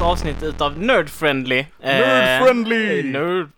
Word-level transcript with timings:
veckans 0.00 0.12
avsnitt 0.12 0.42
utav 0.42 0.78
Nerdfriendly. 0.78 1.58
Eh, 1.58 1.66
Nerdfriendly! 1.80 3.02
Nerd... 3.02 3.50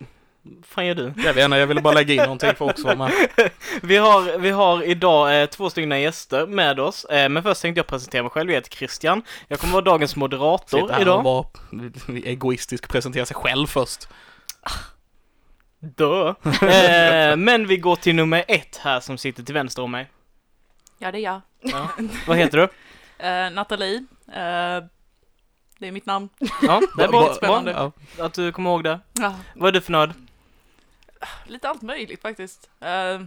Vad 0.43 0.65
fan 0.67 0.87
gör 0.87 0.95
du? 0.95 1.13
Jag 1.17 1.35
vet 1.35 1.45
inte, 1.45 1.57
jag 1.57 1.67
ville 1.67 1.81
bara 1.81 1.95
lägga 1.95 2.15
in 2.15 2.21
någonting 2.21 2.54
för 2.54 2.65
också 2.65 2.83
vara 2.85 2.97
med. 2.97 3.13
Vi 3.83 3.97
har, 3.97 4.38
vi 4.38 4.51
har 4.51 4.83
idag 4.83 5.43
eh, 5.43 5.47
två 5.47 5.71
stycken 5.71 6.01
gäster 6.01 6.47
med 6.47 6.81
oss. 6.81 7.04
Eh, 7.04 7.29
men 7.29 7.43
först 7.43 7.63
tänkte 7.63 7.79
jag 7.79 7.87
presentera 7.87 8.22
mig 8.22 8.31
själv. 8.31 8.51
Jag 8.51 8.54
heter 8.54 8.76
Christian. 8.76 9.22
Jag 9.49 9.58
kommer 9.58 9.72
vara 9.72 9.85
dagens 9.85 10.17
moderator 10.17 10.81
Sitta 10.81 10.93
här 10.93 11.01
och 11.01 11.03
idag. 11.03 11.22
vara 11.22 11.47
egoistisk 12.25 12.88
presentera 12.88 13.27
sig 13.27 13.37
själv 13.37 13.67
först. 13.67 14.09
Dö. 15.81 16.34
Eh, 16.62 17.37
men 17.37 17.66
vi 17.66 17.77
går 17.77 17.97
till 17.97 18.15
nummer 18.15 18.45
ett 18.48 18.80
här 18.83 19.01
som 19.01 19.19
sitter 19.19 19.43
till 19.43 19.55
vänster 19.55 19.83
om 19.83 19.91
mig. 19.91 20.11
Ja, 20.99 21.13
det 21.13 21.19
är 21.19 21.23
jag. 21.23 21.41
Ja. 21.61 21.88
Vad 22.27 22.37
heter 22.37 22.59
du? 22.59 22.69
Eh, 23.27 23.51
Nathalie. 23.51 24.05
Eh, 24.35 24.85
det 25.83 25.89
är 25.89 25.93
mitt 25.93 26.07
namn. 26.07 26.29
Ja, 26.63 26.83
det 26.97 27.03
är 27.05 27.09
bra. 27.09 27.21
Bara- 27.21 27.35
spännande. 27.35 27.73
bra 27.73 27.93
Ja. 28.19 28.25
att 28.25 28.35
du 28.35 28.53
kommer 28.53 28.71
ihåg 28.71 28.85
det. 28.85 29.01
Ja, 29.13 29.35
Vad 29.55 29.69
är 29.69 29.73
du 29.73 29.81
för 29.81 29.93
nörd? 29.93 30.11
lite 31.47 31.69
allt 31.69 31.83
möjligt 31.83 32.23
faktiskt. 32.23 32.71
Eh, 32.81 33.21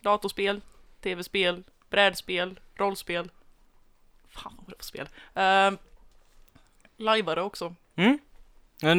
datorspel, 0.00 0.60
tv-spel, 1.02 1.62
brädspel, 1.90 2.60
rollspel. 2.74 3.30
Fan 4.30 4.52
vad 4.56 4.64
var 4.66 4.70
det 4.70 4.76
för 4.76 4.84
spel? 4.84 5.08
Uh, 5.36 5.78
Lajvare 6.96 7.42
också. 7.42 7.74
Mm? 7.96 8.18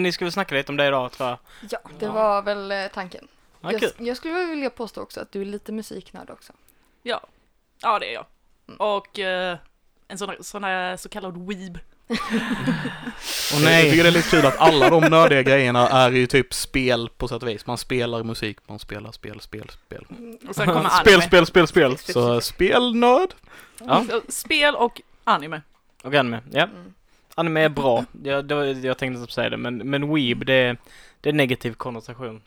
Ni 0.04 0.12
ska 0.12 0.26
väl 0.26 0.32
snacka 0.32 0.56
lite 0.56 0.72
om 0.72 0.78
det 0.78 0.88
idag 0.88 1.12
tror 1.12 1.30
jag. 1.30 1.38
Ja, 1.70 1.80
det 2.00 2.06
Ja. 2.06 2.12
var 2.12 2.42
väl 2.42 2.72
eh, 2.72 2.88
tanken. 2.88 3.28
Ja, 3.62 3.72
jag, 3.72 3.92
jag 4.08 4.18
skulle 4.18 4.46
vilja 4.46 4.70
påstå 4.70 5.02
också 5.02 5.20
att 5.22 5.32
du 5.32 5.42
är 5.42 5.46
lite 5.46 5.72
musiknörd 5.72 6.30
också. 6.30 6.54
Ja, 7.04 7.22
ja 7.82 8.00
det 8.00 8.06
är 8.10 8.14
jag. 8.14 8.26
Mm. 8.68 8.78
Och 8.80 9.20
eh, 9.20 9.58
en 10.08 10.18
sån, 10.18 10.44
sån 10.44 10.64
här 10.64 10.98
så 10.98 11.10
kallad 11.10 11.48
weeb. 11.48 11.80
Jag 13.52 13.62
nej. 13.64 13.90
tycker 13.90 14.04
det 14.04 14.10
är 14.10 14.12
lite 14.14 14.30
kul 14.30 14.46
att 14.46 14.58
alla 14.58 14.90
de 14.90 15.04
nördiga 15.04 15.44
grejerna 15.44 15.90
är 15.90 16.12
ju 16.12 16.28
typ 16.28 16.54
spel 16.54 17.10
på 17.18 17.28
sätt 17.28 17.44
och 17.44 17.50
vis. 17.50 17.66
Man 17.66 17.78
spelar 17.78 18.24
musik, 18.24 18.58
man 18.68 18.80
spelar 18.80 19.12
spel, 19.12 19.40
spel, 19.40 19.70
spel. 19.70 20.06
Och 20.50 20.56
sen 20.56 20.66
kommer 20.68 20.90
Spel, 20.90 21.22
spel, 21.22 21.46
spel, 21.46 21.68
spel. 21.68 21.98
Så 21.98 22.42
spelnörd. 22.42 23.30
Ja. 23.80 24.06
Spel 24.30 24.76
och 24.76 25.02
anime. 25.24 25.62
Och 26.04 26.14
anime, 26.14 26.40
ja. 26.52 26.64
Mm. 26.64 26.94
Anime 27.36 27.62
är 27.62 27.70
bra. 27.70 28.06
Jag, 28.24 28.46
det 28.46 28.56
var, 28.56 28.64
jag 28.64 28.98
tänkte 28.98 29.22
inte 29.22 29.34
säga 29.34 29.50
det, 29.50 29.58
men, 29.58 29.78
men 29.78 30.16
weeb 30.16 30.46
det 30.46 30.54
är, 30.54 30.78
det 31.22 31.30
är 31.30 31.34
negativ 31.34 31.74
konnotation. 31.74 32.42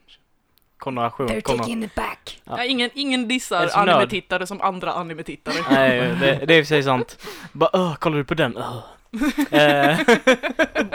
Konnotation. 0.78 1.28
They're 1.28 1.40
Konno- 1.42 1.58
taking 1.58 1.84
it 1.84 1.94
back. 1.94 2.40
Ja. 2.44 2.54
Ja, 2.58 2.64
ingen, 2.64 2.90
ingen 2.94 3.20
Jag 3.20 3.28
dissar 3.28 3.68
anime-tittare 3.74 4.46
som 4.46 4.60
andra 4.60 4.92
anime-tittare. 4.92 5.54
Nej, 5.70 6.00
det, 6.20 6.46
det 6.46 6.54
är 6.54 6.58
i 6.58 6.62
och 6.62 6.66
för 6.66 6.68
sig 6.68 6.82
sant. 6.82 7.26
Bara, 7.52 7.70
öh, 7.72 7.94
kollar 7.96 8.18
du 8.18 8.24
på 8.24 8.34
den? 8.34 8.56
Öh. 8.56 8.78
Eh, 9.50 9.98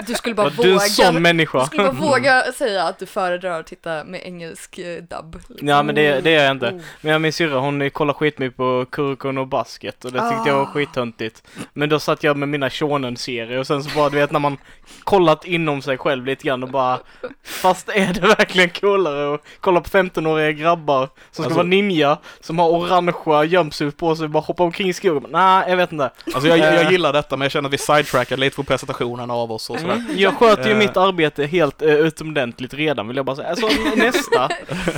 Du 0.08 0.14
skulle 0.14 0.36
bara 0.36 0.50
du 0.50 0.56
våga. 0.72 0.80
sån 0.80 1.14
Du 1.14 1.20
människa? 1.20 1.66
skulle 1.66 1.84
bara 1.84 1.92
våga 1.92 2.44
säga 2.58 2.84
att 2.84 3.00
du 3.00 3.06
föredrar 3.06 3.60
att 3.60 3.68
titta 3.68 4.04
med 4.04 4.22
engelsk 4.24 4.78
eh, 4.78 5.04
dubb. 5.04 5.40
Ja 5.62 5.84
men 5.84 5.96
det, 5.96 6.20
det 6.22 6.32
gör 6.32 6.44
jag 6.44 6.52
inte. 6.52 6.66
Oh. 6.66 6.80
Men 7.02 7.12
jag 7.12 7.22
min 7.22 7.34
syrra 7.34 7.60
hon 7.60 7.90
kollar 7.90 8.14
skitmycket 8.14 8.58
på 8.58 8.86
Kurkon 8.92 9.38
och 9.38 9.48
Basket 9.48 10.06
och 10.06 10.12
det 10.12 10.30
tyckte 10.30 10.50
jag 10.50 10.56
var 10.56 10.64
Ah. 10.64 10.66
skittöntigt. 10.66 11.44
Men 11.74 11.90
då 11.90 12.00
satt 12.00 12.24
jag 12.24 12.38
med 12.38 12.50
mina 12.50 12.70
shonen-serier 12.70 13.58
och 13.60 13.68
sen 13.68 13.84
så 13.84 13.90
bara 13.96 14.10
du 14.10 14.18
vet 14.18 14.32
när 14.32 14.40
man 14.40 14.58
kollat 15.04 15.46
inom 15.46 15.82
sig 15.82 15.98
själv 15.98 16.26
lite 16.26 16.44
grann 16.44 16.64
och 16.64 16.70
bara 16.70 17.00
Fast 17.44 17.90
är 17.90 18.14
det 18.14 18.22
verkligen 18.22 18.70
coolare 18.70 19.34
att 19.36 19.42
kolla 19.60 19.82
på 19.82 19.90
15-åriga 19.90 20.52
grabbar 20.52 21.00
som 21.08 21.14
ska 21.32 21.44
Alltså- 21.44 21.58
vara 21.58 21.68
ninja, 21.68 22.18
som 22.40 22.60
har 22.60 22.70
orangea 22.70 23.44
jumpsuit 23.44 23.98
på 23.98 24.16
sig 24.16 24.24
och 24.24 24.30
bara 24.30 24.44
hoppa 24.44 24.64
omkring 24.64 24.90
i 24.90 24.94
skogen? 24.94 25.30
Nej, 25.32 25.66
jag 25.70 25.78
vet 25.78 25.92
inte. 25.92 26.12
Alltså 26.34 26.48
jag, 26.50 26.60
Eh. 26.60 26.74
jag 26.82 26.92
gillar 26.92 27.14
detta 27.14 27.38
men 27.38 27.46
jag 27.46 27.52
känner 27.52 27.70
att 27.70 27.74
vi 27.74 27.78
sidetrackade 28.06 28.40
lite 28.40 28.56
på 28.56 28.64
presentationen 28.64 29.32
av 29.32 29.52
oss 29.52 29.70
och 29.70 29.80
sådär. 29.80 30.04
Jag 30.16 30.34
sköter 30.38 30.64
ju 30.66 30.72
Eh. 30.72 30.78
mitt 30.78 30.98
arbete 30.98 31.46
helt 31.46 31.82
uh, 31.82 31.90
utomordentligt 31.90 32.74
redan 32.74 33.08
vill 33.08 33.18
jag 33.18 33.26
bara 33.26 33.36
säga. 33.36 33.50
Alltså 33.50 33.68
nästa. 33.96 34.50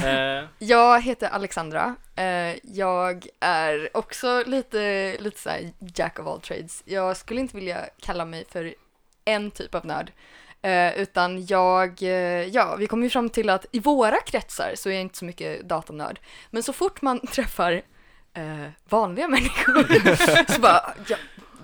Eh, 0.10 0.44
Jag 0.60 1.02
heter 1.02 1.28
Alexandra. 1.30 1.96
Eh, 2.16 2.56
Jag 2.64 3.28
är 3.40 3.90
också 3.94 4.44
lite, 4.46 5.16
lite 5.20 5.40
så 5.40 5.50
här 5.50 5.72
jack 5.96 6.20
of 6.20 6.28
all 6.28 6.42
trades. 6.42 6.84
Jag 6.86 7.18
skulle 7.18 7.40
inte 7.40 7.56
vilja 7.56 7.78
kalla 8.02 8.26
mig 8.26 8.46
för 8.52 8.74
en 9.26 9.52
typ 9.52 9.76
av 9.76 9.86
nörd. 9.86 10.12
Eh, 10.62 11.00
utan 11.00 11.46
jag, 11.46 12.04
eh, 12.04 12.10
ja, 12.44 12.76
vi 12.76 12.88
kom 12.88 13.04
ju 13.04 13.10
fram 13.10 13.30
till 13.30 13.50
att 13.50 13.66
i 13.72 13.80
våra 13.80 14.18
kretsar 14.22 14.72
så 14.76 14.90
är 14.90 14.94
jag 14.94 15.02
inte 15.02 15.18
så 15.18 15.26
mycket 15.26 15.70
datanörd. 15.70 16.20
Men 16.52 16.64
så 16.64 16.74
fort 16.74 17.02
man 17.02 17.20
träffar 17.32 17.82
eh, 18.34 18.70
vanliga 18.90 19.28
människor 19.28 20.52
så 20.54 20.62
bara, 20.62 20.94
ja, 21.08 21.18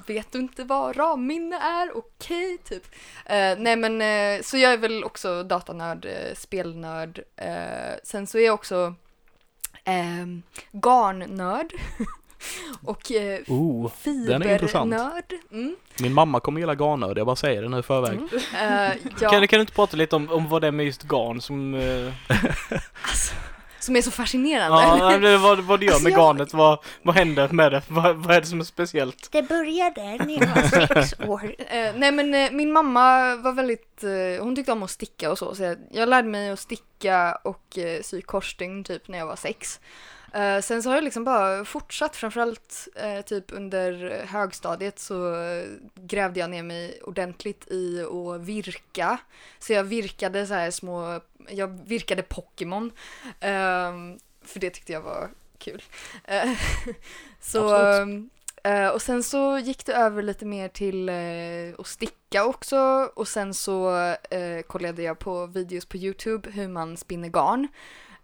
vet 0.07 0.31
du 0.31 0.39
inte 0.39 0.63
vad 0.63 0.97
ramminne 0.97 1.55
är? 1.55 1.97
Okej, 1.97 2.57
typ. 2.57 2.83
Eh, 3.25 3.57
nej 3.57 3.75
men, 3.75 4.01
eh, 4.01 4.41
så 4.41 4.57
jag 4.57 4.73
är 4.73 4.77
väl 4.77 5.03
också 5.03 5.43
datanörd, 5.43 6.05
eh, 6.05 6.35
spelnörd. 6.35 7.19
Eh, 7.35 7.93
sen 8.03 8.27
så 8.27 8.37
är 8.37 8.45
jag 8.45 8.53
också 8.53 8.95
eh, 9.83 10.25
garnnörd. 10.71 11.73
Och 12.83 13.11
eh, 13.11 13.39
Oh, 13.47 13.91
fibernörd. 13.91 15.33
Mm. 15.51 15.75
Min 15.99 16.13
mamma 16.13 16.39
kommer 16.39 16.59
gilla 16.59 16.75
garnnörd, 16.75 17.17
jag 17.17 17.25
bara 17.25 17.35
säger 17.35 17.61
det 17.61 17.69
nu 17.69 17.79
i 17.79 17.83
förväg. 17.83 18.17
Mm. 18.17 18.29
Eh, 18.91 18.97
ja, 19.21 19.29
kan, 19.29 19.47
kan 19.47 19.57
du 19.57 19.61
inte 19.61 19.73
prata 19.73 19.97
lite 19.97 20.15
om, 20.15 20.29
om 20.31 20.49
vad 20.49 20.61
det 20.61 20.67
är 20.67 20.71
med 20.71 20.85
just 20.85 21.03
garn 21.03 21.41
som... 21.41 21.73
eh, 21.73 22.13
alltså, 23.01 23.35
som 23.83 23.95
är 23.95 24.01
så 24.01 24.11
fascinerande. 24.11 24.77
Ja, 25.05 25.17
det, 25.17 25.37
vad, 25.37 25.59
vad 25.59 25.79
du 25.79 25.85
gör 25.85 25.93
Alltså, 25.93 26.03
med 26.09 26.13
jag- 26.13 26.19
garnet, 26.19 26.53
vad, 26.53 26.79
vad 27.01 27.15
händer 27.15 27.49
med 27.49 27.71
det? 27.71 27.81
Vad, 27.87 28.15
vad 28.15 28.35
är 28.35 28.41
det 28.41 28.47
som 28.47 28.59
är 28.59 28.63
speciellt? 28.63 29.27
Det 29.31 29.41
började 29.41 30.01
när 30.25 30.33
jag 30.39 30.47
var 30.55 30.87
sex 30.87 31.13
år. 31.27 31.55
Eh, 31.67 31.91
nej 31.95 32.11
men 32.11 32.33
eh, 32.33 32.51
min 32.51 32.71
mamma 32.71 33.35
var 33.35 33.51
väldigt, 33.51 34.03
eh, 34.03 34.43
hon 34.43 34.55
tyckte 34.55 34.71
om 34.71 34.83
att 34.83 34.89
sticka 34.91 35.31
och 35.31 35.37
så, 35.37 35.55
så 35.55 35.63
jag, 35.63 35.77
jag 35.91 36.09
lärde 36.09 36.27
mig 36.27 36.49
att 36.49 36.59
sticka 36.59 37.37
och 37.43 37.77
sy 38.01 38.21
korsstygn 38.21 38.83
typ 38.83 39.07
när 39.07 39.17
jag 39.17 39.25
var 39.25 39.35
sex. 39.35 39.79
Eh, 40.33 40.61
sen 40.61 40.83
så 40.83 40.89
har 40.89 40.95
jag 40.95 41.03
liksom 41.03 41.23
bara 41.23 41.65
fortsatt, 41.65 42.15
framförallt 42.15 42.87
eh, 42.95 43.21
typ 43.21 43.45
under 43.51 44.21
högstadiet 44.25 44.99
så 44.99 45.35
grävde 45.95 46.39
jag 46.39 46.49
ner 46.49 46.63
mig 46.63 46.99
ordentligt 47.03 47.71
i 47.71 48.01
att 48.01 48.41
virka. 48.41 49.17
Så 49.59 49.73
jag 49.73 49.83
virkade 49.83 50.47
så 50.47 50.53
här 50.53 50.71
små, 50.71 51.21
jag 51.49 51.67
virkade 51.87 52.21
Pokémon. 52.21 52.91
ehm, 53.39 54.19
för 54.45 54.59
det 54.59 54.69
tyckte 54.69 54.93
jag 54.93 55.01
var 55.01 55.29
kul. 55.57 55.83
Eh, 56.23 56.51
så, 57.39 57.91
eh, 58.63 58.87
och 58.87 59.01
sen 59.01 59.23
så 59.23 59.57
gick 59.57 59.85
det 59.85 59.93
över 59.93 60.21
lite 60.23 60.45
mer 60.45 60.67
till 60.67 61.09
eh, 61.09 61.79
att 61.79 61.87
sticka 61.87 62.45
också 62.45 63.09
och 63.15 63.27
sen 63.27 63.53
så 63.53 64.15
kollade 64.67 65.03
jag 65.03 65.19
på 65.19 65.45
videos 65.45 65.85
på 65.85 65.97
Youtube 65.97 66.51
hur 66.51 66.67
man 66.67 66.97
spinner 66.97 67.29
garn. 67.29 67.67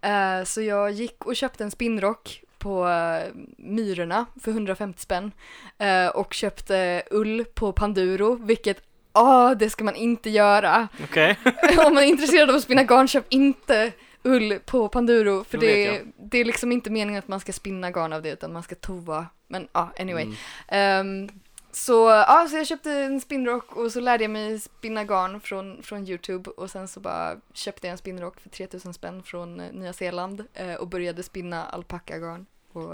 Eh, 0.02 0.44
så 0.44 0.62
jag 0.62 0.92
gick 0.92 1.26
och 1.26 1.36
köpte 1.36 1.64
en 1.64 1.72
spinnrock 1.72 2.44
på 2.58 2.88
eh, 2.88 3.34
Myrorna 3.58 4.26
för 4.42 4.52
150 4.52 5.02
spänn 5.02 5.32
eh, 5.78 6.08
och 6.08 6.34
köpte 6.34 7.04
ull 7.12 7.46
på 7.54 7.72
Panduro, 7.72 8.36
vilket 8.36 8.82
Ah, 9.12 9.56
det 9.56 9.70
ska 9.70 9.84
man 9.84 9.96
inte 9.96 10.30
göra. 10.30 10.88
Okej? 11.04 11.38
Om 11.86 11.94
man 11.94 12.04
är 12.04 12.08
intresserad 12.08 12.50
av 12.50 12.56
att 12.56 12.64
spinna 12.64 12.84
garn, 12.84 13.08
köp 13.08 13.26
inte 13.30 13.92
ull 14.24 14.60
på 14.66 14.90
Panduro. 14.90 15.44
För 15.44 15.58
Det 15.58 16.02
det, 16.18 16.38
är 16.38 16.46
liksom 16.46 16.72
inte 16.72 16.90
meningen 16.90 17.20
att 17.20 17.28
man 17.28 17.40
ska 17.40 17.54
spinna 17.54 17.92
garn 17.92 18.14
av 18.14 18.22
det, 18.22 18.30
utan 18.30 18.54
man 18.54 18.64
ska 18.64 18.76
tova. 18.76 19.26
Men 19.48 19.68
ja, 19.74 19.80
ah, 19.80 20.02
anyway. 20.02 20.24
Mm. 20.24 20.36
Ehm, 20.68 21.30
så, 21.72 22.10
ja, 22.10 22.48
så 22.50 22.58
jag 22.58 22.68
köpte 22.68 22.92
en 22.92 23.22
spinnrock 23.22 23.76
och 23.76 23.92
så 23.92 24.00
lärde 24.00 24.24
jag 24.24 24.32
mig 24.32 24.60
spinna 24.60 25.04
garn 25.04 25.42
från, 25.42 25.84
från 25.84 26.08
Youtube 26.08 26.50
och 26.50 26.72
sen 26.72 26.88
så 26.88 27.00
bara 27.00 27.38
köpte 27.54 27.88
jag 27.88 27.92
en 27.92 27.98
spinnrock 27.98 28.40
för 28.40 28.50
3000 28.50 28.94
spänn 28.94 29.24
från 29.24 29.60
eh, 29.60 29.72
Nya 29.72 29.94
Zeeland 29.94 30.46
eh, 30.54 30.74
och 30.74 30.88
började 30.88 31.24
spinna 31.24 31.66
alpackagarn. 31.66 32.46
Och 32.72 32.94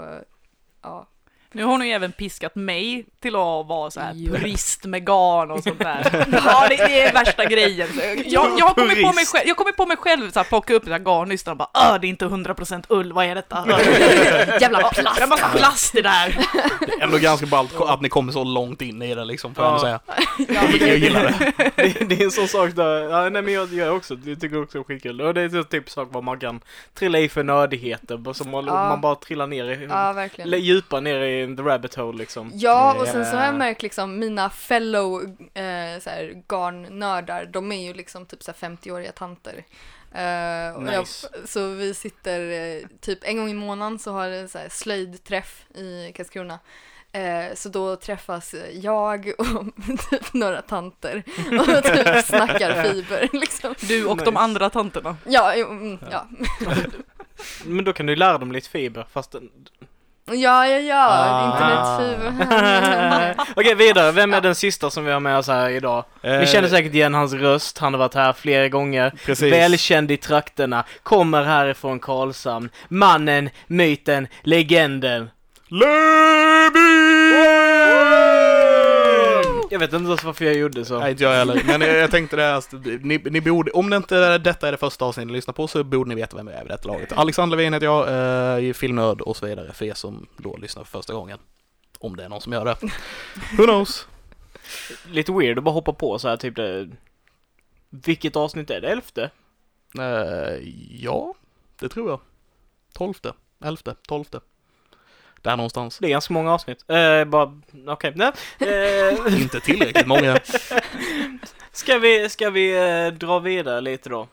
ja, 0.82 1.06
nu 1.56 1.64
har 1.64 1.70
hon 1.70 1.86
ju 1.86 1.92
även 1.92 2.12
piskat 2.12 2.54
mig 2.54 3.06
till 3.22 3.34
att 3.36 3.66
vara 3.66 3.90
så 3.90 4.00
här 4.00 4.12
purist 4.30 4.84
med 4.84 5.06
garn 5.06 5.50
och 5.50 5.62
sånt 5.62 5.78
där. 5.78 6.26
Ja, 6.44 6.66
det, 6.68 6.76
det 6.76 7.02
är 7.02 7.12
värsta 7.12 7.44
grejen. 7.44 7.88
Jag, 8.26 8.58
jag 8.58 8.66
har 8.66 8.74
kommit 8.74 9.02
på 9.02 9.12
mig 9.12 9.26
själv, 9.26 9.48
jag 9.48 9.56
kommer 9.56 9.72
på 9.72 9.86
mig 9.86 9.96
själv 9.96 10.30
så 10.30 10.38
här, 10.38 10.44
plocka 10.44 10.74
upp 10.74 10.84
den 10.84 10.92
här 10.92 11.00
garnnystan 11.00 11.52
och 11.52 11.56
bara 11.58 11.68
Åh, 11.74 12.00
det 12.00 12.06
är 12.06 12.08
inte 12.08 12.24
100% 12.24 12.84
ull, 12.88 13.12
vad 13.12 13.24
är 13.26 13.34
detta? 13.34 13.64
jävla 14.60 14.78
Det 14.78 14.84
är 14.98 15.02
plast! 15.02 15.28
massa 15.28 15.48
plast 15.48 15.94
i 15.94 16.02
det 16.02 16.08
där. 16.08 16.38
Ändå 17.00 17.18
ganska 17.18 17.46
ballt 17.46 17.80
att 17.80 18.00
ni 18.00 18.08
kommer 18.08 18.32
så 18.32 18.44
långt 18.44 18.82
in 18.82 19.02
i 19.02 19.14
det 19.14 19.24
liksom, 19.24 19.54
får 19.54 19.64
jag 19.64 19.80
säga. 19.80 20.00
Ja, 20.48 20.62
Jag 20.86 20.96
gillar 20.98 21.22
det. 21.22 21.52
Det, 21.76 22.04
det 22.08 22.20
är 22.20 22.24
en 22.24 22.30
sån 22.30 22.48
sak 22.48 22.70
där, 22.76 22.98
ja, 23.10 23.28
nej 23.28 23.42
men 23.42 23.54
jag 23.54 23.72
gör 23.72 23.90
också, 23.90 24.16
jag 24.24 24.40
tycker 24.40 24.62
också 24.62 24.78
det 24.78 24.82
är 24.82 24.84
skitkul. 24.84 25.20
Och 25.20 25.34
det 25.34 25.40
är 25.42 25.62
typ 25.62 25.90
sak 25.90 26.08
vad 26.12 26.24
man 26.24 26.38
kan 26.38 26.60
trilla 26.94 27.18
i 27.18 27.28
för 27.28 27.42
nördigheter, 27.42 28.32
som 28.32 28.50
man, 28.50 28.66
Ja. 28.66 28.72
man 28.88 29.00
bara 29.00 29.14
trillar 29.14 29.46
ner 29.46 29.64
i, 29.64 29.86
ja, 29.90 30.12
verkligen. 30.12 30.60
djupa 30.60 31.00
ner 31.00 31.20
i 31.20 31.45
the 31.56 31.62
rabbit 31.62 31.94
hole 31.94 32.18
liksom. 32.18 32.50
Ja, 32.54 32.96
och 33.00 33.06
sen 33.08 33.26
så 33.26 33.36
har 33.36 33.44
jag 33.44 33.54
märkt 33.54 33.82
liksom 33.82 34.18
mina 34.18 34.50
fellow 34.50 35.22
eh, 35.54 36.00
så 36.00 36.10
här, 36.10 36.42
garnnördar, 36.48 37.44
de 37.46 37.72
är 37.72 37.86
ju 37.86 37.94
liksom 37.94 38.26
typ 38.26 38.42
så 38.42 38.52
här 38.60 38.68
50-åriga 38.70 39.12
tanter. 39.12 39.64
Eh, 40.12 40.76
och 40.76 40.92
jag, 40.92 41.00
Nice. 41.00 41.28
så 41.44 41.68
vi 41.68 41.94
sitter 41.94 42.50
eh, 42.50 42.88
typ 43.00 43.18
en 43.22 43.36
gång 43.36 43.50
i 43.50 43.54
månaden 43.54 43.98
så 43.98 44.12
har 44.12 44.28
det 44.28 44.48
så 44.48 44.58
här 44.58 44.68
slöjdträff 44.68 45.66
i 45.74 46.12
Karlskrona. 46.14 46.58
Eh, 47.12 47.54
så 47.54 47.68
då 47.68 47.96
träffas 47.96 48.54
jag 48.72 49.32
och 49.38 49.46
typ 50.10 50.32
några 50.32 50.62
tanter 50.62 51.22
och 51.60 51.84
typ 51.84 52.24
snackar 52.24 52.82
fiber 52.82 53.28
liksom. 53.32 53.74
Du 53.80 54.06
och 54.06 54.16
de 54.16 54.24
Nice. 54.24 54.38
andra 54.38 54.70
tanterna. 54.70 55.16
Ja, 55.26 55.54
mm, 55.54 55.98
ja. 56.10 56.26
Men 57.64 57.84
då 57.84 57.92
kan 57.92 58.06
du 58.06 58.16
lära 58.16 58.38
dem 58.38 58.52
lite 58.52 58.68
fiber 58.68 59.06
fast... 59.12 59.34
Ja, 60.32 60.66
ja, 60.68 60.78
ja, 60.78 61.06
Ah. 61.08 61.52
internetfiber. 61.52 63.34
Okej, 63.56 63.74
vidare. 63.74 64.12
Vem 64.12 64.34
är 64.34 64.40
den 64.40 64.54
sista 64.54 64.90
som 64.90 65.04
vi 65.04 65.12
har 65.12 65.20
med 65.20 65.38
oss 65.38 65.48
här 65.48 65.70
idag? 65.70 66.04
Ni 66.22 66.46
känner 66.46 66.68
säkert 66.68 66.94
igen 66.94 67.14
hans 67.14 67.32
röst, 67.32 67.78
han 67.78 67.94
har 67.94 67.98
varit 67.98 68.14
här 68.14 68.32
flera 68.32 68.68
gånger. 68.68 69.12
Precis. 69.26 69.52
Välkänd 69.52 70.10
i 70.10 70.16
trakterna, 70.16 70.84
kommer 71.02 71.42
härifrån 71.42 71.98
Karlshamn. 72.00 72.70
Mannen, 72.88 73.50
myten, 73.66 74.28
legenden. 74.42 75.30
Levin! 75.68 76.72
Jag 79.70 79.78
vet 79.78 79.92
inte 79.92 80.06
ens 80.06 80.24
varför 80.24 80.44
jag 80.44 80.54
gjorde 80.54 80.84
så. 80.84 80.98
Nej, 80.98 81.10
inte 81.10 81.24
jag 81.24 81.32
heller. 81.32 81.62
Men 81.66 81.80
jag, 81.80 81.96
jag 81.96 82.10
tänkte 82.10 82.36
det 82.36 82.42
här, 82.42 82.54
att 82.54 82.72
ni, 83.02 83.18
ni 83.18 83.40
borde, 83.40 83.70
om 83.70 83.90
det 83.90 83.96
inte 83.96 84.38
detta 84.38 84.68
är 84.68 84.72
det 84.72 84.78
första 84.78 85.04
avsnittet 85.04 85.26
ni 85.26 85.32
lyssnar 85.32 85.54
på 85.54 85.68
så 85.68 85.84
borde 85.84 86.08
ni 86.08 86.14
veta 86.14 86.36
vem 86.36 86.48
jag 86.48 86.56
är 86.56 86.62
vid 86.62 86.70
detta 86.70 86.88
laget. 86.88 87.12
Alexander 87.12 87.56
Levin 87.56 87.72
heter 87.72 87.86
jag, 87.86 88.66
eh, 88.66 88.72
filmnörd 88.72 89.20
och 89.20 89.36
så 89.36 89.46
vidare 89.46 89.72
för 89.72 89.84
er 89.84 89.94
som 89.94 90.26
då 90.36 90.56
lyssnar 90.56 90.84
för 90.84 90.98
första 90.98 91.14
gången. 91.14 91.38
Om 91.98 92.16
det 92.16 92.24
är 92.24 92.28
någon 92.28 92.40
som 92.40 92.52
gör 92.52 92.64
det. 92.64 92.76
Who 93.58 93.64
knows? 93.64 94.06
Lite 95.10 95.32
weird 95.32 95.58
att 95.58 95.64
bara 95.64 95.74
hoppa 95.74 95.92
på 95.92 96.18
så 96.18 96.28
här 96.28 96.36
typ 96.36 96.56
det... 96.56 96.88
Vilket 97.90 98.36
avsnitt 98.36 98.70
är 98.70 98.80
det? 98.80 98.88
Elfte? 98.88 99.30
Eh, 99.98 100.68
ja, 100.90 101.34
det 101.80 101.88
tror 101.88 102.10
jag. 102.10 102.20
Tolfte, 102.92 103.32
elfte, 103.64 103.94
tolfte. 104.08 104.40
Där 105.46 105.56
någonstans. 105.56 105.98
Det 105.98 106.06
är 106.06 106.10
ganska 106.10 106.34
många 106.34 106.54
avsnitt. 106.54 106.84
Eh, 106.90 107.24
bara, 107.24 107.60
okej, 107.86 108.12
nej. 108.16 108.32
Eh, 108.58 109.42
Inte 109.42 109.60
tillräckligt 109.60 110.06
många. 110.06 110.38
ska 111.72 111.98
vi, 111.98 112.28
ska 112.28 112.50
vi 112.50 112.76
eh, 113.06 113.12
dra 113.18 113.38
vidare 113.38 113.80
lite 113.80 114.08
då? 114.08 114.28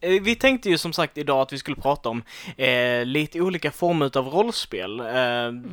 Eh, 0.00 0.10
vi 0.20 0.34
tänkte 0.34 0.68
ju 0.70 0.78
som 0.78 0.92
sagt 0.92 1.18
idag 1.18 1.40
att 1.40 1.52
vi 1.52 1.58
skulle 1.58 1.76
prata 1.76 2.08
om 2.08 2.22
eh, 2.56 3.04
lite 3.04 3.40
olika 3.40 3.70
former 3.70 4.18
av 4.18 4.28
rollspel. 4.28 5.00
Eh, 5.00 5.06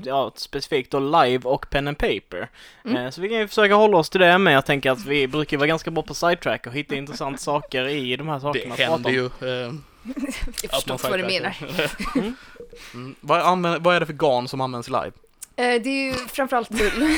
ja, 0.03 0.31
specifikt 0.35 0.91
då 0.91 0.99
live 0.99 1.49
och 1.49 1.69
pen 1.69 1.87
and 1.87 1.97
paper. 1.97 2.47
Mm. 2.85 2.97
Eh, 3.05 3.09
så 3.09 3.21
vi 3.21 3.29
kan 3.29 3.37
ju 3.37 3.47
försöka 3.47 3.75
hålla 3.75 3.97
oss 3.97 4.09
till 4.09 4.21
det, 4.21 4.37
men 4.37 4.53
jag 4.53 4.65
tänker 4.65 4.91
att 4.91 5.05
vi 5.05 5.27
brukar 5.27 5.57
vara 5.57 5.67
ganska 5.67 5.91
bra 5.91 6.03
på 6.03 6.13
sidetrack 6.13 6.67
och 6.67 6.73
hitta 6.73 6.95
intressanta 6.95 7.37
saker 7.37 7.87
i 7.87 8.15
de 8.15 8.27
här 8.27 8.35
Det 8.35 8.41
sakerna. 8.41 8.75
prata 8.75 8.91
händer 8.91 9.09
om. 9.09 9.15
ju. 9.15 9.79
Jag 10.61 10.71
förstår 10.71 11.09
vad 11.09 11.19
du 11.19 11.25
menar. 11.25 11.51
sidetrackar. 11.51 12.31
mm. 12.93 13.15
vad, 13.21 13.41
använder, 13.41 13.79
vad 13.79 13.95
är 13.95 13.99
det 13.99 14.05
för 14.05 14.13
garn 14.13 14.47
som 14.47 14.61
används 14.61 14.87
live? 14.87 15.11
Eh, 15.55 15.81
det 15.81 15.89
är 15.89 16.05
ju 16.05 16.13
framförallt 16.13 16.71
ull. 16.71 17.17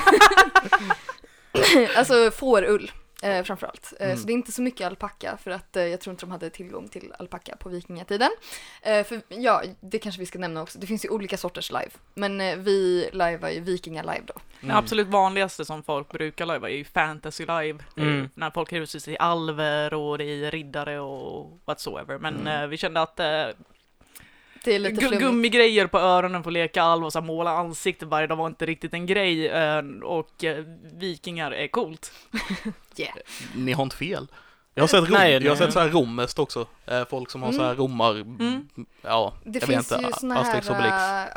alltså 1.96 2.32
fårull. 2.32 2.92
Eh, 3.24 3.44
framförallt. 3.44 3.94
Eh, 4.00 4.06
Mm. 4.06 4.18
Så 4.18 4.28
det 4.28 4.32
är 4.32 4.34
inte 4.34 4.52
så 4.52 4.62
mycket 4.62 4.88
alpacka 4.88 5.38
för 5.44 5.52
att 5.52 5.76
eh, 5.76 5.84
jag 5.84 6.02
tror 6.02 6.12
inte 6.12 6.26
de 6.26 6.32
hade 6.32 6.50
tillgång 6.50 6.88
till 6.88 7.14
alpacka 7.20 7.56
på 7.60 7.70
vikingatiden. 7.70 8.30
Eh, 8.82 9.04
för 9.04 9.22
ja, 9.28 9.64
det 9.80 10.00
kanske 10.00 10.20
vi 10.20 10.26
ska 10.26 10.40
nämna 10.40 10.62
också. 10.62 10.80
Det 10.80 10.88
finns 10.88 11.06
ju 11.06 11.10
olika 11.10 11.38
sorters 11.38 11.72
live. 11.72 11.90
Men 12.14 12.42
eh, 12.42 12.56
vi 12.56 13.10
livear 13.14 13.50
ju 13.50 13.60
vikinga 13.60 14.02
live 14.02 14.22
då. 14.26 14.34
Det 14.62 14.72
absolut 14.76 15.08
vanligaste 15.08 15.66
som 15.66 15.84
folk 15.84 16.10
brukar 16.12 16.46
live 16.46 16.68
är 16.68 16.72
ju 16.78 16.84
fantasy 16.86 17.46
live. 17.46 17.80
Mm. 17.98 18.30
När 18.34 18.52
folk 18.52 18.74
utser 18.74 19.00
sig 19.00 19.14
till 19.14 19.22
alver 19.22 19.94
och 19.94 20.18
det 20.18 20.24
är 20.26 20.52
riddare 20.52 21.00
och 21.00 21.60
whatsoever. 21.66 22.18
Men 22.18 22.36
Mm. 22.36 22.48
eh, 22.64 22.68
vi 22.68 22.78
kände 22.78 23.02
att 23.02 23.20
eh, 23.20 23.46
Det 24.68 24.76
är 24.76 24.80
lite 24.80 24.96
flummigt. 25.02 25.22
gummigrejer 25.22 25.88
på 25.88 26.00
öronen 26.00 26.44
för 26.44 26.50
att 26.50 26.54
leka 26.54 26.84
alv 26.84 27.06
och 27.06 27.14
så 27.14 27.20
här, 27.20 27.26
måla 27.26 27.52
ansiktet 27.52 28.08
varje 28.08 28.28
dag 28.28 28.36
var 28.36 28.48
inte 28.48 28.66
riktigt 28.66 28.94
en 28.94 29.06
grej. 29.06 29.48
eh, 29.50 29.84
och 30.04 30.44
eh, 30.44 30.64
vikingar 30.94 31.52
är 31.52 31.68
coolt. 31.68 32.12
Ni 33.56 33.72
har 33.74 33.84
inte 33.84 33.96
fel. 33.96 34.28
Jag 34.74 34.84
har 34.84 34.88
sett, 34.88 35.00
rom, 35.04 35.10
Nej, 35.12 35.32
jag 35.34 35.42
har 35.42 35.48
nej. 35.48 35.58
sett 35.58 35.74
så 35.74 35.80
här 35.80 35.90
romest 35.90 36.40
också. 36.40 36.68
Eh, 36.86 37.06
folk 37.10 37.30
som 37.32 37.44
har 37.44 37.52
så 37.52 37.64
här 37.64 37.76
romar, 37.76 38.12
Mm. 38.12 38.68
ja, 39.02 39.34
Det 39.44 39.60
jag 39.60 39.70
finns 39.70 39.92
vet 39.92 40.02
ju 40.02 40.06
inte, 40.06 40.20
såna 40.20 40.40
Asterix 40.40 40.70
och 40.70 40.76
Obelix. 40.76 40.94
här 40.94 41.28
äh, 41.28 41.32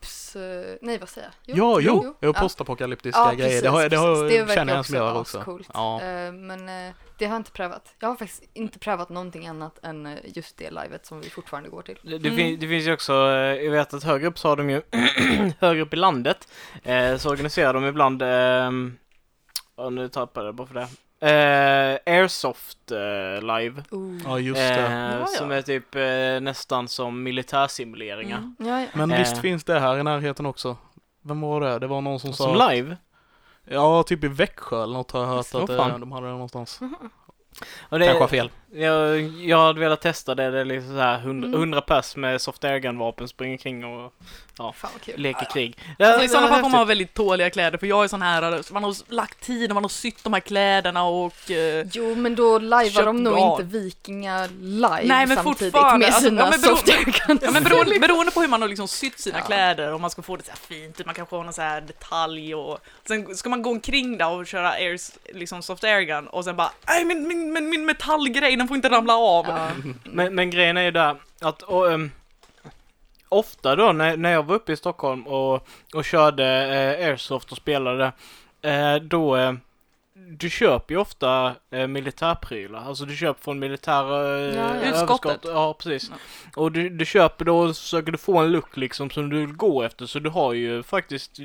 apokalyps... 0.00 0.36
eh, 0.36 0.76
nej, 0.82 0.98
vad 0.98 1.08
säger 1.08 1.28
jag? 1.46 1.56
Ja, 1.58 1.80
jo, 1.80 2.00
jo, 2.04 2.14
Ja. 2.20 2.32
postapokalyptiska 2.32 3.20
Ja, 3.20 3.30
grejer. 3.32 3.44
precis, 3.44 3.62
det 3.62 3.68
har, 3.68 3.88
det 3.88 3.96
har. 3.96 4.24
Det 4.24 4.54
känner 4.54 4.72
jag 4.72 4.78
en 4.78 4.84
som 4.84 4.94
gör 4.94 5.18
också. 5.20 5.38
ascoolt. 5.38 5.68
Ja. 5.74 6.02
Eh, 6.02 6.32
men 6.32 6.68
eh, 6.88 6.94
det 7.18 7.24
har 7.24 7.32
jag 7.32 7.40
inte 7.40 7.50
prövat. 7.50 7.94
Jag 7.98 8.08
har 8.08 8.16
faktiskt 8.16 8.42
inte 8.54 8.78
prövat 8.78 9.08
någonting 9.08 9.46
annat 9.46 9.78
än 9.84 10.18
just 10.24 10.56
det 10.56 10.70
livet 10.70 11.06
som 11.06 11.20
vi 11.20 11.30
fortfarande 11.30 11.68
går 11.68 11.82
till. 11.82 11.98
Det, 12.02 12.18
det, 12.18 12.28
Mm. 12.28 12.36
fin- 12.36 12.60
det 12.60 12.68
finns 12.68 12.86
ju 12.86 12.92
också, 12.92 13.12
jag 13.12 13.70
vet 13.70 13.94
att 13.94 14.04
högre 14.04 14.26
upp 14.26 14.38
så 14.38 14.48
har 14.48 14.56
de 14.56 14.70
ju, 14.70 14.82
högre 15.60 15.82
upp 15.82 15.92
i 15.92 15.96
landet, 15.96 16.48
så 17.18 17.30
organiserar 17.30 17.74
de 17.74 17.84
ibland, 17.84 18.22
eh, 18.22 18.28
ja, 19.76 19.90
nu 19.90 20.08
tappade 20.08 20.46
jag 20.46 20.54
bara 20.54 20.66
för 20.66 20.74
det, 20.74 20.88
eh, 21.20 22.14
Airsoft 22.14 22.90
eh, 22.90 23.42
live. 23.42 23.82
ja, 24.24 24.38
just 24.38 24.60
det. 24.60 24.86
Eh, 24.86 24.92
Ja, 24.92 25.18
ja. 25.18 25.26
Som 25.26 25.50
är 25.50 25.62
typ 25.62 25.94
nästan 26.42 26.88
som 26.88 27.22
militärsimuleringar. 27.22 28.38
Mm. 28.38 28.56
Ja, 28.58 28.80
ja. 28.80 28.86
Men 28.94 29.08
visst 29.08 29.38
finns 29.38 29.64
det 29.64 29.80
här 29.80 29.98
i 29.98 30.02
närheten 30.02 30.46
också. 30.46 30.76
Vem 31.22 31.40
var 31.40 31.60
det? 31.60 31.78
Det 31.78 31.86
var 31.86 32.00
någon 32.00 32.20
som, 32.20 32.32
Som 32.32 32.58
sa... 32.58 32.70
live. 32.70 32.96
Ja, 33.64 34.02
typ 34.02 34.24
i 34.24 34.28
Växjö 34.28 34.82
eller 34.82 34.94
något 34.94 35.10
har 35.10 35.20
jag 35.20 35.28
hört 35.28 35.46
Åh, 35.54 35.62
att 35.62 36.00
de 36.00 36.12
hade 36.12 36.26
det 36.26 36.32
någonstans. 36.32 36.80
Och 37.88 37.98
det, 37.98 38.06
Kanske 38.06 38.22
har 38.22 38.28
fel. 38.28 38.50
Jag, 38.72 39.20
jag 39.20 39.58
hade 39.66 39.80
velat 39.80 40.00
testa 40.00 40.34
det, 40.34 40.50
det 40.50 40.60
är 40.60 40.64
liksom 40.64 40.90
så 40.94 41.00
här 41.00 41.18
100, 41.18 41.46
Mm. 41.48 41.60
100 41.60 41.80
pers 41.80 42.16
med 42.16 42.40
soft 42.40 42.64
airgun-vapen 42.64 43.28
springer 43.28 43.56
kring 43.56 43.84
och 43.84 44.12
Fan 44.56 44.72
vad 44.92 45.00
kul. 45.02 45.14
leker 45.20 45.44
krig. 45.52 45.78
Alltså, 45.98 46.18
det 46.18 46.24
I 46.24 46.28
sådana 46.28 46.48
fall 46.48 46.60
får 46.60 46.68
man 46.68 46.78
ha 46.78 46.84
väldigt 46.84 47.14
tåliga 47.14 47.50
kläder 47.50 47.78
för 47.78 47.86
jag 47.86 48.04
är 48.04 48.08
sån 48.08 48.22
här, 48.22 48.72
man 48.72 48.84
har 48.84 48.94
lagt 49.12 49.40
tid 49.40 49.70
och 49.70 49.74
man 49.74 49.84
har 49.84 49.88
sytt 49.88 50.24
de 50.24 50.32
här 50.32 50.40
kläderna 50.40 51.04
och 51.04 51.50
eh, 51.50 51.86
Jo, 51.92 52.14
men 52.14 52.34
då 52.34 52.58
lajvar 52.58 53.02
de 53.04 53.22
nog 53.22 53.34
garn. 53.36 53.50
inte 53.60 53.78
vikingar 53.78 54.48
live 54.60 55.02
Nej, 55.04 55.26
men 55.26 55.36
samtidigt 55.36 55.72
fortfarande, 55.74 56.06
med 56.06 56.14
alltså, 56.14 56.28
sina 56.28 56.40
ja, 56.42 56.50
men 56.50 56.60
bero- 56.60 56.68
softwareguns. 56.76 57.42
Ja 57.42 57.50
men 57.50 57.62
beroende, 57.64 57.98
beroende 58.00 58.32
på 58.32 58.40
hur 58.40 58.48
man 58.48 58.62
har 58.62 58.68
liksom 58.68 58.88
sytt 58.88 59.18
sina 59.20 59.38
Ja. 59.38 59.44
kläder 59.44 59.92
och 59.94 60.00
man 60.00 60.10
ska 60.10 60.22
få 60.22 60.36
det 60.36 60.44
så 60.44 60.50
här 60.50 60.58
fint, 60.58 61.06
man 61.06 61.14
kanske 61.14 61.36
har 61.36 61.44
någon 61.44 61.52
så 61.52 61.62
här 61.62 61.80
detalj 61.80 62.54
och 62.54 62.78
sen 63.08 63.36
ska 63.36 63.48
man 63.48 63.62
gå 63.62 63.70
omkring 63.70 64.18
där 64.18 64.30
och 64.30 64.46
köra 64.46 64.70
airs, 64.70 65.10
liksom 65.34 65.62
soft 65.62 65.84
airgun 65.84 66.26
och 66.26 66.44
sen 66.44 66.56
bara 66.56 66.70
nej 66.88 67.04
min, 67.04 67.28
min, 67.28 67.52
min, 67.52 67.68
min 67.70 67.86
metallgrej 67.86 68.55
den 68.56 68.68
får 68.68 68.76
inte 68.76 68.90
ramla 68.90 69.16
av. 69.16 69.46
Ja. 69.48 69.68
Men, 70.04 70.34
men 70.34 70.50
grejen 70.50 70.76
är 70.76 70.82
ju 70.82 70.90
där 70.90 71.16
att 71.40 71.62
och, 71.62 71.92
ehm, 71.92 72.10
ofta 73.28 73.76
då 73.76 73.92
när, 73.92 74.16
när 74.16 74.32
jag 74.32 74.42
var 74.42 74.54
uppe 74.54 74.72
i 74.72 74.76
Stockholm 74.76 75.26
och, 75.26 75.68
och 75.94 76.04
körde 76.04 76.46
eh, 76.46 77.08
Airsoft 77.08 77.52
och 77.52 77.56
spelade 77.56 78.12
eh, 78.62 78.94
då 78.94 79.36
eh, 79.36 79.52
du 80.18 80.50
köper 80.50 80.94
ju 80.94 81.00
ofta 81.00 81.54
eh, 81.70 81.86
militärprylar, 81.86 82.84
alltså 82.84 83.04
du 83.04 83.16
köper 83.16 83.42
från 83.44 83.58
militära 83.58 84.38
eh, 84.38 84.54
Ja, 84.56 84.74
ja. 84.82 84.88
Överskott. 84.88 85.44
Ja, 85.44 85.74
precis. 85.74 86.10
Ja. 86.10 86.16
Och 86.62 86.72
du, 86.72 86.88
du 86.88 87.04
köper 87.04 87.44
då 87.44 87.58
och 87.58 87.76
så 87.76 87.82
försöker 87.82 88.12
du 88.12 88.18
få 88.18 88.38
en 88.38 88.52
look 88.52 88.76
liksom 88.76 89.10
som 89.10 89.30
du 89.30 89.40
vill 89.46 89.52
gå 89.56 89.82
efter, 89.82 90.06
så 90.06 90.18
du 90.18 90.30
har 90.30 90.52
ju 90.52 90.82
faktiskt 90.82 91.38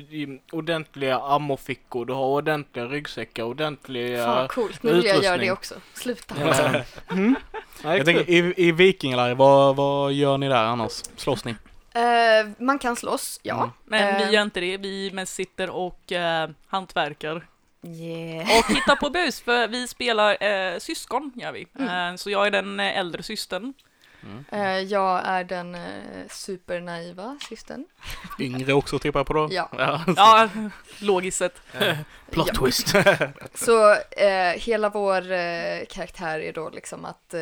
ordentliga 0.52 1.18
ammofickor, 1.18 2.04
du 2.06 2.12
har 2.12 2.26
ordentliga 2.26 2.86
ryggsäckar, 2.86 3.42
ordentliga... 3.42 4.24
Fan 4.24 4.48
coolt, 4.48 4.82
nu 4.82 4.92
vill 4.94 5.04
jag 5.04 5.24
göra 5.24 5.36
det 5.36 5.50
också. 5.50 5.74
Sluta. 5.94 6.34
Ja. 6.40 6.82
Mm. 7.12 7.34
Ja, 7.82 7.96
Jag 7.96 8.06
tänker, 8.06 8.30
i, 8.30 8.54
i 8.56 8.72
Vikingalive, 8.72 9.34
vad, 9.34 9.76
vad 9.76 10.12
gör 10.12 10.38
ni 10.38 10.48
där 10.48 10.64
annars? 10.64 10.92
Slåss 11.16 11.44
ni? 11.44 11.54
Eh, 11.94 12.48
man 12.58 12.78
kan 12.78 12.96
slåss, 12.96 13.40
ja. 13.42 13.56
Mm. 13.56 13.70
Men 13.84 14.14
Eh. 14.16 14.26
vi 14.26 14.34
gör 14.34 14.42
inte 14.42 14.60
det, 14.60 14.76
vi 14.76 15.10
mest 15.12 15.34
sitter 15.34 15.70
och 15.70 16.12
eh, 16.12 16.50
hantverkar. 16.66 17.46
Yeah. 17.82 18.58
Och 18.58 18.74
hittar 18.74 18.96
på 18.96 19.10
bus, 19.10 19.40
för 19.40 19.68
vi 19.68 19.88
spelar 19.88 20.42
eh, 20.42 20.78
syskon, 20.78 21.32
gör 21.34 21.52
vi. 21.52 21.66
Mm. 21.78 22.12
Eh, 22.12 22.16
så 22.16 22.30
jag 22.30 22.46
är 22.46 22.50
den 22.50 22.80
eh, 22.80 22.98
äldre 22.98 23.22
systern. 23.22 23.74
Eh, 24.50 24.78
jag 24.78 25.20
är 25.24 25.44
den 25.44 25.74
eh, 25.74 26.28
supernaiva 26.30 27.38
systern. 27.48 27.84
Yngre 28.38 28.72
också 28.72 28.98
tippar 28.98 29.20
jag 29.20 29.26
på 29.26 29.32
då? 29.32 29.48
Ja. 29.50 29.68
Ja, 30.16 30.48
logiskt 31.00 31.38
sett. 31.38 31.60
Plot 32.30 32.48
Ja. 32.52 32.54
twist. 32.60 32.88
Så 33.54 33.92
eh, 34.10 34.52
hela 34.56 34.88
vår 34.88 35.32
eh, 35.32 35.84
karaktär 35.88 36.38
är 36.40 36.52
då 36.52 36.70
liksom 36.70 37.04
att 37.04 37.34
eh, 37.34 37.40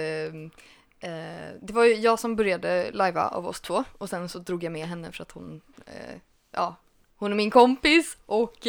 eh, 1.11 1.51
det 1.63 1.73
var 1.73 1.85
ju 1.85 1.95
jag 1.95 2.19
som 2.19 2.37
började 2.37 2.91
lajva 2.93 3.29
av 3.29 3.47
oss 3.47 3.61
två 3.61 3.85
och 3.99 4.09
sen 4.09 4.29
så 4.29 4.39
drog 4.39 4.65
jag 4.65 4.73
med 4.73 4.87
henne 4.89 5.13
för 5.13 5.23
att 5.23 5.33
hon, 5.33 5.61
eh, 5.87 6.17
ja, 6.53 6.77
hon 7.17 7.33
är 7.33 7.37
min 7.37 7.51
kompis 7.51 8.17
och 8.27 8.67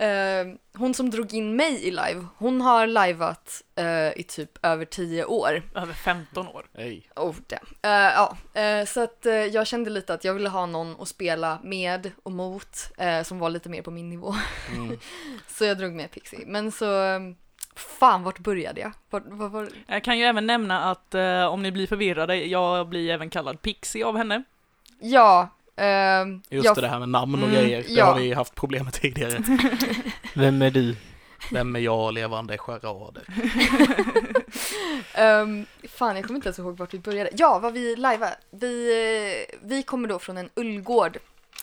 eh, 0.00 0.46
hon 0.74 0.94
som 0.94 1.10
drog 1.10 1.34
in 1.34 1.56
mig 1.56 1.86
i 1.86 1.90
live, 1.90 2.26
hon 2.36 2.60
har 2.60 2.86
lajvat 2.86 3.62
eh, 3.76 4.18
i 4.18 4.24
typ 4.28 4.66
över 4.66 4.84
tio 4.84 5.24
år. 5.24 5.62
Över 5.74 5.92
15 5.92 6.48
år. 6.48 6.66
Hej. 6.74 7.10
Oh, 7.16 7.34
damn. 7.46 7.66
Eh, 7.82 7.90
ja, 7.90 8.36
eh, 8.60 8.84
så 8.86 9.02
att 9.02 9.26
jag 9.52 9.66
kände 9.66 9.90
lite 9.90 10.14
att 10.14 10.24
jag 10.24 10.34
ville 10.34 10.48
ha 10.48 10.66
någon 10.66 11.00
att 11.00 11.08
spela 11.08 11.58
med 11.62 12.10
och 12.22 12.32
mot 12.32 12.76
som 13.24 13.38
var 13.38 13.50
lite 13.50 13.68
mer 13.68 13.82
på 13.82 13.90
min 13.90 14.10
nivå. 14.10 14.34
Mm. 14.76 14.98
Så 15.48 15.64
jag 15.64 15.78
drog 15.78 15.92
med 15.92 16.10
Pixie. 16.10 16.46
Men 16.46 16.72
så, 16.72 16.86
fan 17.74 18.22
vart 18.22 18.38
började 18.38 18.80
jag? 18.80 18.92
Vart, 19.10 19.22
var, 19.26 19.48
var, 19.48 19.68
Jag 19.86 20.04
kan 20.04 20.18
ju 20.18 20.24
även 20.24 20.46
nämna 20.46 20.90
att 20.90 21.14
om 21.50 21.62
ni 21.62 21.72
blir 21.72 21.86
förvirrade, 21.86 22.36
jag 22.36 22.88
blir 22.88 23.10
även 23.10 23.30
kallad 23.30 23.62
Pixie 23.62 24.06
av 24.06 24.16
henne. 24.16 24.42
ja, 25.00 25.48
Ehm, 25.80 26.42
Just 26.50 26.64
jag- 26.64 26.74
det, 26.76 26.80
det 26.80 26.88
här 26.88 26.98
med 26.98 27.08
namn 27.08 27.34
och 27.34 27.48
Mm, 27.48 27.54
grejer. 27.60 27.82
Det 27.82 27.92
ja. 27.92 28.04
har 28.04 28.20
vi 28.20 28.32
haft 28.32 28.54
problem 28.54 28.84
med 28.84 28.92
tidigare. 28.94 29.38
Vem 30.34 30.62
är 30.62 30.70
du? 30.70 30.96
Vem 31.52 31.76
är 31.76 31.80
jag, 31.80 32.14
levande 32.14 32.58
charader? 32.58 33.22
Ehm, 35.14 35.66
fan, 35.88 36.16
jag 36.16 36.24
kommer 36.24 36.36
inte 36.38 36.48
ens 36.48 36.58
ihåg 36.58 36.76
vart 36.76 36.94
vi 36.94 36.98
började. 36.98 37.30
Ja, 37.36 37.58
vad 37.58 37.72
vi 37.72 37.96
lajvade. 37.96 38.36
Vi, 38.50 39.46
vi 39.62 39.82
kommer 39.82 40.08
då 40.08 40.18
från 40.18 40.38
en 40.38 40.50
ullgård. 40.54 41.18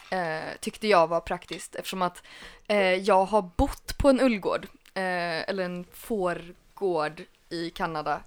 Eh, 0.09 0.39
tyckte 0.59 0.87
jag 0.87 1.07
var 1.07 1.19
praktiskt 1.19 1.75
eftersom 1.75 2.01
att 2.01 2.23
eh, 2.67 2.93
jag 2.93 3.25
har 3.25 3.49
bott 3.57 3.97
på 3.97 4.09
en 4.09 4.21
ullgård. 4.21 4.67
Eh, 4.93 5.49
eller 5.49 5.63
en 5.63 5.85
fårgård 5.93 7.21
i 7.49 7.69
Kanada. 7.69 8.19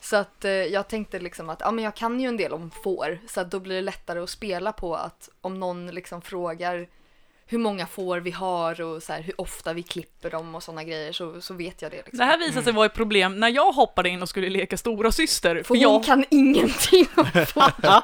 Så 0.00 0.16
att 0.16 0.44
eh, 0.44 0.50
jag 0.50 0.88
tänkte 0.88 1.18
liksom 1.18 1.50
att 1.50 1.60
ja, 1.60 1.70
men 1.70 1.84
jag 1.84 1.96
kan 1.96 2.20
ju 2.20 2.28
en 2.28 2.36
del 2.36 2.52
om 2.52 2.70
får. 2.70 3.18
Så 3.28 3.40
att 3.40 3.50
då 3.50 3.60
blir 3.60 3.74
det 3.76 3.82
lättare 3.82 4.20
att 4.20 4.30
spela 4.30 4.72
på 4.72 4.96
att 4.96 5.28
om 5.40 5.60
någon 5.60 5.86
liksom 5.86 6.22
frågar 6.22 6.88
hur 7.50 7.58
många 7.58 7.86
får 7.86 8.20
vi 8.20 8.30
har 8.30 8.80
och 8.80 9.02
så 9.02 9.12
här, 9.12 9.22
hur 9.22 9.40
ofta 9.40 9.72
vi 9.72 9.82
klipper 9.82 10.30
dem 10.30 10.54
och 10.54 10.62
sådana 10.62 10.84
grejer 10.84 11.12
så, 11.12 11.40
så 11.40 11.54
vet 11.54 11.82
jag 11.82 11.90
det. 11.90 11.96
Liksom. 11.96 12.18
Det 12.18 12.24
här 12.24 12.38
visade 12.38 12.64
sig 12.64 12.72
vara 12.72 12.86
ett 12.86 12.94
problem 12.94 13.40
när 13.40 13.48
jag 13.48 13.72
hoppade 13.72 14.08
in 14.08 14.22
och 14.22 14.28
skulle 14.28 14.48
leka 14.48 14.76
stora 14.76 15.12
syster. 15.12 15.56
För 15.56 15.62
För 15.62 15.74
hon 15.74 15.82
jag, 15.82 16.04
kan 16.04 16.24
ingenting 16.30 17.06
om. 17.16 17.26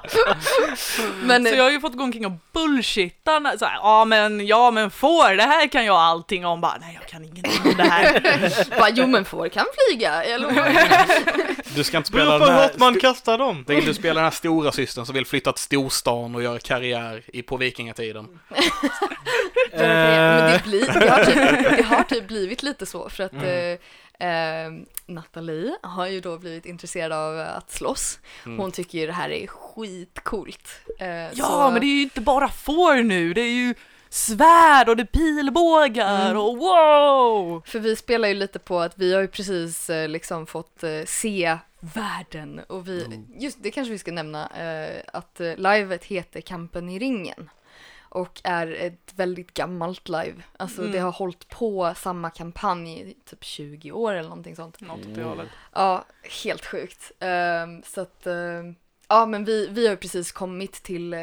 Men 1.23 1.45
så 1.47 1.55
jag 1.55 1.65
har 1.65 1.71
ju 1.71 1.81
fått 1.81 1.97
gå 1.97 2.05
omkring 2.05 2.27
och 2.27 2.33
bullshitta. 2.53 3.59
Så 3.59 3.65
här, 3.65 3.77
ja 3.77 4.05
men, 4.05 4.47
ja 4.47 4.71
men 4.71 4.91
får, 4.91 5.37
det 5.37 5.43
här 5.43 5.67
kan 5.67 5.85
jag 5.85 5.97
allting 5.97 6.47
om. 6.47 6.61
Bara, 6.61 6.77
nej 6.81 6.99
jag 7.01 7.09
kan 7.09 7.25
ingenting 7.25 7.71
om 7.71 7.77
det 7.77 7.83
här. 7.83 8.67
bara, 8.79 8.91
jo 8.91 9.07
men 9.07 9.25
får 9.25 9.49
kan 9.49 9.67
flyga, 9.89 10.29
jag 10.29 10.41
lovar. 10.41 11.75
Du 11.75 11.85
ska 11.85 11.97
inte 11.97 12.09
spela 12.09 12.39
den 12.39 12.43
hur 12.43 12.55
här... 12.55 12.71
man 12.77 13.01
kastar 13.01 13.39
dem. 13.39 13.65
Tänk, 13.67 13.85
Du 13.85 13.95
spelar 13.95 14.15
den 14.15 14.25
här 14.25 14.31
stora 14.31 14.73
systern 14.73 15.07
som 15.07 15.15
vill 15.15 15.27
flytta 15.27 15.53
till 15.53 15.63
storstan 15.63 16.35
och 16.35 16.43
göra 16.43 16.59
karriär 16.59 17.23
i, 17.27 17.43
på 17.43 17.57
vikingatiden. 17.57 18.29
Men 19.73 20.53
det, 20.53 20.63
blir, 20.65 21.01
det, 21.01 21.09
har 21.11 21.25
typ, 21.25 21.37
det 21.77 21.83
har 21.83 22.03
typ 22.03 22.27
blivit 22.29 22.63
lite 22.63 22.87
så 22.87 23.09
för 23.09 23.25
att 23.25 23.33
eh, 23.35 24.29
eh, 24.29 24.73
Nathalie 25.07 25.77
har 25.83 26.07
ju 26.07 26.21
då 26.21 26.39
blivit 26.39 26.67
intresserad 26.67 27.13
av 27.13 27.39
att 27.57 27.71
slåss. 27.71 28.19
Mm. 28.47 28.59
Hon 28.59 28.73
tycker 28.73 28.99
ju 28.99 29.07
det 29.07 29.13
här 29.13 29.31
är 29.31 29.47
skitcoolt. 29.47 30.69
Eh, 30.99 31.09
Ja 31.09 31.33
så- 31.47 31.71
men 31.71 31.81
det 31.81 31.87
är 31.87 31.97
ju 31.97 32.03
inte 32.03 32.21
bara 32.21 32.49
får 32.49 32.95
nu, 33.03 33.35
det 33.35 33.41
är 33.41 33.53
ju 33.53 33.75
svärd 34.09 34.89
och 34.89 34.97
det 34.97 35.03
är 35.03 35.07
pilbågar 35.07 36.25
Mm. 36.27 36.39
och 36.43 36.57
wow! 36.59 37.63
För 37.67 37.79
vi 37.79 37.97
spelar 37.97 38.29
ju 38.29 38.35
lite 38.35 38.59
på 38.59 38.81
att 38.81 38.93
vi 38.99 39.15
har 39.15 39.21
ju 39.21 39.29
precis 39.29 39.91
eh, 39.91 40.09
liksom 40.09 40.47
fått 40.47 40.83
eh, 40.83 40.91
se 41.07 41.59
världen 41.81 42.61
och 42.69 42.89
vi, 42.89 43.05
Mm. 43.05 43.25
just 43.39 43.63
det 43.63 43.71
kanske 43.71 43.93
vi 43.93 43.99
ska 43.99 44.13
nämna, 44.13 44.47
att 45.13 45.41
livet 45.57 46.05
heter 46.05 46.41
Kampen 46.41 46.89
i 46.89 46.99
ringen. 46.99 47.51
Och 48.15 48.41
är 48.45 48.67
ett 48.67 49.13
väldigt 49.15 49.55
gammalt 49.55 50.09
live. 50.09 50.43
Alltså 50.57 50.81
Mm. 50.81 50.93
det 50.93 50.99
har 50.99 51.13
hållit 51.13 51.49
på 51.49 51.93
samma 51.97 52.31
kampanj 52.31 53.01
i 53.01 53.15
typ 53.25 53.45
20 53.45 53.93
år 53.93 54.13
eller 54.13 54.29
någonting 54.29 54.57
sånt. 54.57 54.81
Något 54.81 55.07
åt 55.07 55.15
det 55.15 55.23
hållet. 55.23 55.49
Ja, 55.73 56.05
helt 56.45 56.67
sjukt. 56.67 57.13
Ehm, 57.21 57.83
så 57.83 58.01
att, 58.01 58.27
ehm, 58.27 58.75
ja 59.09 59.27
men 59.27 59.45
vi, 59.45 59.67
vi 59.67 59.87
har 59.89 59.97
precis 59.97 60.33
kommit 60.33 60.73
till, 60.73 61.15
eh, 61.15 61.21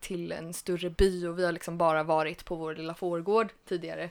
till 0.00 0.32
en 0.32 0.52
större 0.54 0.90
by 0.90 1.26
och 1.26 1.38
vi 1.38 1.44
har 1.44 1.52
liksom 1.52 1.78
bara 1.78 2.02
varit 2.02 2.44
på 2.44 2.54
vår 2.54 2.74
lilla 2.74 2.94
fårgård 2.94 3.48
tidigare. 3.68 4.10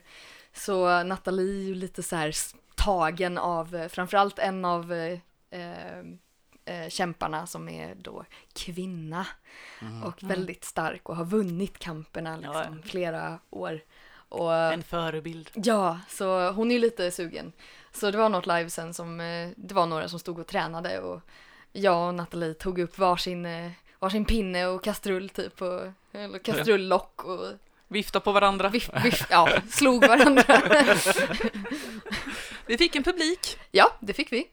Så 0.53 1.03
Nathalie 1.03 1.60
är 1.63 1.68
ju 1.68 1.75
lite 1.75 2.03
så 2.03 2.15
här 2.15 2.34
tagen 2.75 3.38
av 3.38 3.75
eh, 3.75 3.88
framförallt 3.88 4.39
en 4.39 4.65
av 4.65 4.94
eh, 4.94 5.20
ehm, 5.51 6.18
eh, 6.65 6.89
kämparna 6.89 7.48
som 7.48 7.70
är 7.70 7.96
då 7.96 8.25
kvinna 8.53 9.25
Mm. 9.82 10.03
och 10.03 10.24
väldigt 10.24 10.63
stark 10.63 11.10
och 11.10 11.15
har 11.15 11.25
vunnit 11.25 11.79
kamperna 11.79 12.38
liksom 12.38 12.82
Ja, 12.84 12.89
flera 12.89 13.39
år. 13.50 13.79
Och, 14.29 14.53
En 14.55 14.84
förebild. 14.84 15.50
Ja, 15.53 16.00
så 16.10 16.51
hon 16.51 16.72
är 16.72 16.75
ju 16.75 16.82
lite 16.82 17.12
sugen. 17.12 17.51
Så 17.91 18.12
det 18.12 18.17
var 18.17 18.29
något 18.29 18.48
live 18.48 18.70
sen 18.70 18.93
som, 18.93 19.20
eh, 19.20 19.50
det 19.55 19.74
var 19.75 19.86
några 19.86 20.08
som 20.10 20.20
stod 20.20 20.39
och 20.39 20.48
tränade 20.48 21.00
och 21.00 21.22
jag 21.72 22.08
och 22.08 22.15
Nathalie 22.15 22.53
tog 22.53 22.79
upp 22.79 22.98
varsin, 22.98 23.46
eh, 23.46 23.72
varsin 24.00 24.25
pinne 24.25 24.65
och 24.65 24.84
kastrull 24.84 25.29
typ, 25.29 25.62
och, 25.62 25.82
eller 26.12 26.39
kastrullock 26.39 27.24
och 27.25 27.46
Vifta 27.88 28.20
på 28.20 28.32
varandra. 28.32 28.70
viff, 28.70 28.89
viff, 29.03 29.27
ja, 29.29 29.50
slog 29.70 30.08
varandra. 30.08 30.43
Vi 32.65 32.77
fick 32.77 32.96
en 32.96 33.03
publik, 33.03 33.58
ja, 33.72 33.91
det 34.00 34.13
fick 34.13 34.32
vi. 34.32 34.48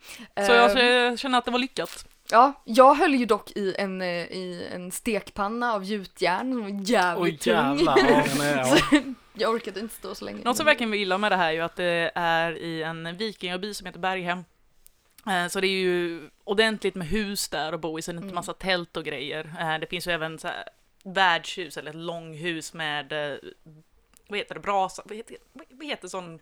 så 0.46 0.52
jag 0.52 1.06
Ehm, 1.06 1.16
känner 1.16 1.38
att 1.38 1.44
det 1.44 1.50
var 1.50 1.58
lyckat. 1.58 2.06
Ja, 2.30 2.52
jag 2.64 2.94
höll 2.94 3.14
ju 3.14 3.26
dock 3.26 3.50
i 3.56 3.74
en, 3.78 4.02
eh, 4.02 4.08
i 4.08 4.68
en 4.74 4.90
stekpanna 4.92 5.72
av 5.74 5.84
gjutjärn 5.84 6.52
som 6.52 6.60
var 6.62 6.68
Oj 6.70 6.82
jävligt 6.84 7.40
tung. 7.40 7.52
jävlar. 7.54 7.98
Ja, 7.98 8.24
men, 8.38 8.58
ja. 8.58 8.64
Så 8.76 9.02
jag 9.34 9.54
orkade 9.54 9.80
inte 9.80 9.94
stå 9.94 10.14
så 10.14 10.24
länge. 10.24 10.44
Något 10.44 10.56
som 10.56 10.66
verkligen 10.66 10.90
vill 10.90 11.00
illa 11.00 11.18
med 11.18 11.32
det 11.32 11.36
här 11.36 11.48
är 11.48 11.52
ju 11.52 11.60
att 11.60 11.76
det 11.76 12.10
är 12.14 12.56
i 12.58 12.82
en 12.82 13.16
vikingaby 13.16 13.74
som 13.74 13.86
heter 13.86 14.00
Berghem. 14.00 14.44
Eh, 15.26 15.46
Så 15.48 15.60
det 15.60 15.66
är 15.66 15.80
ju 15.82 16.20
ordentligt 16.44 16.94
med 16.94 17.06
hus 17.08 17.48
där 17.48 17.72
och 17.72 17.80
bo 17.80 17.98
i, 17.98 18.02
så 18.02 18.12
det 18.12 18.18
är 18.18 18.22
inte 18.22 18.34
massa 18.34 18.52
tält 18.54 18.96
och 18.96 19.04
grejer. 19.04 19.54
Eh, 19.60 19.78
Det 19.80 19.86
finns 19.86 20.06
ju 20.06 20.12
även 20.12 20.38
så 20.38 20.48
här 20.48 20.64
värdshus 21.04 21.76
eller 21.76 21.90
ett 21.90 21.96
långhus 21.96 22.74
med, 22.74 23.12
vad 24.28 24.38
heter 24.38 24.54
det, 24.54 24.60
brasa, 24.60 25.02
vad 25.04 25.16
heter, 25.16 25.36
vad 25.70 25.86
heter 25.86 26.08
sån, 26.08 26.40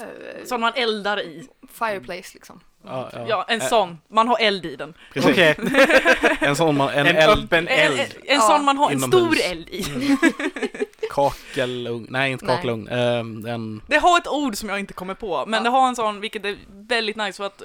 Eh, 0.00 0.44
sån 0.44 0.60
man 0.60 0.72
eldar 0.74 1.20
i? 1.20 1.48
Fireplace 1.72 2.34
liksom. 2.34 2.60
Ja, 2.84 3.10
ja. 3.12 3.26
Ja, 3.28 3.44
en 3.48 3.60
sån, 3.60 3.98
man 4.08 4.28
har 4.28 4.38
eld 4.40 4.66
i 4.66 4.76
den. 4.76 4.94
Precis. 5.12 5.30
Okej, 5.30 5.56
En 6.40 6.56
sån 6.56 6.76
man, 6.76 6.88
en, 6.88 7.06
en 7.06 7.16
eld, 7.16 7.44
öppen 7.44 7.68
En, 7.68 7.78
eld. 7.92 8.00
en, 8.00 8.06
en 8.26 8.34
Ja, 8.36 8.40
sån 8.40 8.64
man 8.64 8.76
har 8.76 8.90
en 8.90 9.00
stor 9.00 9.36
eld 9.44 9.68
i. 9.68 9.84
kakelugn, 11.10 12.06
nej 12.10 12.32
inte 12.32 12.46
kakelugn, 12.46 12.88
ehm, 12.88 13.46
en, 13.46 13.82
Det 13.86 13.96
har 13.98 14.18
ett 14.18 14.28
ord 14.28 14.56
som 14.56 14.68
jag 14.68 14.78
inte 14.80 14.92
kommer 14.94 15.14
på, 15.14 15.46
men 15.46 15.58
Ja. 15.58 15.64
det 15.64 15.70
har 15.70 15.88
en 15.88 15.96
sån, 15.96 16.20
vilket 16.20 16.44
är 16.44 16.56
väldigt 16.68 17.16
nice 17.16 17.36
för 17.36 17.44
att 17.46 17.62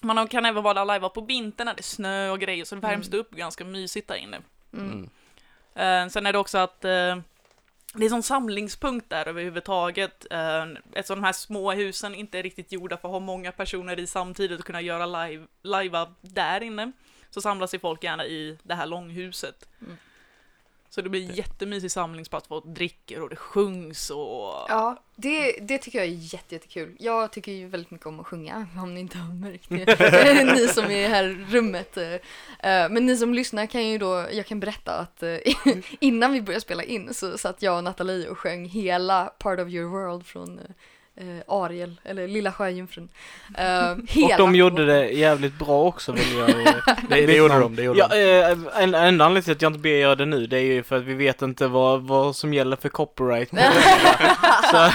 man 0.00 0.28
kan 0.28 0.44
även 0.44 0.62
vara 0.62 0.84
live 0.84 1.08
på 1.08 1.20
vintern 1.20 1.64
när 1.66 1.74
det 1.74 1.80
är 1.80 1.82
snö 1.82 2.30
och 2.30 2.40
grejer, 2.40 2.64
så 2.64 2.74
det 2.74 2.80
värms 2.80 3.06
Mm. 3.06 3.10
det 3.10 3.16
upp 3.18 3.30
ganska 3.30 3.64
mysigt 3.64 4.08
där 4.08 4.16
inne. 4.16 4.38
Mm. 4.72 4.86
mm. 4.92 5.08
Eh, 6.06 6.08
sen 6.10 6.26
är 6.26 6.32
det 6.32 6.38
också 6.38 6.58
att 6.58 6.84
eh, 6.84 7.16
det 7.94 8.02
är 8.02 8.04
en 8.04 8.10
sån 8.10 8.22
samlingspunkt 8.22 9.10
där 9.10 9.28
överhuvudtaget. 9.28 10.26
Eh, 10.30 10.64
eftersom 10.92 11.20
de 11.20 11.24
här 11.24 11.32
små 11.32 11.72
husen 11.72 12.14
inte 12.14 12.38
är 12.38 12.42
riktigt 12.42 12.72
gjorda 12.72 12.96
för 12.96 13.08
att 13.08 13.12
ha 13.12 13.20
många 13.20 13.52
personer 13.52 13.98
i 13.98 14.06
samtidigt 14.06 14.60
och 14.60 14.66
kunna 14.66 14.80
göra 14.80 15.26
live, 15.26 15.46
live 15.62 16.06
där 16.20 16.60
inne, 16.60 16.92
så 17.30 17.40
samlas 17.40 17.74
ju 17.74 17.78
folk 17.78 18.04
gärna 18.04 18.24
i 18.24 18.58
det 18.62 18.74
här 18.74 18.86
långhuset. 18.86 19.68
Mm. 19.80 19.96
Så 20.94 21.00
det 21.00 21.08
blir 21.08 21.28
en 21.30 21.34
jättemysig 21.34 21.90
samlingsplats, 21.90 22.48
folk 22.48 22.64
dricker 22.64 23.22
och 23.22 23.28
det 23.30 23.36
sjungs 23.36 24.10
och... 24.10 24.64
Ja, 24.68 25.02
det, 25.16 25.52
det 25.52 25.78
tycker 25.78 25.98
jag 25.98 26.08
är 26.08 26.12
jätte, 26.12 26.54
jättekul. 26.54 26.96
Jag 26.98 27.32
tycker 27.32 27.52
ju 27.52 27.68
väldigt 27.68 27.90
mycket 27.90 28.06
om 28.06 28.20
att 28.20 28.26
sjunga, 28.26 28.66
om 28.76 28.94
ni 28.94 29.00
inte 29.00 29.18
har 29.18 29.34
märkt 29.34 29.68
det. 29.68 30.44
ni 30.54 30.68
som 30.68 30.84
är 30.84 31.08
här 31.08 31.24
i 31.24 31.34
rummet. 31.34 31.96
eh. 31.96 32.12
Eh, 32.14 32.90
Men 32.90 33.06
ni 33.06 33.16
som 33.16 33.34
lyssnar 33.34 33.66
kan 33.66 33.88
ju 33.88 33.98
då, 33.98 34.26
jag 34.32 34.46
kan 34.46 34.60
berätta 34.60 34.92
att 34.92 35.22
eh, 35.22 35.36
innan 36.00 36.32
vi 36.32 36.42
började 36.42 36.60
spela 36.60 36.82
in 36.82 37.14
så 37.14 37.38
satt 37.38 37.62
jag 37.62 37.76
och 37.76 37.84
Nathalie 37.84 38.28
och 38.28 38.38
sjöng 38.38 38.64
hela 38.68 39.24
Part 39.38 39.60
of 39.60 39.68
your 39.68 39.90
world 39.90 40.26
från 40.26 40.60
eh, 41.16 41.26
Ariel, 41.48 42.00
eller 42.04 42.28
Lilla 42.28 42.52
Sjöjungfrun. 42.52 43.08
Eh, 43.58 43.90
Och 44.24 44.38
de 44.38 44.54
gjorde 44.54 44.86
det 44.86 45.08
jävligt 45.08 45.58
bra 45.58 45.82
också 45.84 46.12
vill 46.12 46.36
jag 46.36 46.48
ju 46.48 46.54
det, 47.08 47.26
det 47.26 47.36
gjorde 47.36 47.58
de, 47.58 47.76
det 47.76 47.82
gjorde 47.82 47.98
Ja, 47.98 48.08
de. 48.08 48.40
eh, 48.40 48.82
en 48.82 48.94
enda 48.94 49.24
anledningen 49.24 49.42
till 49.42 49.52
att 49.52 49.62
jag 49.62 49.70
inte 49.70 49.78
ber 49.80 49.90
göra 49.90 50.14
det 50.14 50.26
nu, 50.26 50.46
det 50.46 50.56
är 50.58 50.62
ju 50.62 50.82
för 50.82 50.96
att 50.96 51.02
vi 51.04 51.14
vet 51.14 51.42
inte 51.42 51.66
vad, 51.66 52.02
vad 52.02 52.36
som 52.36 52.54
gäller 52.54 52.76
för 52.76 52.88
copyright. 52.88 53.48
så, 54.70 54.90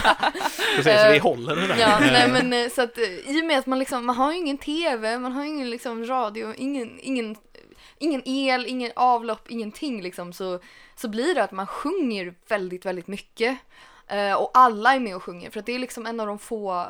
Precis, 0.76 0.88
eh, 0.94 1.12
vi 1.12 1.18
håller 1.18 1.56
det 1.56 1.68
där. 1.68 1.78
Ja, 1.78 2.00
nej 2.00 2.30
men 2.32 2.54
eh, 2.54 2.70
så 2.70 2.82
att 2.82 2.98
eh, 2.98 3.04
i 3.04 3.42
och 3.42 3.46
med 3.46 3.60
att 3.60 3.66
man 3.66 3.80
liksom, 3.80 4.06
man 4.06 4.16
har 4.16 4.32
ju 4.32 4.38
ingen 4.38 4.58
TV, 4.58 5.18
man 5.20 5.32
har 5.32 5.44
ju 5.44 5.50
ingen 5.50 5.70
liksom 5.70 6.06
radio, 6.06 6.54
ingen, 6.58 7.00
ingen, 7.02 7.36
ingen 8.00 8.22
el, 8.26 8.66
ingen 8.68 8.92
avlopp, 8.96 9.46
ingenting 9.50 10.02
liksom 10.02 10.34
så, 10.34 10.60
så 10.96 11.08
blir 11.08 11.36
det 11.36 11.44
att 11.44 11.52
man 11.52 11.68
sjunger 11.68 12.34
väldigt, 12.50 12.86
väldigt 12.86 13.08
mycket. 13.08 13.58
Eh, 14.10 14.34
och 14.34 14.52
alla 14.54 14.96
är 14.96 15.00
med 15.00 15.16
och 15.16 15.24
sjunger 15.24 15.50
för 15.50 15.60
att 15.60 15.66
det 15.66 15.76
är 15.76 15.80
liksom 15.80 16.06
en 16.06 16.20
av 16.20 16.28
de 16.28 16.40
få 16.40 16.80
eh, 16.80 16.86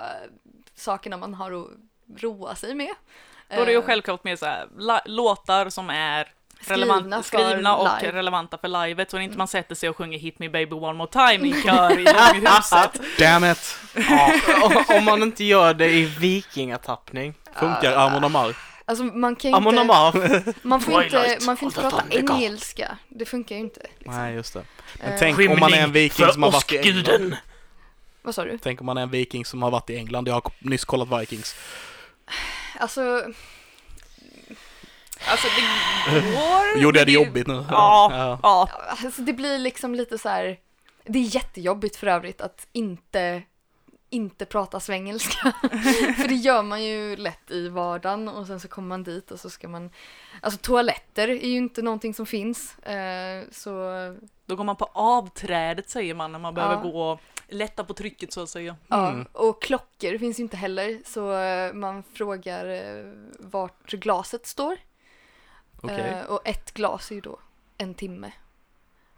sakerna 0.75 1.17
man 1.17 1.33
har 1.33 1.51
att 1.51 1.67
roa 2.21 2.55
sig 2.55 2.73
med. 2.75 2.91
Då 3.55 3.61
är 3.61 3.65
det 3.65 3.71
ju 3.71 3.77
Eh, 3.77 3.83
självklart 3.83 4.23
med 4.23 4.39
så 4.39 4.45
här, 4.45 4.67
låtar 5.05 5.69
som 5.69 5.89
är 5.89 6.31
Skrivna 6.61 7.23
skrivna 7.23 7.75
och 7.77 7.88
live. 8.01 8.11
relevanta 8.11 8.57
för 8.57 8.67
livet, 8.88 9.11
så 9.11 9.17
inte 9.19 9.38
man 9.38 9.47
sätter 9.47 9.75
sig 9.75 9.89
och 9.89 9.97
sjunger 9.97 10.19
Hit 10.19 10.39
Me 10.39 10.49
Baby 10.49 10.75
One 10.75 10.93
More 10.93 11.09
Time 11.11 11.47
i 11.47 11.61
kör 11.61 11.99
i 11.99 12.03
långhuset. 12.43 13.01
Damn 13.19 13.45
it! 13.51 13.75
ja, 14.09 14.33
om- 14.97 15.05
man 15.05 15.23
inte 15.23 15.43
gör 15.43 15.73
det 15.73 15.89
i 15.89 16.05
vikingatappning. 16.05 17.33
Funkar 17.53 17.93
Amon 17.97 18.23
Amar? 18.23 18.55
Alltså 18.89 19.03
man 19.03 19.36
kan 19.36 19.51
ju 19.51 19.58
inte, 19.58 19.84
man 20.62 20.81
får 20.81 21.03
inte, 21.03 21.38
man 21.46 21.58
får 21.58 21.67
inte 21.67 21.81
prata 21.81 22.03
engelska. 22.10 22.98
Det 23.10 23.25
funkar 23.25 23.55
ju 23.55 23.62
inte. 23.62 23.81
Liksom. 23.98 24.15
Nej, 24.15 24.34
just 24.34 24.53
det. 24.53 24.63
Men 25.00 25.13
Eh, 25.13 25.19
tänk 25.19 25.39
om 25.39 25.60
man 25.60 25.74
är 25.74 25.84
en 25.84 25.91
viking 25.91 26.27
som 26.31 26.43
har 26.43 26.51
varit 26.51 26.72
i 26.72 26.77
England. 26.77 27.38
Vad 28.22 28.36
sa 28.36 28.46
du? 28.46 28.58
Tänk 28.58 28.79
om 28.79 28.86
man 28.86 28.98
är 28.98 29.01
en 29.01 29.10
viking 29.10 29.46
som 29.46 29.62
har 29.62 29.72
varit 29.72 29.89
i 29.89 29.98
England. 29.98 30.27
Jag 30.27 30.34
har 30.34 30.51
nyss 30.60 30.86
kollat 30.86 31.22
Vikings. 31.22 31.55
Alltså, 32.79 33.01
Alltså 35.27 35.48
det 35.55 36.22
går. 36.22 36.77
Gjorde 36.81 37.00
jag 37.00 37.08
det 37.08 37.12
jobbigt 37.12 37.48
nu? 37.48 37.65
Ja. 37.69 38.10
ja. 38.12 38.39
Ja. 38.43 38.69
Alltså 39.05 39.22
det 39.22 39.34
blir 39.34 39.58
liksom 39.58 39.96
lite 39.96 40.17
så 40.17 40.29
här. 40.29 40.58
Det 41.05 41.19
är 41.19 41.36
jättejobbigt 41.36 41.96
för 41.96 42.08
övrigt 42.08 42.41
att 42.41 42.67
inte 42.72 43.43
inte 44.09 44.45
prata 44.45 44.79
svengelska. 44.79 45.51
för 46.17 46.27
det 46.27 46.33
gör 46.35 46.63
man 46.63 46.83
ju 46.83 47.15
lätt 47.15 47.51
i 47.51 47.69
vardagen 47.69 48.27
och 48.27 48.47
sen 48.47 48.59
så 48.59 48.67
kommer 48.67 48.87
man 48.87 49.03
dit 49.03 49.31
och 49.31 49.39
så 49.39 49.49
ska 49.49 49.67
man 49.67 49.89
Alltså 50.41 50.59
toaletter 50.59 51.27
är 51.27 51.47
ju 51.47 51.57
inte 51.57 51.81
någonting 51.81 52.13
som 52.13 52.25
finns. 52.25 52.79
Eh, 52.79 53.43
så 53.51 53.71
Då 54.45 54.55
går 54.55 54.63
man 54.63 54.75
på 54.75 54.89
avträdet 54.93 55.89
säger 55.89 56.13
man 56.13 56.31
när 56.31 56.39
man 56.39 56.53
behöver 56.53 56.75
Ja. 56.75 56.81
gå 56.81 57.01
och 57.11 57.19
lätta 57.47 57.83
på 57.83 57.93
trycket 57.93 58.33
så 58.33 58.43
att 58.43 58.49
säga. 58.49 58.75
ja, 58.87 59.09
Mm. 59.11 59.25
och 59.31 59.61
klockor 59.61 60.17
finns 60.17 60.39
ju 60.39 60.43
inte 60.43 60.57
heller 60.57 61.01
så 61.05 61.33
eh, 61.33 61.73
man 61.73 62.03
frågar 62.13 62.65
eh, 62.65 63.13
vart 63.39 63.91
glaset 63.91 64.47
står. 64.47 64.77
Okej. 65.81 65.99
Eh, 65.99 66.25
och 66.25 66.41
ett 66.47 66.71
glas 66.73 67.11
är 67.11 67.15
ju 67.15 67.21
då 67.21 67.39
en 67.77 67.93
timme. 67.93 68.31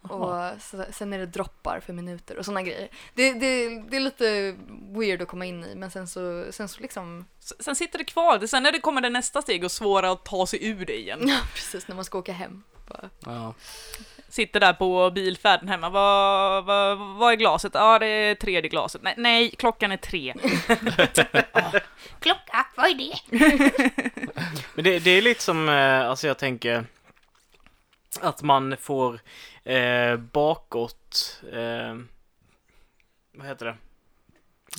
Och 0.01 0.61
så, 0.61 0.85
sen 0.91 1.13
är 1.13 1.17
det 1.19 1.25
droppar 1.25 1.79
för 1.79 1.93
minuter 1.93 2.37
och 2.37 2.45
sådana 2.45 2.61
grejer. 2.61 2.89
Det, 3.13 3.33
det, 3.33 3.79
det 3.89 3.95
är 3.95 3.99
lite 3.99 4.55
weird 4.99 5.21
att 5.21 5.27
komma 5.27 5.45
in 5.45 5.63
i 5.63 5.75
men 5.75 5.91
sen 5.91 6.07
så, 6.07 6.45
sen 6.51 6.67
så 6.69 6.81
liksom, 6.81 7.25
Sen 7.59 7.75
sitter 7.75 7.97
det 7.97 8.03
kvar, 8.03 8.47
sen 8.47 8.63
när 8.63 8.71
det 8.71 8.79
kommer 8.79 9.01
det 9.01 9.09
nästa 9.09 9.41
steg 9.41 9.63
och 9.63 9.71
svårare 9.71 10.11
att 10.11 10.25
ta 10.25 10.47
sig 10.47 10.67
ur 10.67 10.85
det 10.85 10.99
igen. 10.99 11.19
ja 11.27 11.37
precis 11.53 11.87
när 11.87 11.95
man 11.95 12.05
ska 12.05 12.17
åka 12.17 12.33
hem. 12.33 12.63
Bara, 12.87 13.09
Ja. 13.25 13.53
Sitter 14.29 14.59
där 14.59 14.73
på 14.73 15.11
bilfärden 15.11 15.67
hemma, 15.67 15.89
vad, 15.89 16.65
vad, 16.65 16.97
vad 17.17 17.31
är 17.31 17.35
glaset? 17.35 17.71
Ja, 17.75 17.99
det 17.99 18.05
är 18.05 18.35
tredje 18.35 18.69
glaset. 18.69 19.01
Nej, 19.03 19.13
nej 19.17 19.51
klockan 19.57 19.91
är 19.91 19.97
tre. 19.97 20.33
Klocka, 22.19 22.65
vad 22.75 22.85
är 22.89 22.95
det? 22.95 23.13
Men 24.75 24.83
det, 24.83 24.99
det 24.99 25.11
är 25.11 25.21
lite 25.21 25.43
som, 25.43 25.69
eh, 25.69 26.09
alltså 26.09 26.27
jag 26.27 26.37
tänker 26.37 26.85
att 28.21 28.41
man 28.43 28.77
får 28.77 29.19
eh, 29.63 30.17
bakåt, 30.17 31.41
eh, 31.51 31.97
vad 33.33 33.47
heter 33.47 33.65
det? 33.65 33.75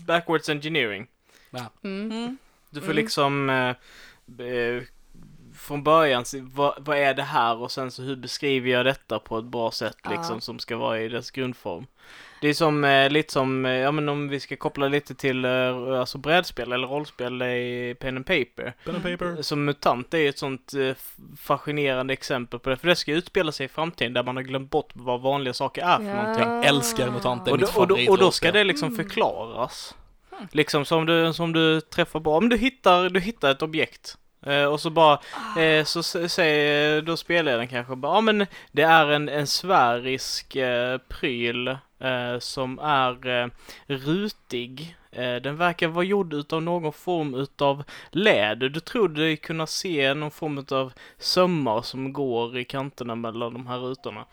Backwards 0.07 0.49
engineering. 0.49 1.07
mm. 1.85 2.11
Mm. 2.12 2.37
Du 2.71 2.81
får 2.81 2.87
Mm. 2.87 2.97
liksom 2.97 3.51
eh, 3.51 4.47
eh, 4.47 4.83
från 5.55 5.83
början 5.83 6.25
se 6.25 6.41
vad, 6.41 6.85
vad 6.85 6.99
är 6.99 7.15
det 7.15 7.23
här 7.23 7.57
och 7.57 7.73
sen 7.73 7.91
så 7.91 8.03
hur 8.03 8.17
beskriver 8.17 8.71
jag 8.71 8.87
detta 8.87 9.19
på 9.19 9.39
ett 9.39 9.45
bra 9.45 9.71
sätt 9.71 9.97
liksom 10.11 10.35
Ja. 10.37 10.41
som 10.41 10.59
ska 10.59 10.77
vara 10.77 11.01
i 11.01 11.09
dess 11.09 11.31
grundform. 11.31 11.87
Det 12.43 12.49
är 12.49 12.55
som, 12.55 12.85
eh, 12.85 13.11
lite 13.11 13.33
som, 13.33 13.67
eh, 13.67 13.73
ja 13.73 13.93
men 13.93 14.09
om 14.09 14.29
vi 14.29 14.41
ska 14.41 14.57
koppla 14.57 14.89
lite 14.89 15.15
till 15.15 15.45
eh, 15.45 16.01
alltså 16.01 16.19
brädspel 16.19 16.73
eller 16.73 16.87
rollspel 16.89 17.43
i 17.43 17.97
pen 18.01 18.17
and 18.17 18.27
paper. 18.27 18.75
Pen 18.85 18.95
and 18.95 19.03
paper. 19.03 19.43
Som 19.43 19.65
MUTANT 19.65 20.15
är 20.15 20.19
ju 20.19 20.29
ett 20.29 20.39
sånt 20.39 20.75
eh, 20.75 20.95
fascinerande 21.39 22.13
exempel 22.13 22.59
på 22.61 22.71
det, 22.71 22.77
för 22.77 22.89
det 22.89 22.97
ska 22.97 23.13
utspela 23.13 23.53
sig 23.53 23.67
i 23.67 23.69
framtiden 23.69 24.13
där 24.13 24.23
man 24.23 24.37
har 24.37 24.43
glömt 24.43 24.71
bort 24.71 24.91
vad 24.93 25.21
vanliga 25.21 25.55
saker 25.55 25.83
är 25.83 25.97
för 25.97 26.05
Ja. 26.05 26.15
någonting. 26.23 26.45
Jag 26.49 26.67
älskar 26.67 27.11
MUTANT, 27.11 27.45
det 27.45 27.51
är 27.51 27.53
Och 27.53 27.59
då, 27.59 27.67
mitt 27.67 27.77
och, 27.77 27.87
då, 27.89 28.11
och 28.13 28.19
då 28.19 28.31
ska 28.31 28.53
det 28.53 28.65
liksom 28.65 28.89
Mm. 28.89 29.05
förklaras. 29.05 29.95
Liksom 30.53 30.85
som 30.85 31.07
du, 31.07 31.33
som 31.33 31.53
du 31.53 31.81
träffar 31.81 32.21
på, 32.21 32.33
om 32.35 32.49
du 32.49 32.57
hittar, 32.57 33.09
du 33.09 33.21
hittar 33.21 33.51
ett 33.51 33.63
objekt. 33.63 34.17
Eh, 34.47 34.65
och 34.65 34.81
så 34.81 34.91
bara, 34.91 35.21
eh, 35.59 35.85
så 35.85 36.03
säger 36.03 37.03
då 37.03 37.17
spelledaren 37.17 37.69
kanske 37.69 37.97
bara, 37.97 38.15
ja 38.17 38.21
men 38.21 38.47
det 38.73 38.83
är 38.83 39.07
en, 39.11 39.29
en 39.29 39.47
sfärisk 39.47 40.57
pryl 41.09 41.77
eh, 42.03 42.39
som 42.39 42.79
är 42.79 43.27
eh, 43.27 43.49
rutig. 43.87 44.97
Eh, 45.11 45.35
den 45.35 45.57
verkar 45.57 45.89
vara 45.89 46.05
gjord 46.05 46.35
utav 46.35 46.63
någon 46.63 46.93
form 46.93 47.35
utav 47.35 47.85
läder. 48.11 48.69
Du 48.69 48.81
tror 48.81 49.09
dig 49.09 49.37
kunna 49.37 49.67
se 49.67 50.15
någon 50.15 50.31
form 50.31 50.59
utav 50.59 50.93
sömmar 51.19 51.83
som 51.83 52.13
går 52.13 52.59
i 52.59 52.65
kanterna 52.65 53.15
mellan 53.15 53.53
de 53.53 53.67
här 53.67 53.79
rutorna. 53.79 54.25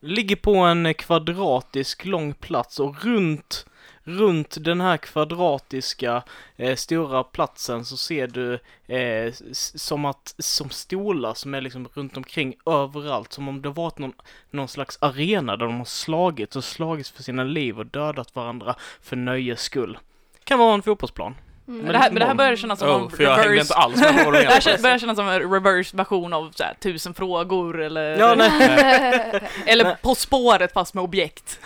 Ligger 0.00 0.36
på 0.36 0.54
en 0.54 0.94
kvadratisk 0.94 2.04
lång 2.04 2.34
plats 2.34 2.80
och 2.80 3.04
runt 3.04 3.66
Runt 4.08 4.64
den 4.64 4.80
här 4.80 4.96
kvadratiska 4.96 6.22
eh, 6.56 6.76
stora 6.76 7.24
platsen 7.24 7.84
så 7.84 7.96
ser 7.96 8.26
du 8.26 8.58
eh, 8.94 9.32
som 9.52 10.04
att, 10.04 10.34
som 10.38 10.70
stolar 10.70 11.34
som 11.34 11.54
är 11.54 11.60
liksom 11.60 11.88
runt 11.94 12.16
omkring 12.16 12.54
överallt. 12.66 13.32
Som 13.32 13.48
om 13.48 13.62
det 13.62 13.68
varit 13.68 13.98
någon, 13.98 14.12
någon 14.50 14.68
slags 14.68 14.98
arena 15.00 15.56
där 15.56 15.66
de 15.66 15.78
har 15.78 15.84
slagits 15.84 16.56
och 16.56 16.64
slagits 16.64 17.10
för 17.10 17.22
sina 17.22 17.44
liv 17.44 17.78
och 17.78 17.86
dödat 17.86 18.34
varandra 18.34 18.74
för 19.02 19.16
nöjes 19.16 19.60
skull. 19.60 19.98
Kan 20.44 20.58
vara 20.58 20.74
en 20.74 20.82
fotbollsplan. 20.82 21.34
Mm. 21.68 21.80
Men 21.80 21.92
det 21.92 21.98
här, 21.98 22.10
men 22.10 22.20
det 22.20 22.26
här 22.26 22.34
börjar 22.34 22.56
kännas 22.56 22.78
som 22.78 22.88
Oh, 22.88 23.02
en 23.02 23.08
reverse... 23.08 23.60
inte 23.60 23.74
alls 23.74 24.00
med 24.00 24.24
vad 24.24 24.34
du 24.34 24.40
Det 24.42 24.46
här 24.46 24.82
börjar 24.82 24.98
kännas 24.98 25.16
som 25.16 25.28
en 25.28 25.52
reverse 25.52 25.96
version 25.96 26.32
av 26.32 26.52
så 26.54 26.64
här, 26.64 26.74
tusen 26.74 27.14
frågor 27.14 27.82
eller, 27.82 28.18
Ja, 28.18 28.34
nej. 28.34 29.42
eller 29.66 29.94
På 30.02 30.14
spåret 30.14 30.72
fast 30.72 30.94
med 30.94 31.04
objekt. 31.04 31.60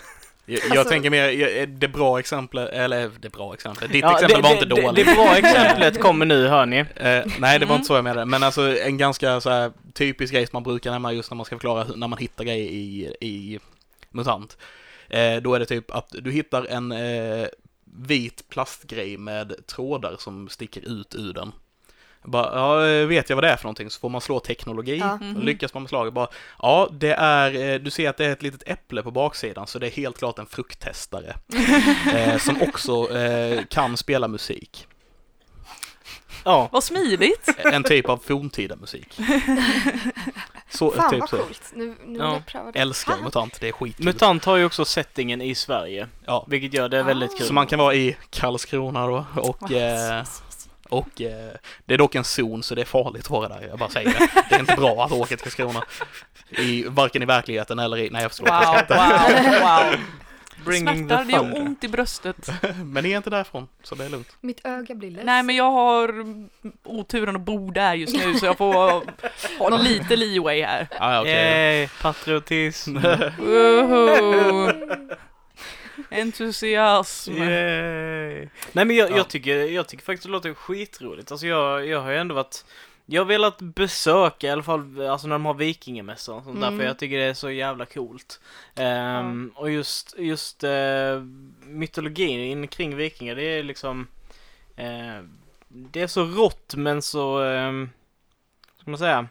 Jag, 0.45 0.59
jag 0.69 0.71
Alltså- 0.77 0.89
tänker 0.89 1.09
mer, 1.09 1.65
det 1.65 1.87
bra 1.87 2.19
exemplet, 2.19 2.69
eller 2.69 3.11
det 3.19 3.29
bra 3.29 3.53
exemplet, 3.53 3.91
ditt 3.91 4.01
Ja, 4.01 4.13
exempel 4.13 4.41
det, 4.41 4.47
var 4.47 4.55
det, 4.55 4.63
inte 4.63 4.75
det, 4.75 4.81
dåligt. 4.81 5.05
det 5.07 5.15
bra 5.15 5.35
exemplet 5.37 5.99
kommer 6.01 6.25
nu, 6.25 6.47
hör 6.47 6.65
ni. 6.65 6.77
Eh, 6.77 6.85
nej, 6.95 7.25
det 7.39 7.39
var 7.39 7.57
Mm. 7.59 7.75
inte 7.75 7.85
så 7.87 7.93
jag 7.93 8.03
menade. 8.03 8.25
Men 8.25 8.43
alltså 8.43 8.77
en 8.79 8.97
ganska 8.97 9.41
så 9.41 9.49
här, 9.49 9.71
typisk 9.93 10.33
grej 10.33 10.47
som 10.47 10.55
man 10.55 10.63
brukar 10.63 10.91
nämna 10.91 11.13
just 11.13 11.31
när 11.31 11.35
man 11.35 11.45
ska 11.45 11.55
förklara 11.55 11.83
när 11.95 12.07
man 12.07 12.19
hittar 12.19 12.43
grejer 12.43 12.69
i, 12.71 13.13
i 13.21 13.59
MUTANT. 14.09 14.57
Eh, 15.09 15.35
då 15.35 15.53
är 15.55 15.59
det 15.59 15.65
typ 15.65 15.91
att 15.91 16.09
du 16.19 16.31
hittar 16.31 16.65
en 16.65 16.91
eh, 16.91 17.47
vit 17.97 18.49
plastgrej 18.49 19.17
med 19.17 19.53
trådar 19.67 20.15
som 20.19 20.49
sticker 20.49 20.81
ut 21.01 21.15
ur 21.15 21.33
den. 21.33 21.51
Bara, 22.23 22.55
ja, 22.55 22.87
eh, 22.87 23.05
vet 23.07 23.29
jag 23.29 23.35
vad 23.37 23.43
det 23.43 23.49
är 23.49 23.57
för 23.57 23.63
någonting? 23.63 23.89
Så 23.89 23.99
får 23.99 24.09
man 24.09 24.21
slå 24.21 24.39
teknologi. 24.39 24.97
Ja. 24.97 25.15
Mhm. 25.17 25.35
Och 25.37 25.43
lyckas 25.43 25.73
man 25.73 25.83
med 25.83 25.89
slaget 25.89 26.13
bara, 26.13 26.27
ja, 26.61 26.89
det 26.91 27.13
är, 27.13 27.69
eh, 27.73 27.79
du 27.79 27.91
ser 27.91 28.09
att 28.09 28.17
det 28.17 28.25
är 28.25 28.31
ett 28.31 28.41
litet 28.41 28.63
äpple 28.65 29.03
på 29.03 29.11
baksidan, 29.11 29.67
så 29.67 29.79
det 29.79 29.87
är 29.87 29.91
helt 29.91 30.17
klart 30.17 30.39
en 30.39 30.45
frukttestare. 30.45 31.35
eh, 32.13 32.37
som 32.37 32.61
också 32.61 33.17
eh, 33.17 33.63
kan 33.69 33.97
spela 33.97 34.27
musik. 34.27 34.87
Ja. 36.45 36.69
Vad 36.71 36.83
smidigt! 36.83 37.49
En 37.57 37.83
typ 37.83 38.09
av 38.09 38.17
forntida 38.17 38.75
musik. 38.75 39.19
Så, 40.69 40.91
Fan 40.91 41.09
typ 41.09 41.19
vad 41.19 41.29
så. 41.29 41.37
coolt. 41.37 41.61
Nu, 41.73 41.95
nu 42.05 42.19
Ja. 42.19 42.25
vill 42.25 42.33
jag 42.33 42.45
pröva 42.45 42.71
det. 42.71 42.79
Älskar 42.79 43.13
Fan. 43.13 43.23
MUTANT, 43.23 43.57
det 43.59 43.67
är 43.67 43.71
skitkul. 43.71 44.05
MUTANT 44.05 44.45
har 44.45 44.57
ju 44.57 44.65
också 44.65 44.85
settingen 44.85 45.41
i 45.41 45.55
Sverige, 45.55 46.07
Ja. 46.25 46.45
vilket 46.49 46.73
gör 46.73 46.89
det 46.89 47.03
väldigt 47.03 47.31
Ah. 47.33 47.37
kul. 47.37 47.47
Så 47.47 47.53
man 47.53 47.67
kan 47.67 47.79
vara 47.79 47.93
i 47.95 48.17
Karlskrona 48.29 49.07
då, 49.07 49.25
och, 49.35 49.71
eh, 49.71 50.23
och 50.91 51.21
eh, 51.21 51.51
det 51.85 51.93
är 51.93 51.97
dock 51.97 52.15
en 52.15 52.23
zon 52.23 52.63
så 52.63 52.75
det 52.75 52.81
är 52.81 52.85
farligt 52.85 53.23
att 53.23 53.29
vara 53.29 53.47
där, 53.49 53.67
jag 53.69 53.79
bara 53.79 53.89
säger 53.89 54.09
det. 54.09 54.27
Det 54.49 54.55
är 54.55 54.59
inte 54.59 54.75
bra 54.75 55.05
att 55.05 55.11
åka 55.11 55.27
till 55.27 55.37
Karlskrona. 55.37 55.83
I, 56.49 56.83
varken 56.87 57.21
i 57.21 57.25
verkligheten 57.25 57.79
eller 57.79 57.97
i, 57.97 58.09
nej 58.09 58.21
jag 58.21 58.31
förstår 58.31 58.45
Wow, 58.45 58.79
inte. 58.79 58.93
wow, 58.93 59.59
wow. 59.61 59.99
Bringing 60.65 61.07
Smärtar, 61.07 61.17
the 61.17 61.23
det 61.23 61.31
gör 61.31 61.61
ont 61.61 61.83
i 61.83 61.87
bröstet. 61.87 62.49
Men 62.85 63.03
ni 63.03 63.11
är 63.11 63.17
inte 63.17 63.29
därifrån, 63.29 63.67
så 63.83 63.95
det 63.95 64.05
är 64.05 64.09
lugnt. 64.09 64.27
Mitt 64.41 64.65
öga 64.65 64.95
blir 64.95 65.11
less. 65.11 65.25
Nej 65.25 65.43
men 65.43 65.55
jag 65.55 65.71
har 65.71 66.13
oturen 66.83 67.35
att 67.35 67.41
bo 67.41 67.71
där 67.71 67.93
just 67.93 68.15
nu 68.25 68.33
så 68.33 68.45
jag 68.45 68.57
får 68.57 68.73
ha 69.69 69.77
lite 69.77 70.15
leeway 70.15 70.63
här. 70.63 70.87
Ja, 70.99 71.13
ja, 71.13 71.21
okej. 71.21 71.33
Yay, 71.79 71.87
patriotism. 72.01 72.97
Entusiasm. 76.09 77.31
Yay. 77.33 78.47
Nej 78.71 78.85
men 78.85 78.95
jag, 78.95 79.11
Ja. 79.11 79.17
jag, 79.17 79.27
tycker, 79.29 79.55
jag 79.57 79.87
tycker 79.87 80.03
faktiskt 80.03 80.23
det 80.25 80.31
låter 80.31 80.53
skitroligt. 80.53 81.31
Alltså 81.31 81.47
jag, 81.47 81.87
jag 81.87 82.01
har 82.01 82.11
ju 82.11 82.17
ändå 82.17 82.35
varit 82.35 82.65
jag 83.05 83.21
har 83.21 83.25
velat 83.27 83.61
besöka 83.61 84.47
i 84.47 84.49
alla 84.49 84.63
fall, 84.63 85.01
alltså 85.07 85.27
när 85.27 85.35
de 85.35 85.45
har 85.45 85.53
vikingamässor 85.53 86.35
och 86.37 86.43
sånt 86.43 86.61
där, 86.61 86.67
Mm. 86.67 86.79
för 86.79 86.85
jag 86.87 86.99
tycker 86.99 87.17
det 87.17 87.23
är 87.23 87.33
så 87.33 87.49
jävla 87.51 87.85
coolt. 87.85 88.39
Ehm, 88.75 89.51
Och 89.55 89.71
just, 89.71 90.15
just 90.17 90.63
uh, 90.63 90.69
mytologin 91.63 92.39
in 92.39 92.67
kring 92.67 92.95
vikingar, 92.95 93.35
det 93.35 93.43
är 93.43 93.63
liksom 93.63 94.07
eh, 94.75 95.23
Det 95.67 96.01
är 96.01 96.07
så 96.07 96.23
rått 96.23 96.75
men 96.75 97.01
så, 97.01 97.39
um, 97.39 97.89
ska 98.81 98.91
man 98.91 98.97
säga, 98.99 99.27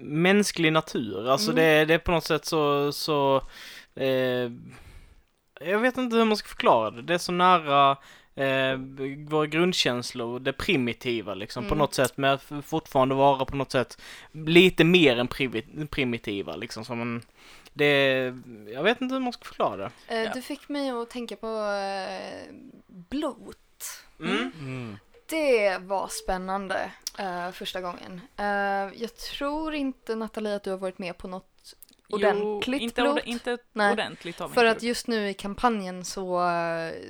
mänsklig 0.00 0.72
natur. 0.72 1.28
Alltså 1.28 1.50
Mm. 1.50 1.64
det, 1.64 1.84
det 1.84 1.94
är 1.94 1.98
på 1.98 2.10
något 2.10 2.24
sätt 2.24 2.44
så, 2.44 2.92
så 2.92 3.36
eh, 3.94 4.50
jag 5.60 5.78
vet 5.78 5.98
inte 5.98 6.16
hur 6.16 6.24
man 6.24 6.36
ska 6.36 6.48
förklara 6.48 6.90
det. 6.90 7.02
Det 7.02 7.14
är 7.14 7.18
så 7.18 7.32
nära 7.32 7.96
eh, 8.34 8.76
våra 9.28 9.46
grundkänslor, 9.46 10.40
det 10.40 10.52
primitiva 10.52 11.34
liksom 11.34 11.62
på 11.64 11.68
Mm. 11.74 11.78
något 11.78 11.94
sätt, 11.94 12.12
men 12.16 12.38
fortfarande 12.62 13.14
vara 13.14 13.44
på 13.44 13.56
något 13.56 13.72
sätt 13.72 14.00
lite 14.32 14.84
mer 14.84 15.18
än 15.18 15.28
primi- 15.28 15.86
primitiva 15.86 16.56
liksom. 16.56 16.84
Som 16.84 17.00
en, 17.00 17.22
det, 17.72 18.14
jag 18.72 18.82
vet 18.82 19.00
inte 19.00 19.14
hur 19.14 19.20
man 19.22 19.32
ska 19.32 19.44
förklara 19.44 19.76
det. 19.76 19.90
Eh, 20.08 20.22
Ja. 20.22 20.30
Du 20.34 20.42
fick 20.42 20.68
mig 20.68 20.90
att 20.90 21.10
tänka 21.10 21.36
på 21.36 21.46
eh, 21.46 22.54
blot. 22.86 23.56
Mm. 24.20 24.52
Mm. 24.60 24.96
Det 25.28 25.78
var 25.78 26.08
spännande 26.08 26.90
eh, 27.18 27.50
första 27.50 27.80
gången. 27.80 28.20
Eh, 28.36 28.46
jag 29.02 29.16
tror 29.16 29.74
inte 29.74 30.14
Nathalie 30.14 30.54
att 30.56 30.62
du 30.62 30.70
har 30.70 30.78
varit 30.78 30.98
med 30.98 31.18
på 31.18 31.28
något 31.28 31.53
ordentligt 32.10 32.80
jo, 32.80 32.84
inte, 32.84 33.02
blot. 33.02 33.12
orde- 33.12 33.28
inte 33.30 33.58
Nej. 33.72 33.92
ordentligt 33.92 34.38
har 34.38 34.48
vi 34.48 34.54
För 34.54 34.64
inte 34.64 34.76
att 34.76 34.82
just 34.82 35.06
nu 35.06 35.28
i 35.28 35.34
kampanjen 35.34 36.04
så, 36.04 36.40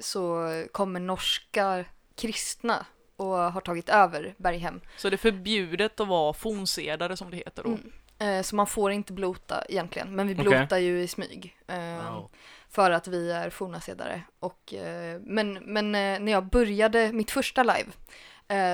så 0.00 0.48
kommer 0.72 1.00
norska 1.00 1.84
kristna 2.16 2.86
och 3.16 3.26
har 3.26 3.60
tagit 3.60 3.88
över 3.88 4.34
Berghem. 4.38 4.80
Så 4.96 5.10
det 5.10 5.14
är 5.14 5.18
förbjudet 5.18 6.00
att 6.00 6.08
vara 6.08 6.32
fonsedare 6.32 7.16
som 7.16 7.30
det 7.30 7.36
heter 7.36 7.62
då? 7.62 7.68
Mm. 7.68 7.92
Eh, 8.18 8.42
Så 8.42 8.56
man 8.56 8.66
får 8.66 8.92
inte 8.92 9.12
blota 9.12 9.64
egentligen, 9.68 10.14
men 10.16 10.28
vi 10.28 10.34
blotar 10.34 10.78
ju 10.78 11.02
i 11.02 11.08
smyg. 11.08 11.56
eh, 11.66 12.12
Wow. 12.12 12.30
För 12.70 12.90
att 12.90 13.08
vi 13.08 13.30
är 13.32 13.50
fornasedare. 13.50 14.22
Och, 14.40 14.74
eh, 14.74 15.20
men 15.20 15.52
men 15.54 15.92
när 15.92 16.32
jag 16.32 16.44
började 16.44 17.12
mitt 17.12 17.30
första 17.30 17.62
live 17.62 17.90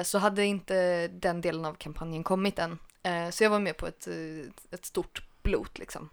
så 0.05 0.19
hade 0.19 0.45
inte 0.45 1.09
den 1.09 1.41
delen 1.41 1.65
av 1.65 1.75
kampanjen 1.75 2.25
kommit 2.25 2.59
än. 2.59 2.79
Så 3.33 3.45
jag 3.45 3.51
var 3.51 3.59
med 3.61 3.77
på 3.77 3.87
ett, 3.87 4.09
ett 4.71 4.85
stort 4.85 5.23
blot 5.51 5.79
liksom. 5.79 6.09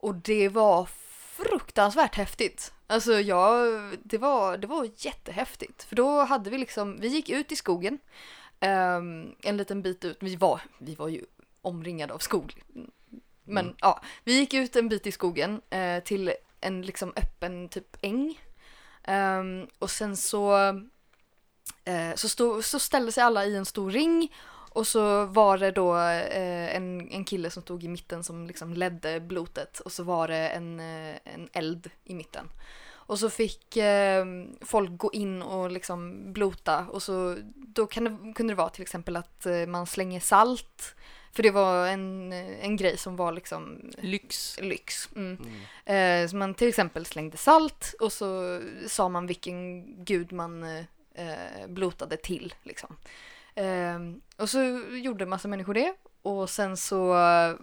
Och 0.00 0.14
det 0.14 0.48
var 0.48 0.88
fruktansvärt 1.36 2.14
häftigt. 2.14 2.72
Alltså 2.86 3.12
jag, 3.20 3.80
det 4.02 4.18
var, 4.18 4.56
det 4.58 4.66
var 4.66 4.88
jättehäftigt. 4.96 5.82
För 5.84 5.96
då 5.96 6.20
hade 6.24 6.50
vi 6.50 6.58
liksom, 6.58 6.96
vi 7.00 7.08
gick 7.08 7.28
ut 7.28 7.52
i 7.52 7.56
skogen. 7.56 7.98
ehm, 8.60 9.34
en 9.42 9.56
liten 9.56 9.82
bit 9.82 10.04
ut, 10.04 10.16
vi 10.20 10.36
var, 10.36 10.60
vi 10.78 10.94
var 10.94 11.08
ju 11.08 11.24
omringade 11.62 12.14
av 12.14 12.18
skog. 12.18 12.62
Men 13.44 13.64
Mm. 13.66 13.76
ja, 13.80 14.00
vi 14.24 14.32
gick 14.38 14.54
ut 14.54 14.76
en 14.76 14.88
bit 14.88 15.06
i 15.06 15.12
skogen 15.12 15.60
eh, 15.70 16.02
till 16.02 16.32
en 16.60 16.82
liksom 16.82 17.12
öppen 17.16 17.68
typ 17.68 17.96
äng. 18.02 18.40
Ehm, 19.04 19.66
och 19.78 19.90
sen 19.90 20.16
så, 20.16 20.56
eh, 21.84 22.14
så, 22.14 22.28
stod, 22.28 22.64
så 22.64 22.78
ställde 22.78 23.12
sig 23.12 23.22
alla 23.24 23.44
i 23.44 23.56
en 23.56 23.64
stor 23.64 23.90
ring 23.90 24.32
och 24.76 24.86
så 24.86 25.24
var 25.24 25.58
det 25.58 25.70
då 25.70 25.96
eh, 25.96 26.76
en, 26.76 27.10
en 27.10 27.24
kille 27.24 27.50
som 27.50 27.62
stod 27.62 27.84
i 27.84 27.88
mitten 27.88 28.24
som 28.24 28.46
liksom 28.46 28.74
ledde 28.74 29.20
blotet 29.20 29.80
och 29.80 29.92
så 29.92 30.02
var 30.02 30.28
det 30.28 30.48
en, 30.48 30.80
eh, 30.80 31.16
en 31.24 31.48
eld 31.52 31.90
i 32.04 32.14
mitten. 32.14 32.48
Och 32.88 33.18
så 33.18 33.30
fick 33.30 33.76
eh, 33.76 34.24
folk 34.60 34.90
gå 34.98 35.12
in 35.12 35.42
och 35.42 35.70
liksom 35.70 36.32
blota 36.32 36.86
och 36.90 37.02
så 37.02 37.36
då 37.54 37.86
kan 37.86 38.04
det, 38.04 38.32
kunde 38.32 38.52
det 38.52 38.56
vara 38.56 38.68
till 38.68 38.82
exempel 38.82 39.16
att 39.16 39.46
eh, 39.46 39.66
man 39.66 39.86
slänger 39.86 40.20
salt. 40.20 40.94
För 41.32 41.42
det 41.42 41.50
var 41.50 41.86
en, 41.86 42.32
en 42.32 42.76
grej 42.76 42.96
som 42.96 43.16
var 43.16 43.32
liksom 43.32 43.90
Lyx. 43.98 44.58
lyx. 44.60 45.08
Mm. 45.16 45.38
Mm. 45.84 46.24
Eh, 46.24 46.28
så 46.28 46.36
man 46.36 46.54
till 46.54 46.68
exempel 46.68 47.06
slängde 47.06 47.36
salt 47.36 47.94
och 48.00 48.12
så 48.12 48.60
sa 48.86 49.08
man 49.08 49.26
vilken 49.26 49.84
gud 50.04 50.32
man 50.32 50.62
eh, 50.62 50.84
eh, 51.14 51.66
blotade 51.68 52.16
till. 52.16 52.54
Liksom. 52.62 52.96
Eh, 53.56 53.98
och 54.36 54.50
så 54.50 54.80
gjorde 54.90 55.26
massa 55.26 55.48
människor 55.48 55.74
det. 55.74 55.94
Och 56.22 56.50
sen 56.50 56.76
så 56.76 57.06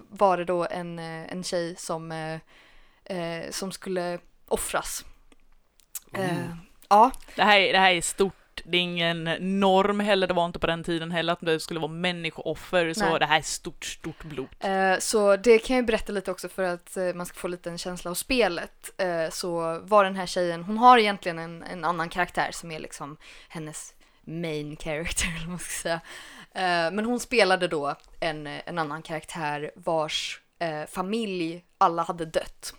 var 0.10 0.38
det 0.38 0.46
då 0.46 0.68
en, 0.72 1.00
eh, 1.00 1.32
en 1.32 1.44
tjej 1.44 1.76
som, 1.76 2.12
eh, 2.12 2.40
eh, 3.18 3.50
som 3.52 3.72
skulle 3.72 4.20
offras. 4.48 5.06
Eh, 6.14 6.48
ja, 6.90 7.12
Det 7.36 7.44
här, 7.44 7.60
är- 7.60 7.74
det 7.74 7.80
här 7.80 7.92
är 7.92 8.02
stort. 8.02 8.34
Det 8.66 8.78
är 8.78 8.82
ingen 8.82 9.24
norm 9.60 10.00
heller, 10.00 10.28
det 10.28 10.34
var 10.34 10.46
inte 10.46 10.60
på 10.60 10.68
den 10.68 10.84
tiden 10.84 11.12
heller 11.12 11.34
att 11.34 11.40
det 11.42 11.60
skulle 11.60 11.80
vara 11.80 11.92
människooffer, 11.92 12.94
så 12.94 13.06
Nej. 13.06 13.20
det 13.20 13.26
här 13.26 13.38
är 13.38 13.42
stort, 13.42 13.86
stort 13.86 14.24
blod. 14.24 14.48
Eh, 14.60 14.98
Så 15.00 15.36
det 15.36 15.60
kan 15.60 15.76
jag 15.76 15.86
berätta 15.86 16.12
lite 16.12 16.32
också 16.32 16.50
för 16.50 16.64
att 16.64 16.98
eh, 16.98 17.14
man 17.14 17.26
ska 17.26 17.38
få 17.40 17.48
lite 17.48 17.70
en 17.70 17.78
känsla 17.78 18.12
av 18.12 18.16
spelet. 18.16 19.02
Eh, 19.02 19.30
Så 19.30 19.80
var 19.80 20.04
den 20.04 20.16
här 20.16 20.26
tjejen, 20.26 20.64
hon 20.64 20.78
har 20.78 20.98
egentligen 20.98 21.40
en, 21.40 21.64
en 21.64 21.84
annan 21.84 22.10
karaktär 22.10 22.50
som 22.52 22.72
är 22.72 22.80
liksom 22.80 23.18
hennes 23.50 23.94
main 24.26 24.76
character, 24.76 25.28
eller 25.36 25.40
vad 25.40 25.50
man 25.50 25.60
ska 25.60 25.82
säga. 25.82 26.02
Eh, 26.52 26.92
men 26.92 27.06
hon 27.06 27.20
spelade 27.20 27.68
då 27.68 27.96
en, 28.20 28.48
en 28.48 28.78
annan 28.78 29.02
karaktär 29.02 29.72
vars 29.76 30.42
eh, 30.60 30.86
familj 30.86 31.66
alla 31.78 32.04
hade 32.04 32.26
dött. 32.26 32.74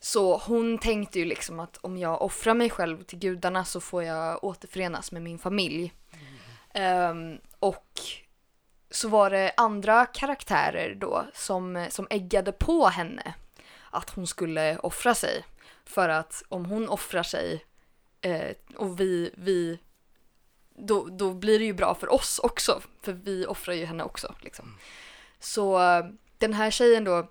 Så 0.00 0.36
hon 0.38 0.78
tänkte 0.78 1.18
ju 1.18 1.24
liksom 1.24 1.60
att 1.60 1.76
om 1.76 1.98
jag 1.98 2.22
offrar 2.22 2.54
mig 2.54 2.70
själv 2.70 3.02
till 3.02 3.18
gudarna 3.18 3.64
så 3.64 3.80
får 3.80 4.02
jag 4.02 4.44
återförenas 4.44 5.12
med 5.12 5.22
min 5.22 5.38
familj. 5.38 5.92
Ehm, 6.74 7.38
och 7.58 8.00
så 8.90 9.08
var 9.08 9.30
det 9.30 9.52
andra 9.56 10.06
karaktärer 10.06 10.94
då 10.94 11.26
som, 11.34 11.86
som 11.90 12.06
äggade 12.10 12.52
på 12.52 12.86
henne 12.86 13.34
att 13.90 14.10
hon 14.10 14.26
skulle 14.26 14.78
offra 14.78 15.14
sig. 15.14 15.44
För 15.84 16.08
att 16.08 16.42
om 16.48 16.64
hon 16.64 16.88
offrar 16.88 17.22
sig 17.22 17.64
eh, 18.20 18.56
och 18.76 19.00
vi, 19.00 19.30
vi 19.36 19.78
då, 20.82 21.06
då 21.06 21.34
blir 21.34 21.58
det 21.58 21.64
ju 21.64 21.72
bra 21.72 21.94
för 21.94 22.12
oss 22.12 22.38
också, 22.38 22.80
för 23.02 23.12
vi 23.12 23.46
offrar 23.46 23.74
ju 23.74 23.84
henne 23.84 24.04
också. 24.04 24.34
Liksom. 24.40 24.78
Så 25.38 25.82
eh, 25.82 26.04
den 26.38 26.52
här 26.52 26.70
tjejen 26.70 27.04
då 27.04 27.30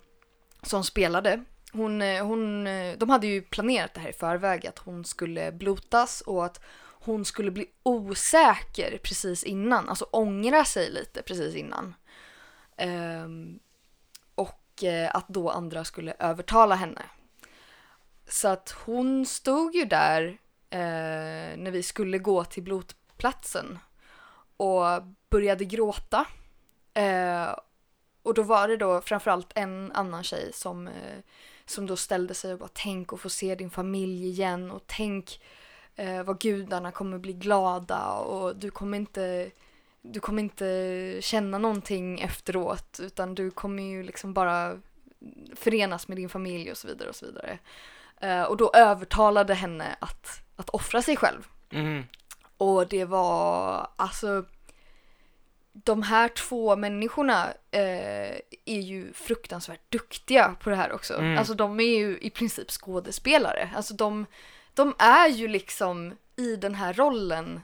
som 0.62 0.84
spelade, 0.84 1.44
hon, 1.72 2.02
eh, 2.02 2.26
hon, 2.26 2.66
eh, 2.66 2.98
de 2.98 3.10
hade 3.10 3.26
ju 3.26 3.42
planerat 3.42 3.94
det 3.94 4.00
här 4.00 4.08
i 4.08 4.12
förväg, 4.12 4.66
att 4.66 4.78
hon 4.78 5.04
skulle 5.04 5.52
blotas 5.52 6.20
och 6.20 6.44
att 6.44 6.60
hon 6.82 7.24
skulle 7.24 7.50
bli 7.50 7.66
osäker 7.82 8.98
precis 9.02 9.44
innan, 9.44 9.88
alltså 9.88 10.04
ångra 10.04 10.64
sig 10.64 10.90
lite 10.90 11.22
precis 11.22 11.54
innan. 11.54 11.94
Ehm, 12.76 13.58
och 14.34 14.84
att 15.10 15.28
då 15.28 15.50
andra 15.50 15.84
skulle 15.84 16.14
övertala 16.18 16.74
henne. 16.74 17.02
Så 18.28 18.48
att 18.48 18.74
hon 18.84 19.26
stod 19.26 19.74
ju 19.74 19.84
där 19.84 20.38
eh, 20.70 21.56
när 21.56 21.70
vi 21.70 21.82
skulle 21.82 22.18
gå 22.18 22.44
till 22.44 22.62
platsen 23.20 23.78
och 24.56 24.84
började 25.30 25.64
gråta. 25.64 26.26
Eh, 26.94 27.54
och 28.22 28.34
då 28.34 28.42
var 28.42 28.68
det 28.68 28.76
då 28.76 29.00
framförallt 29.00 29.52
en 29.54 29.92
annan 29.92 30.24
tjej 30.24 30.50
som, 30.52 30.88
eh, 30.88 31.18
som 31.66 31.86
då 31.86 31.96
ställde 31.96 32.34
sig 32.34 32.52
och 32.52 32.58
bara 32.58 32.70
tänk 32.72 33.12
att 33.12 33.20
få 33.20 33.28
se 33.28 33.54
din 33.54 33.70
familj 33.70 34.28
igen 34.28 34.70
och 34.70 34.82
tänk 34.86 35.42
eh, 35.96 36.22
vad 36.22 36.40
gudarna 36.40 36.92
kommer 36.92 37.18
bli 37.18 37.32
glada 37.32 38.08
och 38.12 38.56
du 38.56 38.70
kommer 38.70 38.98
inte 38.98 39.50
du 40.02 40.20
kommer 40.20 40.42
inte 40.42 41.18
känna 41.20 41.58
någonting 41.58 42.20
efteråt 42.20 43.00
utan 43.02 43.34
du 43.34 43.50
kommer 43.50 43.82
ju 43.82 44.02
liksom 44.02 44.34
bara 44.34 44.78
förenas 45.54 46.08
med 46.08 46.16
din 46.16 46.28
familj 46.28 46.70
och 46.70 46.76
så 46.76 46.88
vidare 46.88 47.08
och 47.08 47.16
så 47.16 47.26
vidare. 47.26 47.58
Eh, 48.20 48.42
och 48.42 48.56
då 48.56 48.70
övertalade 48.74 49.54
henne 49.54 49.96
att, 50.00 50.42
att 50.56 50.70
offra 50.70 51.02
sig 51.02 51.16
själv. 51.16 51.48
Mm. 51.70 52.04
Och 52.60 52.86
det 52.86 53.04
var 53.04 53.88
alltså 53.96 54.44
de 55.72 56.02
här 56.02 56.28
två 56.28 56.76
människorna 56.76 57.48
eh, 57.70 58.36
är 58.64 58.80
ju 58.80 59.12
fruktansvärt 59.12 59.92
duktiga 59.92 60.56
på 60.60 60.70
det 60.70 60.76
här 60.76 60.92
också. 60.92 61.14
Mm. 61.14 61.38
Alltså 61.38 61.54
de 61.54 61.80
är 61.80 61.98
ju 61.98 62.18
i 62.18 62.30
princip 62.30 62.70
skådespelare. 62.70 63.70
Alltså 63.76 63.94
de, 63.94 64.26
de 64.74 64.94
är 64.98 65.28
ju 65.28 65.48
liksom 65.48 66.16
i 66.36 66.56
den 66.56 66.74
här 66.74 66.92
rollen. 66.92 67.60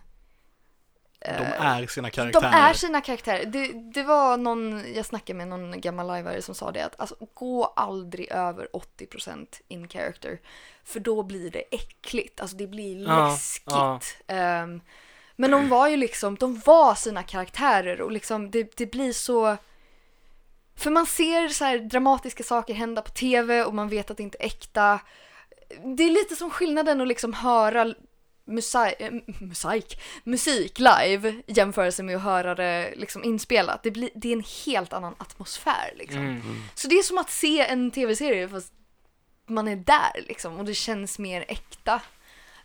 De 1.27 1.45
eh, 1.45 1.67
är 1.67 1.87
sina 1.87 2.09
de 2.09 2.13
karaktärer. 2.13 2.71
är 2.71 2.73
sina 2.73 3.01
karaktärer. 3.01 3.47
Det, 3.47 3.73
det 3.95 4.03
var 4.03 4.37
någon, 4.37 4.95
jag 4.95 5.07
snackade 5.07 5.37
med 5.37 5.49
någon 5.49 5.81
gammal 5.81 6.07
lajvare 6.07 6.43
som 6.43 6.55
sa 6.55 6.73
det 6.73 6.85
att 6.85 7.01
alltså, 7.01 7.17
gå 7.35 7.65
aldrig 7.65 8.29
över 8.31 8.69
80% 8.73 9.47
in 9.69 9.89
character. 9.89 10.41
För 10.85 11.01
då 11.01 11.23
blir 11.23 11.51
det 11.51 11.63
äckligt, 11.71 12.41
alltså 12.41 12.57
det 12.57 12.67
blir 12.67 12.97
läskigt. 12.97 13.65
ja. 13.67 14.01
Ehm, 14.27 14.81
men 15.37 15.51
de 15.51 15.69
var 15.69 15.89
ju 15.89 15.97
liksom, 15.97 16.35
de 16.35 16.63
var 16.65 16.95
sina 16.95 17.23
karaktärer 17.23 18.01
och 18.01 18.13
liksom 18.13 18.51
det, 18.51 18.77
det 18.77 18.87
blir 18.87 19.13
så 19.13 19.57
för 20.77 20.91
man 20.91 21.07
ser 21.07 21.49
så 21.49 21.65
här 21.65 21.79
dramatiska 21.79 22.45
saker 22.45 22.75
hända 22.75 23.03
på 23.03 23.11
tv 23.11 23.65
och 23.65 23.75
man 23.75 23.89
vet 23.89 24.11
att 24.11 24.17
det 24.17 24.23
inte 24.23 24.39
är 24.41 24.47
äkta. 24.47 25.01
Det 25.97 26.03
är 26.03 26.11
lite 26.11 26.37
som 26.37 26.51
skillnaden 26.51 27.01
att 27.01 27.09
liksom 27.09 27.33
höra 27.33 27.95
musik, 28.47 28.95
äh, 28.99 29.11
musik, 29.41 30.01
musik 30.25 30.79
live 30.79 31.29
i 31.47 31.53
jämförelse 31.53 32.03
med 32.03 32.17
att 32.17 32.23
höra 32.23 32.55
det 32.55 32.95
liksom 32.97 33.25
inspelat. 33.25 33.83
Det, 33.83 33.91
blir, 33.91 34.11
det 34.15 34.29
är 34.29 34.33
en 34.33 34.45
helt 34.67 34.93
annan 34.93 35.15
atmosfär 35.19 35.93
liksom. 35.97 36.21
Mm. 36.21 36.63
Så 36.75 36.89
det 36.89 36.95
är 36.95 37.03
som 37.03 37.19
att 37.19 37.31
se 37.31 37.61
en 37.61 37.91
tv-serie 37.91 38.49
fast 38.49 38.73
man 39.47 39.69
är 39.69 39.77
där 39.77 40.27
liksom 40.29 40.59
och 40.59 40.65
det 40.65 40.75
känns 40.75 41.19
mer 41.19 41.45
äkta. 41.49 42.03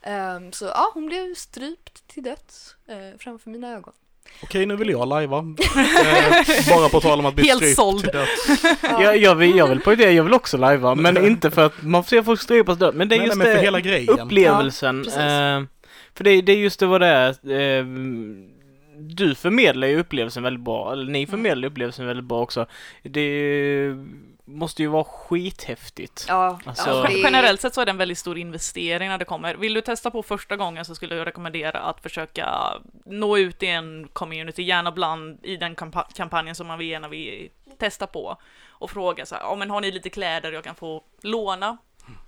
Ehm, 0.02 0.52
så 0.52 0.66
ja, 0.66 0.92
hon 0.94 1.06
blev 1.06 1.36
strypt 1.36 2.08
till 2.08 2.24
döds 2.24 2.76
eh, 2.88 3.18
framför 3.20 3.50
mina 3.50 3.74
ögon. 3.74 3.94
Okej, 4.44 4.66
nu 4.66 4.76
vill 4.76 4.90
jag 4.90 5.08
lajva. 5.08 5.38
eh, 5.38 5.46
bara 6.70 6.90
på 6.90 7.02
tal 7.02 7.20
om 7.20 7.26
att 7.26 7.36
bli 7.36 7.46
Helt 7.48 7.58
strypt 7.62 7.76
såld. 7.76 8.02
till 8.02 8.10
döds. 8.12 8.64
Jag, 8.82 9.18
jag, 9.18 9.36
vill, 9.36 9.58
jag 9.58 9.68
vill 9.68 9.80
poängtera, 9.80 10.12
jag 10.12 10.24
vill 10.24 10.34
också 10.34 10.58
lajva, 10.58 10.96
men 10.96 11.26
inte 11.26 11.52
för 11.52 11.66
att 11.66 11.82
man 11.84 12.04
får 12.04 12.10
se 12.10 12.24
folk 12.24 12.42
strypas 12.42 12.78
död, 12.78 12.96
men 12.96 13.10
det 13.10 13.16
är 13.16 13.18
Nej, 13.18 13.28
just 13.28 13.38
nej, 13.38 13.48
men 13.48 13.56
det, 13.58 13.62
hela 13.62 13.80
grejen. 13.80 14.20
upplevelsen. 14.20 14.98
Ja, 14.98 15.04
precis. 15.04 15.20
eh, 15.20 15.64
för 16.18 16.24
det, 16.24 16.42
det 16.42 16.52
är 16.52 16.58
just 16.58 16.80
det 16.80 16.86
vad 16.86 17.02
det 17.02 17.08
är. 17.08 17.30
Eh, 17.30 17.86
du 19.08 19.36
förmedlar 19.36 19.88
ju 19.88 20.00
upplevelsen 20.00 20.44
väldigt 20.44 20.64
bra, 20.64 20.92
eller 20.92 21.12
ni 21.12 21.28
förmedlar 21.28 21.68
upplevelsen 21.68 22.06
väldigt 22.08 22.26
bra 22.26 22.42
också. 22.42 22.66
Det 23.04 23.96
måste 24.46 24.82
ju 24.82 24.88
vara 24.88 25.04
skithäftigt. 25.04 26.26
Ja, 26.28 26.60
Alltså- 26.66 26.90
ja, 26.90 27.04
det 27.08 27.14
är- 27.20 27.24
Generellt 27.24 27.62
sett 27.62 27.74
så 27.74 27.82
är 27.82 27.86
det 27.86 27.92
en 27.92 27.98
väldigt 27.98 28.18
stor 28.18 28.38
investering 28.38 29.10
när 29.10 29.18
det 29.18 29.26
kommer. 29.26 29.56
Vill 29.56 29.74
du 29.74 29.82
testa 29.82 30.12
på 30.12 30.24
första 30.24 30.56
gången 30.58 30.86
så 30.86 30.96
skulle 30.96 31.16
jag 31.16 31.28
rekommendera 31.28 31.80
att 31.80 32.02
försöka 32.02 32.50
nå 33.06 33.38
ut 33.38 33.64
i 33.64 33.68
en 33.68 34.08
community, 34.14 34.64
gärna 34.64 34.92
bland 34.92 35.46
i 35.46 35.58
den 35.58 35.76
kampa- 35.76 36.08
kampanjen 36.16 36.56
som 36.56 36.68
man 36.68 36.80
vill 36.80 36.88
gärna 36.90 37.08
vill 37.08 37.50
testa 37.80 38.08
på 38.08 38.38
och 38.70 38.92
fråga 38.92 39.26
så 39.26 39.36
här, 39.36 39.42
ja 39.42 39.56
men 39.56 39.70
har 39.70 39.82
ni 39.82 39.92
lite 39.92 40.10
kläder 40.10 40.52
jag 40.52 40.64
kan 40.64 40.76
få 40.76 41.04
låna? 41.22 41.78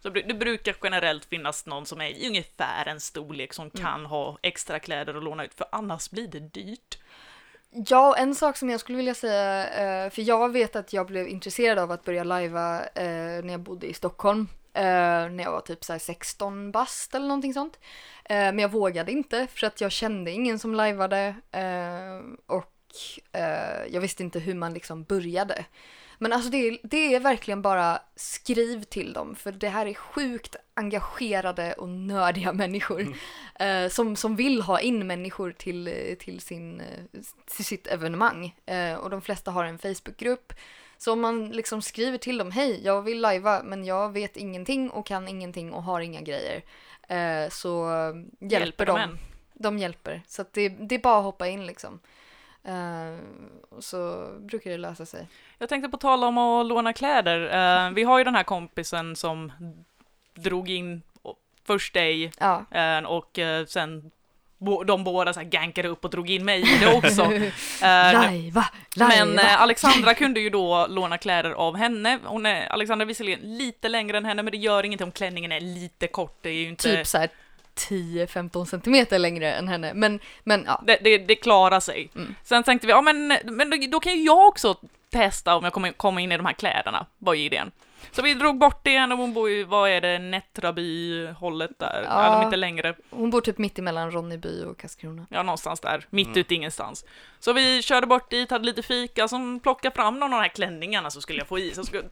Så 0.01 0.09
det 0.09 0.33
brukar 0.33 0.75
generellt 0.83 1.25
finnas 1.25 1.65
någon 1.65 1.85
som 1.85 2.01
är 2.01 2.09
i 2.09 2.27
ungefär 2.27 2.87
en 2.87 2.99
storlek 2.99 3.53
som 3.53 3.69
kan 3.69 4.05
ha 4.05 4.37
extra 4.41 4.79
kläder 4.79 5.13
att 5.13 5.23
låna 5.23 5.45
ut, 5.45 5.53
för 5.53 5.67
annars 5.71 6.09
blir 6.09 6.27
det 6.27 6.39
dyrt. 6.39 6.97
Ja, 7.87 8.15
en 8.17 8.35
sak 8.35 8.57
som 8.57 8.69
jag 8.69 8.79
skulle 8.79 8.97
vilja 8.97 9.13
säga, 9.13 9.67
eh, 10.05 10.09
för 10.09 10.21
jag 10.21 10.51
vet 10.51 10.75
att 10.75 10.93
jag 10.93 11.07
blev 11.07 11.27
intresserad 11.27 11.79
av 11.79 11.91
att 11.91 12.03
börja 12.03 12.23
lajva 12.23 12.79
eh, 12.85 13.43
när 13.43 13.51
jag 13.51 13.59
bodde 13.59 13.87
i 13.87 13.93
Stockholm. 13.93 14.47
eh, 14.73 14.83
När 15.29 15.43
jag 15.43 15.51
var 15.51 15.61
typ 15.61 15.83
så 15.83 15.91
här 15.93 15.99
16 15.99 16.71
bast 16.71 17.15
eller 17.15 17.27
någonting 17.27 17.53
sånt. 17.53 17.79
Men 18.29 18.59
jag 18.59 18.71
vågade 18.71 19.11
inte 19.11 19.47
för 19.47 19.67
att 19.67 19.81
jag 19.81 19.91
kände 19.91 20.31
ingen 20.31 20.59
som 20.59 20.75
lajvade. 20.75 21.35
Och 22.45 22.69
jag 23.89 24.01
visste 24.01 24.23
inte 24.23 24.39
hur 24.39 24.53
man 24.53 24.73
liksom 24.73 25.03
började. 25.03 25.65
Men 26.17 26.33
alltså 26.33 26.49
det 26.49 26.57
är, 26.57 26.77
det 26.83 27.15
är 27.15 27.19
verkligen 27.19 27.61
bara 27.61 27.99
skriv 28.15 28.83
till 28.83 29.13
dem 29.13 29.35
för 29.35 29.51
det 29.51 29.69
här 29.69 29.85
är 29.85 29.93
sjukt 29.93 30.55
engagerade 30.73 31.73
och 31.73 31.89
nördiga 31.89 32.53
människor 32.63 33.15
eh, 33.59 33.87
som, 33.87 34.15
som 34.15 34.35
vill 34.35 34.61
ha 34.61 34.79
in 34.79 35.07
människor 35.07 35.51
till, 35.51 35.87
eh, 35.87 36.15
till, 36.19 36.39
sin, 36.41 36.81
eh, 36.81 37.21
till 37.45 37.65
sitt 37.65 37.87
evenemang. 37.87 38.55
Eh, 38.65 38.93
och 38.93 39.09
de 39.09 39.21
flesta 39.21 39.51
har 39.51 39.65
en 39.65 39.77
Facebookgrupp. 39.77 40.53
Så 40.97 41.13
om 41.13 41.21
man 41.21 41.49
liksom 41.49 41.81
skriver 41.81 42.17
till 42.17 42.37
dem, 42.37 42.51
hej 42.51 42.81
jag 42.83 43.01
vill 43.01 43.21
lajva 43.21 43.63
men 43.63 43.85
jag 43.85 44.11
vet 44.11 44.37
ingenting 44.37 44.89
och 44.89 45.05
kan 45.05 45.27
ingenting 45.27 45.73
och 45.73 45.83
har 45.83 46.01
inga 46.01 46.21
grejer. 46.21 46.61
Eh, 47.07 47.49
så 47.49 47.89
hjälper, 48.39 48.59
Hjälper 48.59 48.85
de. 48.85 49.17
de 49.53 49.77
hjälper. 49.77 50.21
Så 50.27 50.41
att 50.41 50.53
det, 50.53 50.69
det 50.69 50.95
är 50.95 50.99
bara 50.99 51.17
att 51.17 51.23
hoppa 51.23 51.47
in 51.47 51.65
liksom. 51.65 51.99
Eh, 52.65 53.17
så 53.79 54.27
brukar 54.39 54.71
det 54.71 54.77
lösa 54.77 55.05
sig. 55.05 55.27
Jag 55.57 55.69
tänkte 55.69 55.89
på 55.89 55.97
tala 55.97 56.27
om 56.27 56.37
att 56.37 56.65
låna 56.65 56.93
kläder. 56.93 57.39
Eh, 57.85 57.91
vi 57.91 58.03
har 58.03 58.17
ju 58.17 58.23
den 58.23 58.35
här 58.35 58.43
kompisen 58.43 59.15
som 59.15 59.51
drog 60.35 60.69
in 60.69 61.01
först 61.67 61.93
dig 61.93 62.31
Ja. 62.39 62.65
eh, 62.71 63.03
och 63.03 63.39
eh, 63.39 63.65
sen 63.65 64.11
de 64.85 65.03
båda 65.03 65.33
så 65.33 65.39
här 65.39 65.47
gankade 65.47 65.87
upp 65.87 66.03
och 66.05 66.09
drog 66.11 66.29
in 66.29 66.45
mig 66.45 66.61
i 66.61 66.79
det 66.79 66.93
också. 66.97 67.21
Eh, 67.83 68.13
Lajva, 68.13 68.65
lajva. 68.95 69.25
Men 69.25 69.39
eh, 69.39 69.61
Alexandra 69.61 70.13
kunde 70.13 70.39
ju 70.39 70.49
då 70.49 70.87
låna 70.89 71.17
kläder 71.17 71.51
av 71.51 71.77
henne. 71.77 72.19
Hon 72.25 72.45
är, 72.45 72.65
Alexandra 72.67 73.03
är 73.03 73.07
visserligen 73.07 73.39
lite 73.57 73.89
längre 73.89 74.17
än 74.17 74.25
henne, 74.25 74.43
men 74.43 74.51
det 74.51 74.57
gör 74.57 74.85
inget 74.85 75.01
om 75.01 75.11
klänningen 75.11 75.51
är 75.51 75.59
lite 75.61 76.07
kort. 76.07 76.37
Det 76.41 76.49
är 76.49 76.53
ju 76.53 76.67
inte... 76.67 76.83
typ 76.95 77.07
så 77.07 77.17
här 77.17 77.29
10-15 77.75 78.65
centimeter 78.65 79.19
längre 79.19 79.53
än 79.53 79.67
henne. 79.67 79.93
Men, 79.93 80.19
men 80.43 80.63
ja. 80.67 80.83
Det, 80.87 80.97
det, 81.03 81.17
det 81.17 81.35
klarar 81.35 81.79
sig. 81.79 82.09
Mm. 82.15 82.35
Sen 82.43 82.63
tänkte 82.63 82.87
vi, 82.87 82.93
ja 82.93 83.01
men, 83.01 83.37
men 83.43 83.69
då, 83.69 83.77
då 83.91 83.99
kan 83.99 84.13
ju 84.17 84.23
jag 84.23 84.47
också 84.47 84.75
testa 85.09 85.55
om 85.55 85.63
jag 85.63 85.73
kommer 85.73 85.91
komma 85.91 86.21
in 86.21 86.31
i 86.31 86.37
de 86.37 86.45
här 86.45 86.53
kläderna, 86.53 87.05
var 87.17 87.33
ju 87.33 87.43
idén. 87.45 87.71
Så 88.11 88.21
vi 88.21 88.33
drog 88.33 88.57
bort 88.57 88.79
det 88.83 89.03
och 89.03 89.17
hon 89.17 89.33
bor 89.33 89.49
ju, 89.49 89.63
vad 89.63 89.89
är 89.89 90.01
det, 90.01 90.19
Nättraby-hållet 90.19 91.79
där? 91.79 92.05
Ja. 92.09 92.25
Ja. 92.25 92.35
de 92.39 92.45
inte 92.45 92.57
längre, 92.57 92.95
Hon 93.09 93.29
bor 93.29 93.41
typ 93.41 93.57
mitt 93.57 93.79
emellan 93.79 94.11
Ronneby 94.11 94.63
och 94.63 94.77
Karlskrona. 94.77 95.25
ja 95.29 95.43
någonstans 95.43 95.79
där, 95.79 96.05
mitt 96.09 96.27
Mm. 96.27 96.39
ute 96.39 96.55
ingenstans. 96.55 97.05
Så 97.39 97.53
vi 97.53 97.81
körde 97.81 98.07
bort 98.07 98.29
dit, 98.29 98.51
hade 98.51 98.65
lite 98.65 98.83
fika, 98.83 99.27
som 99.27 99.59
plockade 99.59 99.95
fram 99.95 100.13
någon 100.19 100.23
av 100.33 100.39
de 100.39 100.43
här 100.43 100.49
klänningarna 100.55 101.11
så 101.11 101.21
skulle 101.21 101.39
jag 101.39 101.47
få 101.47 101.59
i. 101.59 101.73
Så 101.75 101.83
skulle, 101.83 102.03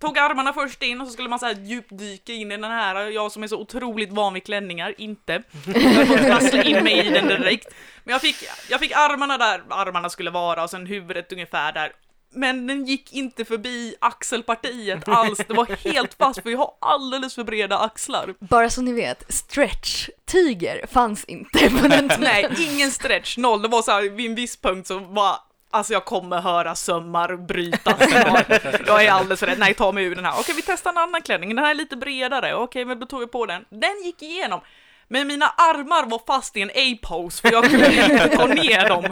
tog 0.00 0.18
armarna 0.18 0.52
först 0.52 0.82
in 0.82 1.00
och 1.00 1.06
så 1.06 1.12
skulle 1.12 1.28
man 1.28 1.38
så 1.38 1.46
här 1.46 1.54
djupdyka 1.54 2.32
in 2.32 2.52
i 2.52 2.56
den 2.56 2.70
här, 2.70 3.10
jag 3.10 3.32
som 3.32 3.42
är 3.42 3.48
så 3.48 3.60
otroligt 3.60 4.12
van 4.12 4.34
vid 4.34 4.44
klänningar, 4.44 4.94
inte. 4.98 5.42
Jag 5.66 6.08
får 6.08 6.16
trassla 6.16 6.62
in 6.62 6.84
mig 6.84 7.06
i 7.06 7.10
den 7.10 7.28
direkt. 7.28 7.68
Men 8.04 8.12
jag 8.12 8.20
fick, 8.20 8.36
jag 8.70 8.80
fick 8.80 8.92
armarna 8.92 9.38
där 9.38 9.62
armarna 9.68 10.10
skulle 10.10 10.30
vara 10.30 10.62
och 10.62 10.70
sen 10.70 10.86
huvudet 10.86 11.32
ungefär 11.32 11.72
där. 11.72 11.92
Men 12.30 12.66
den 12.66 12.84
gick 12.84 13.12
inte 13.12 13.44
förbi 13.44 13.94
axelpartiet 14.00 15.08
alls, 15.08 15.38
det 15.48 15.54
var 15.54 15.90
helt 15.92 16.14
fast 16.14 16.42
för 16.42 16.50
jag 16.50 16.58
har 16.58 16.74
alldeles 16.80 17.34
för 17.34 17.44
breda 17.44 17.78
axlar. 17.78 18.34
Bara 18.38 18.70
så 18.70 18.82
ni 18.82 18.92
vet, 18.92 19.32
stretch-tyger 19.32 20.86
fanns 20.86 21.24
inte 21.24 21.70
på 21.70 21.88
den 21.88 22.08
tiden. 22.08 22.20
Nej, 22.20 22.48
ingen 22.58 22.90
stretch, 22.90 23.36
noll. 23.36 23.62
Det 23.62 23.68
var 23.68 23.82
så 23.82 23.90
här, 23.90 24.02
vid 24.02 24.30
en 24.30 24.34
viss 24.34 24.56
punkt 24.56 24.86
så 24.86 24.98
var 24.98 25.36
Alltså 25.70 25.92
jag 25.92 26.04
kommer 26.04 26.40
höra 26.40 26.74
sömmar 26.74 27.36
brytas. 27.36 28.00
Jag 28.86 29.04
är 29.04 29.10
alldeles 29.10 29.42
rädd. 29.42 29.58
Nej, 29.58 29.74
ta 29.74 29.92
mig 29.92 30.04
ur 30.04 30.14
den 30.14 30.24
här. 30.24 30.40
Okej, 30.40 30.54
vi 30.54 30.62
testar 30.62 30.90
en 30.90 30.98
annan 30.98 31.22
klänning. 31.22 31.48
Den 31.48 31.64
här 31.64 31.70
är 31.70 31.74
lite 31.74 31.96
bredare. 31.96 32.54
Okej, 32.54 32.84
men 32.84 33.00
då 33.00 33.06
tog 33.06 33.22
jag 33.22 33.32
på 33.32 33.46
den. 33.46 33.64
Den 33.68 34.02
gick 34.04 34.22
igenom. 34.22 34.60
Men 35.08 35.26
mina 35.26 35.46
armar 35.46 36.06
var 36.06 36.20
fast 36.26 36.56
i 36.56 36.62
en 36.62 36.70
A-pose 36.70 37.40
för 37.40 37.52
jag 37.52 37.70
kunde 37.70 37.94
inte 38.12 38.28
ta 38.28 38.46
ner 38.46 38.88
dem. 38.88 39.02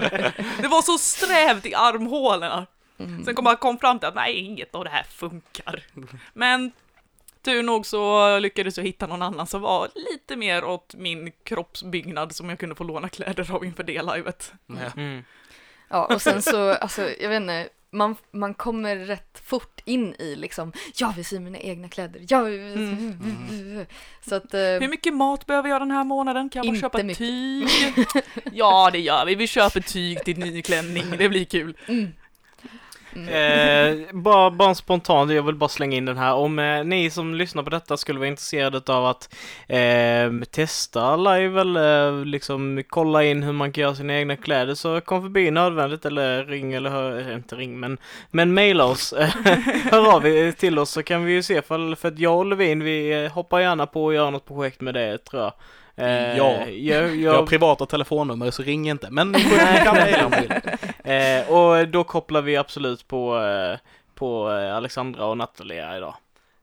Det 0.60 0.68
var 0.68 0.82
så 0.82 0.98
strävt 0.98 1.66
i 1.66 1.74
armhålorna. 1.74 2.66
Sen 3.24 3.34
kom 3.34 3.46
jag 3.46 3.60
kom 3.60 3.78
fram 3.78 3.98
till 3.98 4.08
att 4.08 4.14
nej, 4.14 4.34
inget 4.34 4.74
av 4.74 4.84
det 4.84 4.90
här 4.90 5.02
funkar. 5.02 5.84
Men 6.32 6.72
tur 7.42 7.62
nog 7.62 7.86
så 7.86 8.38
lyckades 8.38 8.76
jag 8.76 8.84
hitta 8.84 9.06
någon 9.06 9.22
annan 9.22 9.46
som 9.46 9.60
var 9.60 9.88
lite 9.94 10.36
mer 10.36 10.64
åt 10.64 10.94
min 10.94 11.32
kroppsbyggnad 11.44 12.34
som 12.34 12.48
jag 12.48 12.58
kunde 12.58 12.74
få 12.74 12.84
låna 12.84 13.08
kläder 13.08 13.54
av 13.54 13.64
inför 13.64 13.82
det 13.82 14.02
livet. 14.02 14.52
Mm. 14.96 15.24
Ja, 15.88 16.04
och 16.14 16.22
sen 16.22 16.42
så, 16.42 16.70
alltså 16.70 17.10
jag 17.20 17.28
vet 17.28 17.40
inte, 17.40 17.68
man, 17.90 18.16
man 18.30 18.54
kommer 18.54 18.96
rätt 18.96 19.42
fort 19.44 19.80
in 19.84 20.14
i 20.18 20.36
liksom, 20.36 20.72
jag 20.96 21.12
vill 21.16 21.24
sy 21.24 21.38
mina 21.38 21.58
egna 21.58 21.88
kläder, 21.88 22.20
jag 22.28 22.44
vill... 22.44 22.72
Mm. 22.72 23.86
Så 24.28 24.34
att, 24.34 24.54
eh, 24.54 24.60
Hur 24.60 24.88
mycket 24.88 25.14
mat 25.14 25.46
behöver 25.46 25.68
jag 25.68 25.80
den 25.80 25.90
här 25.90 26.04
månaden? 26.04 26.48
Kan 26.48 26.60
jag 26.60 26.66
bara 26.66 26.68
Inte 26.68 26.80
köpa 26.80 27.02
mycket. 27.02 27.18
tyg? 27.18 27.68
Ja, 28.52 28.90
det 28.92 28.98
gör 29.00 29.24
vi. 29.26 29.34
Vi 29.34 29.46
köper 29.46 29.80
tyg 29.80 30.24
till 30.24 30.38
ny 30.38 30.62
klänning. 30.62 31.04
Det 31.18 31.28
blir 31.28 31.44
kul. 31.44 31.76
mm. 31.86 32.12
Eh, 33.28 33.96
bara, 34.12 34.50
bara 34.50 34.74
spontant, 34.74 35.32
jag 35.32 35.42
vill 35.42 35.54
bara 35.54 35.68
slänga 35.68 35.96
in 35.96 36.04
den 36.04 36.16
här. 36.18 36.34
Om 36.34 36.58
eh, 36.58 36.84
ni 36.84 37.10
som 37.10 37.34
lyssnar 37.34 37.62
på 37.62 37.70
detta 37.70 37.96
skulle 37.96 38.18
vara 38.18 38.28
intresserade 38.28 38.92
av 38.92 39.06
att 39.06 39.34
eh, 39.68 40.30
testa 40.50 41.16
live 41.16 41.60
eller 41.60 42.24
liksom 42.24 42.82
kolla 42.88 43.24
in 43.24 43.42
hur 43.42 43.52
man 43.52 43.72
kan 43.72 43.82
göra 43.82 43.94
sina 43.94 44.18
egna 44.18 44.36
kläder 44.36 44.74
så 44.74 45.00
kom 45.00 45.22
förbi 45.22 45.50
nödvändigt 45.50 46.04
eller 46.04 46.44
ring 46.44 46.72
eller 46.72 46.90
hör, 46.90 47.20
eh, 47.28 47.34
inte 47.34 47.54
ring 47.56 47.80
men, 47.80 47.98
men 48.30 48.54
mejla 48.54 48.84
oss. 48.84 49.14
hör 49.90 50.14
av 50.14 50.26
er 50.26 50.52
till 50.52 50.78
oss 50.78 50.90
så 50.90 51.02
kan 51.02 51.24
vi 51.24 51.32
ju 51.32 51.42
se 51.42 51.62
för, 51.62 51.94
för 51.94 52.08
att 52.08 52.18
jag 52.18 52.36
och 52.38 52.46
Levin 52.46 52.84
vi 52.84 53.24
eh, 53.24 53.32
hoppar 53.32 53.60
gärna 53.60 53.86
på 53.86 54.08
att 54.08 54.14
göra 54.14 54.30
något 54.30 54.46
projekt 54.46 54.80
med 54.80 54.94
det 54.94 55.18
tror 55.18 55.42
jag. 55.42 55.52
Eh, 55.98 56.36
Ja. 56.36 56.66
jag, 56.68 57.16
Jag 57.16 57.30
har 57.30 57.38
jag, 57.38 57.48
privata 57.48 57.86
telefonnummer 57.86 58.50
så 58.50 58.62
ring 58.62 58.88
inte. 58.88 59.10
Men 59.10 59.32
ni 59.32 59.40
kan 59.84 59.94
mejla 59.94 60.26
om. 60.26 60.32
Eh, 61.06 61.50
och 61.50 61.88
då 61.88 62.04
kopplar 62.04 62.42
vi 62.42 62.56
absolut 62.56 63.08
på, 63.08 63.38
eh, 63.38 63.78
på 64.14 64.50
eh, 64.52 64.76
Alexandra 64.76 65.26
och 65.26 65.38
Natalia 65.38 65.96
idag. 65.96 66.14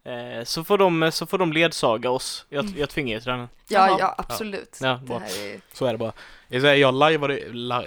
Eh, 0.06 0.44
så, 0.44 0.64
får 0.64 0.78
de, 0.78 1.12
så 1.14 1.26
får 1.26 1.38
de 1.38 1.54
ledsaga 1.54 2.10
oss. 2.10 2.46
Jag, 2.50 2.66
jag 2.78 2.90
tvingar 2.90 3.16
er 3.16 3.20
till 3.20 3.32
den. 3.32 3.50
Ja, 3.68 3.98
ja, 4.00 4.16
absolut. 4.18 4.80
Ja, 4.82 4.88
det 5.02 5.08
bra. 5.08 5.20
här 5.20 5.26
är, 5.28 5.62
Så 5.74 5.86
är 5.86 5.92
det 5.92 5.98
bara. 5.98 6.14
Jag 6.54 6.62
säger, 6.62 6.76
jag 6.82 6.94
lajvade, 6.94 7.40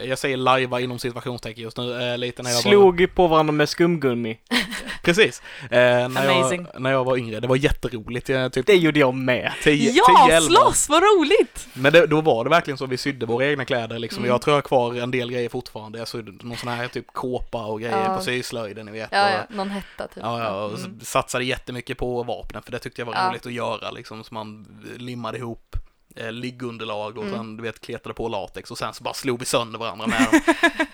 jag 0.04 0.18
säger 0.18 0.36
lajva 0.36 0.80
inom 0.80 0.98
situationstecken 0.98 1.62
just 1.62 1.76
nu, 1.76 2.02
eh, 2.12 2.18
lite 2.18 2.42
när 2.42 2.50
jag 2.50 2.56
var... 2.56 2.62
Slog 2.62 3.14
på 3.14 3.26
varandra 3.26 3.52
med 3.52 3.68
skumgummi. 3.68 4.38
Precis. 5.02 5.42
Eh, 5.62 5.68
när, 6.08 6.38
Amazing. 6.40 6.66
jag, 6.72 6.82
när 6.82 6.90
jag 6.92 7.04
var 7.04 7.16
yngre, 7.16 7.40
det 7.40 7.46
var 7.46 7.56
jätteroligt. 7.56 8.28
Jag, 8.28 8.52
typ 8.52 8.66
Det 8.66 8.74
gjorde 8.76 8.98
jag 9.00 9.14
med. 9.14 9.52
10, 9.62 9.90
Ja, 9.90 10.26
10 10.28 10.36
11. 10.36 10.48
slåss! 10.48 10.88
Vad 10.88 11.02
roligt! 11.02 11.68
Men 11.72 11.92
det, 11.92 12.06
då 12.06 12.20
var 12.20 12.44
det 12.44 12.50
verkligen 12.50 12.78
så 12.78 12.86
vi 12.86 12.96
sydde 12.96 13.26
våra 13.26 13.46
egna 13.46 13.64
kläder 13.64 13.98
liksom. 13.98 14.18
Mm. 14.18 14.30
Jag 14.30 14.42
tror 14.42 14.52
jag 14.52 14.56
har 14.56 14.62
kvar 14.68 14.94
en 14.94 15.10
del 15.10 15.30
grejer 15.32 15.48
fortfarande. 15.48 15.98
Jag 15.98 16.08
sydde 16.08 16.32
någon 16.46 16.56
sån 16.56 16.68
här 16.68 16.88
typ 16.88 17.06
kåpa 17.12 17.64
och 17.66 17.80
grejer 17.80 18.04
Ja. 18.08 18.16
på 18.16 18.22
syslöjden, 18.22 18.86
ni 18.86 18.92
vet. 18.92 19.08
ja, 19.12 19.30
ja, 19.30 19.56
någon 19.56 19.70
hetta 19.70 20.06
typ. 20.08 20.22
Ja, 20.22 20.42
ja, 20.44 20.64
och 20.64 20.78
Mm. 20.78 21.00
satsade 21.02 21.44
jättemycket 21.44 21.98
på 21.98 22.22
vapnen 22.22 22.62
för 22.62 22.72
det 22.72 22.78
tyckte 22.78 23.00
jag 23.00 23.06
var 23.06 23.14
Ja. 23.14 23.28
roligt 23.30 23.46
att 23.46 23.52
göra 23.52 23.90
liksom. 23.90 24.24
Så 24.24 24.34
man 24.34 24.66
limmade 24.96 25.38
ihop 25.38 25.76
eh, 26.16 26.32
liggunderlag 26.32 27.18
och 27.18 27.24
Mm. 27.24 27.34
sen 27.36 27.56
du 27.56 27.62
vet 27.62 27.80
kletade 27.80 28.14
på 28.14 28.28
latex 28.28 28.70
och 28.70 28.78
sen 28.78 28.94
så 28.94 29.04
bara 29.04 29.14
slog 29.14 29.38
vi 29.38 29.44
sönder 29.44 29.78
varandra 29.78 30.06
med 30.06 30.26
dem 30.32 30.40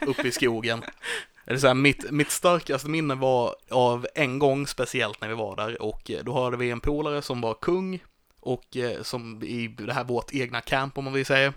uppe 0.08 0.28
i 0.28 0.32
skogen. 0.32 0.82
Det 1.44 1.52
är 1.52 1.56
så 1.56 1.66
här, 1.66 1.74
mitt, 1.74 2.10
mitt 2.10 2.30
starkaste 2.30 2.88
minne 2.90 3.14
var 3.14 3.54
av 3.70 4.06
en 4.14 4.38
gång 4.38 4.66
speciellt 4.66 5.20
när 5.20 5.28
vi 5.28 5.34
var 5.34 5.56
där 5.56 5.82
och 5.82 6.10
eh, 6.10 6.24
då 6.24 6.44
hade 6.44 6.56
vi 6.56 6.70
en 6.70 6.80
polare 6.80 7.22
som 7.22 7.40
var 7.40 7.54
kung 7.54 8.02
och 8.40 8.76
eh, 8.76 9.02
som 9.02 9.42
i 9.42 9.66
det 9.68 9.92
här 9.92 10.04
vårt 10.04 10.34
egna 10.34 10.60
camp 10.60 10.98
om 10.98 11.04
man 11.04 11.12
vill 11.12 11.26
säga. 11.26 11.52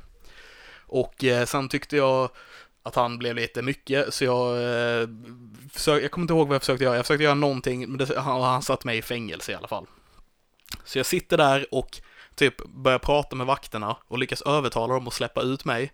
Och 0.88 1.24
eh, 1.24 1.46
sen 1.46 1.70
tyckte 1.70 1.98
jag 1.98 2.30
att 2.84 2.96
han 2.96 3.18
blev 3.18 3.36
lite 3.36 3.62
mycket 3.62 4.14
så 4.14 4.24
jag 4.26 4.58
eh, 4.58 5.08
försök, 5.74 6.04
jag 6.04 6.12
kommer 6.12 6.24
inte 6.24 6.34
ihåg 6.34 6.48
vad 6.48 6.56
jag 6.56 6.62
försökte 6.62 6.84
göra. 6.84 6.96
Jag 6.96 7.06
försökte 7.06 7.24
göra 7.24 7.34
någonting 7.34 7.90
men 7.90 7.98
det, 7.98 8.20
han, 8.20 8.42
han 8.42 8.62
satt 8.62 8.84
mig 8.84 8.98
i 8.98 9.02
fängelse 9.02 9.52
i 9.52 9.56
alla 9.56 9.68
fall. 9.68 9.86
Så 10.84 11.00
jag 11.00 11.06
sitter 11.06 11.38
där 11.38 11.66
och 11.72 12.02
typ 12.36 12.66
börjar 12.66 13.00
prata 13.00 13.36
med 13.36 13.48
vakterna 13.48 13.98
och 14.08 14.18
lyckas 14.18 14.42
övertala 14.42 14.94
dem 14.94 15.08
att 15.08 15.14
släppa 15.14 15.42
ut 15.42 15.66
mig. 15.66 15.92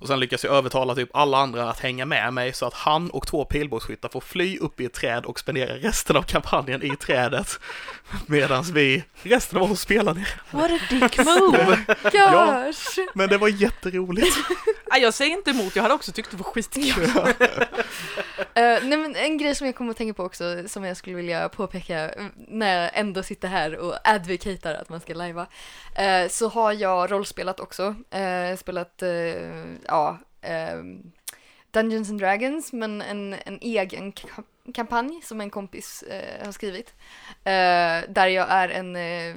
Och 0.00 0.06
sen 0.06 0.20
lyckas 0.20 0.44
jag 0.44 0.54
övertala 0.54 0.94
typ 0.94 1.08
alla 1.16 1.38
andra 1.38 1.70
att 1.70 1.80
hänga 1.80 2.04
med 2.04 2.32
mig 2.34 2.52
så 2.52 2.66
att 2.66 2.74
han 2.74 3.10
och 3.10 3.26
två 3.26 3.44
pilbågsskyttar 3.44 4.08
får 4.08 4.20
fly 4.20 4.58
upp 4.58 4.80
i 4.80 4.84
ett 4.84 4.92
träd 4.94 5.24
och 5.24 5.38
spendera 5.38 5.74
resten 5.74 6.16
av 6.16 6.22
kampanjen 6.22 6.82
i 6.82 6.96
trädet. 6.96 7.60
Medan 8.26 8.64
vi, 8.64 9.04
resten 9.22 9.58
av 9.58 9.72
oss 9.72 9.80
spelar 9.80 10.14
ner. 10.14 10.40
What 10.50 10.70
a 10.70 10.78
dick 10.90 11.18
move! 11.18 11.78
Gosh! 12.02 13.08
Men 13.14 13.28
det 13.28 13.38
var 13.38 13.48
jätteroligt. 13.48 14.36
Jag 15.00 15.14
säger 15.14 15.36
inte 15.36 15.50
emot, 15.50 15.76
jag 15.76 15.82
hade 15.82 15.94
också 15.94 16.12
tyckt 16.12 16.30
det 16.30 16.36
var 16.36 16.44
skitkul. 16.44 17.10
Eh, 18.54 18.78
nej 18.82 18.98
men 18.98 19.16
en 19.16 19.38
grej 19.38 19.54
som 19.54 19.66
jag 19.66 19.76
kommer 19.76 19.90
att 19.90 19.96
tänka 19.96 20.14
på 20.14 20.22
också 20.24 20.68
som 20.68 20.84
jag 20.84 20.96
skulle 20.96 21.16
vilja 21.16 21.48
påpeka 21.48 22.08
mm, 22.08 22.32
när 22.36 22.82
jag 22.82 22.90
ändå 22.94 23.22
sitter 23.22 23.48
här 23.48 23.76
och 23.76 23.94
advocatar 24.04 24.74
att 24.74 24.88
man 24.88 25.00
ska 25.00 25.14
lajva. 25.14 25.46
eh, 25.96 26.28
så 26.28 26.48
har 26.48 26.72
jag 26.72 27.12
rollspelat 27.12 27.60
också. 27.60 27.82
Uh, 27.84 28.56
spelat, 28.56 29.02
ja, 29.90 30.18
ehm, 30.42 31.02
Dungeons 31.72 32.10
and 32.10 32.20
Dragons 32.20 32.72
men 32.72 33.02
en, 33.02 33.34
en 33.46 33.58
egen 33.62 34.12
ka- 34.12 34.42
kampanj 34.74 35.20
som 35.24 35.40
en 35.40 35.50
kompis 35.50 36.02
eh, 36.02 36.44
har 36.44 36.52
skrivit. 36.52 36.94
Eh, 37.44 38.08
där 38.08 38.26
jag 38.26 38.46
är 38.50 38.68
en 38.68 38.96
eh, 38.96 39.34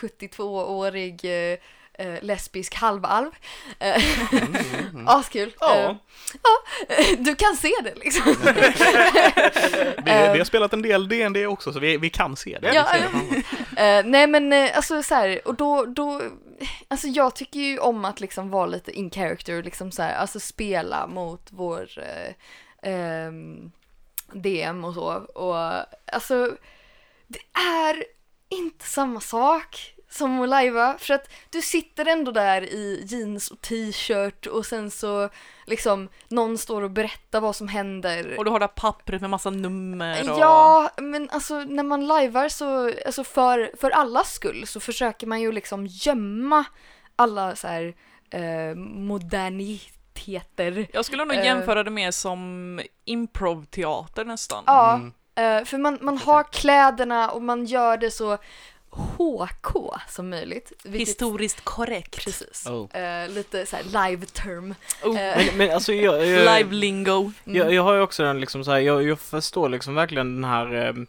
72-årig 0.00 1.24
eh, 1.24 1.58
eh, 2.06 2.22
lesbisk 2.22 2.74
halvalv. 2.74 3.30
Eh, 3.78 4.02
Askul. 5.06 5.54
Ja. 5.60 5.96
Eh, 6.88 7.18
du 7.18 7.34
kan 7.34 7.56
se 7.56 7.72
det 7.84 7.94
liksom. 7.94 8.22
Vi, 10.04 10.12
vi 10.32 10.38
har 10.38 10.44
spelat 10.44 10.72
en 10.72 10.82
del 10.82 11.08
D&D 11.08 11.46
också 11.46 11.72
så 11.72 11.78
vi, 11.80 11.96
vi 11.96 12.10
kan 12.10 12.36
se 12.36 12.58
det. 12.62 12.74
Ja, 12.74 12.86
ja. 12.96 13.36
Eh, 13.82 14.04
nej 14.06 14.26
men 14.26 14.52
eh, 14.52 14.76
alltså 14.76 15.02
så 15.02 15.14
här, 15.14 15.48
och 15.48 15.54
då, 15.54 15.84
då, 15.86 16.20
alltså 16.90 17.08
jag 17.08 17.34
tycker 17.34 17.60
ju 17.60 17.78
om 17.78 18.04
att 18.04 18.20
liksom 18.20 18.50
vara 18.50 18.66
lite 18.66 18.92
in 18.92 19.10
character, 19.10 19.62
liksom 19.62 19.92
så 19.92 20.02
här, 20.02 20.14
alltså 20.14 20.40
spela 20.40 21.06
mot 21.06 21.48
vår 21.50 21.88
eh, 21.98 22.92
eh, 22.92 23.32
DM 24.32 24.84
och 24.84 24.94
så. 24.94 25.14
Och 25.24 25.56
alltså, 26.14 26.56
det 27.26 27.40
är 27.60 28.04
inte 28.48 28.84
samma 28.84 29.20
sak 29.20 29.94
som 30.10 30.40
att 30.42 30.48
lajva 30.48 30.96
för 30.98 31.14
att 31.14 31.30
du 31.50 31.62
sitter 31.62 32.06
ändå 32.08 32.32
där 32.32 32.62
i 32.62 33.02
jeans 33.06 33.50
och 33.50 33.60
t-shirt 33.60 34.46
och 34.46 34.66
sen 34.66 34.90
så 34.90 35.28
liksom 35.66 36.08
någon 36.28 36.58
står 36.58 36.82
och 36.82 36.90
berättar 36.90 37.40
vad 37.40 37.56
som 37.56 37.68
händer. 37.68 38.34
Och 38.38 38.44
du 38.44 38.50
har 38.50 38.58
det 38.58 38.64
här 38.66 38.72
pappret 38.76 39.20
med 39.20 39.30
massa 39.30 39.50
nummer 39.50 40.30
och... 40.32 40.38
Ja, 40.38 40.90
men 40.98 41.30
alltså 41.30 41.58
när 41.58 41.82
man 41.82 42.06
lajvar 42.06 42.48
så, 42.48 42.92
alltså 43.06 43.24
för, 43.24 43.70
för 43.80 43.90
allas 43.90 44.32
skull 44.34 44.66
så 44.66 44.80
försöker 44.80 45.26
man 45.26 45.40
ju 45.40 45.52
liksom 45.52 45.86
gömma 45.86 46.64
alla 47.16 47.56
så 47.56 47.66
här 47.66 47.94
eh, 48.30 48.74
moderniteter. 49.64 50.86
Jag 50.92 51.04
skulle 51.04 51.24
nog 51.24 51.36
Eh. 51.36 51.44
jämföra 51.44 51.82
det 51.84 51.90
mer 51.90 52.10
som 52.10 52.80
improv-teater 53.04 54.24
nästan. 54.24 54.64
Ja, 54.66 54.94
Mm. 54.94 55.12
eh, 55.60 55.64
för 55.64 55.78
man, 55.78 55.98
man 56.00 56.18
har 56.18 56.42
kläderna 56.52 57.30
och 57.30 57.42
man 57.42 57.64
gör 57.66 57.96
det 57.96 58.10
så 58.10 58.38
HK 58.90 60.00
som 60.08 60.30
möjligt. 60.30 60.72
vilket- 60.84 61.08
Historiskt 61.08 61.60
korrekt. 61.64 62.24
Precis. 62.24 62.66
Oh. 62.66 62.96
Eh, 62.96 63.28
lite 63.28 63.66
så 63.66 63.76
här 63.76 64.08
live 64.10 64.26
term. 64.26 64.74
Oh, 65.04 65.20
Eh, 65.20 65.36
Men, 65.36 65.56
men 65.56 65.70
alltså 65.74 65.92
jag, 65.92 66.26
jag, 66.26 66.56
Live 66.58 66.74
lingo. 66.74 67.32
jag, 67.44 67.72
jag 67.74 67.82
har 67.82 67.94
ju 67.94 68.00
också 68.00 68.22
den 68.22 68.40
liksom 68.40 68.64
så 68.64 68.70
här, 68.70 68.78
jag, 68.78 69.02
jag 69.02 69.20
förstår 69.20 69.68
liksom 69.68 69.94
verkligen 69.94 70.34
den 70.34 70.44
här 70.50 70.74
ehm, 70.74 71.06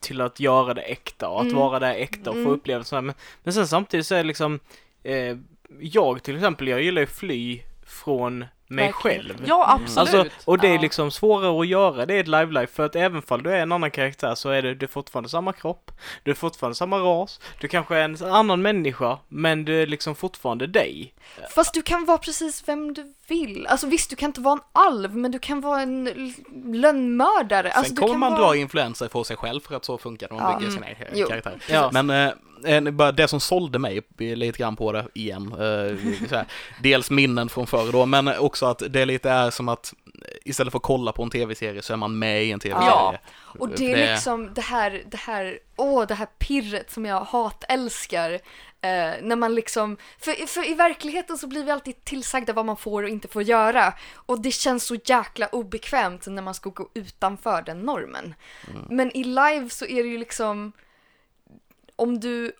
till 0.00 0.20
att 0.20 0.40
göra 0.40 0.74
det 0.74 0.82
äkta 0.82 1.28
och 1.28 1.40
att 1.40 1.46
Mm. 1.46 1.56
vara 1.56 1.78
där 1.78 1.94
äkta 1.94 2.30
och 2.30 2.36
få 2.36 2.40
Mm. 2.40 2.52
upplevelser. 2.52 3.00
Men, 3.00 3.14
men 3.42 3.54
sen 3.54 3.68
samtidigt 3.68 4.06
så 4.06 4.14
är 4.14 4.18
det 4.18 4.24
liksom, 4.28 4.60
eh, 5.02 5.36
jag 5.80 6.22
till 6.22 6.36
exempel, 6.36 6.68
jag 6.68 6.82
gillar 6.82 7.00
ju 7.00 7.06
fly 7.06 7.60
från 7.86 8.44
mig 8.66 8.84
Verkligen. 8.92 9.22
själv. 9.22 9.42
Ja, 9.46 9.78
absolut. 9.80 9.98
Alltså, 10.14 10.50
och 10.50 10.58
det 10.58 10.68
är 10.68 10.78
liksom 10.78 11.10
svårare 11.10 11.60
att 11.60 11.66
göra 11.66 12.06
det 12.06 12.14
i 12.14 12.18
ett 12.18 12.28
live 12.28 12.46
life 12.60 12.72
för 12.74 12.86
att 12.86 12.96
även 12.96 13.22
fall 13.22 13.42
du 13.42 13.50
är 13.50 13.58
en 13.60 13.72
annan 13.72 13.90
karaktär 13.90 14.34
så 14.34 14.48
är 14.50 14.62
det, 14.62 14.74
du 14.74 14.86
är 14.86 14.90
fortfarande 14.90 15.28
samma 15.28 15.52
kropp, 15.52 15.90
du 16.22 16.30
är 16.30 16.34
fortfarande 16.34 16.74
samma 16.74 16.98
ras, 16.98 17.40
du 17.60 17.68
kanske 17.68 17.96
är 17.96 18.04
en 18.04 18.16
annan 18.22 18.62
människa, 18.62 19.18
men 19.28 19.64
du 19.64 19.82
är 19.82 19.86
liksom 19.86 20.14
fortfarande 20.14 20.66
dig. 20.66 21.14
Fast 21.54 21.74
du 21.74 21.82
kan 21.82 22.04
vara 22.04 22.18
precis 22.18 22.68
vem 22.68 22.94
du 22.94 23.14
vill. 23.28 23.66
Alltså 23.66 23.86
visst, 23.86 24.10
du 24.10 24.16
kan 24.16 24.26
inte 24.30 24.40
vara 24.40 24.52
en 24.54 24.60
alv, 24.72 25.16
men 25.16 25.30
du 25.32 25.38
kan 25.38 25.60
vara 25.60 25.80
en 25.82 26.04
lönnmördare. 26.80 27.70
Sen 27.70 27.78
Alltså, 27.78 27.94
du 27.94 28.00
kommer 28.00 28.12
kan 28.12 28.20
man 28.20 28.32
vara... 28.32 28.42
dra 28.46 28.56
influenser 28.56 29.08
på 29.08 29.24
sig 29.24 29.36
själv 29.36 29.60
för 29.60 29.74
att 29.76 29.84
så 29.84 29.98
funkar 29.98 30.28
det 30.28 30.34
när 30.34 30.42
man 30.42 30.52
Ja. 30.52 30.58
bygger 30.58 30.72
Mm. 30.76 30.84
sina 30.96 31.06
Jo. 31.14 31.26
karaktärer. 31.28 31.58
Ja. 31.70 31.90
Men 31.92 32.10
eh, 32.10 32.30
det 33.14 33.28
som 33.28 33.40
sålde 33.40 33.78
mig 33.78 34.02
lite 34.18 34.58
grann 34.58 34.76
på 34.76 34.92
det 34.92 35.06
igen, 35.14 35.54
eh, 35.60 36.40
dels 36.82 37.10
minnen 37.10 37.48
från 37.48 37.66
förr 37.66 37.92
då, 37.92 38.06
men 38.06 38.38
också 38.38 38.66
att 38.66 38.82
det 38.90 39.04
lite 39.04 39.30
är 39.30 39.50
som 39.50 39.68
att 39.68 39.94
istället 40.44 40.72
för 40.72 40.78
att 40.78 40.82
kolla 40.82 41.12
på 41.12 41.22
en 41.22 41.30
tv-serie 41.30 41.82
så 41.82 41.92
är 41.92 41.96
man 41.96 42.18
med 42.18 42.44
i 42.44 42.52
en 42.52 42.60
tv-serie. 42.60 42.90
Ja. 42.90 43.18
Och 43.58 43.68
det 43.68 43.92
är 43.92 44.12
liksom 44.12 44.54
det 44.54 44.60
här, 44.60 45.02
det 45.06 45.16
här, 45.16 45.58
åh, 45.76 46.06
det 46.06 46.14
här 46.14 46.26
pirret 46.26 46.90
som 46.90 47.06
jag 47.06 47.20
hatälskar. 47.20 48.32
Eh, 48.80 49.12
när 49.22 49.36
man 49.36 49.54
liksom, 49.54 49.96
för, 50.18 50.46
för 50.46 50.70
i 50.70 50.74
verkligheten 50.74 51.38
så 51.38 51.46
blir 51.46 51.64
vi 51.64 51.70
alltid 51.70 52.04
tillsagda 52.04 52.52
vad 52.52 52.66
man 52.66 52.76
får 52.76 53.02
och 53.02 53.08
inte 53.08 53.28
får 53.28 53.42
göra. 53.42 53.94
Och 54.14 54.40
det 54.40 54.50
känns 54.50 54.86
så 54.86 54.96
jäkla 55.04 55.46
obekvämt 55.46 56.26
när 56.26 56.42
man 56.42 56.54
ska 56.54 56.70
gå 56.70 56.88
utanför 56.94 57.62
den 57.62 57.80
normen. 57.80 58.34
Men 58.90 59.16
i 59.16 59.24
live 59.24 59.68
så 59.70 59.86
är 59.86 60.02
det 60.02 60.08
ju 60.08 60.18
liksom, 60.18 60.72
om 61.96 62.20
du 62.20 62.52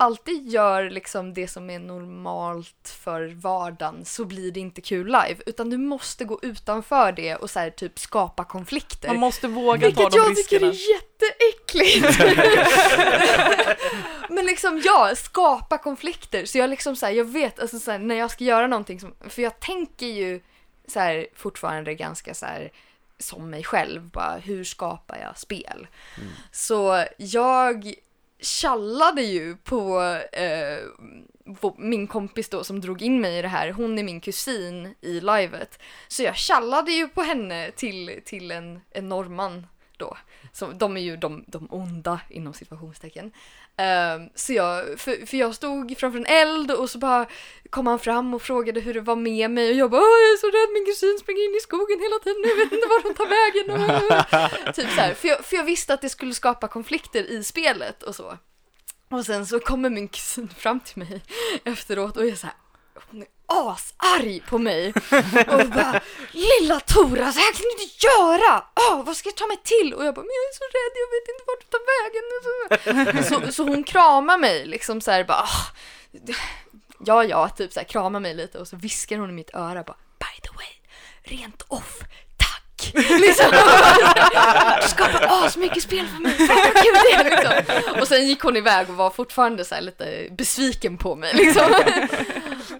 alltid 0.00 0.48
gör 0.48 0.90
liksom 0.90 1.34
det 1.34 1.48
som 1.48 1.70
är 1.70 1.78
normalt 1.78 2.96
för 3.04 3.28
vardagen 3.28 4.04
så 4.04 4.24
blir 4.24 4.52
det 4.52 4.60
inte 4.60 4.80
kul 4.80 5.06
live. 5.06 5.36
Utan 5.46 5.70
du 5.70 5.76
måste 5.76 6.24
gå 6.24 6.38
utanför 6.42 7.12
det 7.12 7.36
och 7.36 7.50
så 7.50 7.58
här, 7.58 7.70
typ 7.70 7.98
skapa 7.98 8.44
konflikter. 8.44 9.08
Man 9.08 9.16
måste 9.16 9.48
våga 9.48 9.80
ta 9.80 9.86
Vilket 9.86 10.10
de 10.12 10.18
jag 10.18 10.36
tycker 10.36 10.60
riskerna. 10.60 10.66
är 10.66 10.76
jätteäckligt. 10.90 12.18
Men 14.28 14.46
liksom 14.46 14.82
ja, 14.84 15.12
skapa 15.16 15.78
konflikter. 15.78 16.44
Så 16.44 16.58
jag 16.58 16.70
liksom 16.70 16.96
så 16.96 17.06
här, 17.06 17.12
jag 17.12 17.24
vet 17.24 17.60
alltså 17.60 17.78
så 17.78 17.90
här, 17.90 17.98
när 17.98 18.14
jag 18.14 18.30
ska 18.30 18.44
göra 18.44 18.66
någonting 18.66 19.00
som, 19.00 19.14
för 19.28 19.42
jag 19.42 19.60
tänker 19.60 20.06
ju 20.06 20.40
så 20.88 21.00
här 21.00 21.26
fortfarande 21.34 21.94
ganska 21.94 22.34
så 22.34 22.46
här 22.46 22.72
som 23.18 23.50
mig 23.50 23.64
själv, 23.64 24.02
bara 24.02 24.36
hur 24.36 24.64
skapar 24.64 25.18
jag 25.18 25.38
spel? 25.38 25.86
Så 26.52 27.04
jag 27.16 27.94
tjallade 28.42 29.22
ju 29.22 29.56
på 29.56 30.02
eh, 30.32 30.78
på 31.60 31.74
min 31.78 32.06
kompis 32.06 32.48
då 32.48 32.64
som 32.64 32.80
drog 32.80 33.02
in 33.02 33.20
mig 33.20 33.38
i 33.38 33.42
det 33.42 33.48
här, 33.48 33.72
hon 33.72 33.98
är 33.98 34.02
min 34.02 34.20
kusin 34.20 34.94
i 35.00 35.20
livet. 35.20 35.78
Så 36.08 36.22
jag 36.22 36.36
tjallade 36.36 36.92
ju 36.92 37.08
på 37.08 37.22
henne 37.22 37.70
till, 37.70 38.20
till 38.24 38.50
en, 38.50 38.80
en 38.90 39.08
norrman 39.08 39.66
då. 39.96 40.16
Så 40.52 40.66
de 40.66 40.96
är 40.96 41.00
ju 41.00 41.16
de, 41.16 41.44
de 41.46 41.68
onda 41.70 42.20
inom 42.28 42.54
situationstecken. 42.54 43.32
Ehm, 43.80 44.28
så 44.34 44.52
jag, 44.52 45.00
för, 45.00 45.26
för 45.26 45.36
jag 45.36 45.54
stod 45.54 45.98
framför 45.98 46.18
en 46.18 46.26
eld 46.26 46.70
och 46.70 46.90
så 46.90 46.98
bara 46.98 47.26
kom 47.70 47.86
han 47.86 47.98
fram 47.98 48.34
och 48.34 48.42
frågade 48.42 48.80
hur 48.80 48.94
det 48.94 49.00
var 49.00 49.16
med 49.16 49.50
mig 49.50 49.70
och 49.70 49.76
jag 49.76 49.90
bara 49.90 50.00
jag 50.00 50.32
är 50.32 50.36
så 50.36 50.46
rädd, 50.46 50.72
min 50.72 50.86
kusin 50.86 51.18
springer 51.20 51.44
in 51.44 51.56
i 51.56 51.60
skogen 51.60 52.00
hela 52.00 52.18
tiden, 52.18 52.42
jag 52.44 52.56
vet 52.56 52.72
inte 52.72 52.88
var 52.88 53.02
hon 53.02 53.14
tar 53.14 53.28
vägen. 53.38 54.74
typ 54.74 54.90
så 54.90 55.00
här, 55.00 55.14
för 55.14 55.28
jag, 55.28 55.44
för 55.44 55.56
jag 55.56 55.64
visste 55.64 55.94
att 55.94 56.00
det 56.00 56.08
skulle 56.08 56.34
skapa 56.34 56.68
konflikter 56.68 57.30
i 57.30 57.44
spelet 57.44 58.02
och 58.02 58.14
så. 58.14 58.38
Och 59.10 59.26
sen 59.26 59.46
så 59.46 59.60
kommer 59.60 59.90
min 59.90 60.08
kusin 60.08 60.48
fram 60.48 60.80
till 60.80 60.98
mig 60.98 61.22
efteråt 61.64 62.16
och 62.16 62.24
är 62.24 62.34
så 62.34 62.46
här, 62.46 62.56
asarg 63.50 64.42
på 64.48 64.58
mig 64.58 64.92
och 65.48 65.66
bara 65.68 66.00
Lilla 66.32 66.80
Tora, 66.80 67.32
så 67.32 67.38
här 67.38 67.52
kan 67.52 67.62
du 67.62 67.70
inte 67.82 68.06
göra! 68.06 68.64
Oh, 68.76 69.04
vad 69.04 69.16
ska 69.16 69.28
jag 69.28 69.36
ta 69.36 69.46
mig 69.46 69.60
till? 69.64 69.94
Och 69.94 70.04
jag 70.04 70.14
bara, 70.14 70.22
men 70.22 70.34
jag 70.40 70.44
är 70.50 70.54
så 70.60 70.64
rädd, 70.78 70.94
jag 71.02 71.10
vet 71.16 71.28
inte 71.32 71.44
vart 71.46 71.60
du 71.60 71.66
tar 71.74 71.84
vägen. 72.00 72.24
Så, 73.24 73.52
så 73.52 73.62
hon 73.62 73.84
kramar 73.84 74.38
mig 74.38 74.66
liksom 74.66 75.00
så 75.00 75.10
här 75.10 75.24
bara, 75.24 75.42
oh, 75.42 75.66
ja 77.04 77.24
ja, 77.24 77.48
typ 77.48 77.72
så 77.72 77.80
här 77.80 77.86
kramar 77.86 78.20
mig 78.20 78.34
lite 78.34 78.58
och 78.58 78.68
så 78.68 78.76
viskar 78.76 79.18
hon 79.18 79.30
i 79.30 79.32
mitt 79.32 79.54
öra 79.54 79.82
bara, 79.82 79.96
by 80.18 80.40
the 80.42 80.50
way, 80.56 80.68
rent 81.38 81.62
off, 81.68 81.98
tack! 82.38 82.92
Liksom. 82.94 83.50
Du 84.82 84.88
skapar 84.88 85.26
asmycket 85.44 85.82
spel 85.82 86.06
för 86.06 86.22
mig, 86.22 86.32
fan 86.32 86.56
vad 86.56 86.82
kul 86.82 86.94
det 87.04 87.12
är 87.14 87.24
liksom. 87.24 88.00
Och 88.00 88.08
sen 88.08 88.28
gick 88.28 88.40
hon 88.40 88.56
iväg 88.56 88.90
och 88.90 88.96
var 88.96 89.10
fortfarande 89.10 89.64
så 89.64 89.74
här 89.74 89.82
lite 89.82 90.28
besviken 90.30 90.96
på 90.98 91.16
mig 91.16 91.34
liksom. 91.34 91.74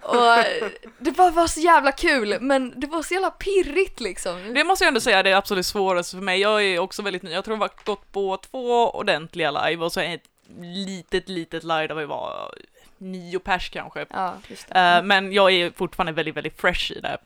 Och 0.01 0.71
det 0.99 1.11
bara 1.11 1.31
var 1.31 1.47
så 1.47 1.59
jävla 1.59 1.91
kul, 1.91 2.37
men 2.41 2.79
det 2.79 2.87
var 2.87 3.03
så 3.03 3.13
jävla 3.13 3.31
pirrigt 3.31 3.99
liksom. 3.99 4.53
Det 4.53 4.63
måste 4.63 4.83
jag 4.83 4.87
ändå 4.87 4.99
säga 4.99 5.19
är 5.19 5.23
det 5.23 5.33
absolut 5.33 5.65
svåraste 5.65 6.15
för 6.15 6.23
mig. 6.23 6.39
Jag 6.39 6.63
är 6.63 6.79
också 6.79 7.01
väldigt 7.01 7.23
ny. 7.23 7.31
Jag 7.31 7.45
tror 7.45 7.57
jag 7.57 7.61
har 7.61 7.71
gått 7.85 8.11
på 8.11 8.37
två 8.37 8.89
ordentliga 8.89 9.51
live 9.51 9.85
och 9.85 9.91
så 9.91 9.99
ett 9.99 10.23
litet, 10.59 11.29
litet 11.29 11.63
live 11.63 11.87
där 11.87 11.95
vi 11.95 12.05
var 12.05 12.53
nio 12.97 13.39
pers 13.39 13.69
kanske. 13.69 14.05
Ja. 14.09 14.33
Eh, 14.69 15.03
men 15.03 15.33
jag 15.33 15.51
är 15.51 15.71
fortfarande 15.71 16.11
väldigt, 16.11 16.35
väldigt 16.35 16.61
fresh 16.61 16.91
i 16.91 16.99
det. 16.99 17.17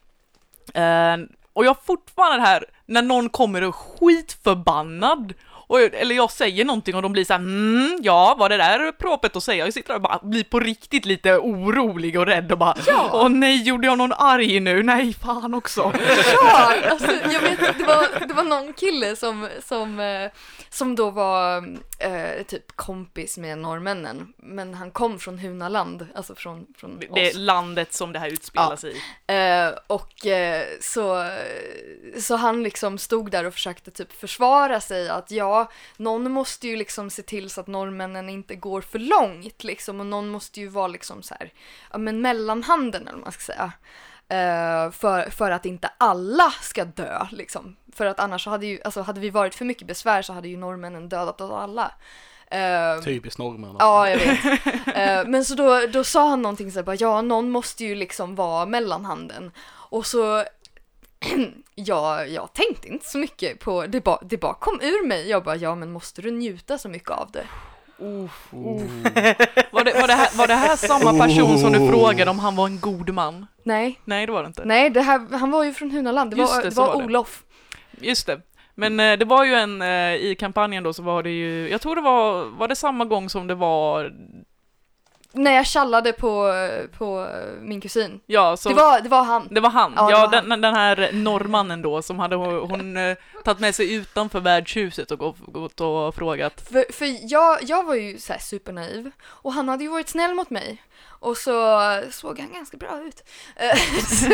Eh, 0.82 1.18
och 1.54 1.66
jag 1.66 1.70
har 1.70 1.82
fortfarande 1.86 2.38
det 2.38 2.48
här, 2.48 2.66
när 2.86 3.02
någon 3.02 3.30
kommer 3.30 3.62
och 3.62 3.68
är 3.68 3.72
skitförbannad 3.72 5.34
Och, 5.68 5.80
eller 5.80 6.16
jag 6.16 6.32
säger 6.32 6.66
någonting 6.66 6.96
och 6.96 7.02
de 7.02 7.12
blir 7.12 7.26
så 7.26 7.34
här, 7.34 7.40
mm, 7.40 8.00
ja, 8.02 8.36
vad 8.40 8.52
det 8.52 8.58
där 8.58 8.92
propet 8.92 9.36
att 9.36 9.44
säga? 9.44 9.66
Jag 9.66 9.74
sitter 9.74 9.88
där 9.88 9.96
och 9.96 10.02
bara 10.02 10.20
blir 10.24 10.44
på 10.44 10.60
riktigt 10.60 11.06
lite 11.06 11.38
orolig 11.38 12.20
och 12.20 12.26
rädd 12.26 12.52
och 12.52 12.58
bara, 12.58 12.76
åh 13.12 13.30
nej, 13.30 13.64
gjorde 13.64 13.88
jag 13.88 13.98
någon 13.98 14.14
arg 14.14 14.60
nu? 14.60 14.84
Nej, 14.84 15.14
fan 15.14 15.54
också. 15.54 15.92
Ja, 16.42 16.74
alltså, 16.90 17.12
jag 17.34 17.42
vet 17.42 17.78
det 17.78 17.84
var, 17.84 18.28
det 18.28 18.34
var 18.34 18.44
någon 18.44 18.74
kille 18.74 19.16
som, 19.16 19.50
som, 19.68 20.00
eh, 20.00 20.32
som 20.76 20.96
då 20.96 21.10
var 21.10 21.58
eh, 22.00 22.44
typ 22.48 22.76
kompis 22.76 23.38
med 23.38 23.58
norrmännen, 23.58 24.34
men 24.38 24.74
han 24.74 24.92
kom 24.92 25.20
från 25.20 25.40
Hunaland, 25.40 26.08
alltså 26.16 26.36
från, 26.36 26.68
från 26.78 27.00
Det 27.00 27.10
oss. 27.10 27.18
är 27.20 27.34
landet 27.40 27.94
som 27.94 28.12
det 28.12 28.20
här 28.20 28.30
utspelar 28.30 28.70
Ja. 28.72 28.78
sig 28.78 28.92
i. 28.92 29.02
Eh, 29.68 29.74
och 29.88 30.26
eh, 30.26 30.64
så, 30.82 31.30
så 32.20 32.36
han 32.36 32.64
liksom 32.64 32.98
stod 32.98 33.32
där 33.32 33.46
och 33.46 33.54
försökte 33.54 33.92
typ 33.92 34.12
försvara 34.14 34.82
sig 34.82 35.10
att 35.10 35.32
ja, 35.32 35.72
någon 35.98 36.32
måste 36.32 36.68
ju 36.68 36.76
liksom 36.76 37.10
se 37.10 37.22
till 37.22 37.50
så 37.50 37.62
att 37.62 37.68
norrmännen 37.68 38.30
inte 38.30 38.56
går 38.56 38.82
för 38.82 39.00
långt 39.00 39.64
liksom 39.64 40.00
och 40.00 40.06
någon 40.06 40.28
måste 40.28 40.60
ju 40.60 40.68
vara 40.68 40.88
liksom 40.88 41.24
så 41.24 41.36
här, 41.40 41.54
ja 41.92 41.98
men 41.98 42.22
mellanhanden 42.22 43.02
eller 43.02 43.12
vad 43.18 43.22
man 43.22 43.32
ska 43.32 43.42
säga. 43.54 43.72
Eh, 44.28 44.92
för, 44.92 45.30
för 45.30 45.52
att 45.52 45.66
inte 45.66 45.90
alla 45.98 46.52
ska 46.62 46.86
dö 46.86 47.28
liksom. 47.32 47.76
För 47.98 48.06
att 48.06 48.20
annars 48.20 48.44
så 48.44 48.50
hade 48.50 48.66
ju, 48.66 48.80
alltså 48.86 49.02
hade 49.02 49.20
vi 49.20 49.30
varit 49.30 49.56
för 49.56 49.66
mycket 49.66 49.88
besvär 49.88 50.22
så 50.22 50.34
hade 50.34 50.48
ju 50.48 50.58
norrmännen 50.58 51.10
dödat 51.10 51.42
oss 51.42 51.52
alla. 51.52 51.92
Eh, 52.52 53.04
Typiskt 53.04 53.40
norrmän. 53.40 53.76
Ja, 53.80 54.10
jag 54.10 54.18
vet. 54.18 54.40
Eh, 54.96 55.26
men 55.28 55.46
så 55.46 55.56
då, 55.56 55.82
då 55.94 56.04
sa 56.04 56.30
han 56.30 56.42
någonting 56.42 56.72
så 56.72 56.80
här, 56.80 56.84
bara, 56.84 56.96
ja, 56.96 57.22
någon 57.22 57.50
måste 57.50 57.84
ju 57.86 57.96
liksom 57.96 58.36
vara 58.36 58.66
mellanhanden. 58.66 59.52
Och 59.90 60.06
så, 60.06 60.44
ja, 61.76 62.26
jag 62.26 62.54
tänkte 62.54 62.88
inte 62.88 63.10
så 63.10 63.18
mycket 63.18 63.60
på, 63.60 63.86
det 63.86 64.04
bara, 64.04 64.20
det 64.22 64.38
bara 64.38 64.54
kom 64.54 64.80
ur 64.82 65.08
mig. 65.08 65.30
Jag 65.30 65.44
bara, 65.44 65.56
ja 65.56 65.76
men 65.76 65.92
måste 65.92 66.22
du 66.22 66.32
njuta 66.32 66.78
så 66.78 66.90
mycket 66.90 67.10
av 67.12 67.32
det? 67.32 67.46
Oh. 67.98 68.30
Var 69.72 69.84
det, 69.84 69.94
var, 70.02 70.08
det 70.08 70.14
här, 70.14 70.38
var 70.38 70.48
det 70.48 70.54
här 70.54 70.76
samma 70.76 71.26
person 71.26 71.60
som 71.60 71.72
du 71.72 71.88
frågade 71.92 72.32
om 72.32 72.40
han 72.40 72.56
var 72.56 72.66
en 72.66 72.80
god 72.80 73.14
man? 73.14 73.48
Nej, 73.64 74.00
Nej, 74.06 74.26
det 74.26 74.32
var 74.32 74.44
det 74.44 74.48
inte. 74.48 74.66
nej, 74.66 74.90
det 74.90 75.02
här, 75.02 75.38
han 75.38 75.52
var 75.52 75.64
ju 75.64 75.74
från 75.74 75.92
Hunaland, 75.92 76.32
det 76.32 76.38
Just 76.38 76.54
var, 76.54 76.64
det, 76.64 76.70
det, 76.70 76.76
var, 76.76 76.88
var 76.88 77.00
det. 77.00 77.06
Olof. 77.06 77.44
Just 78.02 78.28
det. 78.28 78.42
Men 78.76 79.00
eh, 79.00 79.18
det 79.18 79.26
var 79.26 79.44
ju 79.46 79.54
en, 79.54 79.82
eh, 79.82 80.14
i 80.16 80.36
kampanjen 80.40 80.84
då 80.84 80.94
så 80.94 81.02
var 81.04 81.24
det 81.24 81.30
ju, 81.30 81.70
jag 81.70 81.82
tror 81.82 81.96
det 81.96 82.02
var, 82.02 82.46
var 82.46 82.68
det 82.68 82.76
samma 82.76 83.06
gång 83.06 83.30
som 83.30 83.48
det 83.48 83.56
var, 83.56 84.14
När 85.32 85.52
jag 85.52 85.66
tjallade 85.66 86.14
på, 86.14 86.52
på 86.98 87.28
min 87.62 87.82
kusin. 87.82 88.20
ja, 88.26 88.58
så 88.58 88.70
Det 88.70 88.76
var, 88.76 89.02
det 89.02 89.10
var 89.10 89.24
han. 89.24 89.48
det 89.52 89.60
var 89.62 89.70
han. 89.70 89.94
Ja, 89.96 90.12
Ja, 90.12 90.20
var 90.20 90.42
den, 90.42 90.62
den 90.62 90.74
här 90.74 91.10
norrmannen 91.14 91.82
då 91.82 92.02
som 92.02 92.20
hade 92.20 92.36
hon, 92.36 92.70
hon 92.70 92.98
eh, 92.98 93.18
tagit 93.44 93.60
med 93.60 93.76
sig 93.76 93.94
utanför 93.94 94.40
värdshuset 94.40 95.12
och 95.12 95.38
gått, 95.48 95.82
och 95.82 96.16
frågat. 96.16 96.62
För, 96.72 96.94
för 96.94 97.32
jag, 97.32 97.64
jag 97.64 97.84
var 97.84 97.96
ju 97.96 98.18
så 98.20 98.34
supernaiv 98.40 99.12
och 99.24 99.54
han 99.54 99.70
hade 99.70 99.84
ju 99.84 99.90
varit 99.90 100.10
snäll 100.10 100.34
mot 100.34 100.50
mig. 100.50 100.82
Och 101.26 101.38
så 101.38 102.02
såg 102.12 102.40
han 102.40 102.54
ganska 102.54 102.78
bra 102.78 103.02
ut. 103.02 103.24
Eh, 103.56 103.78
så, 104.08 104.26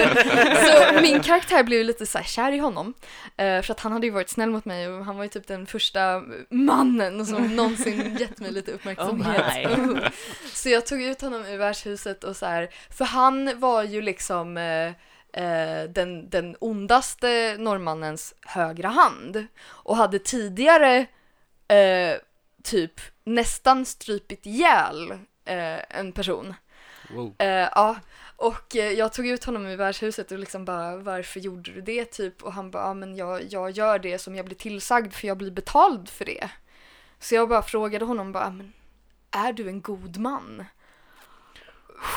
så 0.66 1.02
min 1.02 1.24
karaktär 1.24 1.64
blev 1.64 1.80
ju 1.80 1.84
lite 1.86 2.06
så 2.06 2.18
här 2.18 2.26
kär 2.26 2.52
i 2.52 2.58
honom. 2.58 2.94
Eh, 3.38 3.62
För 3.62 3.72
att 3.72 3.80
han 3.80 3.92
hade 3.92 4.08
ju 4.08 4.14
varit 4.14 4.30
snäll 4.30 4.50
mot 4.50 4.66
mig 4.66 4.88
och 4.88 5.06
han 5.06 5.18
var 5.18 5.24
ju 5.24 5.30
typ 5.30 5.48
den 5.48 5.66
första 5.66 6.24
mannen 6.50 7.26
som 7.26 7.56
någonsin 7.56 8.18
gett 8.20 8.40
mig 8.40 8.52
lite 8.52 8.72
uppmärksamhet. 8.72 9.68
Oh 9.68 10.08
så 10.54 10.70
jag 10.70 10.86
tog 10.86 11.02
ut 11.02 11.22
honom 11.22 11.46
ur 11.46 11.58
värdshuset 11.58 12.24
och 12.24 12.36
så 12.36 12.46
här, 12.46 12.70
för 12.90 13.06
han 13.06 13.60
var 13.60 13.84
ju 13.84 14.02
liksom 14.02 14.58
eh, 14.58 14.88
eh, 15.44 15.90
den, 15.90 16.30
den 16.30 16.56
ondaste 16.60 17.56
norrmannens 17.60 18.34
högra 18.42 18.90
hand 18.90 19.48
och 19.64 19.98
hade 19.98 20.20
tidigare 20.20 21.06
eh, 21.68 22.16
typ 22.64 23.02
nästan 23.24 23.86
strypit 23.86 24.46
ihjäl 24.46 25.12
eh, 25.46 25.98
en 26.00 26.12
person. 26.12 26.54
Wow. 27.16 27.36
Eh, 27.40 27.48
ja, 27.48 27.96
och 28.36 28.76
eh, 28.76 28.92
jag 28.92 29.14
tog 29.14 29.28
ut 29.28 29.44
honom 29.44 29.66
ur 29.66 29.76
värdshuset 29.78 30.32
och 30.32 30.40
liksom 30.40 30.66
bara 30.66 30.98
varför 30.98 31.40
gjorde 31.40 31.72
du 31.72 31.82
det 31.82 32.06
typ? 32.06 32.44
Och 32.44 32.54
han 32.54 32.72
bara, 32.72 32.84
ja 32.84 32.94
men 32.94 33.16
jag, 33.16 33.42
jag 33.50 33.72
gör 33.72 34.00
det 34.00 34.20
som 34.20 34.36
jag 34.36 34.46
blir 34.46 34.56
tillsagd 34.56 35.14
för 35.14 35.28
jag 35.28 35.38
blir 35.38 35.52
betald 35.52 36.10
för 36.10 36.26
det. 36.26 36.50
Så 37.20 37.36
jag 37.36 37.50
bara 37.50 37.62
frågade 37.62 38.06
honom 38.06 38.32
bara, 38.32 38.50
men 38.50 38.74
är 39.32 39.54
du 39.54 39.68
en 39.70 39.82
god 39.82 40.18
man? 40.18 40.66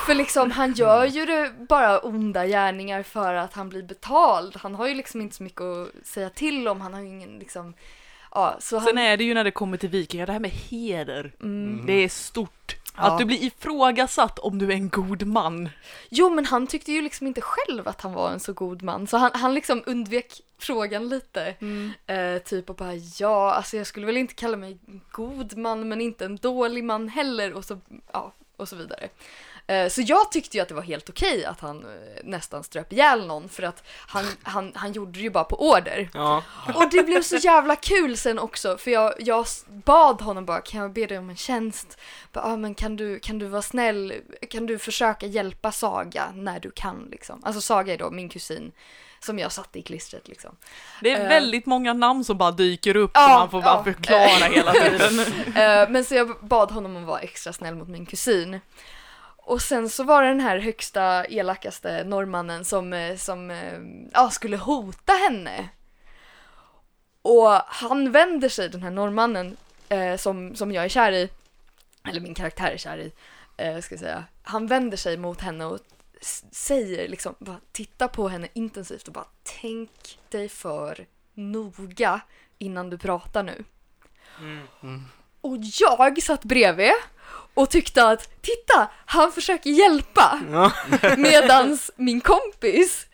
För 0.05 0.13
liksom 0.13 0.51
han 0.51 0.73
gör 0.73 1.05
ju 1.05 1.25
det 1.25 1.53
bara 1.69 1.99
onda 1.99 2.45
gärningar 2.47 3.03
för 3.03 3.33
att 3.33 3.53
han 3.53 3.69
blir 3.69 3.83
betald. 3.83 4.55
Han 4.55 4.75
har 4.75 4.87
ju 4.87 4.93
liksom 4.95 5.21
inte 5.21 5.35
så 5.35 5.43
mycket 5.43 5.61
att 5.61 5.89
säga 6.03 6.29
till 6.29 6.67
om, 6.67 6.81
han 6.81 6.93
har 6.93 7.01
ju 7.01 7.07
ingen 7.07 7.39
liksom, 7.39 7.73
ja 8.31 8.55
så 8.59 8.77
han... 8.77 8.87
Sen 8.87 8.97
är 8.97 9.17
det 9.17 9.23
ju 9.23 9.33
när 9.33 9.43
det 9.43 9.51
kommer 9.51 9.77
till 9.77 9.89
vikingar, 9.89 10.25
det 10.25 10.31
här 10.31 10.39
med 10.39 10.51
heder, 10.51 11.31
Mm. 11.41 11.85
det 11.85 11.93
är 11.93 12.09
stort. 12.09 12.75
Ja. 12.97 13.03
Att 13.03 13.17
du 13.17 13.25
blir 13.25 13.43
ifrågasatt 13.43 14.39
om 14.39 14.57
du 14.59 14.65
är 14.65 14.75
en 14.75 14.89
god 14.89 15.27
man. 15.27 15.69
Jo, 16.09 16.29
men 16.29 16.45
han 16.45 16.67
tyckte 16.67 16.91
ju 16.91 17.01
liksom 17.01 17.27
inte 17.27 17.41
själv 17.41 17.87
att 17.87 18.01
han 18.01 18.13
var 18.13 18.31
en 18.31 18.39
så 18.39 18.53
god 18.53 18.83
man, 18.83 19.07
så 19.07 19.17
han, 19.17 19.31
han 19.33 19.53
liksom 19.53 19.83
undvek 19.85 20.41
frågan 20.57 21.09
lite. 21.09 21.55
Eh, 22.07 22.37
typ 22.43 22.69
och 22.69 22.75
bara 22.75 22.95
ja, 22.95 23.53
alltså 23.53 23.77
jag 23.77 23.87
skulle 23.87 24.05
väl 24.05 24.17
inte 24.17 24.33
kalla 24.33 24.57
mig 24.57 24.77
god 25.11 25.57
man, 25.57 25.89
men 25.89 26.01
inte 26.01 26.25
en 26.25 26.35
dålig 26.35 26.83
man 26.83 27.09
heller 27.09 27.53
och 27.53 27.65
så, 27.65 27.79
ja, 28.11 28.33
och 28.57 28.69
så 28.69 28.75
vidare. 28.75 29.09
Eh, 29.67 29.87
så 29.89 30.01
jag 30.01 30.31
tyckte 30.31 30.57
ju 30.57 30.63
att 30.63 30.69
det 30.69 30.75
var 30.75 30.81
helt 30.81 31.09
okej 31.09 31.45
att 31.45 31.59
han 31.59 31.83
eh, 31.83 31.89
nästan 32.23 32.63
ströp 32.63 32.93
ihjäl 32.93 33.27
någon 33.27 33.49
för 33.49 33.63
att 33.63 33.83
han, 34.07 34.25
han, 34.43 34.71
han 34.75 34.91
gjorde 34.93 35.11
det 35.11 35.19
ju 35.19 35.29
bara 35.29 35.43
på 35.43 35.69
order. 35.69 36.09
Ja. 36.13 36.43
Och 36.75 36.89
det 36.91 37.03
blev 37.03 37.21
så 37.21 37.35
jävla 37.35 37.75
kul 37.75 38.17
sen 38.17 38.39
också 38.39 38.77
för 38.77 38.91
jag, 38.91 39.13
jag 39.19 39.45
bad 39.67 40.21
honom 40.21 40.45
bara 40.45 40.61
kan 40.61 40.81
jag 40.81 40.93
be 40.93 41.05
dig 41.05 41.17
om 41.17 41.29
en 41.29 41.35
tjänst? 41.35 41.97
Bara, 42.33 42.45
ah, 42.45 42.57
men 42.57 42.75
kan 42.75 42.95
du, 42.95 43.19
kan 43.19 43.39
du 43.39 43.47
vara 43.47 43.61
snäll, 43.61 44.13
kan 44.49 44.65
du 44.65 44.79
försöka 44.79 45.25
hjälpa 45.25 45.71
Saga 45.71 46.23
när 46.33 46.59
du 46.59 46.71
kan 46.71 47.07
liksom? 47.11 47.41
Alltså 47.43 47.61
Saga 47.61 47.93
är 47.93 47.97
då 47.97 48.11
min 48.11 48.29
kusin 48.29 48.71
som 49.19 49.39
jag 49.39 49.51
satte 49.51 49.79
i 49.79 49.81
klistret 49.81 50.27
liksom. 50.27 50.55
Det 51.01 51.11
är 51.11 51.21
Eh. 51.23 51.27
väldigt 51.29 51.65
många 51.65 51.93
namn 51.93 52.23
som 52.23 52.37
bara 52.37 52.51
dyker 52.51 52.95
upp 52.95 53.11
Ja, 53.13 53.21
som 53.27 53.31
man 53.39 53.49
får 53.51 53.61
bara 53.61 53.75
ja. 53.77 53.83
förklara 53.83 54.53
hela 54.53 54.71
tiden. 54.71 55.19
Eh, 55.55 55.89
men 55.89 56.05
så 56.05 56.15
jag 56.15 56.35
bad 56.41 56.71
honom 56.71 56.97
att 56.97 57.03
vara 57.03 57.19
extra 57.19 57.53
snäll 57.53 57.75
mot 57.75 57.87
min 57.87 58.05
kusin. 58.05 58.59
Och 59.47 59.61
sen 59.61 59.89
så 59.89 60.03
var 60.03 60.23
det 60.23 60.27
den 60.27 60.39
här 60.39 60.59
högsta, 60.59 61.25
elakaste 61.25 62.03
norrmannen 62.03 62.65
som, 62.65 62.93
eh, 62.93 63.15
som 63.15 63.51
eh, 63.51 63.79
ja, 64.13 64.29
skulle 64.29 64.57
hota 64.57 65.13
henne. 65.13 65.69
Och 67.21 67.51
han 67.67 68.11
vänder 68.11 68.49
sig, 68.49 68.69
den 68.69 68.83
här 68.83 68.91
norrmannen, 68.91 69.57
eh, 69.89 70.17
som, 70.17 70.55
som 70.55 70.71
jag 70.71 70.85
är 70.85 70.89
kär 70.89 71.11
i, 71.11 71.29
eller 72.07 72.21
min 72.21 72.33
karaktär 72.33 72.71
är 72.71 72.77
kär 72.77 72.97
i, 72.97 73.11
eh, 73.57 73.79
ska 73.79 73.95
jag 73.95 73.99
säga. 73.99 74.23
Han 74.43 74.67
vänder 74.67 74.97
sig 74.97 75.17
mot 75.17 75.41
henne 75.41 75.65
och 75.65 75.79
säger 76.51 77.07
liksom, 77.07 77.35
bara 77.39 77.59
titta 77.71 78.07
på 78.07 78.29
henne 78.29 78.47
intensivt 78.53 79.07
och 79.07 79.13
bara 79.13 79.27
tänk 79.61 80.19
dig 80.29 80.49
för 80.49 81.05
noga 81.33 82.21
innan 82.57 82.89
du 82.89 82.97
pratar 82.97 83.43
nu. 83.43 83.63
Och 85.41 85.57
jag 85.61 86.21
satt 86.23 86.43
bredvid 86.43 86.91
och 87.55 87.69
tyckte 87.69 88.07
att 88.07 88.41
titta, 88.41 88.87
han 89.05 89.31
försöker 89.31 89.69
hjälpa. 89.69 90.39
Ja. 90.51 90.71
Medans 91.17 91.91
min 91.95 92.21
kompis 92.21 93.05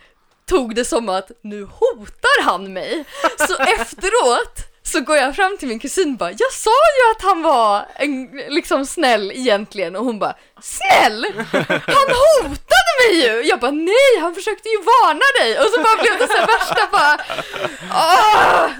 tog 0.45 0.75
det 0.75 0.85
som 0.85 1.09
att 1.09 1.31
nu 1.43 1.63
hotar 1.63 2.43
han 2.43 2.73
mig. 2.73 3.05
Så 3.47 3.57
efteråt 3.79 4.67
så 4.83 5.01
går 5.01 5.17
jag 5.17 5.35
fram 5.35 5.57
till 5.57 5.67
min 5.67 5.79
kusin 5.79 6.11
och 6.11 6.17
bara 6.17 6.31
jag 6.31 6.53
sa 6.53 6.69
ju 6.69 7.11
att 7.15 7.21
han 7.23 7.41
var 7.41 7.85
en, 7.95 8.27
liksom 8.49 8.85
snäll 8.85 9.31
egentligen 9.31 9.95
och 9.95 10.05
hon 10.05 10.19
bara 10.19 10.35
snäll? 10.61 11.25
Han 11.67 12.07
hotade 12.43 12.91
mig 13.01 13.25
ju! 13.25 13.41
Jag 13.43 13.59
bara 13.59 13.71
nej, 13.71 14.19
han 14.21 14.35
försökte 14.35 14.69
ju 14.69 14.77
varna 14.77 15.39
dig 15.39 15.59
och 15.59 15.65
så 15.65 15.81
bara 15.81 16.01
blev 16.01 16.17
det 16.17 16.27
så 16.27 16.37
här 16.37 16.47
värsta 16.47 16.87
bara 16.91 17.17
åh! 17.93 18.71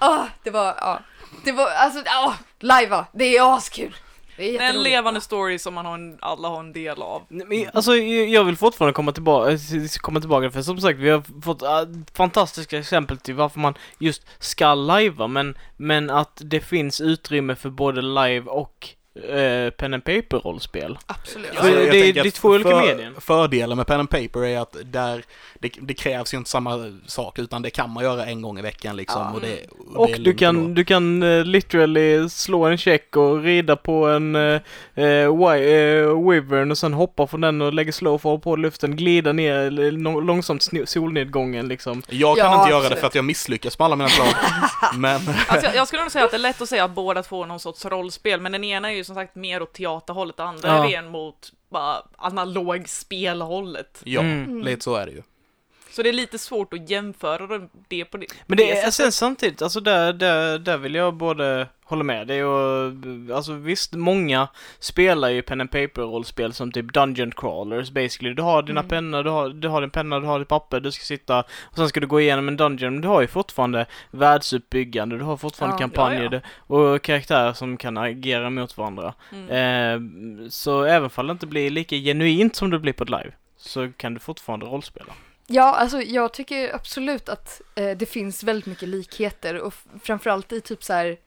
Åh, 0.00 0.24
det 0.44 0.50
var, 0.50 0.74
ja. 0.80 1.00
Det 1.44 1.52
var, 1.52 1.70
alltså, 1.70 2.02
åh, 2.06 2.34
lajva, 2.60 3.06
det 3.12 3.36
är 3.36 3.56
askul. 3.56 3.96
Det 4.36 4.56
är 4.56 4.70
en 4.70 4.82
levande 4.82 5.20
story 5.20 5.58
som 5.58 5.74
man 5.74 5.86
har 5.86 5.94
en, 5.94 6.18
alla 6.20 6.48
har 6.48 6.60
en 6.60 6.72
del 6.72 7.02
av. 7.02 7.22
Nej, 7.28 7.46
men 7.46 7.70
Alltså 7.74 7.96
jag 7.96 8.44
vill 8.44 8.56
fortfarande 8.56 8.92
komma 8.92 9.12
tillbaka, 9.12 9.58
komma 10.00 10.20
tillbaka 10.20 10.50
för 10.50 10.62
som 10.62 10.80
sagt 10.80 10.98
vi 10.98 11.10
har 11.10 11.42
fått 11.42 11.62
äh, 11.62 11.68
fantastiska 12.14 12.78
exempel 12.78 13.18
till 13.18 13.34
varför 13.34 13.60
man 13.60 13.74
just 13.98 14.22
ska 14.38 14.74
lajva 14.74 15.26
men, 15.26 15.58
men 15.76 16.10
att 16.10 16.42
det 16.44 16.60
finns 16.60 17.00
utrymme 17.00 17.54
för 17.54 17.70
både 17.70 18.02
live 18.02 18.50
och 18.50 18.88
eh, 19.14 19.70
pen 19.70 19.94
and 19.94 20.04
paper-rollspel. 20.04 20.98
Absolut. 21.06 21.50
Det- 21.62 21.70
jag 21.70 21.90
det 21.92 22.12
det 22.12 22.20
är 22.20 22.30
två 22.30 22.48
olika 22.48 22.70
för, 22.70 22.80
medier. 22.80 23.12
Fördelen 23.20 23.76
med 23.76 23.86
pen 23.86 24.00
and 24.00 24.10
paper 24.10 24.44
är 24.44 24.58
att 24.60 24.76
där, 24.84 25.22
det, 25.58 25.72
det 25.80 25.94
krävs 25.94 26.34
ju 26.34 26.38
inte 26.38 26.50
samma 26.50 26.98
sak 27.06 27.38
utan 27.38 27.62
det 27.62 27.70
kan 27.70 27.90
man 27.90 28.04
göra 28.04 28.26
en 28.26 28.42
gång 28.42 28.58
i 28.58 28.62
veckan 28.62 28.96
liksom. 28.96 29.20
Ja. 29.22 29.32
och 29.34 29.40
det, 29.40 29.66
Och 29.94 30.06
det 30.06 30.12
är 30.12 30.18
du 30.18 30.34
kan, 30.34 30.74
du 30.74 30.84
kan 30.84 31.22
eh, 31.22 31.44
literally 31.44 32.28
slå 32.28 32.64
en 32.64 32.78
check 32.78 33.16
och 33.16 33.42
rida 33.42 33.76
på 33.76 34.06
en 34.06 34.36
uh, 34.36 34.60
wyvern 36.30 36.70
och 36.70 36.78
sen 36.78 36.92
hoppa 36.92 37.26
från 37.26 37.40
den 37.40 37.60
och 37.62 37.72
lägga 37.74 37.92
slow 37.92 38.18
för 38.18 38.38
på 38.38 38.56
luften, 38.56 38.96
glida 38.96 39.32
ner 39.32 39.70
långsamt 40.22 40.68
solnedgången 40.84 41.68
liksom. 41.68 42.02
Jag 42.08 42.36
kan 42.36 42.46
Ja, 42.52 42.58
inte 42.58 42.70
göra 42.70 42.80
det 42.80 42.86
absolut. 42.86 43.00
för 43.00 43.06
att 43.06 43.14
jag 43.14 43.24
misslyckas 43.24 43.76
på 43.76 43.84
alla 43.84 43.96
mina 43.96 44.08
slag. 44.08 44.28
men 44.96 45.20
Alltså, 45.48 45.66
jag, 45.66 45.76
jag 45.76 45.86
skulle 45.88 46.02
nog 46.02 46.12
säga 46.12 46.24
att 46.24 46.30
det 46.30 46.36
är 46.36 46.38
lätt 46.38 46.62
att 46.62 46.68
säga 46.68 46.84
att 46.84 46.90
båda 46.94 47.22
två 47.22 47.42
är 47.42 47.46
någon 47.46 47.60
sorts 47.60 47.84
rollspel, 47.84 48.40
men 48.40 48.52
den 48.52 48.64
ena 48.64 48.90
är 48.90 48.94
ju 48.96 49.01
som 49.04 49.14
sagt 49.14 49.34
mer 49.34 49.62
åt 49.62 49.72
teaterhållet, 49.72 50.40
andra 50.40 50.68
Ja. 50.68 50.84
är 50.84 50.88
ren 50.92 51.08
mot 51.08 51.52
bara 51.68 52.02
analog 52.16 52.88
spelhållet. 52.88 54.02
ja, 54.04 54.20
Mm. 54.20 54.62
lite 54.62 54.84
så 54.84 54.94
är 54.94 55.06
det 55.06 55.12
ju. 55.12 55.22
Så 55.92 56.02
det 56.02 56.08
är 56.08 56.12
lite 56.12 56.38
svårt 56.38 56.72
att 56.72 56.90
jämföra 56.90 57.68
det 57.88 58.04
på 58.04 58.16
det 58.16 58.26
Men 58.46 58.56
det 58.56 58.84
det 58.84 58.92
sen 58.92 59.12
samtidigt, 59.12 59.62
alltså 59.62 59.80
där, 59.80 60.12
där, 60.12 60.58
där 60.58 60.76
vill 60.76 60.94
jag 60.94 61.14
både 61.14 61.68
hålla 61.84 62.04
med 62.04 62.26
dig 62.26 62.44
och, 62.44 62.92
alltså 63.34 63.52
visst, 63.52 63.92
många 63.94 64.48
spelar 64.78 65.28
ju 65.28 65.42
pen 65.42 65.60
and 65.60 65.70
paper-rollspel 65.70 66.52
som 66.52 66.72
typ 66.72 66.92
Dungeon 66.92 67.32
Crawlers 67.32 67.90
basically. 67.90 68.34
Du 68.34 68.42
har 68.42 68.62
dina 68.62 68.80
Mm. 68.80 68.88
pennor, 68.88 69.22
du 69.24 69.30
har, 69.30 69.48
du 69.48 69.68
har 69.68 69.80
din 69.80 69.90
penna, 69.90 70.20
du 70.20 70.26
har 70.26 70.38
ditt 70.38 70.48
papper, 70.48 70.80
du 70.80 70.92
ska 70.92 71.04
sitta 71.04 71.38
och 71.40 71.76
sen 71.76 71.88
ska 71.88 72.00
du 72.00 72.06
gå 72.06 72.20
igenom 72.20 72.48
en 72.48 72.56
dungeon. 72.56 72.92
Men 72.92 73.02
du 73.02 73.08
har 73.08 73.20
ju 73.20 73.26
fortfarande 73.26 73.86
världsuppbyggande, 74.10 75.18
du 75.18 75.24
har 75.24 75.36
fortfarande 75.36 75.74
Ja. 75.74 75.78
kampanjer 75.78 76.32
Ja, 76.32 76.40
ja. 76.68 76.76
och 76.76 77.02
karaktärer 77.02 77.52
som 77.52 77.76
kan 77.76 77.96
agera 77.96 78.50
mot 78.50 78.76
varandra. 78.78 79.14
Mm. 79.32 79.50
Eh, 79.50 80.48
så 80.48 80.84
även 80.84 81.10
om 81.16 81.26
det 81.26 81.32
inte 81.32 81.46
blir 81.46 81.70
lika 81.70 81.96
genuint 81.96 82.56
som 82.56 82.70
det 82.70 82.78
blir 82.78 82.92
på 82.92 83.02
ett 83.04 83.10
live, 83.10 83.32
så 83.56 83.92
kan 83.96 84.14
du 84.14 84.20
fortfarande 84.20 84.66
rollspela. 84.66 85.12
Ja, 85.52 85.74
alltså 85.74 86.02
jag 86.02 86.32
tycker 86.32 86.74
absolut 86.74 87.28
att 87.28 87.60
eh, 87.74 87.90
det 87.90 88.06
finns 88.06 88.42
väldigt 88.42 88.66
mycket 88.66 88.88
likheter 88.88 89.60
och 89.60 89.74
framförallt 90.02 90.52
i 90.52 90.60
typ 90.60 90.84
så 90.84 90.92
här 90.92 91.18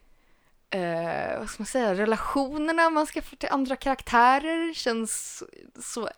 eh, 0.70 1.38
vad 1.38 1.48
ska 1.48 1.62
man 1.62 1.66
säga, 1.66 1.94
relationerna 1.94 2.90
man 2.90 3.06
ska 3.06 3.22
få 3.22 3.36
till 3.36 3.48
andra 3.52 3.76
karaktärer 3.76 4.74
känns 4.74 5.42
så 5.80 6.08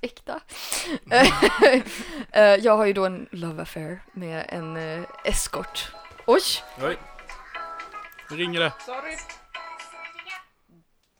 äkta. 0.00 0.40
Eh, 2.30 2.54
jag 2.60 2.76
har 2.76 2.84
ju 2.84 2.92
då 2.92 3.06
en 3.06 3.28
love 3.30 3.62
affair 3.62 4.02
med 4.12 4.44
en 4.48 4.76
eh, 4.76 5.04
eskort. 5.24 5.92
Oj! 6.26 6.42
Oj. 6.82 6.98
Nu 8.30 8.36
ringer 8.36 8.60
det. 8.60 8.72
Sorry. 8.86 9.16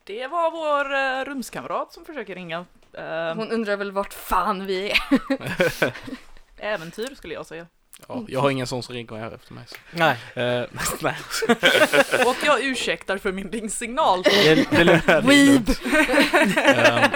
Det 0.05 0.27
var 0.27 0.51
vår 0.51 0.93
uh, 0.95 1.25
rumskamrat 1.25 1.93
som 1.93 2.05
försöker 2.05 2.35
ringa. 2.35 2.67
Eh, 2.95 3.35
Hon 3.37 3.51
undrar 3.51 3.77
väl 3.77 3.93
vart 3.93 4.13
fan 4.15 4.67
vi 4.67 4.91
är. 4.91 4.99
Äventyr 6.59 7.15
skulle 7.15 7.35
jag 7.35 7.47
säga. 7.47 7.67
Ja, 8.09 8.25
jag 8.29 8.41
har 8.41 8.51
ingen 8.51 8.67
sån 8.67 8.83
som 8.83 8.95
ringer 8.95 9.17
här 9.17 9.35
efter 9.35 9.55
mig. 9.55 9.65
Så. 9.67 9.77
Nej, 9.91 10.17
Eh, 10.35 10.65
nej. 11.01 11.17
Och 12.27 12.37
jag 12.45 12.65
ursäktar 12.65 13.19
för 13.19 13.33
min 13.33 13.51
ringsignal. 13.53 14.23
det, 14.23 14.31
det 14.71 14.77
är 14.77 14.85
lugnt. 14.85 15.09
Weeb! 15.29 15.71
Ehm, 16.57 17.11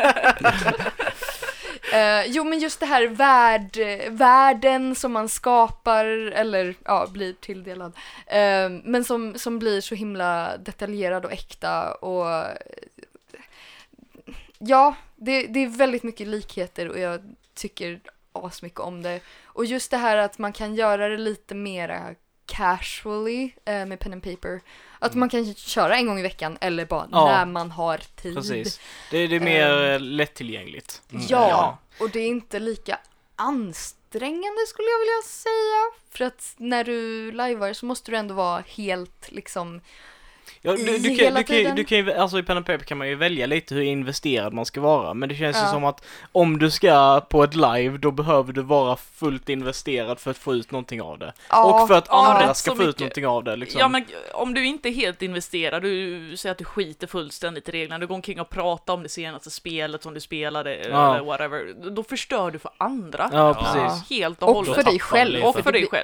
Eh, 1.93 2.25
jo 2.27 2.45
men 2.45 2.59
just 2.59 2.81
det 2.81 2.87
här 2.87 3.07
värld, 3.07 3.79
världen 4.11 4.95
som 4.95 5.13
man 5.13 5.29
skapar 5.29 6.05
eller 6.33 6.75
ja, 6.85 7.07
blir 7.11 7.33
tilldelad. 7.33 7.93
Eh, 8.27 8.69
men 8.85 9.05
som, 9.05 9.39
som 9.39 9.59
blir 9.59 9.81
så 9.81 9.95
himla 9.95 10.57
detaljerad 10.57 11.25
och 11.25 11.33
äkta 11.33 11.95
och 11.95 12.45
ja, 14.67 14.95
det, 15.17 15.47
det 15.47 15.61
är 15.61 15.69
väldigt 15.69 16.03
mycket 16.03 16.27
likheter 16.29 16.89
och 16.89 16.99
jag 16.99 17.21
tycker 17.55 18.01
asmycket 18.33 18.81
om 18.81 19.03
det. 19.03 19.21
Och 19.45 19.65
just 19.65 19.91
det 19.91 19.97
här 19.97 20.17
att 20.17 20.39
man 20.39 20.53
kan 20.53 20.75
göra 20.75 21.09
det 21.09 21.17
lite 21.19 21.55
mera 21.55 22.15
casually 22.47 23.51
eh, 23.65 23.87
med 23.87 24.01
pen 24.01 24.13
and 24.13 24.23
paper. 24.23 24.61
Att 24.99 25.15
man 25.15 25.29
kan 25.29 25.55
köra 25.55 25.97
en 25.97 26.07
gång 26.07 26.19
i 26.19 26.23
veckan 26.23 26.59
eller 26.61 26.85
bara 26.85 27.09
Ja. 27.13 27.27
när 27.27 27.47
man 27.47 27.71
har 27.71 27.99
tid. 27.99 28.35
Precis. 28.35 28.81
Det, 29.11 29.27
det 29.27 29.37
är 29.37 29.41
mer 29.41 29.83
eh, 29.93 30.01
lättillgängligt. 30.01 31.03
mm, 31.13 31.25
Ja, 31.29 31.49
Ja. 31.49 31.79
och 32.01 32.11
det 32.11 32.21
är 32.21 32.27
inte 32.29 32.59
lika 32.59 32.99
ansträngande 33.37 34.67
skulle 34.67 34.89
jag 34.89 34.99
vilja 34.99 35.23
säga. 35.25 35.83
För 36.11 36.25
att 36.25 36.55
när 36.57 36.85
du 36.85 37.33
lajvar 37.33 37.73
så 37.73 37.87
måste 37.87 38.11
du 38.11 38.17
ändå 38.17 38.35
vara 38.35 38.65
helt 38.67 39.33
liksom 39.33 39.81
Ja, 40.63 40.75
I 40.75 40.77
du, 40.85 40.99
du, 40.99 41.17
kan, 41.17 41.35
du, 41.35 41.43
kan, 41.45 41.57
ju- 41.57 41.73
du 41.73 41.85
kan 41.85 41.99
ju, 41.99 42.13
alltså 42.13 42.39
i 42.39 42.43
pen 42.43 42.57
and 42.57 42.67
paper 42.67 42.85
kan 42.85 42.99
man 42.99 43.09
ju 43.09 43.15
välja 43.15 43.47
lite 43.47 43.75
hur 43.75 43.83
investerad 43.83 44.53
man 44.53 44.67
ska 44.67 44.81
vara, 44.81 45.15
men 45.15 45.29
det 45.29 45.35
känns 45.35 45.57
ju 45.57 45.61
Ja. 45.61 45.67
som 45.71 45.85
att 45.85 46.05
om 46.33 46.59
du 46.59 46.71
ska 46.71 47.21
på 47.29 47.43
ett 47.45 47.55
live, 47.55 47.99
då 47.99 48.11
behöver 48.11 48.53
du 48.53 48.63
vara 48.63 48.97
fullt 48.97 49.49
investerad 49.49 50.19
för 50.21 50.31
att 50.31 50.39
få 50.39 50.55
ut 50.55 50.71
någonting 50.71 51.03
av 51.03 51.19
det. 51.19 51.33
Ja, 51.51 51.83
och 51.83 51.89
för 51.89 51.95
att 51.95 52.07
ja, 52.09 52.27
andra 52.27 52.55
ska 52.55 52.71
få 52.71 52.83
ut 52.83 52.87
mycket. 52.87 53.01
någonting 53.01 53.27
av 53.27 53.45
det 53.45 53.57
liksom. 53.57 53.81
Ja 53.81 53.89
men 53.89 54.05
om 54.35 54.55
du 54.55 54.67
inte 54.67 54.89
är 54.89 54.93
helt 54.93 55.23
investerad, 55.23 55.83
du 55.83 56.37
säger 56.37 56.51
att 56.53 56.59
du 56.59 56.65
skiter 56.65 57.07
fullständigt 57.07 57.69
i 57.69 57.73
reglerna, 57.73 57.99
du 57.99 58.07
går 58.07 58.15
omkring 58.15 58.41
och 58.41 58.51
pratar 58.51 58.95
om 58.95 59.03
det 59.03 59.09
senaste 59.09 59.51
spelet 59.51 60.03
som 60.03 60.15
du 60.15 60.21
spelade 60.21 60.89
Ja. 60.89 61.15
eller 61.15 61.25
whatever, 61.25 61.91
då 61.91 62.03
förstör 62.03 62.51
du 62.51 62.59
för 62.59 62.71
andra. 62.79 63.31
Ja, 63.33 63.39
Ja. 63.49 63.55
precis. 63.85 64.11
Helt 64.11 64.43
och, 64.43 64.49
och 64.49 64.55
hållet. 64.55 64.75
för 64.75 64.83
dig 64.83 64.99
själv. 65.01 65.45
Och 65.45 65.59
för 65.59 65.73
dig 65.73 65.87
själv. 65.87 66.03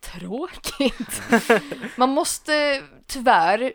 Astråkigt. 0.00 1.22
man 1.96 2.08
måste 2.08 2.82
tyvärr 3.06 3.72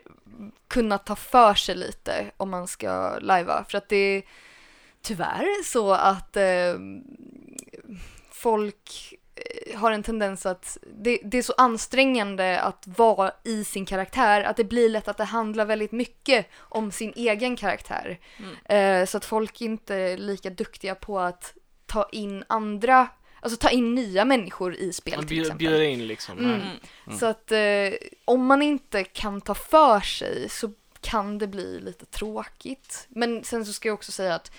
kunna 0.68 0.98
ta 0.98 1.16
för 1.16 1.54
sig 1.54 1.74
lite 1.74 2.30
om 2.36 2.50
man 2.50 2.66
ska 2.66 3.18
lajva. 3.18 3.64
För 3.68 3.78
att 3.78 3.88
det 3.88 3.96
är 3.96 4.22
tyvärr 5.02 5.64
så 5.64 5.92
att 5.92 6.36
eh, 6.36 6.74
folk 8.30 9.14
har 9.74 9.92
en 9.92 10.02
tendens 10.02 10.46
att 10.46 10.78
det, 10.96 11.20
det 11.24 11.38
är 11.38 11.42
så 11.42 11.54
ansträngande 11.56 12.60
att 12.60 12.84
vara 12.86 13.32
i 13.44 13.64
sin 13.64 13.86
karaktär 13.86 14.42
att 14.42 14.56
det 14.56 14.64
blir 14.64 14.88
lätt 14.88 15.08
att 15.08 15.16
det 15.16 15.24
handlar 15.24 15.64
väldigt 15.64 15.92
mycket 15.92 16.46
om 16.56 16.90
sin 16.92 17.12
egen 17.16 17.56
karaktär. 17.56 18.18
Mm. 18.38 19.02
Eh, 19.02 19.06
så 19.06 19.16
att 19.16 19.24
folk 19.24 19.60
inte 19.60 19.94
är 19.94 20.16
lika 20.16 20.50
duktiga 20.50 20.94
på 20.94 21.20
att 21.20 21.54
ta 21.86 22.08
in 22.12 22.44
andra, 22.46 23.08
alltså 23.46 23.58
ta 23.58 23.70
in 23.70 23.94
nya 23.94 24.24
människor 24.24 24.74
i 24.74 24.92
spel 24.92 25.26
till 25.26 25.40
exempel. 25.40 25.58
bjuder 25.58 25.80
in 25.80 26.06
liksom. 26.06 26.38
Mm. 26.38 26.50
Mm. 26.50 26.66
Mm. 27.06 27.18
Så 27.18 27.26
att 27.26 27.52
eh, 27.52 28.08
om 28.24 28.46
man 28.46 28.62
inte 28.62 29.04
kan 29.04 29.40
ta 29.40 29.54
för 29.54 30.00
sig 30.00 30.48
så 30.48 30.72
kan 31.00 31.38
det 31.38 31.46
bli 31.46 31.80
lite 31.80 32.06
tråkigt. 32.06 33.06
Men 33.08 33.44
sen 33.44 33.66
så 33.66 33.72
ska 33.72 33.88
jag 33.88 33.94
också 33.94 34.12
säga 34.12 34.34
att 34.34 34.52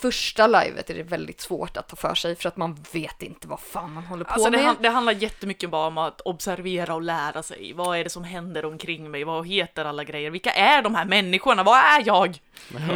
första 0.00 0.46
livet 0.46 0.90
är 0.90 0.94
det 0.94 1.02
väldigt 1.02 1.40
svårt 1.40 1.76
att 1.76 1.88
ta 1.88 1.96
för 1.96 2.14
sig 2.14 2.36
för 2.36 2.48
att 2.48 2.56
man 2.56 2.84
vet 2.92 3.22
inte 3.22 3.48
vad 3.48 3.60
fan 3.60 3.92
man 3.92 4.04
håller 4.04 4.24
på 4.24 4.30
Alltså 4.30 4.50
det, 4.50 4.56
med. 4.56 4.66
han, 4.66 4.76
det 4.80 4.88
handlar 4.88 5.12
jättemycket 5.12 5.70
bara 5.70 5.86
om 5.86 5.98
att 5.98 6.20
observera 6.20 6.94
och 6.94 7.02
lära 7.02 7.42
sig. 7.42 7.72
Vad 7.72 7.98
är 7.98 8.04
det 8.04 8.10
som 8.10 8.24
händer 8.24 8.64
omkring 8.64 9.10
mig? 9.10 9.24
Vad 9.24 9.46
heter 9.48 9.84
alla 9.84 10.04
grejer? 10.04 10.30
Vilka 10.30 10.50
är 10.52 10.82
de 10.82 10.94
här 10.94 11.04
människorna? 11.04 11.62
Vad 11.62 11.78
är 11.78 12.02
jag? 12.06 12.38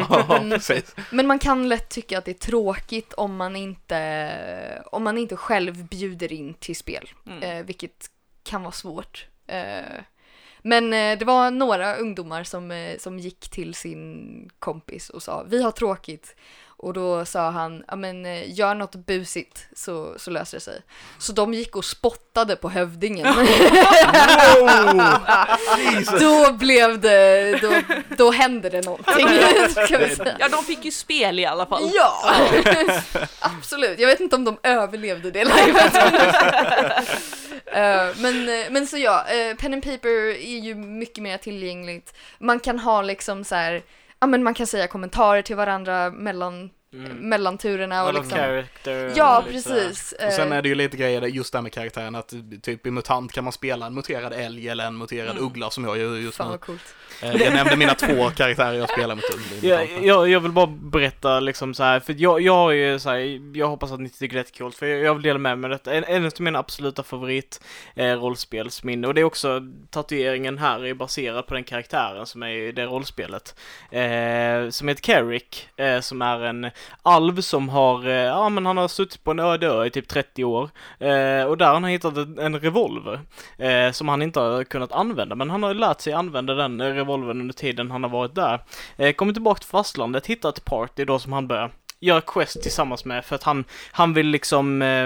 ja, 0.08 0.38
precis. 0.50 0.94
Men 1.10 1.26
man 1.26 1.38
kan 1.38 1.68
lätt 1.68 1.88
tycka 1.90 2.18
att 2.18 2.24
det 2.24 2.30
är 2.30 2.34
tråkigt 2.50 3.12
om 3.12 3.36
man 3.36 3.56
inte, 3.56 4.82
om 4.92 5.04
man 5.04 5.18
inte 5.18 5.36
själv 5.36 5.84
bjuder 5.84 6.32
in 6.32 6.54
till 6.54 6.76
spel, 6.76 7.08
Mm. 7.26 7.42
eh, 7.42 7.64
vilket 7.66 8.10
kan 8.44 8.62
vara 8.62 8.72
svårt. 8.72 9.26
Eh, 9.46 9.82
men 10.62 10.92
eh, 10.92 11.18
det 11.18 11.24
var 11.24 11.50
några 11.50 11.96
ungdomar 11.96 12.44
som, 12.44 12.70
eh, 12.70 12.98
som 12.98 13.18
gick 13.18 13.48
till 13.48 13.74
sin 13.74 14.50
kompis 14.58 15.08
och 15.10 15.22
sa 15.22 15.44
vi 15.48 15.62
har 15.62 15.70
tråkigt. 15.70 16.36
Och 16.78 16.92
då 16.92 17.24
sa 17.24 17.50
han, 17.50 17.84
ja 17.88 17.96
men 17.96 18.26
eh, 18.26 18.58
gör 18.58 18.74
något 18.74 18.94
busigt 18.94 19.66
så, 19.76 20.14
så 20.18 20.30
löser 20.30 20.56
det 20.56 20.60
sig. 20.60 20.80
Så 21.18 21.32
de 21.32 21.54
gick 21.54 21.76
och 21.76 21.84
spottade 21.84 22.56
på 22.56 22.68
hövdingen. 22.68 23.26
då 26.20 26.52
blev 26.52 27.00
det, 27.00 27.58
då, 27.62 27.72
då 28.16 28.30
hände 28.30 28.70
det 28.70 28.84
någonting. 28.84 29.28
Ja, 30.38 30.48
de 30.48 30.64
fick 30.64 30.84
ju 30.84 30.90
spel 30.90 31.38
i 31.38 31.46
alla 31.46 31.66
fall. 31.66 31.90
Ja, 31.94 32.34
absolut. 33.40 33.98
Jag 33.98 34.08
vet 34.08 34.20
inte 34.20 34.36
om 34.36 34.44
de 34.44 34.58
överlevde 34.62 35.30
det 35.30 35.44
livet. 35.44 35.94
Eh, 37.66 38.06
men, 38.16 38.48
eh, 38.48 38.66
men 38.70 38.86
så 38.86 38.98
ja, 38.98 39.26
pen 39.58 39.74
and 39.74 39.82
paper 39.82 40.08
är 40.28 40.58
ju 40.58 40.74
mycket 40.74 41.22
mer 41.22 41.38
tillgängligt. 41.38 42.14
Man 42.38 42.60
kan 42.60 42.78
ha 42.78 43.02
liksom 43.02 43.44
så 43.44 43.54
här, 43.54 43.82
ja 44.26 44.30
men 44.30 44.42
man 44.42 44.54
kan 44.54 44.66
säga 44.66 44.86
kommentarer 44.86 45.42
till 45.42 45.56
varandra 45.56 46.10
mellan 46.10 46.70
Mm. 46.92 47.16
mellan 47.28 47.58
turerna 47.58 48.04
och 48.04 48.14
liksom. 48.14 48.30
character 48.38 49.12
Ja, 49.16 49.38
och 49.38 49.44
precis. 49.44 50.14
Och 50.26 50.32
sen 50.32 50.52
Eh, 50.52 50.58
är 50.58 50.62
det 50.62 50.68
ju 50.68 50.74
lite 50.74 50.96
grejer 50.96 51.22
just 51.22 51.52
där 51.52 51.62
med 51.62 51.72
karaktären 51.72 52.14
att 52.14 52.32
typ 52.62 52.86
i 52.86 52.90
MUTANT 52.90 53.32
kan 53.32 53.44
man 53.44 53.52
spela 53.52 53.86
en 53.86 53.94
muterad 53.94 54.32
älg 54.32 54.68
eller 54.68 54.86
en 54.86 54.98
muterad 54.98 55.30
Mm. 55.30 55.44
uggla 55.44 55.70
som 55.70 55.84
jag 55.84 55.98
gör 55.98 56.16
just 56.16 56.36
Fan 56.36 56.52
nu. 56.52 56.58
coolt. 56.58 56.94
Eh, 57.22 57.32
Jag 57.42 57.52
nämnde 57.54 57.76
mina 57.76 57.94
två 57.94 58.30
karaktärer 58.30 58.72
jag 58.78 58.90
spelar 58.90 59.14
mot 59.14 59.24
Jag, 59.62 59.88
jag, 60.04 60.28
jag 60.28 60.40
vill 60.40 60.52
bara 60.52 60.66
berätta 60.66 61.40
liksom 61.40 61.74
så 61.74 61.82
här, 61.82 62.00
för 62.00 62.14
jag, 62.18 62.40
jag 62.40 62.52
har 62.54 62.70
ju 62.70 62.98
så 62.98 63.10
här, 63.10 63.56
jag 63.58 63.68
hoppas 63.68 63.92
att 63.92 64.00
ni 64.00 64.08
tycker 64.08 64.36
det 64.36 64.40
är 64.54 64.58
coolt, 64.58 64.76
för 64.76 64.86
jag, 64.86 65.00
jag 65.00 65.14
vill 65.14 65.22
dela 65.22 65.38
med 65.38 65.58
mig 65.58 65.70
detta. 65.70 65.94
En, 65.94 66.04
en 66.04 66.24
av 66.26 66.32
mina 66.38 66.58
absoluta 66.58 67.02
favorit 67.02 67.60
eh, 67.94 68.12
rollspelsminne, 68.12 69.06
och 69.06 69.14
det 69.14 69.20
är 69.20 69.24
också 69.24 69.60
tatueringen 69.90 70.58
här 70.58 70.84
är 70.86 70.94
baserad 70.94 71.46
på 71.46 71.54
den 71.54 71.64
karaktären 71.64 72.26
som 72.26 72.42
är 72.42 72.48
i 72.48 72.72
det 72.72 72.84
rollspelet. 72.84 73.54
Eh, 73.90 74.70
som 74.70 74.88
heter 74.88 75.02
Carrick, 75.02 75.68
eh, 75.76 76.00
som 76.00 76.22
är 76.22 76.40
en 76.40 76.70
alv 77.02 77.40
som 77.40 77.68
har, 77.68 78.06
eh, 78.06 78.14
ja 78.14 78.48
men 78.48 78.66
han 78.66 78.76
har 78.76 78.88
suttit 78.88 79.24
på 79.24 79.30
en 79.30 79.38
öde 79.38 79.66
ö 79.66 79.84
i 79.84 79.90
typ 79.90 80.08
30 80.08 80.44
år. 80.44 80.70
Eh, 80.98 81.44
och 81.44 81.58
där 81.58 81.66
har 81.66 81.72
han 81.72 81.84
hittat 81.84 82.16
en, 82.16 82.60
revolver, 82.60 83.20
eh, 83.58 83.92
som 83.92 84.08
han 84.08 84.22
inte 84.22 84.40
har 84.40 84.64
kunnat 84.64 84.92
använda, 84.92 85.34
men 85.34 85.50
han 85.50 85.62
har 85.62 85.74
lärt 85.74 86.00
sig 86.00 86.12
använda 86.12 86.54
den 86.54 86.82
revolvern 86.82 87.40
under 87.40 87.54
tiden 87.54 87.90
han 87.90 88.02
har 88.02 88.10
varit 88.10 88.34
där. 88.34 88.60
Eh, 88.96 89.12
kommer 89.12 89.32
tillbaka 89.32 89.58
till 89.58 89.68
fastlandet, 89.68 90.26
hittar 90.26 90.48
ett 90.48 90.64
party 90.64 91.04
då 91.04 91.18
som 91.18 91.32
han 91.32 91.46
börjar 91.46 91.70
göra 92.00 92.20
quest 92.20 92.62
tillsammans 92.62 93.04
med 93.04 93.24
för 93.24 93.34
att 93.34 93.42
han, 93.42 93.64
han 93.92 94.14
vill 94.14 94.26
liksom 94.26 94.82
eh, 94.82 95.04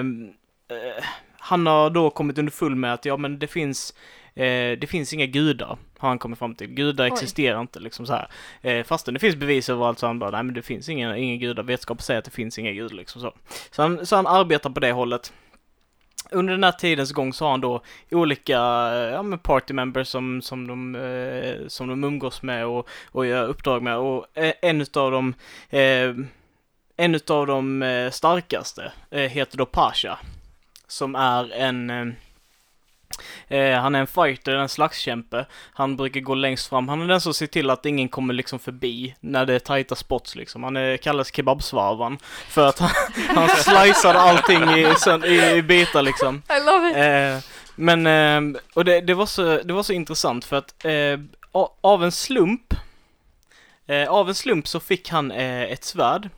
eh, 0.76 1.04
han 1.38 1.66
har 1.66 1.90
då 1.90 2.10
kommit 2.10 2.38
under 2.38 2.52
full 2.52 2.76
med 2.76 2.94
att 2.94 3.04
ja 3.04 3.16
men 3.16 3.38
det 3.38 3.46
finns 3.46 3.94
eh, 4.40 4.78
det 4.78 4.86
finns 4.90 5.12
inga 5.12 5.26
gudar, 5.26 5.78
har 5.98 6.08
han 6.08 6.18
kommit 6.18 6.38
fram 6.38 6.54
till. 6.54 6.66
Gudar 6.66 7.04
Oj. 7.04 7.10
existerar 7.12 7.60
inte 7.60 7.80
liksom 7.80 8.06
så 8.06 8.12
här. 8.12 8.28
Eh, 8.62 8.84
fastän 8.84 9.14
det 9.14 9.20
finns 9.20 9.36
bevis 9.36 9.68
överallt 9.68 9.98
så 9.98 10.06
han 10.06 10.18
bara, 10.18 10.30
nej 10.30 10.42
men 10.42 10.54
det 10.54 10.62
finns 10.62 10.88
inga, 10.88 11.16
inga 11.16 11.36
gudar, 11.36 11.62
vetenskap 11.62 12.02
säger 12.02 12.18
att 12.18 12.24
det 12.24 12.30
finns 12.30 12.58
inga 12.58 12.72
gudar 12.72 12.94
liksom 12.94 13.22
så. 13.22 13.34
Så 13.70 13.82
han, 13.82 14.06
så 14.06 14.16
han 14.16 14.26
arbetar 14.26 14.70
på 14.70 14.80
det 14.80 14.92
hållet. 14.92 15.32
Under 16.30 16.52
den 16.52 16.64
här 16.64 16.72
tidens 16.72 17.12
gång 17.12 17.32
så 17.32 17.44
har 17.44 17.50
han 17.50 17.60
då 17.60 17.82
olika 18.10 18.56
eh, 18.92 19.12
ja, 19.12 19.22
men 19.22 19.38
party 19.38 19.74
members 19.74 20.08
som, 20.08 20.42
som, 20.42 20.66
de, 20.66 20.94
eh, 20.94 21.68
som 21.68 21.88
de 21.88 22.04
umgås 22.04 22.42
med 22.42 22.66
och, 22.66 22.88
och 23.06 23.26
gör 23.26 23.48
uppdrag 23.48 23.82
med 23.82 23.96
och 23.96 24.26
eh, 24.34 24.52
en 24.62 24.80
utav 24.80 25.10
dem 25.10 25.34
eh, 25.70 26.14
en 26.96 27.14
utav 27.14 27.46
de 27.46 28.10
starkaste 28.12 28.92
eh, 29.10 29.20
heter 29.20 29.58
då 29.58 29.66
Pasha. 29.66 30.18
Som 30.86 31.14
är 31.14 31.52
en 31.52 32.14
eh, 33.48 33.72
han 33.72 33.94
är 33.94 34.00
en 34.00 34.06
fighter, 34.06 34.52
en 34.52 34.68
slagskämpe. 34.68 35.46
Han 35.72 35.96
brukar 35.96 36.20
gå 36.20 36.34
längst 36.34 36.68
fram. 36.68 36.88
Han 36.88 37.02
är 37.02 37.06
den 37.06 37.20
som 37.20 37.34
ser 37.34 37.46
till 37.46 37.70
att 37.70 37.86
ingen 37.86 38.08
kommer 38.08 38.34
liksom 38.34 38.58
förbi 38.58 39.14
när 39.20 39.46
det 39.46 39.54
är 39.54 39.58
tajta 39.58 39.94
spots 39.94 40.36
liksom. 40.36 40.62
Han 40.62 40.76
är, 40.76 40.96
kallas 40.96 41.34
kebabsvarvan. 41.34 42.18
För 42.48 42.66
att 42.66 42.78
han, 42.78 42.90
han 43.34 43.48
slicear 43.48 44.14
allting 44.14 44.62
i, 44.62 44.94
i, 45.26 45.56
i 45.56 45.62
bitar 45.62 46.02
liksom. 46.02 46.42
I 46.48 46.66
love 46.66 46.90
it! 46.90 46.96
Eh, 46.96 47.50
men, 47.80 48.06
eh, 48.06 48.60
och 48.74 48.84
det, 48.84 49.00
det, 49.00 49.14
var 49.14 49.26
så, 49.26 49.60
det 49.64 49.72
var 49.72 49.82
så 49.82 49.92
intressant 49.92 50.44
för 50.44 50.56
att 50.56 50.84
eh, 50.84 51.18
av 51.80 52.04
en 52.04 52.12
slump, 52.12 52.74
eh, 53.86 54.08
av 54.08 54.28
en 54.28 54.34
slump 54.34 54.68
så 54.68 54.80
fick 54.80 55.08
han 55.08 55.30
ett 55.30 55.84
svärd 55.84 56.28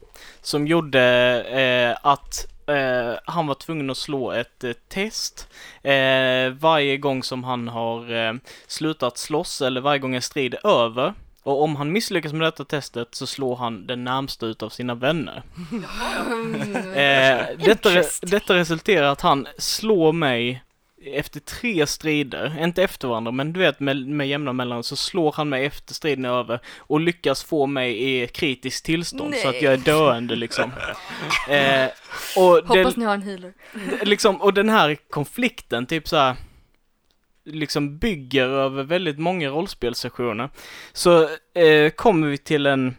som 0.41 0.67
gjorde 0.67 1.99
att 2.03 2.47
eh, 2.67 3.19
han 3.25 3.47
var 3.47 3.55
tvungen 3.55 3.91
att 3.91 3.97
slå 3.97 4.33
ett 4.33 4.65
eh, 4.65 4.73
test 4.89 5.49
eh, 5.83 6.51
varje 6.61 6.97
gång 6.97 7.23
som 7.23 7.45
han 7.45 7.69
har 7.69 8.15
eh, 8.15 8.35
slutat 8.67 9.19
slåss 9.19 9.63
eller 9.63 9.81
varje 9.81 9.99
gång 9.99 10.15
en 10.15 10.23
strid 10.23 10.55
är 10.55 10.67
över. 10.67 11.15
Och 11.43 11.63
om 11.63 11.77
han 11.77 11.93
misslyckas 11.93 12.33
med 12.33 12.41
detta 12.41 12.65
testet 12.65 13.15
så 13.15 13.27
slår 13.27 13.57
han 13.57 13.87
den 13.87 14.05
närmsta 14.05 14.47
utav 14.47 14.69
sina 14.69 14.95
vänner. 14.95 15.43
Detta, 17.67 17.91
detta 18.23 18.55
resulterar 18.55 19.07
att 19.07 19.21
han 19.21 19.47
slår 19.59 20.13
mig 20.13 20.63
efter 21.05 21.41
tre 21.41 21.87
strider, 21.87 22.65
inte 22.65 22.83
efter 22.83 23.09
varandra, 23.09 23.33
men 23.33 23.53
du 23.53 23.61
vet 23.61 23.81
med, 23.81 24.07
med 24.07 24.29
jämna 24.29 24.53
mellan 24.53 24.83
så 24.83 24.97
slår 24.97 25.33
han 25.33 25.49
mig 25.49 25.65
efter 25.65 25.95
striden 25.95 26.25
över 26.25 26.61
och 26.79 27.01
lyckas 27.01 27.45
få 27.45 27.67
mig 27.67 28.23
i 28.23 28.29
kritiskt 28.29 28.85
tillstånd 28.85 29.35
så 29.35 29.49
att 29.49 29.55
Nej. 29.55 29.65
jag 29.65 29.73
är 29.73 29.79
döende 29.79 30.37
liksom. 30.37 30.73
Eh, 31.49 31.89
och, 32.37 32.45
Hoppas 32.45 32.75
den, 32.75 32.93
ni 32.97 33.05
har 33.05 33.15
en 33.15 33.23
healer. 33.23 33.53
liksom, 34.03 34.41
och 34.41 34.55
den 34.55 34.69
här 34.69 34.97
konflikten, 35.11 35.87
typ 35.87 36.09
så 36.09 36.17
här 36.17 36.37
liksom 37.45 37.99
bygger 37.99 38.49
över 38.49 38.83
väldigt 38.83 39.19
många 39.19 39.49
rollspelssessioner. 39.49 40.51
Så 40.93 41.23
eh, 41.55 41.91
kommer 41.91 42.29
vi 42.29 42.39
till 42.39 42.67
en 42.67 42.97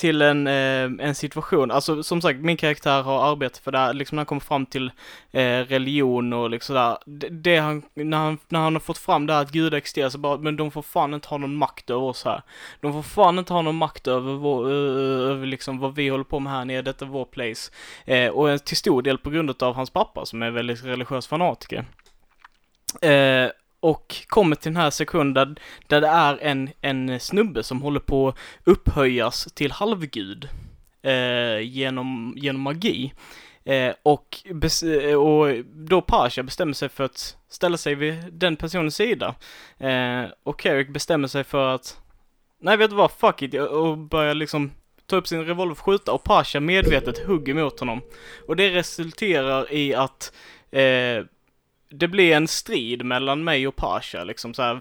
till 0.00 0.22
en, 0.22 0.46
eh, 0.46 1.06
en 1.06 1.14
situation, 1.14 1.70
alltså 1.70 2.02
som 2.02 2.20
sagt 2.20 2.40
min 2.40 2.56
karaktär 2.56 3.02
har 3.02 3.32
arbetat 3.32 3.58
för 3.58 3.72
det 3.72 3.78
här, 3.78 3.92
liksom 3.92 4.16
när 4.16 4.20
han 4.20 4.26
kommer 4.26 4.40
fram 4.40 4.66
till 4.66 4.90
eh, 5.30 5.58
religion 5.58 6.32
och 6.32 6.50
liksom 6.50 6.74
där, 6.74 6.98
det, 7.06 7.28
det 7.28 7.56
han, 7.56 7.82
när 7.94 8.18
han, 8.18 8.38
när 8.48 8.60
han 8.60 8.74
har 8.74 8.80
fått 8.80 8.98
fram 8.98 9.26
det 9.26 9.32
här 9.32 9.42
att 9.42 9.52
gudar 9.52 9.78
existerar 9.78 10.08
så 10.08 10.18
bara, 10.18 10.38
men 10.38 10.56
de 10.56 10.70
får 10.70 10.82
fan 10.82 11.14
inte 11.14 11.28
ha 11.28 11.38
någon 11.38 11.56
makt 11.56 11.90
över 11.90 12.02
oss 12.02 12.24
här. 12.24 12.42
De 12.80 12.92
får 12.92 13.02
fan 13.02 13.38
inte 13.38 13.52
ha 13.52 13.62
någon 13.62 13.76
makt 13.76 14.06
över, 14.06 14.32
vår, 14.32 14.70
över 14.70 15.46
liksom 15.46 15.78
vad 15.78 15.94
vi 15.94 16.08
håller 16.08 16.24
på 16.24 16.40
med 16.40 16.52
här 16.52 16.64
nere, 16.64 16.82
detta 16.82 17.04
är 17.04 17.08
vår 17.08 17.24
place. 17.24 17.72
Eh, 18.04 18.28
och 18.28 18.64
till 18.64 18.76
stor 18.76 19.02
del 19.02 19.18
på 19.18 19.30
grund 19.30 19.62
av 19.62 19.74
hans 19.74 19.90
pappa 19.90 20.26
som 20.26 20.42
är 20.42 20.50
väldigt 20.50 20.84
religiös 20.84 21.26
fanatiker. 21.26 21.84
Eh, 23.02 23.50
och 23.80 24.16
kommer 24.26 24.56
till 24.56 24.72
den 24.72 24.82
här 24.82 24.90
sektionen 24.90 25.34
där, 25.34 25.54
där 25.86 26.00
det 26.00 26.08
är 26.08 26.38
en, 26.42 26.70
en 26.80 27.20
snubbe 27.20 27.62
som 27.62 27.82
håller 27.82 28.00
på 28.00 28.28
att 28.28 28.36
upphöjas 28.64 29.48
till 29.54 29.72
halvgud 29.72 30.48
eh, 31.02 31.60
genom, 31.60 32.34
genom 32.36 32.62
magi. 32.62 33.12
Eh, 33.64 33.94
och, 34.02 34.38
eh, 34.84 35.14
och 35.14 35.64
då 35.64 36.02
Pasha 36.02 36.42
bestämmer 36.42 36.72
sig 36.72 36.88
för 36.88 37.04
att 37.04 37.36
ställa 37.48 37.76
sig 37.76 37.94
vid 37.94 38.24
den 38.32 38.56
personens 38.56 38.96
sida. 38.96 39.34
Eh, 39.78 40.24
och 40.42 40.60
Carrick 40.60 40.88
bestämmer 40.88 41.28
sig 41.28 41.44
för 41.44 41.74
att, 41.74 41.98
nej 42.60 42.76
vet 42.76 42.90
du 42.90 42.96
vad, 42.96 43.10
fuck 43.10 43.42
it, 43.42 43.54
och 43.54 43.98
börjar 43.98 44.34
liksom 44.34 44.70
ta 45.06 45.16
upp 45.16 45.28
sin 45.28 45.44
revolver 45.44 45.72
och 45.72 45.78
skjuta 45.78 46.12
och 46.12 46.24
Pasha 46.24 46.60
medvetet 46.60 47.18
hugger 47.18 47.54
mot 47.54 47.80
honom. 47.80 48.00
Och 48.46 48.56
det 48.56 48.70
resulterar 48.70 49.72
i 49.72 49.94
att 49.94 50.32
eh, 50.70 51.24
det 51.90 52.08
blir 52.08 52.32
en 52.32 52.48
strid 52.48 53.04
mellan 53.04 53.44
mig 53.44 53.68
och 53.68 53.76
Pasha, 53.76 54.24
liksom 54.24 54.54
så 54.54 54.62
här, 54.62 54.80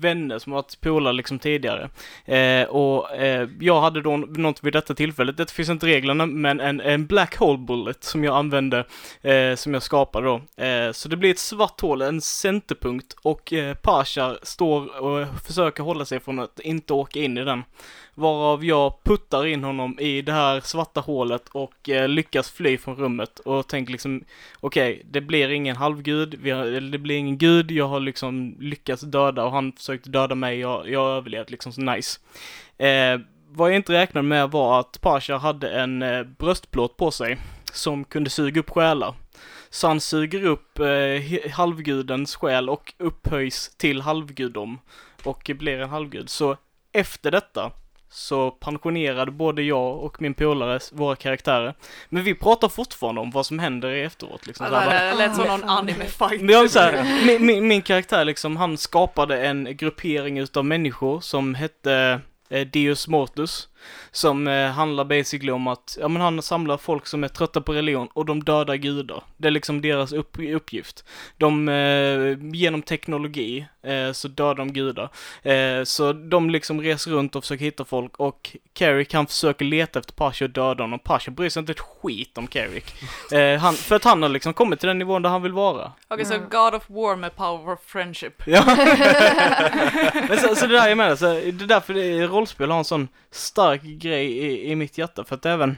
vänner 0.00 0.38
som 0.38 0.52
varit 0.52 0.80
polare 0.80 1.12
liksom 1.12 1.38
tidigare. 1.38 1.90
Eh, 2.24 2.68
och 2.68 3.16
eh, 3.16 3.48
jag 3.60 3.80
hade 3.80 4.00
då 4.02 4.16
något 4.16 4.64
vid 4.64 4.72
detta 4.72 4.94
tillfället, 4.94 5.36
det 5.36 5.50
finns 5.50 5.68
inte 5.68 5.86
reglerna, 5.86 6.26
men 6.26 6.60
en, 6.60 6.80
en 6.80 7.06
black 7.06 7.36
hole 7.36 7.58
bullet 7.58 8.04
som 8.04 8.24
jag 8.24 8.36
använde, 8.36 8.84
eh, 9.22 9.54
som 9.54 9.74
jag 9.74 9.82
skapade 9.82 10.26
då. 10.26 10.64
Eh, 10.64 10.92
så 10.92 11.08
det 11.08 11.16
blir 11.16 11.30
ett 11.30 11.38
svart 11.38 11.80
hål, 11.80 12.02
en 12.02 12.20
centerpunkt 12.20 13.16
och 13.22 13.52
eh, 13.52 13.74
Pasha 13.74 14.38
står 14.42 15.02
och 15.02 15.26
försöker 15.46 15.82
hålla 15.82 16.04
sig 16.04 16.20
från 16.20 16.38
att 16.38 16.60
inte 16.60 16.92
åka 16.92 17.20
in 17.20 17.38
i 17.38 17.44
den. 17.44 17.62
Varav 18.14 18.64
jag 18.64 19.04
puttar 19.04 19.46
in 19.46 19.64
honom 19.64 19.98
i 20.00 20.22
det 20.22 20.32
här 20.32 20.60
svarta 20.60 21.00
hålet 21.00 21.48
och 21.48 21.88
eh, 21.88 22.08
lyckas 22.08 22.50
fly 22.50 22.78
från 22.78 22.96
rummet 22.96 23.38
och 23.38 23.68
tänker 23.68 23.92
liksom 23.92 24.24
okej, 24.60 25.02
det 25.10 25.20
blir 25.20 25.48
ingen 25.48 25.76
halvgud, 25.76 26.34
vi 26.42 26.50
har, 26.50 26.90
det 26.90 26.98
blir 26.98 27.16
ingen 27.16 27.38
gud, 27.38 27.70
jag 27.70 27.88
har 27.88 28.00
liksom 28.00 28.56
lyckats 28.60 29.02
döda 29.02 29.44
och 29.44 29.52
han 29.52 29.72
försökte 29.72 30.10
döda 30.10 30.34
mig, 30.34 30.58
jag, 30.58 30.90
jag 30.90 31.00
har 31.00 31.10
överlevt 31.10 31.50
liksom 31.50 31.72
så 31.72 31.80
nice. 31.80 32.20
Eh, 32.78 33.20
vad 33.52 33.70
jag 33.70 33.76
inte 33.76 33.92
räknade 33.92 34.28
med 34.28 34.50
var 34.50 34.80
att 34.80 35.00
Pasha 35.00 35.36
hade 35.36 35.70
en 35.70 36.02
eh, 36.02 36.22
bröstplåt 36.22 36.96
på 36.96 37.10
sig 37.10 37.38
som 37.72 38.04
kunde 38.04 38.30
suga 38.30 38.60
upp 38.60 38.70
själar. 38.70 39.14
Så 39.70 39.88
han 39.88 40.00
suger 40.00 40.44
upp 40.44 40.78
eh, 40.78 41.50
halvgudens 41.52 42.36
själ 42.36 42.68
och 42.70 42.94
upphöjs 42.98 43.76
till 43.76 44.00
halvgudom 44.00 44.78
och 45.24 45.50
blir 45.54 45.78
en 45.78 45.90
halvgud. 45.90 46.30
Så 46.30 46.56
efter 46.92 47.30
detta 47.30 47.72
så 48.12 48.50
pensionerade 48.50 49.30
både 49.30 49.62
jag 49.62 49.98
och 49.98 50.22
min 50.22 50.34
polare 50.34 50.78
våra 50.92 51.16
karaktärer. 51.16 51.74
Men 52.08 52.24
vi 52.24 52.34
pratar 52.34 52.68
fortfarande 52.68 53.20
om 53.20 53.30
vad 53.30 53.46
som 53.46 53.58
händer 53.58 53.88
efteråt. 53.88 54.46
Liksom. 54.46 54.66
Så 54.66 54.74
här, 54.74 55.10
Det 55.10 55.18
lät 55.18 55.36
som 55.36 55.46
någon 55.46 55.64
anime-fight. 55.64 56.50
jag 56.50 56.60
vill 56.60 56.70
säga, 56.70 57.04
min, 57.26 57.46
min, 57.46 57.68
min 57.68 57.82
karaktär 57.82 58.24
liksom, 58.24 58.56
han 58.56 58.78
skapade 58.78 59.46
en 59.46 59.76
gruppering 59.76 60.38
utav 60.38 60.64
människor 60.64 61.20
som 61.20 61.54
hette 61.54 62.20
eh, 62.48 62.66
Deus 62.66 63.08
Mortus. 63.08 63.68
Som 64.10 64.48
eh, 64.48 64.70
handlar 64.70 65.04
basically 65.04 65.52
om 65.52 65.66
att, 65.66 65.98
ja 66.00 66.08
men 66.08 66.22
han 66.22 66.42
samlar 66.42 66.76
folk 66.76 67.06
som 67.06 67.24
är 67.24 67.28
trötta 67.28 67.60
på 67.60 67.72
religion 67.72 68.08
och 68.12 68.26
de 68.26 68.44
dödar 68.44 68.74
gudar. 68.74 69.22
Det 69.36 69.48
är 69.48 69.52
liksom 69.52 69.80
deras 69.80 70.12
upp, 70.12 70.36
uppgift. 70.38 71.04
De, 71.38 71.68
eh, 71.68 72.54
genom 72.54 72.82
teknologi, 72.82 73.66
eh, 73.82 74.12
så 74.12 74.28
dödar 74.28 74.54
de 74.54 74.72
gudar. 74.72 75.08
Eh, 75.42 75.84
så 75.84 76.12
de 76.12 76.50
liksom 76.50 76.80
reser 76.80 77.10
runt 77.10 77.36
och 77.36 77.44
försöker 77.44 77.64
hitta 77.64 77.84
folk 77.84 78.16
och 78.16 78.56
Carrick 78.72 79.14
han 79.14 79.26
försöker 79.26 79.64
leta 79.64 79.98
efter 79.98 80.12
Pasha 80.12 80.44
och 80.44 80.50
döda 80.50 80.84
honom. 80.84 80.98
Pasha 80.98 81.30
bryr 81.30 81.48
sig 81.48 81.60
inte 81.60 81.72
ett 81.72 81.80
skit 81.80 82.38
om 82.38 82.46
Carrick. 82.46 82.94
Eh, 83.32 83.58
han, 83.60 83.74
för 83.74 83.96
att 83.96 84.04
han 84.04 84.22
har 84.22 84.28
liksom 84.28 84.52
kommit 84.54 84.80
till 84.80 84.86
den 84.86 84.98
nivån 84.98 85.22
där 85.22 85.30
han 85.30 85.42
vill 85.42 85.52
vara. 85.52 85.92
Okej, 86.08 86.24
så 86.24 86.34
Mm. 86.40 86.48
God 86.50 86.74
of 86.74 86.90
War 86.90 87.16
med 87.16 87.36
Power 87.36 87.72
of 87.72 87.80
Friendship. 87.86 88.42
Ja. 88.46 88.64
Men 90.28 90.38
så, 90.38 90.54
så 90.54 90.66
det 90.66 90.72
där 90.72 90.88
är 90.88 90.94
med, 90.94 91.18
så 91.18 91.24
det 91.24 91.48
är 91.48 91.52
därför 91.52 92.28
rollspel 92.28 92.70
har 92.70 92.78
en 92.78 92.84
sån 92.84 93.08
stark 93.30 93.69
grej 93.76 94.26
i, 94.26 94.70
i 94.70 94.76
mitt 94.76 94.98
hjärta, 94.98 95.24
för 95.24 95.34
att 95.36 95.46
även 95.46 95.76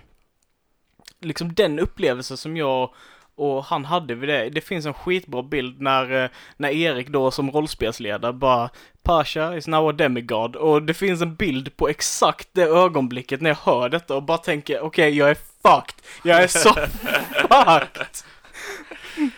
liksom 1.21 1.55
den 1.55 1.79
upplevelse 1.79 2.37
som 2.37 2.57
jag 2.57 2.91
och 3.35 3.65
han 3.65 3.85
hade 3.85 4.15
vid 4.15 4.29
det. 4.29 4.51
Det 4.51 4.61
finns 4.61 4.87
en 4.87 4.95
skitbra 4.95 5.43
bild 5.43 5.81
när, 5.81 6.25
eh, 6.25 6.31
när 6.57 6.69
Erik 6.69 7.09
då 7.09 7.31
som 7.31 7.51
rollspelsledare 7.51 8.33
bara 8.33 8.71
Pasha 9.03 9.57
is 9.57 9.67
now 9.67 9.89
a 9.89 9.93
demigod 9.93 10.57
och 10.57 10.83
det 10.83 10.95
finns 10.95 11.23
en 11.23 11.35
bild 11.35 11.77
på 11.77 11.89
exakt 11.89 12.49
det 12.53 12.63
ögonblicket 12.63 13.41
när 13.41 13.51
jag 13.51 13.57
hör 13.57 13.89
detta 13.89 14.17
och 14.17 14.23
bara 14.23 14.39
tänker 14.39 14.81
okej 14.81 15.17
jag 15.17 15.31
är 15.31 15.35
fucked. 15.35 15.95
Jag 16.25 16.43
är 16.43 16.47
så 16.47 16.73
fucked. 17.35 18.07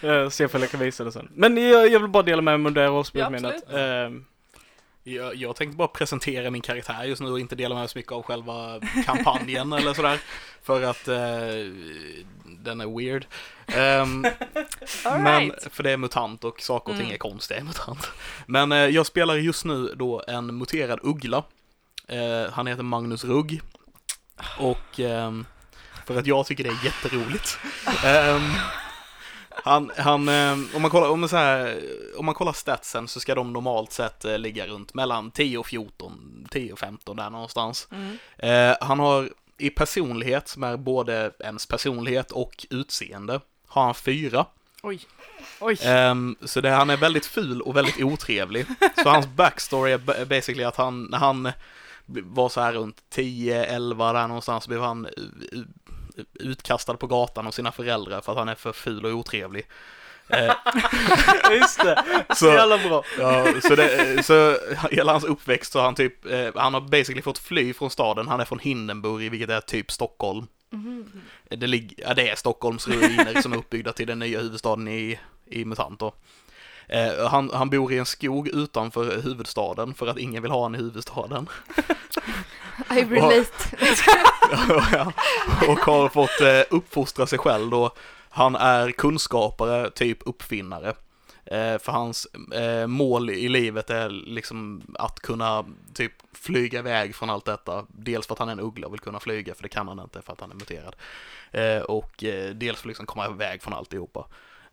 Uh, 0.04 0.28
se 0.28 0.44
ifall 0.44 0.60
jag 0.60 0.70
kan 0.70 0.80
visa 0.80 1.04
det 1.04 1.12
sen. 1.12 1.28
Men 1.34 1.56
jag, 1.56 1.88
jag 1.88 2.00
vill 2.00 2.10
bara 2.10 2.22
dela 2.22 2.42
med 2.42 2.60
mig 2.60 2.70
av 2.70 2.74
det 2.74 2.86
rollspelsminnet. 2.86 3.64
Ja, 3.68 4.10
Jag, 5.06 5.34
jag 5.34 5.56
tänkte 5.56 5.76
bara 5.76 5.88
presentera 5.88 6.50
min 6.50 6.62
karaktär 6.62 7.04
just 7.04 7.22
nu 7.22 7.30
och 7.30 7.40
inte 7.40 7.54
dela 7.56 7.74
med 7.74 7.82
mig 7.82 7.88
så 7.88 7.98
mycket 7.98 8.12
av 8.12 8.22
själva 8.22 8.80
kampanjen 9.06 9.72
eller 9.72 9.94
sådär. 9.94 10.20
För 10.62 10.82
att 10.82 11.08
eh, 11.08 11.16
den 12.44 12.80
är 12.80 12.98
weird. 12.98 13.26
All 15.04 15.20
men, 15.20 15.40
right. 15.40 15.66
för 15.70 15.82
det 15.82 15.90
är 15.90 15.96
mutant 15.96 16.44
och 16.44 16.60
saker 16.60 16.90
och 16.92 16.96
ting 16.96 17.06
Mm. 17.06 17.14
är 17.14 17.18
konstiga 17.18 17.60
i 17.60 17.62
mutant. 17.62 18.10
Men 18.46 18.72
eh, 18.72 18.78
jag 18.78 19.06
spelar 19.06 19.34
just 19.34 19.64
nu 19.64 19.94
då 19.96 20.24
en 20.28 20.58
muterad 20.58 20.98
uggla. 21.02 21.44
Eh, 22.08 22.52
han 22.52 22.66
heter 22.66 22.82
Magnus 22.82 23.24
Rugg. 23.24 23.60
Och 24.58 25.00
ehm, 25.00 25.46
för 26.06 26.18
att 26.18 26.26
jag 26.26 26.46
tycker 26.46 26.64
det 26.64 26.70
är 26.70 26.84
jätteroligt. 26.84 27.58
Ehm, 28.04 28.50
han, 29.54 29.90
han 29.96 30.28
ehm, 30.28 30.68
om, 30.74 30.82
man 30.82 30.90
kollar, 30.90 31.08
om, 31.08 31.20
man 31.20 31.28
så 31.28 31.36
här, 31.36 31.82
om 32.16 32.26
man 32.26 32.34
kollar 32.34 32.52
statsen 32.52 33.08
så 33.08 33.20
ska 33.20 33.34
de 33.34 33.52
normalt 33.52 33.92
sett 33.92 34.24
eh, 34.24 34.38
ligga 34.38 34.66
runt 34.66 34.94
mellan 34.94 35.30
10 35.30 35.58
och 35.58 35.66
14, 35.66 36.46
10 36.50 36.72
och 36.72 36.78
15 36.78 37.16
där 37.16 37.30
någonstans. 37.30 37.88
Mm. 37.90 38.18
Eh, 38.38 38.76
han 38.80 38.98
har 38.98 39.30
i 39.58 39.70
personlighet, 39.70 40.48
som 40.48 40.62
är 40.62 40.76
både 40.76 41.30
ens 41.40 41.66
personlighet 41.66 42.30
och 42.30 42.66
utseende, 42.70 43.40
har 43.66 43.84
han 43.84 43.94
fyra. 43.94 44.46
Oj. 44.82 45.00
Oj. 45.60 45.78
Ehm, 45.82 46.36
så 46.42 46.60
det, 46.60 46.70
han 46.70 46.90
är 46.90 46.96
väldigt 46.96 47.26
ful 47.26 47.62
och 47.62 47.76
väldigt 47.76 48.02
otrevlig. 48.02 48.66
Så 49.02 49.08
hans 49.08 49.26
backstory 49.26 49.92
är 49.92 49.98
ba- 49.98 50.24
basically 50.24 50.64
att 50.64 50.76
han, 50.76 51.04
när 51.04 51.18
han 51.18 51.52
var 52.06 52.48
så 52.48 52.60
här 52.60 52.72
runt 52.72 53.02
10-11 53.14 54.12
där 54.12 54.28
någonstans, 54.28 54.68
blev 54.68 54.80
han 54.80 55.08
utkastad 56.34 56.96
på 56.96 57.06
gatan 57.06 57.46
av 57.46 57.50
sina 57.50 57.72
föräldrar 57.72 58.20
för 58.20 58.32
att 58.32 58.38
han 58.38 58.48
är 58.48 58.54
för 58.54 58.72
ful 58.72 59.04
och 59.04 59.12
otrevlig. 59.12 59.66
Eh, 60.28 60.54
just 61.60 61.80
det, 61.82 62.24
så 62.36 62.46
jävla 62.46 62.78
bra. 62.78 63.04
Ja, 63.18 63.60
så, 63.62 63.74
det, 63.74 64.22
så 64.26 64.56
hela 64.90 65.12
hans 65.12 65.24
uppväxt 65.24 65.72
så 65.72 65.80
han 65.80 65.94
typ, 65.94 66.26
eh, 66.26 66.48
han 66.54 66.74
har 66.74 66.80
basically 66.80 67.22
fått 67.22 67.38
fly 67.38 67.74
från 67.74 67.90
staden. 67.90 68.28
Han 68.28 68.40
är 68.40 68.44
från 68.44 68.58
Hindenburg, 68.58 69.30
vilket 69.30 69.50
är 69.50 69.60
typ 69.60 69.90
Stockholm. 69.90 70.46
Det, 71.48 71.66
lig, 71.66 71.94
ja, 71.98 72.14
det 72.14 72.30
är 72.30 72.36
Stockholms 72.36 72.88
ruiner 72.88 73.42
som 73.42 73.52
är 73.52 73.56
uppbyggda 73.56 73.92
till 73.92 74.06
den 74.06 74.18
nya 74.18 74.40
huvudstaden 74.40 74.88
i, 74.88 75.18
i 75.46 75.64
Mutant 75.64 76.00
då. 76.00 76.14
Eh, 76.88 77.28
han, 77.28 77.50
han 77.54 77.70
bor 77.70 77.92
i 77.92 77.98
en 77.98 78.06
skog 78.06 78.48
utanför 78.48 79.22
huvudstaden 79.22 79.94
för 79.94 80.06
att 80.06 80.18
ingen 80.18 80.42
vill 80.42 80.52
ha 80.52 80.60
honom 80.60 80.80
i 80.80 80.84
huvudstaden. 80.84 81.48
I 82.90 83.04
relate. 83.04 83.50
Ja, 84.92 85.12
och 85.68 85.78
har 85.78 86.08
fått 86.08 86.40
eh, 86.40 86.76
uppfostra 86.76 87.26
sig 87.26 87.38
själv 87.38 87.70
då. 87.70 87.90
Han 88.28 88.56
är 88.56 88.90
kunskapare, 88.90 89.90
typ 89.90 90.18
uppfinnare. 90.26 90.94
Eh, 91.44 91.78
för 91.78 91.92
hans 91.92 92.26
eh, 92.54 92.86
mål 92.86 93.30
i 93.30 93.48
livet 93.48 93.90
är 93.90 94.08
liksom 94.08 94.82
att 94.98 95.20
kunna 95.20 95.64
typ 95.94 96.12
flyga 96.32 96.78
iväg 96.78 97.14
från 97.14 97.30
allt 97.30 97.44
detta. 97.44 97.86
Dels 97.88 98.26
för 98.26 98.34
att 98.34 98.38
han 98.38 98.48
är 98.48 98.52
en 98.52 98.60
uggla 98.60 98.86
och 98.86 98.92
vill 98.92 99.00
kunna 99.00 99.20
flyga, 99.20 99.54
för 99.54 99.62
det 99.62 99.68
kan 99.68 99.88
han 99.88 100.00
inte 100.00 100.22
för 100.22 100.32
att 100.32 100.40
han 100.40 100.50
är 100.50 100.54
muterad. 100.54 100.96
Eh, 101.50 101.82
och 101.82 102.24
eh, 102.24 102.50
dels 102.54 102.78
för 102.78 102.86
att 102.86 102.88
liksom 102.88 103.06
komma 103.06 103.26
iväg 103.26 103.62
från 103.62 103.74
alltihopa. 103.74 104.26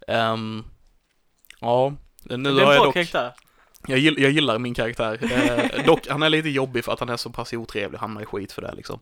Ehm, 0.07 0.64
ja, 1.62 1.93
nu 2.24 2.55
det 2.55 2.62
är 2.62 2.66
har 2.66 2.74
en 2.74 2.78
bra 2.78 2.86
dock... 2.86 2.93
karaktär. 2.93 3.34
Jag, 3.88 3.99
gill, 3.99 4.16
jag 4.18 4.32
gillar 4.32 4.59
min 4.59 4.74
karaktär. 4.74 5.20
Eh, 5.22 5.86
dock, 5.86 6.07
han 6.07 6.24
är 6.24 6.30
lite 6.30 6.49
jobbig 6.49 6.86
för 6.86 6.91
att 6.91 6.99
han 6.99 7.09
är 7.09 7.18
så 7.18 7.30
pass 7.30 7.53
otrevlig, 7.53 7.99
han 7.99 8.09
hamnar 8.09 8.22
i 8.22 8.26
skit 8.26 8.51
för 8.51 8.62
det 8.62 8.74
liksom. 8.76 8.99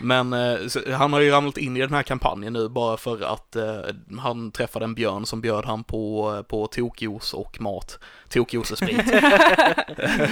Men 0.00 0.32
eh, 0.32 0.66
så, 0.68 0.92
han 0.92 1.12
har 1.12 1.20
ju 1.20 1.30
ramlat 1.30 1.58
in 1.58 1.76
i 1.76 1.80
den 1.80 1.94
här 1.94 2.02
kampanjen 2.02 2.52
nu 2.52 2.68
bara 2.68 2.96
för 2.96 3.22
att 3.22 3.56
eh, 3.56 3.80
han 4.18 4.50
träffade 4.50 4.84
en 4.84 4.94
björn 4.94 5.26
som 5.26 5.40
bjöd 5.40 5.64
han 5.64 5.84
på, 5.84 6.34
eh, 6.36 6.42
på 6.42 6.66
tokjuice 6.66 7.34
och 7.34 7.60
mat. 7.60 7.98
Tokjuice 8.32 8.70
och 8.70 8.78
sprit. 8.78 8.98
I 9.12 9.20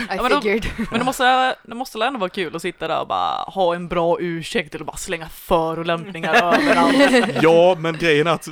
Ja, 0.09 0.22
men 0.22 0.30
de- 0.30 0.42
figured. 0.42 0.66
Men 0.90 0.98
det 0.98 1.05
måste, 1.05 1.57
det 1.62 1.74
måste 1.74 2.05
ändå 2.05 2.18
vara 2.20 2.30
kul 2.30 2.57
att 2.57 2.62
sitta 2.62 2.88
där 2.88 3.01
och 3.01 3.07
bara 3.07 3.42
ha 3.46 3.74
en 3.74 3.88
bra 3.88 4.16
ursäkt 4.20 4.74
eller 4.74 4.84
bara 4.84 4.96
slänga 4.96 5.28
förolämpningar 5.28 6.34
överallt. 6.55 7.28
ja, 7.42 7.76
men 7.78 7.98
grejen 7.98 8.26
är 8.26 8.30
att 8.30 8.48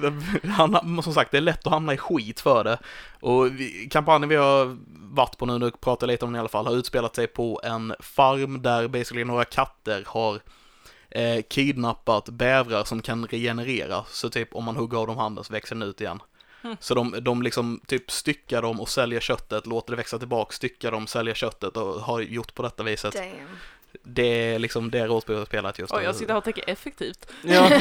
han, 0.56 1.02
som 1.02 1.14
sagt, 1.14 1.30
det 1.30 1.36
är 1.36 1.40
lätt 1.40 1.66
att 1.66 1.72
hamna 1.72 1.94
i 1.94 1.96
skit 1.96 2.40
för 2.40 2.64
det. 2.64 2.78
Och 3.20 3.46
vi, 3.60 3.88
kampanjen 3.90 4.28
vi 4.28 4.36
har 4.36 4.76
varit 5.14 5.38
på 5.38 5.46
nu, 5.46 5.58
nu 5.58 5.70
pratar 5.70 6.06
lite 6.06 6.24
om 6.24 6.30
den 6.32 6.36
i 6.36 6.40
alla 6.40 6.48
fall, 6.48 6.66
har 6.66 6.74
utspelat 6.76 7.16
sig 7.16 7.26
på 7.26 7.60
en 7.64 7.94
farm 8.00 8.62
där 8.62 8.88
basically 8.88 9.24
några 9.24 9.44
katter 9.44 10.04
har 10.06 10.40
eh, 11.10 11.42
kidnappat 11.50 12.28
bävrar 12.28 12.84
som 12.84 13.02
kan 13.02 13.26
regenerera. 13.26 14.04
Så 14.08 14.30
typ 14.30 14.54
om 14.54 14.64
man 14.64 14.76
hugger 14.76 14.98
av 14.98 15.06
dem 15.06 15.16
handen 15.16 15.44
så 15.44 15.52
växer 15.52 15.74
den 15.74 15.88
ut 15.88 16.00
igen. 16.00 16.20
Så 16.80 16.94
de, 16.94 17.16
de 17.20 17.42
liksom 17.42 17.80
typ 17.86 18.10
styckar 18.10 18.62
dem 18.62 18.80
och 18.80 18.88
säljer 18.88 19.20
köttet, 19.20 19.66
låter 19.66 19.90
det 19.92 19.96
växa 19.96 20.18
tillbaka, 20.18 20.52
styckar 20.52 20.90
dem, 20.92 21.06
säljer 21.06 21.34
köttet 21.34 21.76
och 21.76 22.00
har 22.00 22.20
gjort 22.20 22.54
på 22.54 22.62
detta 22.62 22.82
viset. 22.82 23.14
Damn. 23.14 23.26
Det 24.02 24.22
är 24.54 24.58
liksom 24.58 24.90
det 24.90 25.06
rollspelet 25.06 25.38
har 25.38 25.46
spelat 25.46 25.78
just 25.78 25.92
nu. 25.94 26.02
jag 26.02 26.14
sitter 26.16 26.32
här 26.32 26.38
och 26.38 26.44
tänker 26.44 26.64
effektivt. 26.70 27.26
Ja. 27.44 27.70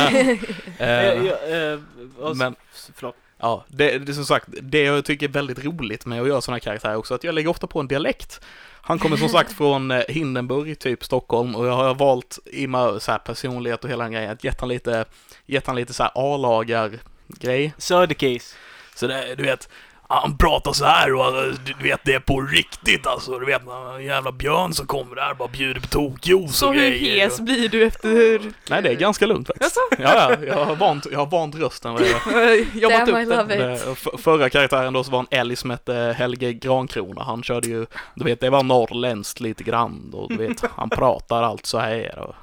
Ja, 0.80 0.86
eh, 0.86 1.80
och- 2.20 2.38
men 2.38 2.56
Förlåt. 2.96 3.16
Ja, 3.40 3.66
det, 3.68 3.98
det 4.00 4.12
är 4.12 4.14
som 4.14 4.26
sagt, 4.26 4.48
det 4.62 4.82
jag 4.84 5.06
tycker 5.06 5.28
är 5.28 5.32
väldigt 5.32 5.66
roligt 5.66 6.06
med 6.06 6.22
att 6.22 6.28
göra 6.28 6.42
sådana 6.42 6.56
här 6.56 6.60
karaktärer 6.60 6.96
också, 6.96 7.14
att 7.14 7.24
jag 7.24 7.36
lägger 7.36 7.50
ofta 7.50 7.68
på 7.68 7.80
en 7.80 7.88
dialekt. 7.88 8.42
Han 8.82 9.00
kommer 9.00 9.18
som 9.18 9.30
sagt 9.30 9.54
från 9.58 9.92
eh, 9.92 10.04
Hindenburg, 10.10 10.80
typ 10.80 11.04
Stockholm, 11.04 11.56
och 11.56 11.68
jag 11.68 11.74
har 11.74 11.96
valt 11.96 12.40
i 12.46 12.68
med 12.68 13.02
så 13.02 13.12
här 13.12 13.18
personlighet 13.20 13.84
och 13.84 13.90
hela 13.90 14.04
den 14.04 14.14
grejen, 14.14 14.32
att 14.32 14.44
gett 14.44 14.60
han 14.60 14.70
lite, 14.70 15.06
gett 15.46 15.68
han 15.68 15.76
lite 15.76 15.94
så 15.94 16.04
här 16.04 16.12
A-lagar-grej. 16.16 17.74
Söderkis. 17.78 18.56
Så 18.98 19.08
det, 19.08 19.36
du 19.36 19.44
vet, 19.44 19.70
han 20.10 20.38
pratar 20.38 20.74
så 20.74 20.86
här 20.86 21.14
och 21.14 21.26
alltså, 21.26 21.62
du 21.66 21.84
vet, 21.90 22.00
det 22.04 22.14
är 22.14 22.20
på 22.20 22.42
riktigt 22.42 23.08
alltså. 23.08 23.40
Du 23.40 23.46
vet, 23.46 23.62
en 23.98 24.06
jävla 24.06 24.32
björn 24.32 24.74
som 24.74 24.88
kommer 24.88 25.16
där 25.16 25.32
och 25.32 25.38
bara 25.38 25.48
bjuder 25.48 25.82
på 25.82 25.88
tokjuice 25.88 26.56
Så 26.58 26.68
och 26.68 26.74
hur 26.74 26.82
grejer. 26.90 27.24
hes 27.26 27.40
blir 27.40 27.70
du 27.70 27.84
efter... 27.84 28.42
Nej, 28.70 28.82
det 28.82 28.90
är 28.90 28.94
ganska 28.94 29.26
lugnt 29.26 29.48
faktiskt. 29.48 29.78
Jaså? 29.98 30.04
Ja, 30.04 30.36
ja, 30.40 30.46
jag 30.48 30.66
har 30.66 30.76
vant, 30.76 31.08
jag 31.12 31.20
har 31.20 31.26
vant 31.26 31.56
rösten. 31.56 31.92
jag- 31.94 32.66
Jobbat 32.74 33.06
Damn, 33.08 33.18
I 33.18 33.24
upp 33.24 33.30
den. 33.30 33.38
love 33.38 33.74
it. 33.76 33.82
Det- 33.86 33.92
f- 33.92 34.22
Förra 34.24 34.50
karaktären 34.50 34.94
då 34.94 35.04
så 35.04 35.12
var 35.12 35.20
en 35.20 35.28
älg 35.40 35.56
som 35.56 35.70
hette 35.70 36.16
Helge 36.18 36.54
Grankrona. 36.54 37.24
Han 37.24 37.44
körde 37.44 37.68
ju, 37.68 37.86
du 38.16 38.24
vet 38.26 38.40
det 38.40 38.50
var 38.50 38.64
norrländskt 38.64 39.40
lite 39.40 39.64
grann 39.64 40.10
och 40.14 40.30
du 40.30 40.38
vet 40.48 40.62
han 40.76 40.90
pratar 40.90 41.44
allt 41.44 41.66
så 41.66 41.78
här 41.80 42.20
och 42.20 42.36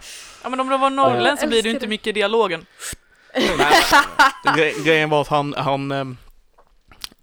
Ja 0.43 0.49
men 0.49 0.61
om 0.61 0.69
det 0.69 0.77
var 0.77 0.91
norrländsk 0.91 1.43
så 1.43 1.49
blir 1.49 1.63
det 1.63 1.69
ju 1.69 1.75
inte 1.75 1.87
mycket 1.87 2.07
i 2.07 2.13
dialogen. 2.13 2.67
Gre- 4.45 4.85
grejen 4.85 5.11
var 5.11 5.21
att 5.21 5.29
han, 5.29 5.55
han, 5.59 6.17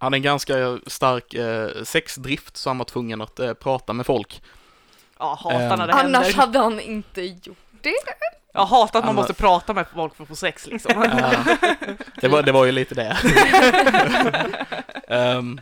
han 0.02 0.14
är 0.14 0.18
en 0.18 0.24
ganska 0.24 0.80
stark 0.88 1.34
eh, 1.34 1.84
sexdrift 1.84 2.58
så 2.58 2.70
han 2.70 2.78
var 2.78 2.86
tvungen 2.86 3.22
att 3.22 3.39
eh, 3.39 3.54
prata 3.54 3.93
med 3.93 4.06
folk. 4.06 4.41
Ja, 5.20 5.38
hatar 5.43 5.60
Ehm. 5.60 5.80
när 5.80 5.88
det 5.88 5.93
Annars 5.93 6.26
händer. 6.28 6.34
hade 6.41 6.60
han 6.60 6.80
inte 6.80 7.22
gjort 7.22 7.58
det. 7.82 7.93
Jag 8.54 8.66
hatar 8.66 8.99
att 8.99 9.06
man 9.06 9.10
Annars- 9.16 9.16
måste 9.30 9.34
prata 9.34 9.74
med 9.74 9.86
folk 9.95 10.16
för 10.16 10.24
att 10.24 10.28
få 10.30 10.36
sex 10.36 10.68
liksom. 10.68 11.04
Eh, 11.04 11.39
det, 12.22 12.28
var, 12.28 12.43
det 12.43 12.52
var 12.52 12.66
ju 12.66 12.72
lite 12.72 12.95
det. 12.95 13.18
Ehm, 15.08 15.60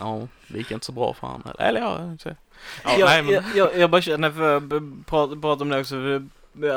ja, 0.00 0.20
det 0.48 0.58
gick 0.58 0.70
inte 0.70 0.86
så 0.86 0.92
bra 0.92 1.14
för 1.14 1.26
han. 1.26 1.42
Eller 1.58 1.80
ja, 1.80 2.16
ja 2.24 2.30
jag, 2.98 3.06
nej, 3.06 3.22
men, 3.22 3.34
jag, 3.34 3.44
jag, 3.54 3.78
jag 3.78 3.90
bara 3.90 4.02
känner 4.02 4.30
för 4.30 4.56
att 4.56 5.06
prata, 5.40 5.62
om 5.62 5.68
det 5.68 5.80
också, 5.80 5.94
för 5.94 6.28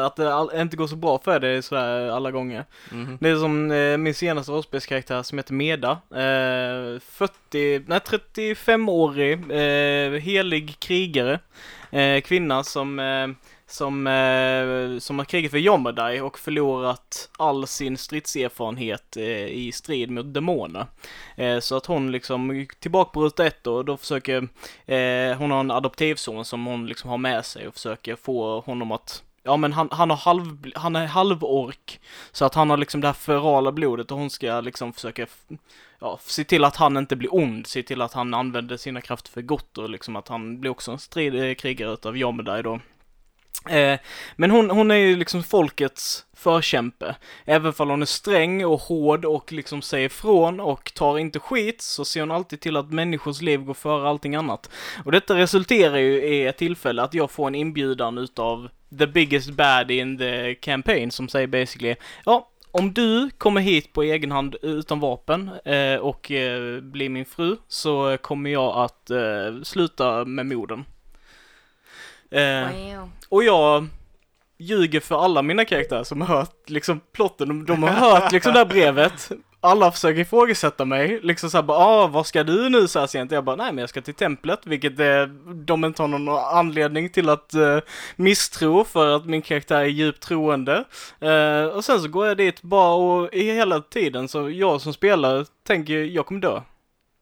att 0.06 0.16
det 0.16 0.34
all, 0.34 0.50
inte 0.56 0.78
går 0.78 0.88
så 0.88 0.96
bra 0.96 1.20
för 1.24 1.40
dig 1.40 1.62
sådär 1.62 2.10
alla 2.10 2.32
gånger. 2.32 2.66
mhm. 2.92 3.18
Det 3.22 3.30
är 3.30 3.36
som 3.36 3.72
eh, 3.72 3.98
min 3.98 4.14
senaste 4.14 4.52
rollspelskaraktär 4.52 5.24
som 5.24 5.38
heter 5.38 5.54
Meda. 5.54 5.92
Eh, 6.12 7.00
40, 7.00 7.84
nej 7.88 8.00
35-årig, 8.00 9.34
eh, 9.52 10.12
helig 10.12 10.80
krigare. 10.80 11.40
Eh, 11.92 12.22
kvinna 12.22 12.64
som, 12.64 13.00
eh, 13.00 13.28
som, 13.68 14.08
eh, 14.08 15.00
som 15.00 15.20
har 15.20 15.26
krigat 15.26 15.52
för 15.52 15.58
Yomerdai 15.58 16.20
och 16.22 16.40
förlorat 16.40 17.30
all 17.38 17.68
sin 17.68 17.98
stridserfarenhet 17.98 19.18
eh, 19.18 19.46
i 19.48 19.72
strid 19.74 20.12
mot 20.12 20.34
demoner. 20.34 20.86
Eh, 21.36 21.60
så 21.60 21.78
att 21.78 21.86
hon 21.86 22.12
liksom 22.12 22.56
gick 22.56 22.80
tillbaka 22.80 23.12
på 23.12 23.24
ruta 23.24 23.46
ett 23.46 23.64
då, 23.64 23.76
och 23.76 23.86
då 23.86 23.98
försöker, 23.98 24.48
eh, 24.86 25.38
hon 25.38 25.52
har 25.52 25.60
en 25.60 25.72
adoptivson 25.72 26.46
som 26.46 26.66
hon 26.66 26.88
liksom 26.88 27.10
har 27.10 27.18
med 27.18 27.46
sig 27.46 27.68
och 27.68 27.74
försöker 27.74 28.16
få 28.16 28.60
honom 28.60 28.92
att 28.92 29.24
Ja 29.44 29.58
men 29.58 29.74
han, 29.74 29.90
han 29.92 30.10
har 30.10 30.18
halv, 30.18 30.72
han 30.76 30.96
är 30.96 31.06
halvork 31.06 32.00
så 32.32 32.46
att 32.46 32.56
han 32.56 32.70
har 32.70 32.78
liksom 32.78 33.02
det 33.02 33.08
här 33.08 33.14
ferala 33.14 33.72
blodet 33.72 34.12
och 34.12 34.18
hon 34.18 34.30
ska 34.30 34.62
liksom 34.62 34.94
försöka 34.94 35.28
ja, 36.00 36.20
se 36.22 36.44
till 36.44 36.64
att 36.64 36.76
han 36.76 36.98
inte 36.98 37.16
blir 37.16 37.36
ond, 37.36 37.68
se 37.68 37.84
till 37.84 38.02
att 38.02 38.14
han 38.14 38.34
använder 38.34 38.78
sina 38.78 39.02
krafter 39.02 39.32
för 39.32 39.42
gott 39.42 39.78
och 39.78 39.90
liksom 39.90 40.16
att 40.16 40.28
han 40.28 40.60
blir 40.60 40.72
också 40.72 40.92
en 40.92 41.00
strid, 41.00 41.36
eh, 41.36 41.54
krigare 41.54 41.94
utav 41.94 42.18
Yomedai 42.18 42.62
då. 42.62 42.80
Eh, 43.70 44.00
men 44.36 44.52
hon, 44.52 44.70
hon 44.70 44.92
är 44.92 44.96
ju 44.96 45.16
liksom 45.16 45.44
folkets 45.44 46.26
förkämpe. 46.34 47.16
Även 47.46 47.74
om 47.78 47.90
hon 47.90 48.02
är 48.02 48.06
sträng 48.06 48.66
och 48.66 48.80
hård 48.80 49.26
och 49.26 49.52
liksom 49.52 49.82
säger 49.82 50.06
ifrån 50.06 50.60
och 50.60 50.94
tar 50.94 51.18
inte 51.18 51.40
skit 51.40 51.82
så 51.82 52.06
ser 52.06 52.20
hon 52.20 52.32
alltid 52.32 52.60
till 52.60 52.78
att 52.78 52.92
människors 52.92 53.42
liv 53.42 53.62
går 53.62 53.74
före 53.74 54.10
allting 54.10 54.36
annat. 54.36 54.70
Och 55.06 55.12
detta 55.12 55.36
resulterar 55.36 55.98
ju 55.98 56.24
i 56.24 56.46
ett 56.46 56.58
tillfälle 56.58 57.02
att 57.02 57.14
jag 57.14 57.32
får 57.32 57.48
en 57.48 57.56
inbjudan 57.56 58.18
utav 58.18 58.70
the 59.00 59.08
biggest 59.08 59.50
bad 59.50 59.92
in 59.92 60.18
the 60.18 60.56
campaign 60.56 61.12
som 61.12 61.30
säger 61.30 61.48
basically 61.48 61.96
ja, 62.26 62.50
om 62.72 62.94
du 62.94 63.30
kommer 63.38 63.62
hit 63.62 63.94
på 63.94 64.04
egen 64.04 64.32
hand 64.32 64.56
utan 64.62 65.00
vapen 65.00 65.50
eh, 65.66 65.96
och 65.96 66.32
eh, 66.32 66.82
blir 66.82 67.10
min 67.10 67.26
fru 67.26 67.56
så 67.68 68.18
kommer 68.22 68.50
jag 68.50 68.78
att 68.78 69.10
eh, 69.10 69.62
sluta 69.64 70.26
med 70.26 70.46
morden. 70.46 70.86
Eh, 72.32 72.68
Wow. 73.00 73.10
och 73.30 73.44
jag 73.44 73.88
ljuger 74.58 75.00
för 75.00 75.24
alla 75.24 75.42
mina 75.42 75.66
karaktärer 75.66 76.04
som 76.04 76.22
har 76.22 76.36
hört 76.38 76.70
liksom 76.70 77.00
plotten. 77.14 77.48
De, 77.48 77.66
de 77.66 77.84
har 77.84 77.90
hört 77.90 78.32
liksom 78.32 78.54
det 78.54 78.60
här 78.60 78.66
brevet. 78.66 79.32
Alla 79.62 79.92
försöker 79.92 80.20
ifrågasätta 80.22 80.86
mig. 80.86 81.20
Liksom 81.24 81.50
såhär 81.50 81.64
bara, 81.64 81.78
ah, 81.78 82.08
vad 82.08 82.26
ska 82.28 82.44
du 82.44 82.70
nu 82.70 82.88
så 82.88 83.00
här 83.00 83.08
sent? 83.08 83.32
Jag 83.32 83.44
bara, 83.44 83.56
nej 83.56 83.72
men 83.74 83.78
jag 83.78 83.90
ska 83.90 84.02
till 84.02 84.14
templet, 84.14 84.60
vilket 84.66 85.00
eh, 85.00 85.22
de 85.66 85.86
inte 85.86 86.02
har 86.04 86.08
någon 86.08 86.30
anledning 86.30 87.10
till 87.10 87.30
att 87.30 87.54
eh, 87.54 87.80
misstro 88.16 88.84
för 88.84 89.16
att 89.16 89.26
min 89.26 89.42
karaktär 89.42 89.80
är 89.80 89.86
djupt 89.86 90.24
troende. 90.24 90.84
Eh, 91.20 91.64
och 91.64 91.86
sen 91.86 92.02
så 92.02 92.08
går 92.08 92.28
jag 92.28 92.38
dit 92.38 92.62
bara 92.62 92.94
och 92.94 93.34
i 93.34 93.52
hela 93.52 93.80
tiden 93.82 94.28
så 94.28 94.50
jag 94.50 94.82
som 94.82 94.94
spelare 94.94 95.46
tänker 95.68 95.94
jag 95.94 96.26
kommer 96.26 96.42
dö. 96.42 96.62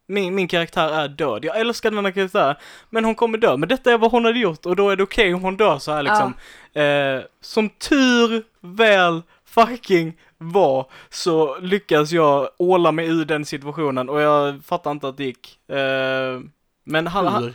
Min, 0.08 0.36
min 0.36 0.48
karaktär 0.48 0.90
är 0.90 1.08
död. 1.08 1.46
Jag 1.46 1.60
älskar 1.60 1.92
denna 1.92 2.12
karaktär, 2.12 2.58
men 2.90 3.06
hon 3.06 3.16
kommer 3.16 3.38
dö. 3.38 3.58
Men 3.58 3.70
detta 3.70 3.92
är 3.92 3.98
vad 3.98 4.12
hon 4.12 4.26
hade 4.26 4.40
gjort 4.40 4.66
och 4.66 4.76
då 4.76 4.90
är 4.90 4.96
det 4.96 5.04
okej 5.04 5.34
om 5.34 5.42
hon 5.42 5.58
dör 5.58 5.80
så 5.80 5.92
här 5.92 6.04
liksom. 6.04 6.34
Eh, 6.74 7.22
som 7.42 7.70
tur 7.70 8.44
väl 8.62 9.22
fucking 9.46 10.18
var 10.38 10.86
så 11.10 11.60
lyckas 11.60 12.12
jag 12.12 12.50
åla 12.58 12.92
mig 12.92 13.08
ur 13.08 13.26
den 13.26 13.46
situationen 13.46 14.10
och 14.10 14.22
jag 14.22 14.64
fattar 14.66 14.92
inte 14.92 15.08
att 15.08 15.18
det 15.18 15.24
gick. 15.24 15.70
Eh, 15.70 16.40
men 16.84 17.08
han, 17.08 17.28
han, 17.28 17.54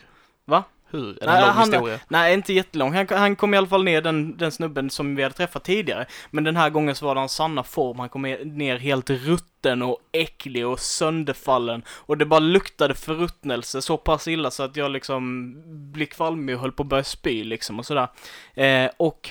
Hur? 0.92 1.08
Är 1.22 1.26
det 1.26 1.26
Nej, 1.26 1.36
en 1.36 1.40
lång 1.46 1.50
han- 1.56 1.72
historia? 1.72 1.98
nej 2.08 2.34
inte 2.34 2.52
jättelång. 2.52 2.94
Han, 2.94 3.06
han 3.10 3.36
kom 3.36 3.54
i 3.54 3.56
alla 3.56 3.66
fall 3.66 3.84
ner 3.84 4.02
den, 4.02 4.36
den 4.36 4.52
snubben 4.52 4.90
som 4.90 5.16
vi 5.16 5.22
hade 5.22 5.34
träffat 5.34 5.64
tidigare. 5.64 6.06
Men 6.30 6.44
den 6.44 6.56
här 6.56 6.70
gången 6.70 6.94
så 6.94 7.06
var 7.06 7.14
det 7.14 7.20
hans 7.20 7.32
sanna 7.34 7.62
form. 7.62 7.98
Han 7.98 8.08
kom 8.08 8.22
ner 8.44 8.78
helt 8.78 9.10
rutten 9.10 9.82
och 9.82 9.98
äcklig 10.12 10.66
och 10.66 10.80
sönderfallen. 10.80 11.82
Och 11.88 12.18
det 12.18 12.26
bara 12.26 12.40
luktade 12.40 12.94
förruttnelse 12.94 13.82
så 13.82 13.96
pass 13.96 14.28
illa 14.28 14.50
så 14.50 14.62
att 14.62 14.76
jag 14.76 14.90
liksom 14.90 15.52
blev 15.92 16.06
kvalmig 16.06 16.54
och 16.54 16.60
höll 16.60 16.72
på 16.72 16.82
att 16.82 16.88
börja 16.88 17.04
spy 17.04 17.44
liksom 17.44 17.78
och 17.78 17.86
sådär. 17.86 18.08
Eh, 18.54 18.90
och 18.96 19.30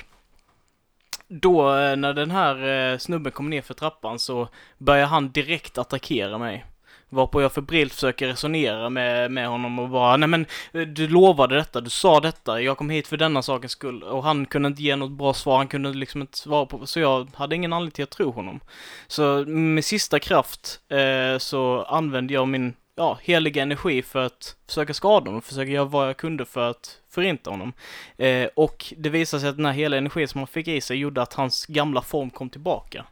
då 1.28 1.74
eh, 1.76 1.96
när 1.96 2.12
den 2.12 2.30
här 2.30 2.68
eh, 2.92 2.98
snubben 2.98 3.32
kom 3.32 3.50
ner 3.50 3.62
för 3.62 3.74
trappan 3.74 4.18
så 4.18 4.48
börjar 4.78 5.06
han 5.06 5.30
direkt 5.30 5.78
attackera 5.78 6.38
mig. 6.38 6.64
Varpå 7.12 7.42
jag 7.42 7.52
febrilt 7.52 7.94
försöker 7.94 8.26
resonera 8.26 8.90
med, 8.90 9.30
med 9.30 9.48
honom 9.48 9.78
och 9.78 9.88
bara, 9.88 10.16
nej 10.16 10.28
men 10.28 10.46
eh, 10.72 10.80
du 10.80 11.08
lovade 11.08 11.54
detta, 11.54 11.80
du 11.80 11.90
sa 11.90 12.20
detta, 12.20 12.60
jag 12.60 12.78
kom 12.78 12.90
hit 12.90 13.08
för 13.08 13.16
denna 13.16 13.42
sakens 13.42 13.72
skull. 13.72 14.02
Och 14.02 14.24
han 14.24 14.46
kunde 14.46 14.66
inte 14.66 14.82
ge 14.82 14.96
något 14.96 15.10
bra 15.10 15.34
svar, 15.34 15.56
han 15.56 15.68
kunde 15.68 15.92
liksom 15.92 16.20
inte 16.20 16.38
svara 16.38 16.66
på, 16.66 16.86
så 16.86 17.00
jag 17.00 17.28
hade 17.34 17.56
ingen 17.56 17.72
anledning 17.72 17.90
till 17.90 18.04
att 18.04 18.10
tro 18.10 18.30
honom. 18.30 18.60
Så 19.06 19.44
med 19.46 19.84
sista 19.84 20.18
kraft 20.18 20.80
eh, 20.88 21.38
så 21.38 21.82
använde 21.82 22.34
jag 22.34 22.48
min, 22.48 22.74
ja, 23.02 23.18
heliga 23.22 23.62
energi 23.62 24.02
för 24.02 24.22
att 24.24 24.56
försöka 24.66 24.94
skada 24.94 25.28
honom, 25.28 25.42
försöka 25.42 25.70
göra 25.70 25.84
vad 25.84 26.08
jag 26.08 26.16
kunde 26.16 26.44
för 26.44 26.70
att 26.70 26.98
förinta 27.10 27.50
honom. 27.50 27.72
Eh, 28.16 28.48
och 28.56 28.94
det 28.96 29.08
visade 29.08 29.40
sig 29.40 29.50
att 29.50 29.56
den 29.56 29.66
här 29.66 29.72
hela 29.72 29.96
energin 29.96 30.28
som 30.28 30.38
han 30.38 30.46
fick 30.46 30.68
i 30.68 30.80
sig 30.80 30.96
gjorde 30.96 31.22
att 31.22 31.34
hans 31.34 31.66
gamla 31.66 32.02
form 32.02 32.30
kom 32.30 32.50
tillbaka. 32.50 33.04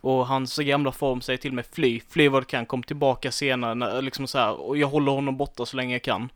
Och 0.00 0.26
hans 0.26 0.58
gamla 0.58 0.92
form 0.92 1.20
säger 1.20 1.36
till 1.36 1.52
mig 1.52 1.64
fly, 1.72 2.00
fly 2.10 2.28
vad 2.28 2.42
du 2.42 2.46
kan, 2.46 2.66
kom 2.66 2.82
tillbaka 2.82 3.32
senare, 3.32 3.74
när, 3.74 4.02
liksom 4.02 4.26
så 4.26 4.38
här, 4.38 4.60
och 4.60 4.76
jag 4.76 4.88
håller 4.88 5.12
honom 5.12 5.36
borta 5.36 5.66
så 5.66 5.76
länge 5.76 5.94
jag 5.94 6.02
kan. 6.02 6.28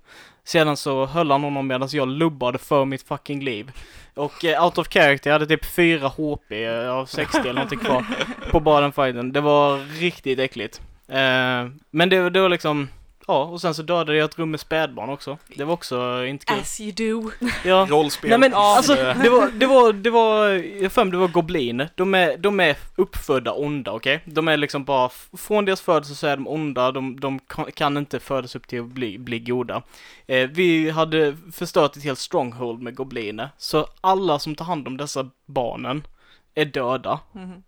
Sedan 0.44 0.76
så 0.76 1.06
höll 1.06 1.30
han 1.30 1.42
honom 1.42 1.66
medan 1.66 1.88
jag 1.92 2.08
lubbade 2.08 2.58
för 2.58 2.84
mitt 2.84 3.02
fucking 3.02 3.44
liv. 3.44 3.72
Och 4.14 4.44
eh, 4.44 4.64
out 4.64 4.78
of 4.78 4.88
character, 4.88 5.30
jag 5.30 5.34
hade 5.34 5.46
typ 5.46 5.64
4 5.64 6.08
HP 6.08 6.52
eh, 6.52 6.90
av 6.90 7.06
60 7.06 7.38
eller 7.38 7.52
någonting 7.52 7.78
kvar 7.78 8.04
på 8.50 8.60
bara 8.60 8.80
den 8.80 8.92
fighten. 8.92 9.32
Det 9.32 9.40
var 9.40 9.78
riktigt 10.00 10.38
äckligt. 10.38 10.80
Eh, 11.08 11.70
men 11.90 12.08
det, 12.08 12.30
det 12.30 12.40
var 12.40 12.48
liksom, 12.48 12.88
ja, 13.26 13.44
och 13.44 13.60
sen 13.60 13.74
så 13.74 13.82
dödade 13.82 14.16
jag 14.16 14.24
ett 14.24 14.38
rum 14.38 14.50
med 14.50 14.60
spädbarn 14.60 15.10
också. 15.10 15.38
Det 15.56 15.64
var 15.64 15.72
också 15.74 16.24
inte 16.24 16.46
kul. 16.46 16.58
As 16.58 16.80
you 16.80 16.92
do. 16.92 17.30
Ja. 17.64 17.86
Rollspel. 17.90 18.30
Nej 18.30 18.38
men 18.38 18.54
alltså, 18.54 18.94
det 18.94 19.30
var, 19.30 19.50
det 19.50 19.66
var, 19.66 19.92
det 19.92 20.10
var, 20.10 20.48
jag 20.82 20.92
för 20.92 21.04
mig 21.04 21.12
det 21.12 21.18
var 21.18 21.28
gobliner. 21.28 21.88
De 21.94 22.14
är, 22.14 22.36
de 22.36 22.60
är 22.60 22.76
uppfödda 22.96 23.52
onda, 23.52 23.92
okej? 23.92 24.22
De 24.24 24.48
är 24.48 24.56
liksom 24.56 24.84
bara, 24.84 25.10
från 25.36 25.64
deras 25.64 25.80
födelse 25.80 26.14
så 26.14 26.26
är 26.26 26.36
de 26.36 26.48
onda, 26.48 26.92
de, 26.92 27.20
de 27.20 27.38
kan, 27.38 27.72
kan 27.72 27.96
inte 27.96 28.20
födas 28.20 28.56
upp 28.56 28.66
till 28.66 28.80
att 28.80 28.86
bli, 28.86 29.18
bli 29.18 29.38
goda. 29.38 29.82
Eh, 30.26 30.48
vi 30.50 30.90
hade 30.90 31.36
förstört 31.52 31.96
ett 31.96 32.04
helt 32.04 32.18
stronghold 32.18 32.82
med 32.82 32.94
gobliner, 32.94 33.48
så 33.58 33.86
alla 34.00 34.38
som 34.38 34.54
tar 34.54 34.64
hand 34.64 34.86
om 34.88 34.96
dessa 34.96 35.30
barnen 35.46 36.06
är 36.54 36.64
döda. 36.64 37.20
Mhm. 37.32 37.62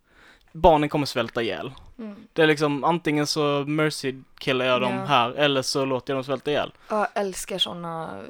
Barnen 0.53 0.89
kommer 0.89 1.07
svälta 1.07 1.43
ihjäl. 1.43 1.73
Mm. 1.99 2.17
Det 2.33 2.43
är 2.43 2.47
liksom 2.47 2.85
antingen 2.85 3.27
så 3.27 3.65
mercy 3.67 4.15
killar 4.39 4.65
jag 4.65 4.81
dem 4.81 4.93
Ja. 4.95 5.05
här, 5.05 5.31
eller 5.31 5.63
så 5.63 5.85
låter 5.85 6.13
jag 6.13 6.17
dem 6.17 6.25
svälta 6.25 6.51
ihjäl. 6.51 6.73
Jag 6.89 7.07
älskar 7.15 7.59
sådana 7.59 8.21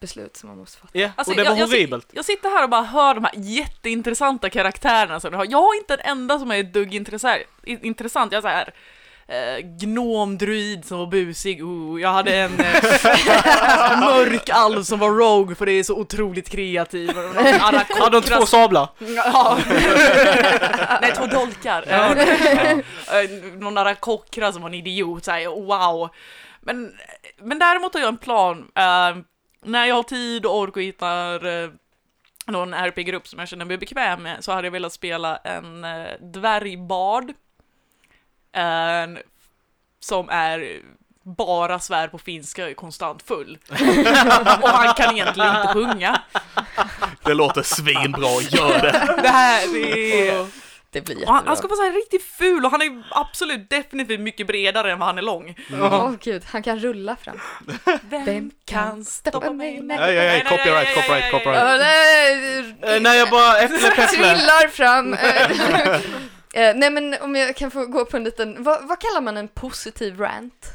beslut 0.00 0.36
som 0.36 0.48
man 0.48 0.58
måste 0.58 0.78
fatta. 0.78 0.98
Ja, 0.98 1.10
Alltså, 1.16 1.32
och 1.32 1.36
det 1.36 1.42
jag- 1.42 1.50
var 1.50 1.58
jag, 1.58 1.66
horribelt. 1.66 2.06
Jag 2.12 2.24
sitter 2.24 2.48
här 2.48 2.64
och 2.64 2.70
bara 2.70 2.82
hör 2.82 3.14
de 3.14 3.24
här 3.24 3.32
jätteintressanta 3.36 4.50
karaktärerna 4.50 5.20
som 5.20 5.30
du 5.30 5.36
har. 5.36 5.46
Jag 5.50 5.58
har 5.62 5.76
inte 5.76 5.94
en 5.94 6.00
enda 6.18 6.38
som 6.38 6.50
är 6.50 6.60
ett 6.60 6.72
dugg 6.72 6.94
intressant. 6.94 7.42
intressant. 7.64 8.32
Jag 8.32 8.38
är 8.38 8.42
så 8.42 8.48
här 8.48 8.74
eh, 9.28 9.58
gnomdruid 9.58 10.84
som 10.84 10.98
var 10.98 11.06
busig. 11.06 11.64
Oh, 11.64 12.00
jag 12.00 12.12
hade 12.12 12.36
en 12.36 12.60
eh, 12.60 14.00
mörk 14.00 14.50
alv 14.50 14.82
som 14.82 14.98
var 14.98 15.10
rogue 15.10 15.54
för 15.54 15.66
det 15.66 15.72
är 15.72 15.82
så 15.82 15.96
otroligt 15.96 16.48
kreativ. 16.48 17.10
Och 17.10 17.34
någon 17.34 17.46
arakokra 17.46 18.04
Hade 18.04 18.20
de 18.20 18.26
två 18.26 18.46
sablar? 18.46 18.88
Ja. 18.98 19.58
Nej, 21.00 21.12
två 21.16 21.26
dolkar. 21.26 21.84
Ja. 21.88 22.16
Eh, 23.20 23.30
Någon 23.58 23.78
arakokra 23.78 24.52
som 24.52 24.62
var 24.62 24.68
en 24.68 24.74
idiot, 24.74 25.24
såhär, 25.24 25.46
wow. 25.46 26.08
Men, 26.60 26.92
men 27.42 27.58
däremot 27.58 27.94
har 27.94 28.00
jag 28.00 28.08
en 28.08 28.16
plan. 28.16 28.58
Eh, 28.74 29.16
när 29.64 29.86
jag 29.86 29.94
har 29.94 30.02
tid 30.02 30.46
och 30.46 30.58
ork 30.58 30.76
och 30.76 30.82
hittar 30.82 31.46
eh, 31.46 31.70
någon 32.46 32.74
RP-grupp 32.74 33.28
som 33.28 33.38
jag 33.38 33.48
känner 33.48 33.64
mig 33.64 33.78
bekväm 33.78 34.22
med 34.22 34.44
så 34.44 34.52
hade 34.52 34.66
jag 34.66 34.72
velat 34.72 34.92
spela 34.92 35.36
en 35.36 35.84
uh, 35.84 36.06
dvärgbard. 36.20 37.32
En, 38.52 39.18
som 40.00 40.28
är 40.28 40.80
bara 41.24 41.78
svär 41.78 42.08
på 42.08 42.18
finska 42.18 42.64
och 42.64 42.70
är 42.70 42.74
konstant 42.74 43.22
full. 43.22 43.58
och 44.62 44.68
han 44.68 44.94
kan 44.94 45.14
egentligen 45.14 45.56
inte 45.56 45.72
sjunga. 45.72 46.22
Det 47.24 47.34
låter 47.34 47.62
svinbra, 47.62 48.40
gör 48.50 48.78
det! 48.82 49.22
Det 49.22 49.28
här 49.28 49.72
det 49.72 50.28
är... 50.28 50.46
Det 50.90 51.00
blir 51.00 51.14
jättebra. 51.14 51.34
han, 51.34 51.46
han 51.46 51.56
ska 51.56 51.68
vara 51.68 51.76
så 51.76 51.82
här 51.82 51.92
riktigt 51.92 52.22
ful 52.22 52.64
och 52.64 52.70
han 52.70 52.82
är 52.82 53.02
absolut 53.10 53.70
definitivt 53.70 54.20
mycket 54.20 54.46
bredare 54.46 54.92
än 54.92 54.98
vad 54.98 55.06
han 55.08 55.18
är 55.18 55.22
lång. 55.22 55.54
Åh 55.80 56.12
gud, 56.20 56.42
han 56.46 56.62
kan 56.62 56.78
rulla 56.78 57.16
fram. 57.16 57.40
Vem 58.02 58.50
kan 58.64 59.04
stoppa 59.04 59.52
mig? 59.52 59.80
Nej, 59.80 59.98
Nej, 59.98 60.14
nej, 60.14 60.26
nej, 60.26 60.44
copyright, 60.58 60.94
copyright, 60.94 61.30
copyright. 61.30 61.80
Nej, 61.80 62.94
Eh, 62.94 63.00
när 63.00 63.14
jag 63.14 63.30
bara 63.30 63.58
äpple 63.58 64.06
trillar 64.06 64.68
fram. 64.68 65.16
Eh, 66.54 66.62
eh, 66.68 66.76
nej 66.76 66.90
men 66.90 67.14
om 67.20 67.36
jag 67.36 67.56
kan 67.56 67.70
få 67.70 67.86
gå 67.86 68.04
på 68.04 68.16
en 68.16 68.24
liten, 68.24 68.62
vad, 68.62 68.88
vad 68.88 69.00
kallar 69.00 69.20
man 69.20 69.36
en 69.36 69.48
positiv 69.48 70.20
rant? 70.20 70.66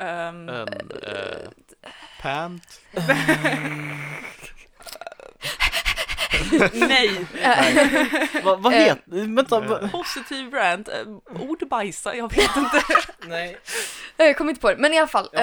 Ehm, 0.00 0.48
En, 0.48 0.68
eh, 0.68 1.48
pant? 2.22 2.80
nej. 6.72 7.26
Vad 8.44 8.62
vad 8.62 8.72
Eh, 8.74 8.78
heter, 8.80 9.36
vänta, 9.36 9.60
va- 9.60 9.88
Positiv 9.92 10.54
rant. 10.54 10.88
Uh, 10.88 11.18
ordbajsa, 11.50 12.16
jag 12.16 12.34
vet 12.34 12.56
inte. 12.56 12.82
Nej. 13.26 13.58
Eh, 14.18 14.26
Jag 14.26 14.36
kommer 14.36 14.50
inte 14.50 14.60
på 14.60 14.70
det, 14.70 14.76
men 14.76 14.94
i 14.94 14.98
alla 14.98 15.06
fall. 15.08 15.28
Ja. 15.32 15.40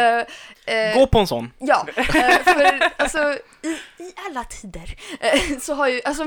eh, 0.65 0.75
eh, 0.75 0.93
Gå 0.99 1.07
på 1.07 1.19
en 1.19 1.27
sån. 1.27 1.51
Ja, 1.59 1.87
eh, 1.95 2.05
för 2.43 2.89
alltså 2.97 3.37
i, 3.61 3.67
i 4.03 4.13
alla 4.29 4.43
tider 4.43 4.95
eh, 5.19 5.57
så 5.59 5.73
har 5.73 5.87
ju, 5.87 6.01
alltså 6.05 6.23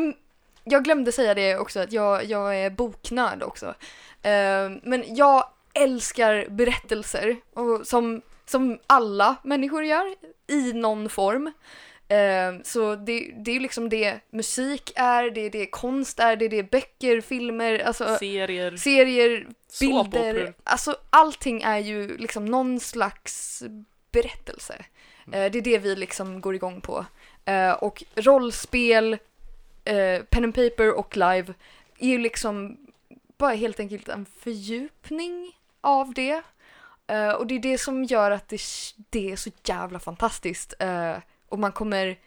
jag 0.64 0.84
glömde 0.84 1.12
säga 1.12 1.34
det 1.34 1.56
också 1.56 1.80
att 1.80 1.92
jag, 1.92 2.24
jag 2.24 2.56
är 2.56 2.70
boknörd 2.70 3.42
också. 3.42 3.66
Eh, 4.22 4.70
Men 4.82 5.04
jag 5.14 5.48
älskar 5.74 6.46
berättelser 6.48 7.36
och 7.54 7.86
som, 7.86 8.22
som 8.46 8.78
alla 8.86 9.36
människor 9.44 9.84
gör 9.84 10.14
i 10.46 10.72
någon 10.72 11.08
form. 11.08 11.52
Eh, 12.08 12.62
Så 12.64 12.94
det, 12.96 13.32
det 13.36 13.50
är 13.50 13.54
ju 13.54 13.60
liksom 13.60 13.88
det 13.88 14.20
musik 14.30 14.92
är, 14.96 15.30
det 15.30 15.40
är 15.40 15.50
det 15.50 15.66
konst 15.66 16.20
är, 16.20 16.36
det 16.36 16.44
är 16.44 16.48
det 16.48 16.70
böcker, 16.70 17.20
filmer, 17.20 17.78
alltså 17.78 18.16
Serier. 18.16 18.76
serier, 18.76 19.46
bilder, 19.80 20.54
alltså 20.64 20.96
allting 21.10 21.62
är 21.62 21.78
ju 21.78 22.16
liksom 22.16 22.44
någon 22.44 22.80
slags 22.80 23.62
berättelse. 24.12 24.84
Eh, 25.32 25.50
det 25.52 25.58
är 25.58 25.62
det 25.62 25.78
vi 25.78 25.96
liksom 25.96 26.40
går 26.40 26.54
igång 26.54 26.80
på. 26.80 27.04
Och 27.80 28.02
rollspel 28.14 29.18
eh, 29.84 30.22
pen 30.22 30.44
and 30.44 30.54
paper 30.54 30.92
och 30.98 31.16
live 31.16 31.54
är 31.98 32.08
ju 32.08 32.18
liksom 32.18 32.76
bara 33.38 33.54
helt 33.54 33.80
enkelt 33.80 34.08
en 34.08 34.26
fördjupning 34.26 35.56
av 35.80 36.14
det. 36.14 36.42
Eh, 37.06 37.30
och 37.30 37.46
det 37.46 37.54
är 37.54 37.58
det 37.58 37.78
som 37.78 38.04
gör 38.04 38.30
att 38.30 38.48
det, 38.48 38.60
det 39.10 39.32
är 39.32 39.36
så 39.36 39.50
jävla 39.64 39.98
fantastiskt. 39.98 40.74
Eh, 40.78 41.16
och 41.48 41.58
man 41.58 41.72
kommer, 41.72 42.18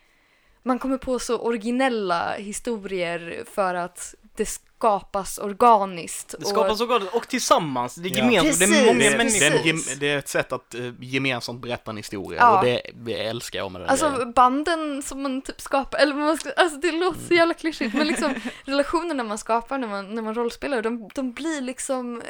man 0.63 0.79
kommer 0.79 0.97
på 0.97 1.19
så 1.19 1.39
originella 1.39 2.33
historier 2.33 3.43
för 3.51 3.75
att 3.75 4.15
det 4.35 4.45
skapas 4.86 5.38
organiskt. 5.38 6.36
Det 6.39 6.45
skapas 6.45 6.81
och, 6.81 6.91
och, 6.91 7.15
och 7.15 7.27
tillsammans, 7.27 7.95
det 7.95 8.09
är 8.09 8.11
Ja. 8.11 8.17
gemensamt, 8.17 8.59
det 8.71 8.79
är 8.79 8.86
många 8.86 9.09
det, 9.09 9.17
människor. 9.17 9.39
det, 9.39 9.45
är 9.45 9.51
en 9.51 9.57
precis. 9.63 9.89
gem- 9.91 9.99
det 9.99 10.09
är 10.11 10.17
ett 10.17 10.27
sätt 10.29 10.51
att 10.51 10.75
uh, 10.75 10.93
gemensamt 11.01 11.61
berätta 11.61 11.91
en 11.91 11.97
historia 11.97 12.39
Ja. 12.39 12.57
och 12.59 12.65
det, 12.65 12.81
det 12.93 13.13
älskar 13.27 13.59
jag 13.59 13.71
med 13.71 13.81
den 13.81 13.89
Alltså 13.89 14.09
grejen. 14.11 14.31
banden 14.31 15.01
som 15.03 15.23
man 15.23 15.41
typ 15.41 15.61
skapar, 15.61 15.97
eller 15.99 16.15
man 16.15 16.38
ska, 16.38 16.51
alltså 16.51 16.77
det 16.79 16.91
låter 16.91 17.19
så 17.27 17.33
jävla 17.33 17.53
klyschigt 17.53 17.93
men 17.95 18.07
liksom 18.07 18.33
relationerna 18.65 19.23
man 19.23 19.38
skapar 19.38 19.77
när 19.77 19.88
man, 19.88 20.15
när 20.15 20.21
man 20.21 20.36
rollspelar, 20.36 20.81
de, 20.81 21.09
de 21.15 21.33
blir 21.33 21.61
liksom, 21.61 22.21
eh, 22.21 22.27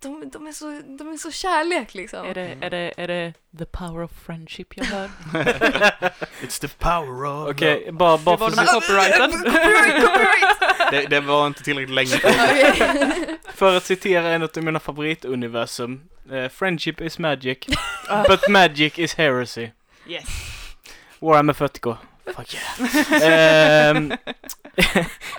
de, 0.00 0.30
de, 0.30 0.46
är 0.46 0.52
så, 0.52 0.82
de 0.98 1.12
är 1.12 1.16
så 1.16 1.30
kärlek 1.30 1.94
liksom. 1.94 2.26
Är 2.26 2.34
det, 2.34 2.56
är, 2.60 2.70
det, 2.70 2.92
är 2.96 3.08
det 3.08 3.32
the 3.58 3.64
power 3.64 4.02
of 4.04 4.10
friendship 4.26 4.76
jag 4.76 4.84
hör? 4.84 5.10
It's 6.42 6.60
the 6.60 6.68
power 6.68 7.24
of 7.24 7.48
Okej, 7.50 7.92
bara, 7.92 8.18
bara 8.18 8.36
Det 8.36 8.40
var 8.42 8.50
för, 8.50 8.80
copyrighten. 8.80 9.30
Copyright, 9.52 10.04
copyright! 10.04 10.90
det, 10.90 11.06
det 11.06 11.20
var 11.20 11.46
inte 11.46 11.62
tillräckligt 11.62 11.94
länge. 11.94 12.18
För 13.54 13.76
att 13.76 13.84
citera 13.84 14.28
en 14.28 14.42
av 14.42 14.50
mina 14.56 14.80
favorituniversum. 14.80 16.00
eh, 16.32 16.48
friendship 16.48 17.00
is 17.00 17.18
magic, 17.18 17.58
but 18.28 18.48
magic 18.48 18.98
is 18.98 19.14
heresy. 19.14 19.68
Yes. 20.08 20.24
Warhammer 21.18 21.52
40K. 21.52 21.96
Fuck 22.36 22.54
yeah. 22.54 23.90
Ehm, 23.90 24.12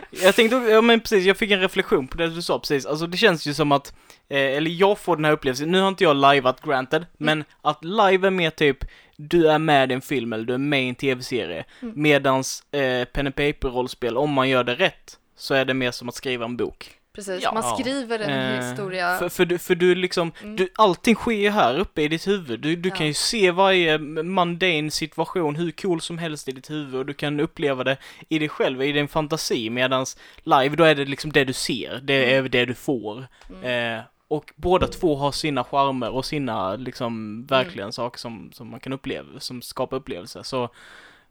jag 0.23 0.35
tänkte, 0.35 0.55
ja 0.55 0.81
men 0.81 0.99
precis, 0.99 1.25
jag 1.25 1.37
fick 1.37 1.51
en 1.51 1.61
reflektion 1.61 2.07
på 2.07 2.17
det 2.17 2.27
du 2.27 2.41
sa 2.41 2.59
precis. 2.59 2.85
Alltså 2.85 3.07
det 3.07 3.17
känns 3.17 3.47
ju 3.47 3.53
som 3.53 3.71
att, 3.71 3.93
eh, 4.29 4.37
eller 4.37 4.71
jag 4.71 4.99
får 4.99 5.15
den 5.15 5.25
här 5.25 5.31
upplevelsen, 5.31 5.71
nu 5.71 5.81
har 5.81 5.87
inte 5.87 6.03
jag 6.03 6.15
liveat 6.15 6.61
granted, 6.61 7.05
men 7.17 7.43
att 7.61 7.83
live 7.83 8.27
är 8.27 8.31
mer 8.31 8.49
typ, 8.49 8.77
du 9.15 9.49
är 9.49 9.59
med 9.59 9.91
i 9.91 9.93
en 9.93 10.01
film 10.01 10.33
eller 10.33 10.45
du 10.45 10.53
är 10.53 10.57
med 10.57 10.83
i 10.83 10.89
en 10.89 10.95
tv-serie. 10.95 11.65
Mm. 11.81 11.93
Medans 12.01 12.63
eh, 12.71 13.05
pen 13.05 13.27
and 13.27 13.35
paper-rollspel, 13.35 14.17
om 14.17 14.31
man 14.31 14.49
gör 14.49 14.63
det 14.63 14.75
rätt, 14.75 15.17
så 15.37 15.53
är 15.53 15.65
det 15.65 15.73
mer 15.73 15.91
som 15.91 16.09
att 16.09 16.15
skriva 16.15 16.45
en 16.45 16.57
bok. 16.57 16.99
Precis, 17.14 17.43
Ja. 17.43 17.53
man 17.53 17.78
skriver 17.78 18.20
en 18.20 18.30
Eh, 18.30 18.68
historia. 18.70 19.18
För, 19.18 19.30
för, 19.30 19.45
du, 19.45 19.57
för 19.57 19.76
du 19.76 19.95
liksom, 19.95 20.32
Mm. 20.41 20.55
du, 20.55 20.70
allting 20.76 21.16
sker 21.16 21.32
ju 21.32 21.49
här 21.49 21.80
uppe 21.80 22.01
i 22.01 22.07
ditt 22.07 22.28
huvud. 22.28 22.60
Du, 22.60 22.76
du 22.76 22.89
Ja. 22.89 22.95
kan 22.95 23.07
ju 23.07 23.14
se 23.14 23.51
varje 23.51 23.97
mundane 23.97 24.91
situation 24.91 25.55
hur 25.55 25.72
cool 25.72 26.01
som 26.01 26.18
helst 26.18 26.47
i 26.47 26.51
ditt 26.51 26.70
huvud 26.70 26.95
och 26.95 27.05
du 27.05 27.14
kan 27.14 27.39
uppleva 27.39 27.84
det 27.84 27.97
i 28.30 28.39
dig 28.39 28.49
själv, 28.49 28.84
i 28.84 28.91
din 28.91 29.07
fantasi. 29.07 29.70
Medans 29.70 30.18
live, 30.43 30.76
då 30.76 30.84
är 30.84 30.95
det 30.95 31.05
liksom 31.05 31.32
det 31.32 31.43
du 31.43 31.53
ser, 31.53 31.99
det 32.03 32.34
är 32.36 32.43
det 32.43 32.66
du 32.66 32.74
får. 32.74 33.26
Mm. 33.49 33.95
Eh, 33.97 34.03
och 34.28 34.53
båda 34.55 34.88
två 34.88 35.16
har 35.16 35.32
sina 35.32 35.64
charmer 35.64 36.10
och 36.10 36.26
sina 36.26 36.76
liksom 36.76 37.45
verkligen 37.45 37.91
saker 37.93 38.20
som, 38.20 38.51
som 38.53 38.70
man 38.70 38.80
kan 38.80 38.93
uppleva, 38.93 39.39
som 39.39 39.62
skapar 39.62 39.97
upplevelser. 39.97 40.43
Så 40.43 40.70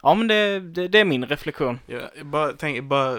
ja 0.02 0.14
men 0.14 0.28
det, 0.28 0.60
det, 0.60 0.88
det 0.88 0.98
är 1.00 1.04
min 1.04 1.26
reflektion. 1.26 1.78
Jag 1.86 2.02
jag 2.16 2.26
bara 2.26 2.52
tänker, 2.52 2.82
bara, 2.82 3.18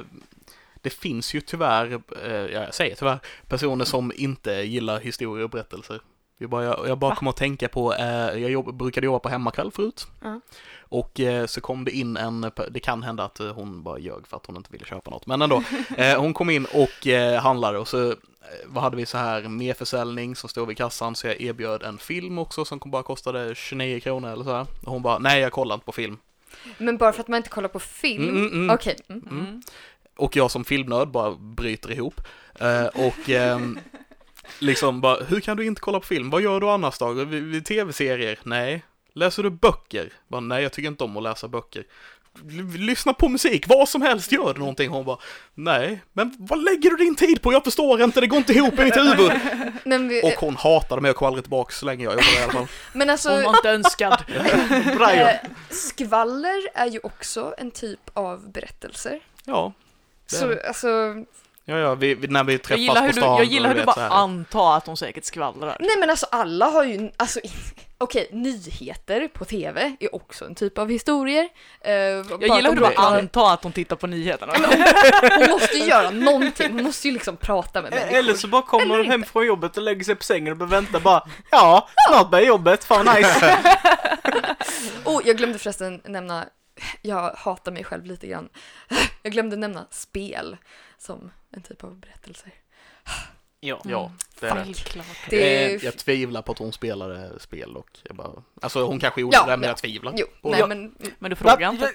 det 0.81 0.89
finns 0.89 1.33
ju 1.33 1.41
tyvärr, 1.41 2.01
eh, 2.23 2.31
ja, 2.31 2.47
jag 2.47 2.73
säger 2.73 2.95
tyvärr, 2.95 3.19
personer 3.47 3.85
som 3.85 4.11
inte 4.15 4.51
gillar 4.51 4.99
historier 4.99 5.43
och 5.43 5.49
berättelser. 5.49 6.01
Jag 6.41 6.49
bara, 6.49 6.63
jag, 6.63 6.87
jag 6.87 6.97
bara 6.97 7.15
kommer 7.15 7.29
att 7.29 7.37
tänka 7.37 7.67
på, 7.67 7.93
eh, 7.93 8.07
jag 8.41 8.51
jobb, 8.51 8.77
brukade 8.77 9.05
jobba 9.05 9.19
på 9.19 9.29
hemmakväll 9.29 9.71
förut. 9.71 10.07
Ja. 10.21 10.41
Och 10.81 11.19
eh, 11.19 11.45
så 11.45 11.61
kom 11.61 11.85
det 11.85 11.91
in 11.91 12.17
en, 12.17 12.51
det 12.71 12.79
kan 12.79 13.03
hända 13.03 13.23
att 13.23 13.39
eh, 13.39 13.53
hon 13.53 13.83
bara 13.83 13.99
ljög 13.99 14.27
för 14.27 14.37
att 14.37 14.45
hon 14.45 14.57
inte 14.57 14.71
ville 14.71 14.85
köpa 14.85 15.11
något, 15.11 15.25
men 15.25 15.41
ändå. 15.41 15.63
Eh, 15.97 16.19
hon 16.19 16.33
kom 16.33 16.49
in 16.49 16.65
och 16.73 17.07
eh, 17.07 17.41
handlade 17.41 17.77
och 17.77 17.87
så 17.87 18.09
eh, 18.09 18.15
vad 18.65 18.83
hade 18.83 18.97
vi 18.97 19.05
så 19.05 19.17
här 19.17 19.41
merförsäljning 19.41 20.35
som 20.35 20.49
stod 20.49 20.67
vid 20.67 20.77
kassan 20.77 21.15
så 21.15 21.27
jag 21.27 21.41
erbjöd 21.41 21.83
en 21.83 21.97
film 21.97 22.39
också 22.39 22.65
som 22.65 22.79
bara 22.85 23.03
kostade 23.03 23.55
29 23.55 23.99
kronor 23.99 24.29
eller 24.29 24.43
så 24.43 24.53
här. 24.53 24.65
Och 24.85 24.91
hon 24.91 25.01
bara, 25.01 25.19
nej 25.19 25.41
jag 25.41 25.51
kollar 25.51 25.75
inte 25.75 25.85
på 25.85 25.91
film. 25.91 26.17
Men 26.77 26.97
bara 26.97 27.13
för 27.13 27.21
att 27.21 27.27
man 27.27 27.37
inte 27.37 27.49
kollar 27.49 27.69
på 27.69 27.79
film? 27.79 28.23
Mm, 28.23 28.37
mm, 28.37 28.53
mm. 28.53 28.75
Okej. 28.75 28.97
Mm. 29.09 29.61
Och 30.19 30.35
jag 30.35 30.51
som 30.51 30.63
filmnörd 30.65 31.07
bara 31.11 31.31
bryter 31.31 31.91
ihop. 31.91 32.21
Eh, 32.59 32.85
och 32.85 33.29
ehm, 33.29 33.79
liksom 34.59 35.01
bara, 35.01 35.23
hur 35.23 35.39
kan 35.39 35.57
du 35.57 35.65
inte 35.65 35.81
kolla 35.81 35.99
på 35.99 36.05
film? 36.05 36.29
Vad 36.29 36.41
gör 36.41 36.59
du 36.59 36.69
annars 36.69 36.97
då? 36.97 37.13
Tv-serier? 37.67 38.39
Nej. 38.43 38.83
Läser 39.13 39.43
du 39.43 39.49
böcker? 39.49 40.09
Bara, 40.27 40.41
nej, 40.41 40.63
jag 40.63 40.71
tycker 40.73 40.87
inte 40.89 41.03
om 41.03 41.17
att 41.17 41.23
läsa 41.23 41.47
böcker. 41.47 41.83
L- 42.49 42.73
Lyssna 42.77 43.13
på 43.13 43.29
musik, 43.29 43.67
vad 43.67 43.89
som 43.89 44.01
helst, 44.01 44.31
gör 44.31 44.53
du 44.53 44.59
någonting? 44.59 44.89
Hon 44.89 45.05
bara, 45.05 45.17
nej, 45.53 46.01
men 46.13 46.35
vad 46.39 46.63
lägger 46.63 46.89
du 46.89 46.95
din 46.95 47.15
tid 47.15 47.41
på? 47.41 47.53
Jag 47.53 47.63
förstår 47.63 48.01
inte, 48.01 48.21
det 48.21 48.27
går 48.27 48.37
inte 48.37 48.53
ihop 48.53 48.79
i 48.79 48.83
mitt 48.83 48.97
huvud. 48.97 49.31
Men, 49.83 50.07
vi, 50.07 50.21
Och 50.23 50.39
hon 50.39 50.55
hatade 50.55 51.01
mig 51.01 51.11
och 51.11 51.17
kom 51.17 51.27
aldrig 51.27 51.43
tillbaka 51.43 51.71
så 51.73 51.85
länge 51.85 52.03
jag 52.03 52.13
jobbade 52.13 52.39
i 52.39 52.43
alla 52.43 52.51
fall. 52.51 52.67
men 52.93 53.09
alltså, 53.09 53.29
Hon 53.29 53.43
var 53.43 53.55
inte 53.55 53.69
önskad. 53.69 54.23
eh, 55.11 55.35
skvaller 55.69 56.61
är 56.73 56.85
ju 56.87 56.99
också 57.03 57.53
en 57.57 57.71
typ 57.71 57.99
av 58.13 58.51
berättelser. 58.51 59.19
Ja, 59.43 59.73
Så 60.37 60.55
alltså, 60.67 60.87
ja, 61.65 61.77
ja 61.77 61.95
vi, 61.95 62.15
vi, 62.15 62.27
när 62.27 62.43
vi 62.43 62.53
Jag 62.53 62.61
träffas 62.63 62.79
gillar 62.81 62.95
på 62.95 63.01
hur 63.01 63.07
du, 63.13 63.21
stan. 63.21 63.37
jag 63.37 63.45
gillar 63.45 63.69
hur 63.69 63.75
du 63.75 63.83
bara 63.85 64.07
antar 64.09 64.77
att 64.77 64.85
hon 64.87 64.97
säkert 64.97 65.25
skvallrar. 65.25 65.77
nej 65.79 65.97
men 65.99 66.09
alltså 66.09 66.25
alla 66.31 66.65
har 66.65 66.83
ju, 66.83 67.11
alltså 67.17 67.39
okej, 67.97 68.29
nyheter 68.31 69.27
på 69.27 69.45
tv 69.45 69.95
är 69.99 70.15
också 70.15 70.45
en 70.45 70.55
typ 70.55 70.77
av 70.77 70.89
historier. 70.89 71.49
Eh, 71.81 71.91
Jag 71.93 72.41
gillar 72.41 72.69
hur 72.69 72.75
du 72.75 72.81
bara 72.81 72.93
antar 72.95 73.53
att 73.53 73.63
hon 73.63 73.71
tittar 73.71 73.95
på 73.95 74.07
nyheterna. 74.07 74.53
Hon 75.39 75.49
måste 75.51 75.77
ju 75.77 75.83
göra 75.85 76.09
någonting, 76.09 76.73
hon 76.73 76.83
måste 76.83 77.07
ju 77.07 77.13
liksom 77.13 77.37
prata 77.37 77.81
med 77.81 77.91
människor. 77.93 78.17
Eller 78.17 78.33
så 78.33 78.47
bara 78.47 78.61
kommer 78.61 78.85
Eller 78.85 78.95
de 78.97 78.99
inte. 79.03 79.11
hem 79.11 79.23
från 79.23 79.45
jobbet 79.45 79.77
och 79.77 79.83
lägger 79.83 80.03
sig 80.03 80.15
på 80.15 80.23
sängen 80.23 80.51
och 80.51 80.57
bara 80.57 80.69
väntar 80.69 80.99
bara 80.99 81.23
Ja, 81.51 81.87
snart 82.09 82.31
börjar 82.31 82.45
jobbet, 82.45 82.83
fan 82.83 83.05
nice. 83.15 83.57
Oh, 85.05 85.21
jag 85.25 85.37
glömde 85.37 85.59
förresten 85.59 86.01
nämna, 86.05 86.45
jag 87.01 87.31
hatar 87.35 87.71
mig 87.71 87.83
själv 87.83 88.05
lite 88.05 88.27
grann. 88.27 88.49
Jag 89.21 89.33
glömde 89.33 89.55
nämna 89.55 89.87
spel 89.91 90.57
som 90.97 91.31
en 91.51 91.61
typ 91.61 91.83
av 91.83 91.95
berättelser. 91.99 92.53
Ja. 93.61 93.81
Ja, 93.83 94.11
det 94.39 94.47
är 94.47 94.55
det. 94.55 94.61
Självklart. 94.63 95.05
Det 95.29 95.65
är 95.65 95.69
Eh, 95.69 95.85
jag 95.85 95.97
tvivlar 95.97 96.41
på 96.41 96.51
att 96.51 96.57
hon 96.59 96.73
spelade 96.73 97.39
spel 97.39 97.77
och 97.77 97.89
jag 98.03 98.15
bara, 98.15 98.29
alltså 98.61 98.85
hon 98.85 98.99
kanske 98.99 99.21
gjorde 99.21 99.37
Ja, 99.37 99.45
det 99.45 99.57
men 99.57 99.61
ja. 99.63 99.69
jag 99.69 99.77
tvivlar. 99.77 100.13
Jo, 100.17 100.25
på 100.41 100.49
nej 100.49 100.61
det. 100.61 100.67
men 100.67 100.95
Men 101.19 101.29
du 101.29 101.35
frågar 101.35 101.69
inte. 101.69 101.91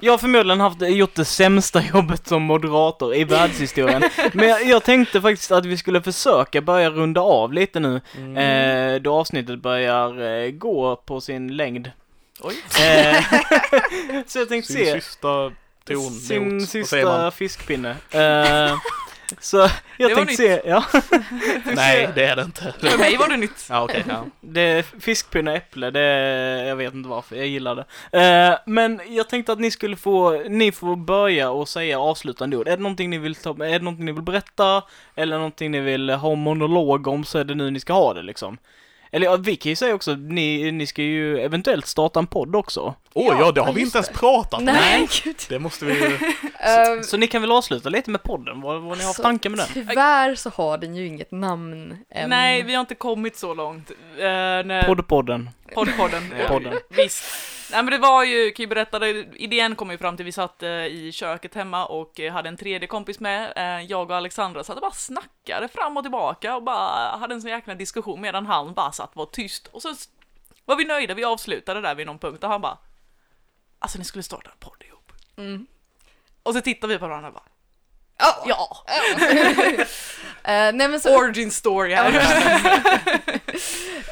Jag 0.00 0.12
har 0.12 0.18
förmodligen 0.18 0.60
haft, 0.60 0.82
gjort 0.82 1.14
det 1.14 1.24
sämsta 1.24 1.82
jobbet 1.82 2.26
som 2.26 2.42
moderator 2.42 3.14
i 3.14 3.24
världshistorien. 3.24 4.02
Men 4.32 4.48
jag, 4.48 4.64
jag 4.64 4.84
tänkte 4.84 5.20
faktiskt 5.20 5.52
att 5.52 5.66
vi 5.66 5.76
skulle 5.76 6.02
försöka 6.02 6.60
börja 6.60 6.90
runda 6.90 7.20
av 7.20 7.52
lite 7.52 7.80
nu. 7.80 8.00
Mm. 8.16 8.36
Eh, 8.36 9.02
då 9.02 9.14
avsnittet 9.14 9.62
börjar 9.62 10.20
eh, 10.44 10.50
gå 10.50 10.96
på 10.96 11.20
sin 11.20 11.56
längd. 11.56 11.90
Oj. 12.40 12.56
Eh, 12.84 13.24
så 14.26 14.38
jag 14.38 14.48
tänkte 14.48 14.72
Sin 14.72 14.86
se. 14.86 15.00
sista 15.00 15.52
ton, 15.84 16.10
sin 16.12 16.58
not, 16.58 16.68
sista 16.68 17.30
fiskpinne. 17.30 17.90
Eh, 18.10 18.76
så 19.40 19.68
jag 19.98 20.10
Det 20.10 20.14
tänkte 20.14 20.36
se, 20.36 20.60
ja. 20.64 20.84
Nej, 21.64 22.08
det 22.14 22.24
är 22.24 22.36
det 22.36 22.42
inte. 22.42 22.74
För 22.80 22.98
mig 22.98 23.16
var 23.16 23.28
det 23.28 23.36
nytt. 23.36 23.66
Ja, 23.68 23.84
okej. 23.84 24.04
ja. 24.08 24.24
Det 24.40 24.60
är 24.60 24.82
fiskpinne 24.82 25.56
äpple, 25.56 25.90
det 25.90 26.00
är, 26.00 26.64
jag 26.64 26.76
vet 26.76 26.94
inte 26.94 27.08
varför, 27.08 27.36
jag 27.36 27.46
gillar 27.46 27.74
det. 28.10 28.18
Eh, 28.20 28.58
men 28.66 29.00
jag 29.08 29.28
tänkte 29.28 29.52
att 29.52 29.60
ni 29.60 29.70
skulle 29.70 29.96
få, 29.96 30.42
ni 30.48 30.72
får 30.72 30.96
börja 30.96 31.50
och 31.50 31.68
säga 31.68 32.00
avslutande 32.00 32.56
ord. 32.56 32.68
Är 32.68 32.76
det 32.76 32.82
någonting 32.82 33.10
ni 33.10 33.18
vill 33.18 33.34
ta, 33.34 33.50
är 33.50 33.56
det 33.70 33.78
någonting 33.78 34.04
ni 34.04 34.12
vill 34.12 34.22
berätta? 34.22 34.82
Eller 35.14 35.36
någonting 35.36 35.70
ni 35.70 35.80
vill 35.80 36.10
ha 36.10 36.34
monolog 36.34 37.06
om 37.06 37.24
så 37.24 37.38
är 37.38 37.44
det 37.44 37.54
nu 37.54 37.70
ni 37.70 37.80
ska 37.80 37.92
ha 37.92 38.14
det 38.14 38.22
liksom. 38.22 38.58
Eller 39.14 39.26
ja, 39.26 39.36
vi 39.36 39.56
kan 39.56 39.70
ju 39.70 39.76
säga 39.76 39.94
också, 39.94 40.14
ni, 40.14 40.72
ni 40.72 40.86
ska 40.86 41.02
ju 41.02 41.40
eventuellt 41.40 41.86
starta 41.86 42.20
en 42.20 42.26
podd 42.26 42.56
också. 42.56 42.94
Åh 43.12 43.36
ja, 43.40 43.52
det 43.52 43.60
har 43.60 43.68
ja, 43.68 43.72
vi 43.72 43.80
inte 43.80 43.98
ens 43.98 44.08
pratat 44.08 44.54
om. 44.58 44.64
nej 44.64 45.08
gud. 45.24 45.36
Det 45.48 45.58
måste 45.58 45.84
vi 45.84 45.94
ju... 45.94 46.18
Eh, 46.62 47.00
Så 47.02 47.16
ni 47.16 47.26
kan 47.26 47.40
väl 47.42 47.52
avsluta 47.52 47.88
lite 47.88 48.10
med 48.10 48.22
podden, 48.22 48.60
vad, 48.60 48.82
vad 48.82 48.98
ni 48.98 49.04
har 49.04 49.12
för 49.12 49.16
Så 49.16 49.22
tankar 49.22 49.50
med 49.50 49.58
den? 49.58 49.68
Tyvärr 49.74 50.34
så 50.34 50.50
har 50.50 50.78
den 50.78 50.96
ju 50.96 51.06
inget 51.06 51.32
namn 51.32 51.96
än. 52.10 52.30
Nej, 52.30 52.62
vi 52.62 52.74
har 52.74 52.80
inte 52.80 52.94
kommit 52.94 53.36
så 53.36 53.54
långt. 53.54 53.90
Uh, 53.90 53.96
när... 54.18 54.82
Poddpodden. 54.82 55.50
Poddpodden. 55.74 56.34
Ja. 56.38 56.48
Podden. 56.48 56.74
Visst. 56.88 57.24
Nej 57.72 57.82
men 57.82 57.90
det 57.90 57.98
var 57.98 58.24
ju, 58.24 58.50
kan 58.50 58.62
ju 58.62 58.68
berätta, 58.68 59.08
idén 59.08 59.76
kom 59.76 59.90
ju 59.90 59.98
fram 59.98 60.16
till 60.16 60.24
vi 60.24 60.32
satt 60.32 60.62
eh, 60.62 60.70
i 60.70 61.12
köket 61.12 61.54
hemma 61.54 61.86
och 61.86 62.20
eh, 62.20 62.32
hade 62.32 62.48
en 62.48 62.56
tredje 62.56 62.88
kompis 62.88 63.20
med. 63.20 63.52
Eh, 63.56 63.86
jag 63.86 64.10
och 64.10 64.16
Alexandra 64.16 64.64
satt 64.64 64.76
och 64.76 64.82
bara 64.82 64.92
snackade 64.92 65.68
fram 65.68 65.96
och 65.96 66.04
tillbaka 66.04 66.56
och 66.56 66.62
bara 66.62 67.16
hade 67.16 67.34
en 67.34 67.42
sån 67.42 67.50
jäkla 67.50 67.74
diskussion 67.74 68.20
medan 68.20 68.46
han 68.46 68.74
bara 68.74 68.92
satt 68.92 69.10
och 69.10 69.16
var 69.16 69.26
tyst. 69.26 69.66
Och 69.66 69.82
så 69.82 69.94
var 70.64 70.76
vi 70.76 70.84
nöjda, 70.84 71.14
vi 71.14 71.24
avslutade 71.24 71.80
där 71.80 71.94
vid 71.94 72.06
någon 72.06 72.18
punkt 72.18 72.44
och 72.44 72.50
han 72.50 72.60
bara 72.60 72.78
Alltså 73.78 73.98
ni 73.98 74.04
skulle 74.04 74.22
starta 74.22 74.50
en 74.50 74.58
podd 74.58 74.82
ihop. 74.88 75.12
Mm. 75.36 75.66
Och 76.42 76.54
så 76.54 76.60
tittade 76.60 76.92
vi 76.92 76.98
på 76.98 77.06
varandra 77.06 77.28
och 77.28 77.34
bara 77.34 77.44
Ja. 78.18 78.44
Ja! 78.46 78.84
Eh, 80.44 80.72
nej 80.72 80.88
men 80.88 81.00
så, 81.00 81.18
Origin 81.18 81.50
story 81.50 81.94
här. 81.94 82.12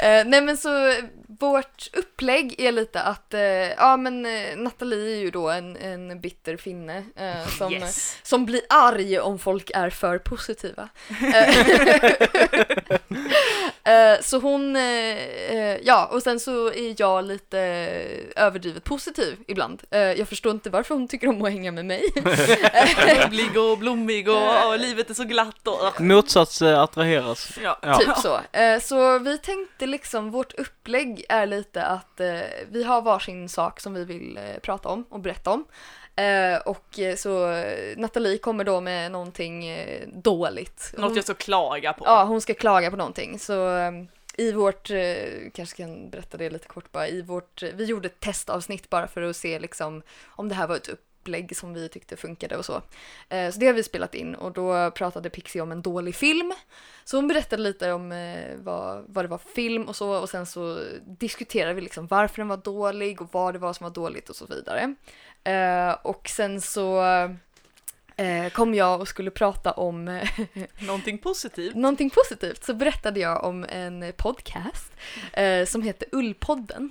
Eh, 0.00 0.24
nej 0.26 0.40
men 0.40 0.56
så 0.56 0.94
vårt 1.41 1.91
upplägg 1.93 2.55
är 2.61 2.72
lite 2.72 3.01
att, 3.03 3.34
eh, 3.34 3.41
ja 3.70 3.97
men 3.97 4.26
eh, 4.26 4.57
Nathalie 4.57 5.16
är 5.16 5.20
ju 5.20 5.30
då 5.30 5.49
en, 5.51 5.76
en 5.76 6.20
bitter 6.20 6.57
finne 6.57 7.05
eh, 7.16 7.47
som, 7.59 7.72
Yes. 7.72 8.16
som 8.22 8.47
blir 8.47 8.62
arg 8.68 9.18
om 9.20 9.38
folk 9.38 9.70
är 9.74 9.91
för 9.91 10.18
positiva. 10.18 10.88
Eh, 13.84 13.95
eh, 14.14 14.20
så 14.20 14.38
hon, 14.38 14.76
eh, 14.76 14.82
eh, 15.51 15.78
ja 15.82 16.07
och 16.12 16.22
sen 16.22 16.41
så 16.41 16.66
är 16.72 16.95
jag 17.01 17.24
lite 17.24 17.59
överdrivet 18.36 18.84
positiv 18.84 19.36
ibland. 19.49 19.82
Eh, 19.91 20.01
jag 20.01 20.28
förstår 20.28 20.53
inte 20.53 20.70
varför 20.70 20.95
hon 20.95 21.09
tycker 21.09 21.28
om 21.28 21.43
att 21.45 21.51
hänga 21.53 21.72
med 21.72 21.86
mig. 21.86 22.03
Bubblig 23.22 23.57
och 23.57 23.78
blommig 23.78 24.28
och, 24.28 24.66
och 24.68 24.78
livet 24.78 25.11
är 25.11 25.14
så 25.14 25.24
glatt 25.24 25.68
och... 25.68 26.01
Motsats 26.01 26.62
eh, 26.62 26.80
attraheras. 26.80 27.59
Ja. 27.62 27.78
Ja. 27.82 27.95
Typ 27.99 28.16
så. 28.16 28.41
Eh, 28.59 28.80
så 28.80 29.18
vi 29.18 29.38
tänkte 29.38 29.86
liksom, 29.86 30.30
vårt 30.30 30.53
upplägg 30.61 31.24
är 31.31 31.47
lite 31.47 31.83
att 31.83 32.20
eh, 32.20 32.41
vi 32.70 32.85
har 32.85 33.03
varsin 33.03 33.49
sak 33.49 33.81
som 33.81 33.95
vi 33.95 34.05
vill 34.05 34.37
eh, 34.37 34.61
prata 34.62 34.89
om 34.89 35.05
och 35.09 35.20
berätta 35.20 35.51
om. 35.51 35.64
Eh, 36.16 36.59
och 36.66 36.99
eh, 36.99 37.16
så 37.16 37.51
eh, 37.51 37.97
Nathalie 37.97 38.39
kommer 38.39 38.64
då 38.64 38.81
med 38.81 39.12
någonting 39.12 39.66
eh, 39.66 40.09
dåligt. 40.09 40.95
Något 40.97 41.16
jag 41.16 41.24
ska 41.24 41.35
klaga 41.35 41.93
på. 41.93 42.05
Ja, 42.07 42.24
hon 42.24 42.41
ska 42.41 42.55
klaga 42.55 42.91
på 42.91 42.97
någonting. 42.97 43.39
Så 43.39 43.78
i 44.37 44.53
vårt, 44.53 44.91
kanske 45.55 45.76
kan 45.76 46.11
berätta 46.11 46.37
det 46.37 46.51
lite 46.51 46.68
kort 46.68 46.93
bara, 46.93 47.09
i 47.09 47.22
vårt, 47.22 47.62
vi 47.62 47.85
gjorde 47.85 48.07
ett 48.07 48.20
testavsnitt 48.20 48.91
bara 48.91 49.07
för 49.07 49.22
att 49.22 49.37
se 49.37 49.59
liksom 49.59 50.03
om 50.26 50.49
det 50.49 50.55
här 50.55 50.66
var 50.66 50.76
ett 50.76 50.89
upplägg 51.21 51.57
som 51.57 51.75
vi 51.75 51.89
tyckte 51.89 52.16
funkade 52.16 52.57
och 52.57 52.64
så. 52.64 52.83
Eh, 53.29 53.51
så 53.51 53.61
det 53.61 53.66
har 53.66 53.73
vi 53.73 53.83
spelat 53.83 54.14
in 54.14 54.35
och 54.35 54.53
då 54.53 54.91
pratade 54.91 55.31
Pixie 55.31 55.62
om 55.62 55.73
en 55.73 55.83
dålig 55.83 56.14
film. 56.14 56.53
Så 57.05 57.16
hon 57.16 57.29
berättade 57.29 57.62
lite 57.62 57.93
om 57.93 58.12
eh, 58.12 58.57
vad, 58.57 59.05
vad 59.09 59.25
det 59.25 59.29
var 59.29 59.39
för 59.39 59.49
film 59.49 59.89
och 59.89 59.97
så 59.97 60.21
och 60.21 60.29
sen 60.29 60.47
så 60.47 60.81
diskuterade 61.05 61.75
vi 61.75 61.81
liksom 61.81 62.07
varför 62.07 62.37
den 62.37 62.49
var 62.49 62.57
dålig 62.57 63.23
och 63.23 63.29
vad 63.33 63.55
det 63.55 63.59
var 63.59 63.73
som 63.73 63.85
var 63.85 63.91
dåligt 63.91 64.29
och 64.29 64.37
så 64.37 64.47
vidare. 64.47 64.95
Eh, 65.45 65.97
och 66.03 66.29
sen 66.29 66.61
så 66.61 67.03
kom 68.53 68.75
jag 68.75 69.01
och 69.01 69.09
skulle 69.09 69.31
prata 69.31 69.73
om 69.73 70.09
eh, 70.09 70.29
Någonting 70.79 71.18
positivt. 71.18 71.75
Någonting 71.75 72.11
positivt 72.11 72.64
så 72.64 72.75
berättade 72.75 73.21
jag 73.21 73.45
om 73.45 73.66
en 73.68 74.12
podcast 74.16 74.93
eh, 75.33 75.66
som 75.66 75.83
heter 75.83 76.09
Ullpodden. 76.12 76.91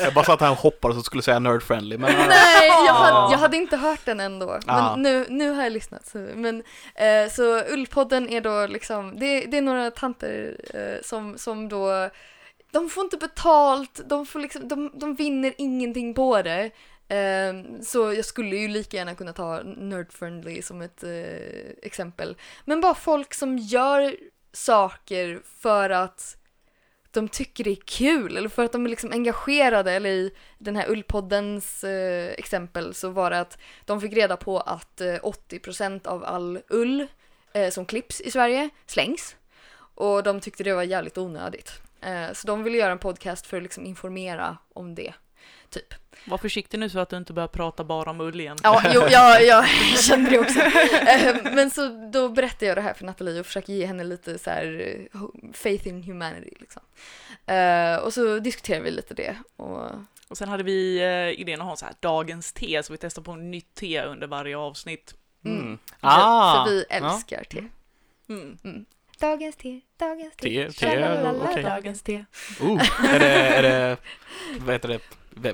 Jag 0.00 0.14
bara 0.14 0.24
satt 0.24 0.40
här 0.40 0.50
och 0.50 0.58
hoppades 0.58 0.96
att 0.96 1.02
du 1.02 1.06
skulle 1.06 1.22
säga 1.22 1.38
nerd 1.38 1.62
friendly, 1.62 1.98
men 1.98 2.10
eh, 2.10 2.16
Nej, 2.28 2.68
jag 2.86 2.94
hade, 2.94 3.32
jag 3.32 3.38
hade 3.38 3.56
inte 3.56 3.76
hört 3.76 4.04
den 4.04 4.20
ändå. 4.20 4.58
Ah. 4.66 4.96
Men 4.96 5.02
nu, 5.02 5.26
nu 5.28 5.50
har 5.50 5.62
jag 5.62 5.72
lyssnat. 5.72 6.06
Så, 6.06 6.18
men, 6.18 6.62
eh, 6.94 7.30
så 7.30 7.64
Ullpodden 7.72 8.28
är 8.28 8.40
då 8.40 8.66
liksom, 8.66 9.18
det, 9.18 9.40
det 9.46 9.56
är 9.56 9.62
några 9.62 9.90
tanter 9.90 10.56
eh, 10.74 11.02
som, 11.02 11.38
som 11.38 11.68
då, 11.68 12.10
de 12.72 12.90
får 12.90 13.04
inte 13.04 13.16
betalt, 13.16 14.00
de, 14.04 14.26
får 14.26 14.40
liksom, 14.40 14.68
de, 14.68 14.90
de 14.94 15.14
vinner 15.14 15.54
ingenting 15.58 16.14
på 16.14 16.42
det. 16.42 16.70
Ehm, 17.12 17.82
så 17.82 18.12
jag 18.12 18.24
skulle 18.24 18.56
ju 18.56 18.68
lika 18.68 18.96
gärna 18.96 19.14
kunna 19.14 19.32
ta 19.32 19.62
Nerdfriendly 19.62 20.62
som 20.62 20.82
ett 20.82 21.02
eh, 21.02 21.70
exempel. 21.82 22.36
Men 22.64 22.80
bara 22.80 22.94
folk 22.94 23.34
som 23.34 23.58
gör 23.58 24.16
saker 24.52 25.42
för 25.44 25.90
att 25.90 26.36
de 27.10 27.28
tycker 27.28 27.64
det 27.64 27.70
är 27.70 27.82
kul 27.84 28.36
eller 28.36 28.48
för 28.48 28.64
att 28.64 28.72
de 28.72 28.84
är 28.84 28.90
liksom 28.90 29.12
engagerade 29.12 29.92
eller 29.92 30.10
i 30.10 30.34
den 30.58 30.76
här 30.76 30.90
ullpoddens 30.90 31.84
eh, 31.84 32.32
exempel 32.32 32.94
så 32.94 33.08
var 33.08 33.30
det 33.30 33.40
att 33.40 33.58
de 33.84 34.00
fick 34.00 34.12
reda 34.12 34.36
på 34.36 34.60
att 34.60 35.00
eh, 35.00 35.06
80% 35.06 36.06
av 36.06 36.24
all 36.24 36.60
ull 36.68 37.06
eh, 37.52 37.70
som 37.70 37.86
klipps 37.86 38.20
i 38.20 38.30
Sverige 38.30 38.70
slängs 38.86 39.36
och 39.94 40.22
de 40.22 40.40
tyckte 40.40 40.64
det 40.64 40.74
var 40.74 40.82
jävligt 40.82 41.18
onödigt. 41.18 41.72
Eh, 42.00 42.32
så 42.32 42.46
de 42.46 42.62
ville 42.62 42.78
göra 42.78 42.92
en 42.92 42.98
podcast 42.98 43.46
för 43.46 43.56
att 43.56 43.62
liksom 43.62 43.86
informera 43.86 44.58
om 44.74 44.94
det. 44.94 45.12
Typ. 45.72 45.94
Var 46.26 46.38
försiktig 46.38 46.78
nu 46.80 46.88
så 46.88 46.98
att 46.98 47.08
du 47.08 47.16
inte 47.16 47.32
börjar 47.32 47.48
prata 47.48 47.84
bara 47.84 48.10
om 48.10 48.20
ull 48.20 48.40
igen. 48.40 48.56
Ja, 48.62 48.82
jo, 48.94 49.02
jag, 49.08 49.44
jag 49.46 49.64
kände 49.98 50.30
det 50.30 50.38
också. 50.38 50.60
Eh, 50.60 51.36
Men 51.54 51.70
så 51.70 52.10
då 52.12 52.28
berättade 52.28 52.66
jag 52.66 52.76
det 52.76 52.80
här 52.80 52.94
för 52.94 53.04
Nathalie 53.04 53.40
och 53.40 53.46
försöker 53.46 53.72
ge 53.72 53.86
henne 53.86 54.04
lite 54.04 54.38
så 54.38 54.50
här 54.50 54.96
eh, 55.14 55.20
faith 55.52 55.88
in 55.88 56.02
humanity 56.02 56.52
liksom. 56.60 56.82
Eh, 57.46 57.96
Och 57.96 58.12
så 58.12 58.38
diskuterade 58.38 58.84
vi 58.84 58.90
lite 58.90 59.14
det. 59.14 59.36
Och 59.56 59.90
Och 60.28 60.38
sen 60.38 60.48
hade 60.48 60.62
vi 60.62 61.02
idén 61.38 61.60
att 61.60 61.66
ha 61.66 61.76
så 61.76 61.84
här 61.84 61.94
dagens 62.00 62.52
te, 62.52 62.82
så 62.82 62.92
vi 62.92 62.98
testar 62.98 63.22
på 63.22 63.36
nytt 63.36 63.74
te 63.74 64.02
under 64.02 64.26
varje 64.26 64.56
avsnitt. 64.56 65.14
Mm. 65.44 65.60
mm. 65.60 65.78
Ah, 66.00 66.64
för 66.64 66.70
vi 66.70 66.84
ja. 66.90 66.96
älskar 66.96 67.44
te. 67.44 67.64
Mm. 68.28 68.84
Dagens 69.20 69.56
te, 69.56 69.80
dagens 69.98 70.36
Te, 70.36 70.72
te, 70.72 70.72
Tralalala, 70.72 71.50
okej. 71.50 71.62
Dagens 71.62 72.02
te. 72.02 72.24
Oh, 72.60 73.04
är 73.14 73.18
det, 73.18 73.26
är 73.26 73.62
det, 73.62 73.96
vad 74.60 74.74
heter 74.74 74.88
det, 74.88 75.00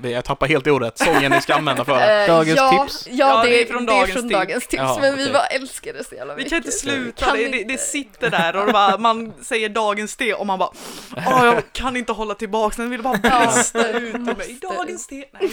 jag 0.03 0.25
tappar 0.25 0.47
helt 0.49 0.67
ordet, 0.67 0.99
sången 0.99 1.33
ni 1.33 1.41
ska 1.41 1.55
använda 1.55 1.85
för 1.85 1.95
det. 1.99 2.23
Eh, 2.23 2.29
Dagens 2.35 2.57
ja, 2.57 2.71
tips? 2.87 3.07
Ja, 3.11 3.13
Ja, 3.17 3.43
det, 3.43 3.49
det 3.51 3.63
är 3.63 3.67
från 3.67 3.87
det 3.87 3.93
är 3.93 3.97
dagens 3.97 4.13
från 4.13 4.23
tips. 4.23 4.33
dagens 4.39 4.67
tips. 4.67 4.81
Ja, 4.83 4.99
men 5.01 5.17
vi 5.17 5.23
okej. 5.23 5.33
bara 5.33 5.47
älskar 5.47 5.93
det 5.93 6.05
så 6.05 6.15
jävla 6.15 6.35
Vi 6.35 6.39
mycket. 6.39 6.51
kan 6.51 6.57
inte 6.57 6.71
sluta, 6.71 7.25
kan 7.27 7.37
det, 7.37 7.49
det, 7.49 7.59
inte. 7.61 7.73
det 7.73 7.79
sitter 7.79 8.31
där 8.31 8.57
och 8.57 8.67
det 8.67 8.73
bara, 8.73 8.99
man 8.99 9.33
säger 9.43 9.69
dagens 9.69 10.17
te 10.17 10.35
och 10.35 10.47
man 10.47 10.59
bara 10.59 10.71
Åh, 11.17 11.45
jag 11.45 11.63
kan 11.73 11.97
inte 11.97 12.13
hålla 12.13 12.35
tillbaks 12.35 12.77
den 12.77 12.91
vill 12.91 13.03
bara 13.03 13.19
Ja, 13.23 13.47
brista 13.55 13.89
ut 13.89 14.15
ur 14.15 14.19
mig. 14.19 14.59
Dagens 14.63 15.07
te. 15.07 15.25
Nej. 15.41 15.51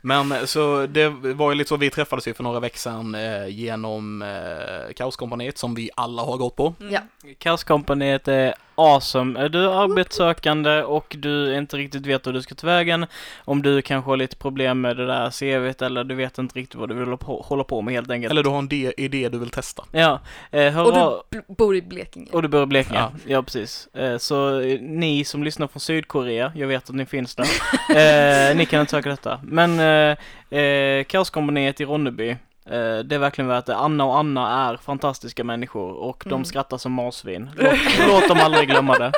Men 0.00 0.46
så 0.46 0.86
det 0.86 1.08
var 1.08 1.50
ju 1.50 1.54
lite 1.58 1.68
så, 1.68 1.76
vi 1.76 1.90
träffades 1.90 2.28
ju 2.28 2.34
för 2.34 2.42
några 2.42 2.60
veckor 2.60 2.78
sedan 2.78 3.14
eh, 3.14 3.46
genom 3.48 4.22
eh, 4.22 4.92
Kaoskompaniet 4.96 5.58
som 5.58 5.74
vi 5.74 5.90
alla 5.94 6.22
har 6.22 6.36
gått 6.36 6.56
på. 6.56 6.74
Mm. 6.80 6.92
Ja. 6.92 7.00
Kaoskompaniet 7.38 8.28
är 8.28 8.54
awesome. 8.78 9.40
Är 9.40 9.48
du 9.48 9.70
arbetssökande 9.70 10.82
och 10.82 11.16
du 11.18 11.56
inte 11.56 11.76
riktigt 11.76 12.06
vet 12.06 12.26
hur 12.26 12.32
du 12.32 12.42
ska 12.42 12.54
ta 12.54 12.66
vägen, 12.66 13.06
om 13.44 13.62
du 13.62 13.82
kanske 13.82 14.10
har 14.10 14.16
lite 14.16 14.36
problem 14.36 14.80
med 14.80 14.96
det 14.96 15.06
där 15.06 15.30
CVt 15.30 15.82
eller 15.82 16.04
du 16.04 16.14
vet 16.14 16.38
inte 16.38 16.58
riktigt 16.58 16.74
vad 16.74 16.88
du 16.88 16.94
vill 16.94 17.16
hålla 17.26 17.64
på, 17.64 17.82
med 17.82 17.94
helt 17.94 18.10
enkelt. 18.10 18.30
Eller 18.30 18.42
du 18.42 18.48
har 18.50 18.58
en 18.58 18.68
idé 18.96 19.28
du 19.28 19.38
vill 19.38 19.50
testa. 19.50 19.84
Ja, 19.92 20.20
eh, 20.50 20.72
hör 20.72 20.84
Och 20.84 21.24
du 21.30 21.42
bor 21.54 21.76
i 21.76 21.82
Blekinge. 21.82 22.30
och 22.32 22.42
du 22.42 22.48
bor 22.48 22.62
i 22.62 22.66
Blekinge. 22.66 22.98
Ja. 22.98 23.12
Ja, 23.26 23.42
precis. 23.42 23.88
Eh, 23.94 24.18
så 24.18 24.60
eh, 24.60 24.80
ni 24.80 25.24
som 25.24 25.44
lyssnar 25.44 25.66
från 25.66 25.80
Sydkorea, 25.80 26.52
jag 26.54 26.68
vet 26.68 26.88
att 26.90 26.96
ni 26.96 27.06
finns 27.06 27.34
där, 27.34 27.44
eh, 28.50 28.56
ni 28.56 28.66
kan 28.66 28.80
inte 28.80 28.90
söka 28.90 29.08
detta. 29.08 29.40
Men 29.42 29.80
eh, 30.50 31.04
Kaoskompaniet 31.04 31.80
i 31.80 31.84
Ronneby, 31.84 32.36
det 33.04 33.14
är 33.14 33.18
verkligen 33.18 33.48
värt 33.48 33.66
det. 33.66 33.76
Anna 33.76 34.04
och 34.04 34.18
Anna 34.18 34.68
är 34.70 34.76
fantastiska 34.76 35.44
människor 35.44 35.92
och 35.92 36.22
de 36.24 36.32
Mm. 36.34 36.44
skrattar 36.44 36.78
som 36.78 36.92
marsvin. 36.92 37.50
Låt, 37.56 37.78
låt 38.08 38.28
dem 38.28 38.38
aldrig 38.40 38.68
glömma 38.68 38.98
det. 38.98 39.12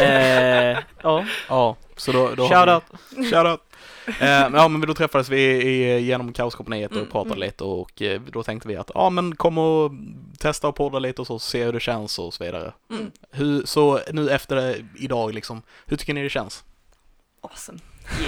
Eh, 0.02 0.78
ja, 1.02 1.24
Ja, 1.48 1.76
så 1.96 2.12
då, 2.12 2.30
då 2.34 2.48
shoutout. 2.48 2.82
vi... 3.16 3.30
Shoutout! 3.30 3.60
Eh, 4.06 4.14
men 4.20 4.54
ja, 4.54 4.68
men 4.68 4.80
då 4.88 4.94
träffades 4.94 5.28
vi 5.28 5.40
i, 5.42 6.00
genom 6.00 6.32
Kaoskompaniet 6.32 6.90
och 6.90 6.96
Mm, 6.96 7.10
pratade 7.10 7.34
mm. 7.34 7.46
lite 7.46 7.64
och 7.64 8.02
eh, 8.02 8.20
då 8.20 8.42
tänkte 8.42 8.68
vi 8.68 8.76
att 8.76 8.90
ja 8.94 9.10
men 9.10 9.34
kom 9.36 9.58
och 9.58 9.92
testa 10.38 10.68
och 10.68 10.76
podda 10.76 10.98
lite 10.98 11.20
och 11.20 11.26
så, 11.26 11.38
se 11.38 11.64
hur 11.64 11.72
det 11.72 11.80
känns 11.80 12.18
och 12.18 12.34
så 12.34 12.44
vidare. 12.44 12.72
Mm. 12.90 13.10
Hur, 13.30 13.66
så 13.66 14.00
nu 14.12 14.30
efter 14.30 14.56
det, 14.56 14.76
idag 14.98 15.34
liksom, 15.34 15.62
hur 15.86 15.96
tycker 15.96 16.14
ni 16.14 16.22
det 16.22 16.30
känns? 16.30 16.64
Awesome. 17.40 17.78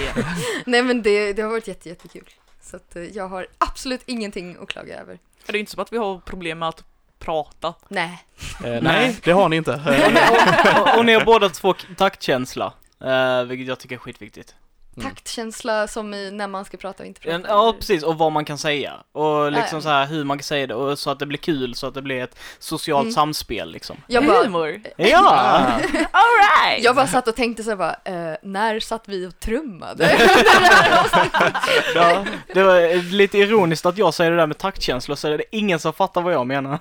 Yeah. 0.01 0.17
Nej 0.65 0.83
men 0.83 1.01
det, 1.01 1.33
det 1.33 1.41
har 1.41 1.49
varit 1.49 1.67
jätte, 1.67 1.89
jättekul. 1.89 2.29
Så 2.63 2.75
att 2.75 2.95
eh, 2.95 3.03
jag 3.03 3.27
har 3.27 3.47
absolut 3.57 4.01
ingenting 4.05 4.57
att 4.61 4.67
klaga 4.69 4.99
över. 4.99 5.19
Det 5.45 5.57
är 5.57 5.59
inte 5.59 5.71
som 5.71 5.81
att 5.81 5.93
vi 5.93 5.97
har 5.97 6.17
problem 6.19 6.59
med 6.59 6.69
att 6.69 6.83
prata. 7.19 7.73
Nej. 7.87 8.23
Eh, 8.65 8.81
nej, 8.81 9.17
det 9.23 9.31
har 9.31 9.49
ni 9.49 9.55
inte. 9.55 9.71
Och, 9.85 10.13
ni- 10.13 10.91
och, 10.93 10.97
och 10.99 11.05
ni 11.05 11.13
har 11.13 11.25
båda 11.25 11.49
två 11.49 11.73
taktkänsla, 11.97 12.73
eh, 12.99 13.43
vilket 13.43 13.67
jag 13.67 13.79
tycker 13.79 13.95
är 13.95 13.99
skitviktigt. 13.99 14.55
Mm. 14.97 15.09
Taktkänsla 15.09 15.87
som 15.87 16.13
i 16.13 16.31
när 16.31 16.47
man 16.47 16.65
ska 16.65 16.77
prata 16.77 17.03
och 17.03 17.07
inte 17.07 17.21
prata. 17.21 17.47
Ja, 17.47 17.73
precis, 17.79 18.03
och 18.03 18.17
vad 18.17 18.31
man 18.31 18.45
kan 18.45 18.57
säga. 18.57 18.93
Och 19.11 19.51
liksom 19.51 19.77
Ja. 19.77 19.81
så 19.81 19.89
här 19.89 20.05
hur 20.05 20.23
man 20.23 20.37
kan 20.37 20.43
säga 20.43 20.67
det, 20.67 20.75
och 20.75 20.99
så 20.99 21.09
att 21.09 21.19
det 21.19 21.25
blir 21.25 21.37
kul, 21.37 21.75
så 21.75 21.87
att 21.87 21.93
det 21.93 22.01
blir 22.01 22.23
ett 22.23 22.35
socialt 22.59 23.03
Mm. 23.03 23.13
samspel 23.13 23.71
liksom. 23.71 23.97
Jag 24.07 24.25
bara, 24.25 24.43
Humor. 24.43 24.81
Ja! 24.97 25.21
Alright! 26.11 26.83
jag 26.83 26.95
bara 26.95 27.07
satt 27.07 27.27
och 27.27 27.35
tänkte 27.35 27.63
så 27.63 27.69
här 27.69 27.77
bara, 27.77 27.95
eh, 28.05 28.37
när 28.43 28.79
satt 28.79 29.03
vi 29.05 29.27
och 29.27 29.39
trummade? 29.39 30.17
ja! 31.95 32.25
Det 32.53 32.63
var 32.63 33.11
lite 33.11 33.37
ironiskt 33.37 33.85
att 33.85 33.97
jag 33.97 34.13
säger 34.13 34.31
det 34.31 34.37
där 34.37 34.47
med 34.47 34.57
taktkänsla, 34.57 35.15
så 35.15 35.27
är 35.27 35.37
det 35.37 35.43
ingen 35.51 35.79
som 35.79 35.93
fattar 35.93 36.21
vad 36.21 36.33
jag 36.33 36.47
menar. 36.47 36.79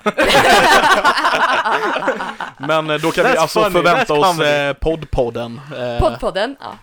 Men 2.59 2.91
eh, 2.91 2.97
då 2.97 3.11
kan 3.11 3.25
vi 3.25 3.31
That's 3.31 3.37
alltså 3.37 3.61
funny, 3.63 3.73
förvänta 3.73 4.15
that's 4.15 4.31
oss 4.31 4.41
eh, 4.41 4.73
poddpodden. 4.73 5.61
Eh, 5.79 5.99
Poddpodden, 5.99 6.57
ja. 6.61 6.75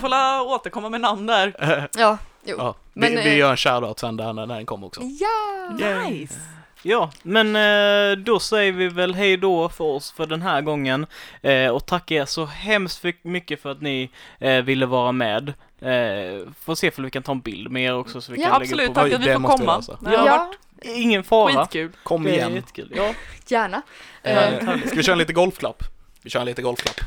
Får 0.00 0.08
la 0.08 0.42
återkomma 0.42 0.88
med 0.88 1.00
namn 1.00 1.26
där. 1.26 1.54
Ja, 1.98 2.18
jo. 2.44 2.56
ja, 2.58 2.74
Men, 2.92 3.10
vi, 3.16 3.22
vi 3.22 3.30
eh, 3.30 3.36
gör 3.38 3.50
en 3.50 3.56
shoutout 3.56 3.98
sen 3.98 4.16
där 4.16 4.32
när, 4.32 4.46
när 4.46 4.54
den 4.54 4.66
kommer 4.66 4.86
också. 4.86 5.00
Ja! 5.02 5.70
Nice! 6.08 6.34
Ja, 6.82 7.10
men 7.22 7.56
eh, 7.56 8.16
då 8.18 8.38
säger 8.40 8.72
vi 8.72 8.88
väl 8.88 9.14
hej 9.14 9.36
då 9.36 9.68
för 9.68 9.84
oss 9.84 10.12
för 10.12 10.26
den 10.26 10.42
här 10.42 10.60
gången. 10.60 11.06
Eh, 11.42 11.68
och 11.68 11.86
tackar 11.86 12.16
er 12.16 12.24
så 12.24 12.44
hemskt 12.44 12.98
för- 12.98 13.28
mycket 13.28 13.62
för 13.62 13.70
att 13.70 13.80
ni 13.80 14.10
eh, 14.38 14.62
ville 14.62 14.86
vara 14.86 15.12
med. 15.12 15.48
Eh, 15.80 16.46
får 16.64 16.74
se 16.74 16.90
om 16.98 17.04
vi 17.04 17.10
kan 17.10 17.22
ta 17.22 17.32
en 17.32 17.40
bild 17.40 17.70
med 17.70 17.82
er 17.84 17.94
också 17.94 18.20
så 18.20 18.32
vi 18.32 18.40
Ja, 18.42 18.46
kan 18.48 18.56
Absolut, 18.62 18.76
lägga 18.76 18.88
upp 18.90 18.94
på. 18.94 19.00
tack 19.00 19.12
att 19.12 19.20
vi 19.20 19.24
det 19.26 19.32
får 19.32 19.40
måste 19.40 19.62
vi 19.62 19.66
komma. 19.66 19.76
lösa. 19.76 19.98
Har 20.18 20.26
Ja, 20.26 20.36
varit 20.36 20.56
Ingen 20.96 21.24
fara. 21.24 21.62
skitkul. 21.64 21.90
Kom 22.02 22.22
Det 22.22 22.30
är 22.30 22.34
igen. 22.34 22.54
jättekul. 22.54 22.92
Ja. 22.96 23.14
gärna. 23.48 23.82
Eh, 24.22 24.38
Eh, 24.54 24.78
ska 24.86 24.96
vi 24.96 25.02
köra 25.02 25.14
lite 25.16 25.32
golfklapp? 25.32 25.82
Vi 26.22 26.30
kör 26.30 26.40
en 26.40 26.46
lite 26.46 26.62
golfklapp. 26.62 27.00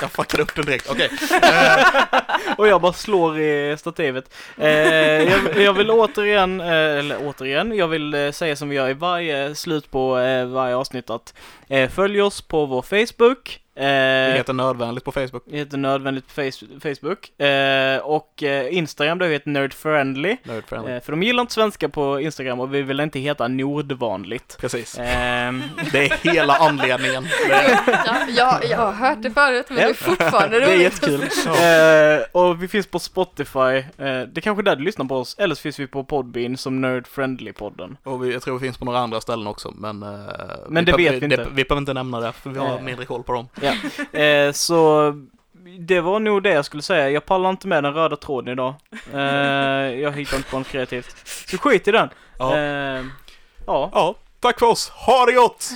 Jag 0.00 0.12
fuckade 0.12 0.42
upp 0.42 0.54
den 0.54 0.64
direkt. 0.64 0.90
Okej. 0.90 1.10
Och 2.58 2.68
jag 2.68 2.80
bara 2.80 2.92
slår 2.92 3.40
i 3.40 3.76
stativet. 3.78 4.34
Eh, 4.58 4.68
jag, 4.68 5.56
jag 5.56 5.72
vill 5.72 5.90
återigen, 5.90 6.60
eh, 6.60 6.68
eller 6.68 7.16
återigen, 7.26 7.76
jag 7.76 7.88
vill 7.88 8.14
eh, 8.14 8.30
säga 8.30 8.56
som 8.56 8.68
vi 8.68 8.76
gör 8.76 8.88
i 8.88 8.94
varje 8.94 9.54
slut 9.54 9.90
på 9.90 10.18
eh, 10.18 10.46
varje 10.46 10.76
avsnitt 10.76 11.10
att 11.10 11.34
eh, 11.68 11.90
följ 11.90 12.22
oss 12.22 12.40
på 12.42 12.66
vår 12.66 12.82
Facebook. 12.82 13.60
Det 13.74 13.80
Eh, 14.30 14.36
heter 14.36 14.52
nödvändigt 14.52 15.04
på 15.04 15.12
Facebook. 15.12 15.42
det 15.46 15.56
heter 15.56 15.78
nödvändigt 15.78 16.34
på 16.34 16.40
face- 16.40 16.80
Facebook. 16.80 17.40
Eh, 17.40 17.98
och 17.98 18.42
eh, 18.42 18.74
Instagram 18.76 19.18
då 19.18 19.24
heter 19.26 19.50
nerdfriendly. 19.50 20.36
Nerdfriendly. 20.42 20.92
Eh, 20.92 21.00
för 21.02 21.12
de 21.12 21.22
gillar 21.22 21.40
inte 21.40 21.52
svenska 21.54 21.88
på 21.88 22.20
Instagram 22.20 22.60
och 22.60 22.74
vi 22.74 22.82
vill 22.82 23.00
inte 23.00 23.18
heta 23.20 23.48
nordvanligt. 23.48 24.56
Precis. 24.60 24.96
Ehm, 25.00 25.62
Det 25.92 26.10
är 26.10 26.32
hela 26.32 26.56
anledningen. 26.56 27.22
Det 27.48 27.54
är, 27.54 27.78
Ja, 28.06 28.16
jag, 28.28 28.64
jag 28.70 28.78
har 28.78 28.92
hört 28.92 29.22
det 29.22 29.30
förut 29.30 29.66
men 29.68 29.76
det 29.76 29.82
är 29.82 29.94
fortfarande 29.94 30.60
det 30.60 30.64
är 30.66 30.70
roligt. 30.76 30.82
jättekul. 30.82 31.22
Eh, 31.46 32.42
och 32.42 32.62
vi 32.62 32.68
finns 32.68 32.86
på 32.86 32.98
Spotify. 32.98 33.58
Eh, 33.58 33.84
det 33.98 34.36
är 34.36 34.40
kanske 34.40 34.60
är 34.60 34.64
där 34.64 34.76
du 34.76 34.84
lyssnar 34.84 35.04
på 35.06 35.16
oss. 35.16 35.36
Eller 35.38 35.54
så 35.54 35.60
finns 35.60 35.78
vi 35.80 35.86
på 35.86 36.04
Podbean 36.04 36.56
som 36.56 36.80
Nerd 36.80 37.06
Friendly-podden. 37.06 37.96
och 38.04 38.24
vi, 38.24 38.32
jag 38.32 38.42
tror 38.42 38.58
vi 38.58 38.66
finns 38.66 38.78
på 38.78 38.84
några 38.84 38.98
andra 38.98 39.20
ställen 39.20 39.46
också, 39.46 39.70
men... 39.76 40.02
eh, 40.02 40.08
Men 40.68 40.84
det 40.84 40.92
vet 40.92 41.12
vi 41.12 41.24
inte. 41.24 41.46
vi 41.52 41.64
behöver 41.64 41.78
inte 41.80 41.92
nämna 41.94 42.20
det, 42.20 42.32
för 42.32 42.50
vi 42.50 42.58
har 42.58 42.76
Eh. 42.76 42.82
mindre 42.82 43.04
koll 43.06 43.22
på 43.22 43.32
dem. 43.32 43.48
Eh, 44.12 44.52
så 44.52 45.12
det 45.78 46.00
var 46.00 46.20
nog 46.20 46.42
det 46.42 46.50
jag 46.50 46.64
skulle 46.64 46.82
säga. 46.82 47.10
Jag 47.10 47.26
pallar 47.26 47.50
inte 47.50 47.68
med 47.68 47.84
den 47.84 47.94
röda 47.94 48.16
tråden 48.16 48.52
idag. 48.52 48.74
Eh, 49.14 49.20
jag 50.00 50.12
hittar 50.12 50.36
inte 50.36 50.50
på 50.50 50.58
något 50.58 50.68
kreativt. 50.68 51.28
Så 51.48 51.58
skit 51.58 51.88
i 51.88 51.90
den. 51.90 52.08
Ja. 52.38 52.56
Eh, 52.56 53.04
ja. 53.66 53.90
ja, 53.92 54.14
tack 54.40 54.58
för 54.58 54.66
oss. 54.66 54.88
Ha 54.88 55.26
det 55.26 55.32
gott! 55.32 55.70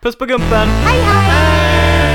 Puss 0.00 0.18
på 0.18 0.26
gumpen! 0.26 0.68
Hej 0.68 1.02
hej! 1.02 2.13